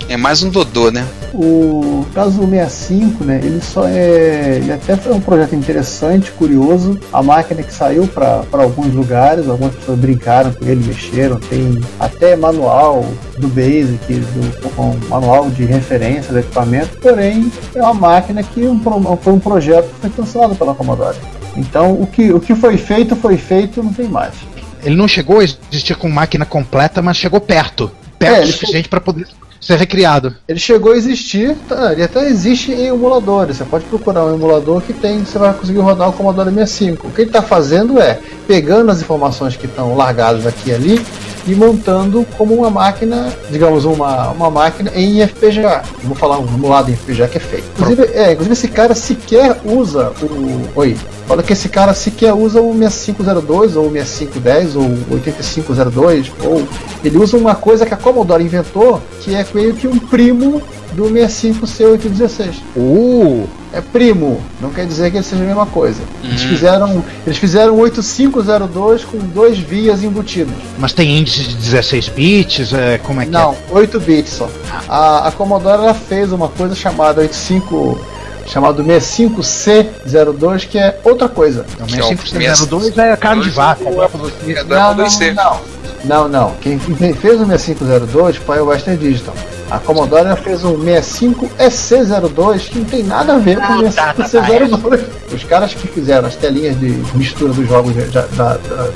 É 0.08 0.16
mais 0.16 0.42
um 0.42 0.50
Dodô, 0.50 0.90
né? 0.90 1.06
o 1.34 2.06
caso 2.14 2.40
65, 2.40 3.24
né? 3.24 3.40
Ele 3.42 3.60
só 3.60 3.86
é. 3.86 4.56
Ele 4.56 4.72
até 4.72 4.96
foi 4.96 5.12
um 5.12 5.20
projeto 5.20 5.54
interessante, 5.54 6.30
curioso. 6.32 6.98
A 7.12 7.22
máquina 7.22 7.62
que 7.62 7.72
saiu 7.72 8.06
para 8.06 8.44
alguns 8.52 8.92
lugares, 8.94 9.48
algumas 9.48 9.74
pessoas 9.74 9.98
brincaram 9.98 10.52
com 10.52 10.64
ele, 10.64 10.84
mexeram. 10.84 11.38
Tem 11.38 11.80
até 12.00 12.36
manual 12.36 13.04
do 13.36 13.48
Basic, 13.48 14.14
do, 14.14 14.70
com 14.70 14.96
manual 15.08 15.50
de 15.50 15.64
referência 15.64 16.32
do 16.32 16.38
equipamento. 16.38 16.98
Porém, 16.98 17.52
é 17.74 17.82
uma 17.82 17.94
máquina 17.94 18.42
que 18.42 18.66
um, 18.66 18.80
foi 19.20 19.32
um 19.32 19.38
projeto 19.38 19.88
que 19.94 20.00
foi 20.00 20.10
cancelado 20.10 20.54
pela 20.54 20.74
Commodore. 20.74 21.16
Então, 21.56 21.92
o 21.92 22.06
que, 22.06 22.32
o 22.32 22.40
que 22.40 22.54
foi 22.54 22.76
feito, 22.76 23.14
foi 23.16 23.36
feito, 23.36 23.82
não 23.82 23.92
tem 23.92 24.08
mais. 24.08 24.34
Ele 24.82 24.96
não 24.96 25.08
chegou 25.08 25.40
a 25.40 25.44
existir 25.44 25.96
com 25.96 26.08
máquina 26.08 26.44
completa, 26.44 27.02
mas 27.02 27.16
chegou 27.16 27.40
perto. 27.40 27.90
Perto 28.18 28.40
É, 28.40 28.44
o 28.44 28.46
suficiente 28.46 28.88
para 28.88 29.00
poder 29.00 29.26
ser 29.60 29.76
recriado. 29.76 30.34
Ele 30.46 30.58
chegou 30.58 30.92
a 30.92 30.96
existir, 30.96 31.56
tá, 31.68 31.92
ele 31.92 32.02
até 32.02 32.28
existe 32.28 32.72
em 32.72 32.86
emuladores. 32.86 33.56
Você 33.56 33.64
pode 33.64 33.84
procurar 33.86 34.24
um 34.24 34.34
emulador 34.34 34.80
que 34.80 34.92
tem, 34.92 35.24
você 35.24 35.38
vai 35.38 35.52
conseguir 35.54 35.80
rodar 35.80 36.08
o 36.08 36.12
Commodore 36.12 36.50
65. 36.50 37.08
O 37.08 37.10
que 37.10 37.22
ele 37.22 37.30
está 37.30 37.42
fazendo 37.42 38.00
é 38.00 38.18
pegando 38.46 38.90
as 38.90 39.00
informações 39.00 39.56
que 39.56 39.66
estão 39.66 39.96
largadas 39.96 40.46
aqui 40.46 40.70
e 40.70 40.74
ali 40.74 41.06
e 41.46 41.54
montando 41.54 42.26
como 42.36 42.54
uma 42.54 42.70
máquina, 42.70 43.32
digamos, 43.50 43.84
uma, 43.84 44.30
uma 44.30 44.50
máquina 44.50 44.90
em 44.94 45.26
FPGA. 45.26 45.82
Vou 46.02 46.16
falar 46.16 46.38
um 46.38 46.46
emulado 46.46 46.90
em 46.90 46.96
FPGA 46.96 47.28
que 47.28 47.38
é 47.38 47.40
feito. 47.40 47.64
Inclusive, 47.78 48.02
é, 48.14 48.32
inclusive 48.32 48.52
esse 48.52 48.68
cara 48.68 48.94
sequer 48.94 49.56
usa 49.64 50.12
o. 50.22 50.78
Oi. 50.78 50.96
Fala 51.26 51.42
que 51.42 51.52
esse 51.52 51.68
cara 51.68 51.92
sequer 51.92 52.32
usa 52.32 52.60
o 52.60 52.72
6502 52.72 53.76
ou 53.76 53.88
o 53.88 53.92
6510 53.92 54.76
ou 54.76 54.82
o 54.82 55.14
8502 55.14 56.32
ou 56.42 56.66
ele 57.04 57.18
usa 57.18 57.36
uma 57.36 57.54
coisa 57.54 57.84
que 57.84 57.92
a 57.92 57.98
Commodore 57.98 58.42
inventou 58.42 59.02
que 59.20 59.34
é 59.34 59.46
meio 59.52 59.74
que 59.74 59.86
um 59.86 59.98
primo 59.98 60.62
do 60.92 61.04
65C816. 61.10 62.54
Uh! 62.76 63.46
É 63.72 63.80
primo, 63.82 64.40
não 64.62 64.70
quer 64.70 64.86
dizer 64.86 65.10
que 65.10 65.18
ele 65.18 65.24
seja 65.24 65.42
a 65.42 65.46
mesma 65.46 65.66
coisa. 65.66 66.00
Eles 66.24 66.42
Uhum. 66.42 66.48
fizeram, 66.48 67.04
eles 67.26 67.38
fizeram 67.38 67.76
um 67.76 67.80
8502 67.80 69.04
com 69.04 69.18
dois 69.18 69.58
vias 69.58 70.02
embutidos. 70.02 70.54
Mas 70.78 70.92
tem 70.94 71.18
índice 71.18 71.44
de 71.44 71.54
16 71.54 72.08
bits? 72.08 72.72
É, 72.72 72.96
como 72.98 73.20
é 73.20 73.26
que 73.26 73.30
Não, 73.30 73.54
8 73.70 74.00
bits 74.00 74.32
só. 74.32 74.48
A, 74.88 75.28
a 75.28 75.32
Commodore 75.32 75.82
ela 75.82 75.92
fez 75.94 76.32
uma 76.32 76.48
coisa 76.48 76.74
chamada 76.74 77.20
85 77.20 78.00
chamado 78.46 78.82
65C02 78.82 80.66
que 80.66 80.78
é 80.78 80.98
outra 81.04 81.28
coisa. 81.28 81.66
é? 81.78 81.82
O 81.82 81.86
Que 81.86 82.00
é 82.00 82.04
o 82.04 82.08
6502 82.08 82.96
é 82.98 83.16
carne 83.16 83.42
de 83.42 83.50
vaca. 83.50 83.84
É 83.84 84.64
do 84.64 84.68
Não, 84.74 84.94
não, 84.94 85.06
não. 85.34 85.60
Não, 86.04 86.28
não. 86.28 86.54
Quem 86.60 86.78
quem 86.78 87.12
fez 87.12 87.38
o 87.40 87.44
6502 87.46 88.36
foi 88.36 88.60
o 88.60 88.66
Western 88.66 88.96
Digital. 88.98 89.34
A 89.70 89.78
Commodore 89.78 90.34
fez 90.42 90.64
um 90.64 90.78
65EC02 90.78 92.68
que 92.70 92.78
não 92.78 92.84
tem 92.86 93.02
nada 93.02 93.34
a 93.34 93.38
ver 93.38 93.58
com 93.58 93.72
o 93.74 93.82
65C02. 93.82 95.00
Os 95.34 95.44
caras 95.44 95.74
que 95.74 95.86
fizeram 95.88 96.26
as 96.26 96.36
telinhas 96.36 96.78
de 96.80 96.88
mistura 97.14 97.52
dos 97.52 97.68
jogos 97.68 97.94
da, 98.10 98.22
da, 98.22 98.56
da- 98.56 98.88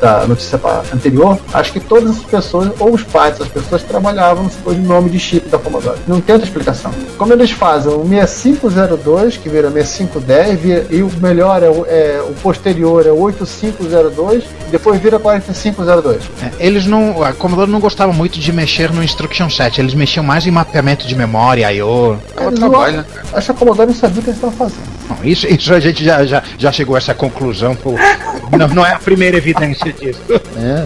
da 0.00 0.26
notícia 0.26 0.60
anterior, 0.94 1.38
acho 1.54 1.72
que 1.72 1.80
todas 1.80 2.10
as 2.18 2.24
pessoas, 2.24 2.70
ou 2.78 2.92
os 2.94 3.02
pais 3.04 3.38
das 3.38 3.48
pessoas, 3.48 3.82
trabalhavam 3.82 4.50
no 4.66 4.74
de 4.74 4.80
nome 4.80 5.08
de 5.08 5.18
chip 5.18 5.48
da 5.48 5.58
Commodore. 5.58 5.98
Não 6.06 6.20
tem 6.20 6.34
outra 6.34 6.46
explicação. 6.46 6.90
Como 7.16 7.32
eles 7.32 7.50
fazem 7.50 7.90
o 7.92 8.06
6502, 8.06 9.38
que 9.38 9.48
vira 9.48 9.70
6510, 9.70 10.60
vira- 10.60 10.86
e 10.90 11.02
o 11.02 11.10
melhor 11.22 11.62
é 11.62 11.70
o, 11.70 11.86
é, 11.86 12.20
o 12.28 12.34
posterior 12.34 13.06
é 13.06 13.10
o 13.10 13.18
8502, 13.20 14.44
e 14.44 14.70
depois 14.70 15.00
vira 15.00 15.18
4502. 15.18 16.22
É, 16.42 16.50
Eles 16.66 16.84
não. 16.86 17.22
A 17.22 17.32
Commodore 17.32 17.70
não 17.70 17.80
gostava 17.80 18.12
muito 18.12 18.38
de 18.38 18.52
mexer 18.52 18.92
no 18.92 19.02
instruction 19.02 19.48
set, 19.48 19.78
eles 19.80 19.94
mexiam 19.94 20.17
mais 20.22 20.46
em 20.46 20.50
mapeamento 20.50 21.06
de 21.06 21.14
memória, 21.14 21.72
I.O. 21.72 22.16
Cara. 22.36 23.06
Acho 23.32 23.46
que 23.46 23.52
a 23.52 23.54
Commodore 23.54 23.88
não 23.88 23.94
sabia 23.94 24.20
o 24.20 24.22
que 24.22 24.30
eles 24.30 24.36
estavam 24.36 24.56
fazendo. 24.56 24.98
Não, 25.08 25.24
isso, 25.24 25.46
isso 25.46 25.72
a 25.72 25.80
gente 25.80 26.04
já, 26.04 26.24
já, 26.24 26.42
já 26.58 26.72
chegou 26.72 26.94
a 26.94 26.98
essa 26.98 27.14
conclusão. 27.14 27.74
pô. 27.74 27.94
Não, 28.56 28.66
não 28.68 28.86
é 28.86 28.94
a 28.94 28.98
primeira 28.98 29.36
evidência 29.36 29.92
disso. 29.92 30.22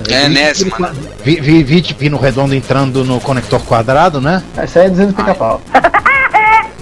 É 0.08 0.16
a 0.16 0.24
enésima, 0.24 0.76
né? 0.80 0.92
Vi, 1.22 1.40
vi, 1.40 1.62
vi, 1.62 1.80
vi 1.96 2.08
no 2.08 2.18
redondo 2.18 2.56
entrando 2.56 3.04
no 3.04 3.20
conector 3.20 3.60
quadrado, 3.62 4.20
né? 4.20 4.42
Isso 4.64 4.80
aí 4.80 4.86
é 4.86 4.88
dizendo 4.88 5.14
pica-pau. 5.14 5.60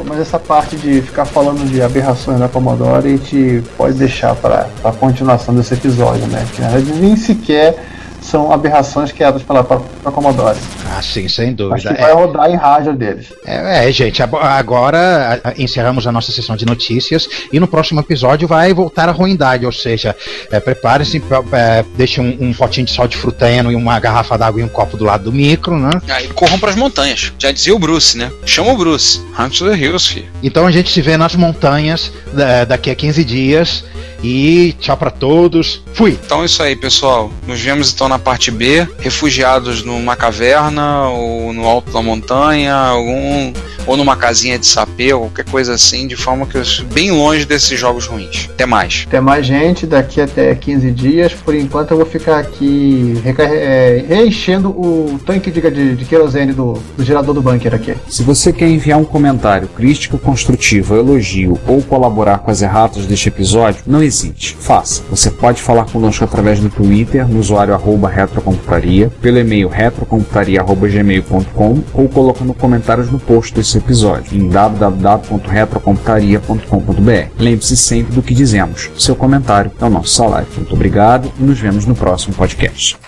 Mas 0.06 0.20
essa 0.20 0.38
parte 0.38 0.76
de 0.76 1.02
ficar 1.02 1.26
falando 1.26 1.68
de 1.68 1.82
aberrações 1.82 2.38
da 2.38 2.48
Commodore 2.48 3.06
a 3.06 3.10
gente 3.10 3.62
pode 3.76 3.98
deixar 3.98 4.34
para 4.34 4.66
a 4.82 4.90
continuação 4.90 5.54
desse 5.54 5.74
episódio, 5.74 6.26
né? 6.28 6.46
Que 6.54 6.62
na 6.62 6.68
verdade 6.68 6.98
nem 6.98 7.14
sequer 7.14 7.76
são 8.20 8.52
aberrações 8.52 9.10
criadas 9.12 9.42
pela 9.42 9.64
própria 9.64 10.10
Commodore. 10.12 10.56
Ah, 10.96 11.02
sim, 11.02 11.28
sem 11.28 11.46
Acho 11.48 11.54
dúvida. 11.56 11.94
que 11.94 12.00
vai 12.00 12.12
rodar 12.12 12.50
em 12.50 12.56
rádio 12.56 12.92
deles. 12.94 13.32
É, 13.44 13.88
é, 13.88 13.92
gente, 13.92 14.22
agora 14.22 15.40
encerramos 15.56 16.06
a 16.06 16.12
nossa 16.12 16.32
sessão 16.32 16.56
de 16.56 16.64
notícias 16.66 17.28
e 17.52 17.58
no 17.60 17.66
próximo 17.66 18.00
episódio 18.00 18.46
vai 18.46 18.72
voltar 18.72 19.08
a 19.08 19.12
ruindade, 19.12 19.66
ou 19.66 19.72
seja, 19.72 20.14
é, 20.50 20.60
prepare-se, 20.60 21.20
pra- 21.20 21.42
é, 21.52 21.84
deixe 21.96 22.20
um, 22.20 22.36
um 22.40 22.52
potinho 22.52 22.86
de 22.86 22.92
sal 22.92 23.08
de 23.08 23.16
fruteno 23.16 23.70
e 23.72 23.74
uma 23.76 23.98
garrafa 23.98 24.36
d'água 24.36 24.60
e 24.60 24.64
um 24.64 24.68
copo 24.68 24.96
do 24.96 25.04
lado 25.04 25.24
do 25.24 25.32
micro, 25.32 25.78
né? 25.78 25.90
Aí 26.08 26.28
corram 26.28 26.58
pras 26.58 26.76
montanhas. 26.76 27.32
Já 27.38 27.50
dizia 27.52 27.74
o 27.74 27.78
Bruce, 27.78 28.16
né? 28.16 28.30
Chama 28.44 28.72
o 28.72 28.76
Bruce. 28.76 29.20
Hunt 29.38 29.58
to 29.58 29.68
the 29.70 29.76
Hills, 29.76 30.08
filho. 30.08 30.28
Então 30.42 30.66
a 30.66 30.70
gente 30.70 30.90
se 30.90 31.00
vê 31.00 31.16
nas 31.16 31.34
montanhas 31.34 32.12
é, 32.36 32.64
daqui 32.64 32.90
a 32.90 32.94
15 32.94 33.24
dias 33.24 33.84
e 34.22 34.74
tchau 34.78 34.96
pra 34.96 35.10
todos. 35.10 35.82
Fui! 35.94 36.18
Então 36.24 36.42
é 36.42 36.46
isso 36.46 36.62
aí, 36.62 36.76
pessoal. 36.76 37.30
Nos 37.46 37.58
vemos 37.60 37.92
então 37.92 38.08
na 38.10 38.18
parte 38.18 38.50
B, 38.50 38.88
refugiados 38.98 39.84
numa 39.84 40.16
caverna 40.16 41.08
ou 41.10 41.52
no 41.52 41.64
alto 41.64 41.92
da 41.92 42.02
montanha, 42.02 42.74
algum 42.74 43.52
ou 43.86 43.96
numa 43.96 44.16
casinha 44.16 44.58
de 44.58 44.66
sapê, 44.66 45.12
ou 45.12 45.22
qualquer 45.22 45.44
coisa 45.50 45.74
assim, 45.74 46.06
de 46.06 46.16
forma 46.16 46.46
que 46.46 46.56
eu 46.56 46.62
bem 46.92 47.10
longe 47.10 47.44
desses 47.44 47.78
jogos 47.78 48.06
ruins. 48.06 48.48
Até 48.52 48.64
mais. 48.66 49.06
Tem 49.10 49.20
mais 49.20 49.44
gente 49.46 49.86
daqui 49.86 50.20
até 50.20 50.54
15 50.54 50.90
dias. 50.90 51.32
Por 51.32 51.54
enquanto 51.54 51.92
eu 51.92 51.96
vou 51.96 52.06
ficar 52.06 52.38
aqui 52.38 53.18
recarre- 53.24 53.56
é, 53.56 54.04
reenchendo 54.08 54.68
o 54.70 55.18
tanque 55.24 55.50
de, 55.50 55.60
de, 55.70 55.96
de 55.96 56.04
querosene 56.04 56.52
do, 56.52 56.74
do 56.96 57.04
gerador 57.04 57.34
do 57.34 57.42
bunker 57.42 57.74
aqui. 57.74 57.94
Se 58.08 58.22
você 58.22 58.52
quer 58.52 58.68
enviar 58.68 58.98
um 58.98 59.04
comentário, 59.04 59.68
crítica 59.68 60.18
construtiva, 60.18 60.96
elogio 60.96 61.58
ou 61.66 61.80
colaborar 61.82 62.38
com 62.38 62.50
as 62.50 62.62
erratas 62.62 63.06
deste 63.06 63.28
episódio, 63.28 63.82
não 63.86 64.02
hesite, 64.02 64.56
faça. 64.60 65.02
Você 65.10 65.30
pode 65.30 65.60
falar 65.62 65.84
conosco 65.86 66.24
através 66.24 66.60
do 66.60 66.68
Twitter, 66.68 67.26
no 67.28 67.38
usuário 67.40 67.72
arroba 67.74 68.08
retrocomputaria, 68.08 69.10
pelo 69.20 69.38
e-mail 69.38 69.68
retrocomputaria.gmail.com 69.68 71.78
ou 71.94 72.08
colocando 72.08 72.52
comentários 72.54 73.10
no 73.10 73.18
post 73.18 73.54
desse 73.54 73.69
episódio 73.78 74.36
em 74.36 74.48
www.retrocomputaria.com.br. 74.48 77.30
Lembre-se 77.38 77.76
sempre 77.76 78.14
do 78.14 78.22
que 78.22 78.34
dizemos. 78.34 78.90
Seu 78.98 79.16
comentário 79.16 79.70
é 79.80 79.84
o 79.84 79.90
nosso 79.90 80.14
salário. 80.14 80.48
Muito 80.56 80.74
obrigado 80.74 81.32
e 81.38 81.42
nos 81.42 81.58
vemos 81.58 81.86
no 81.86 81.94
próximo 81.94 82.34
podcast. 82.34 82.98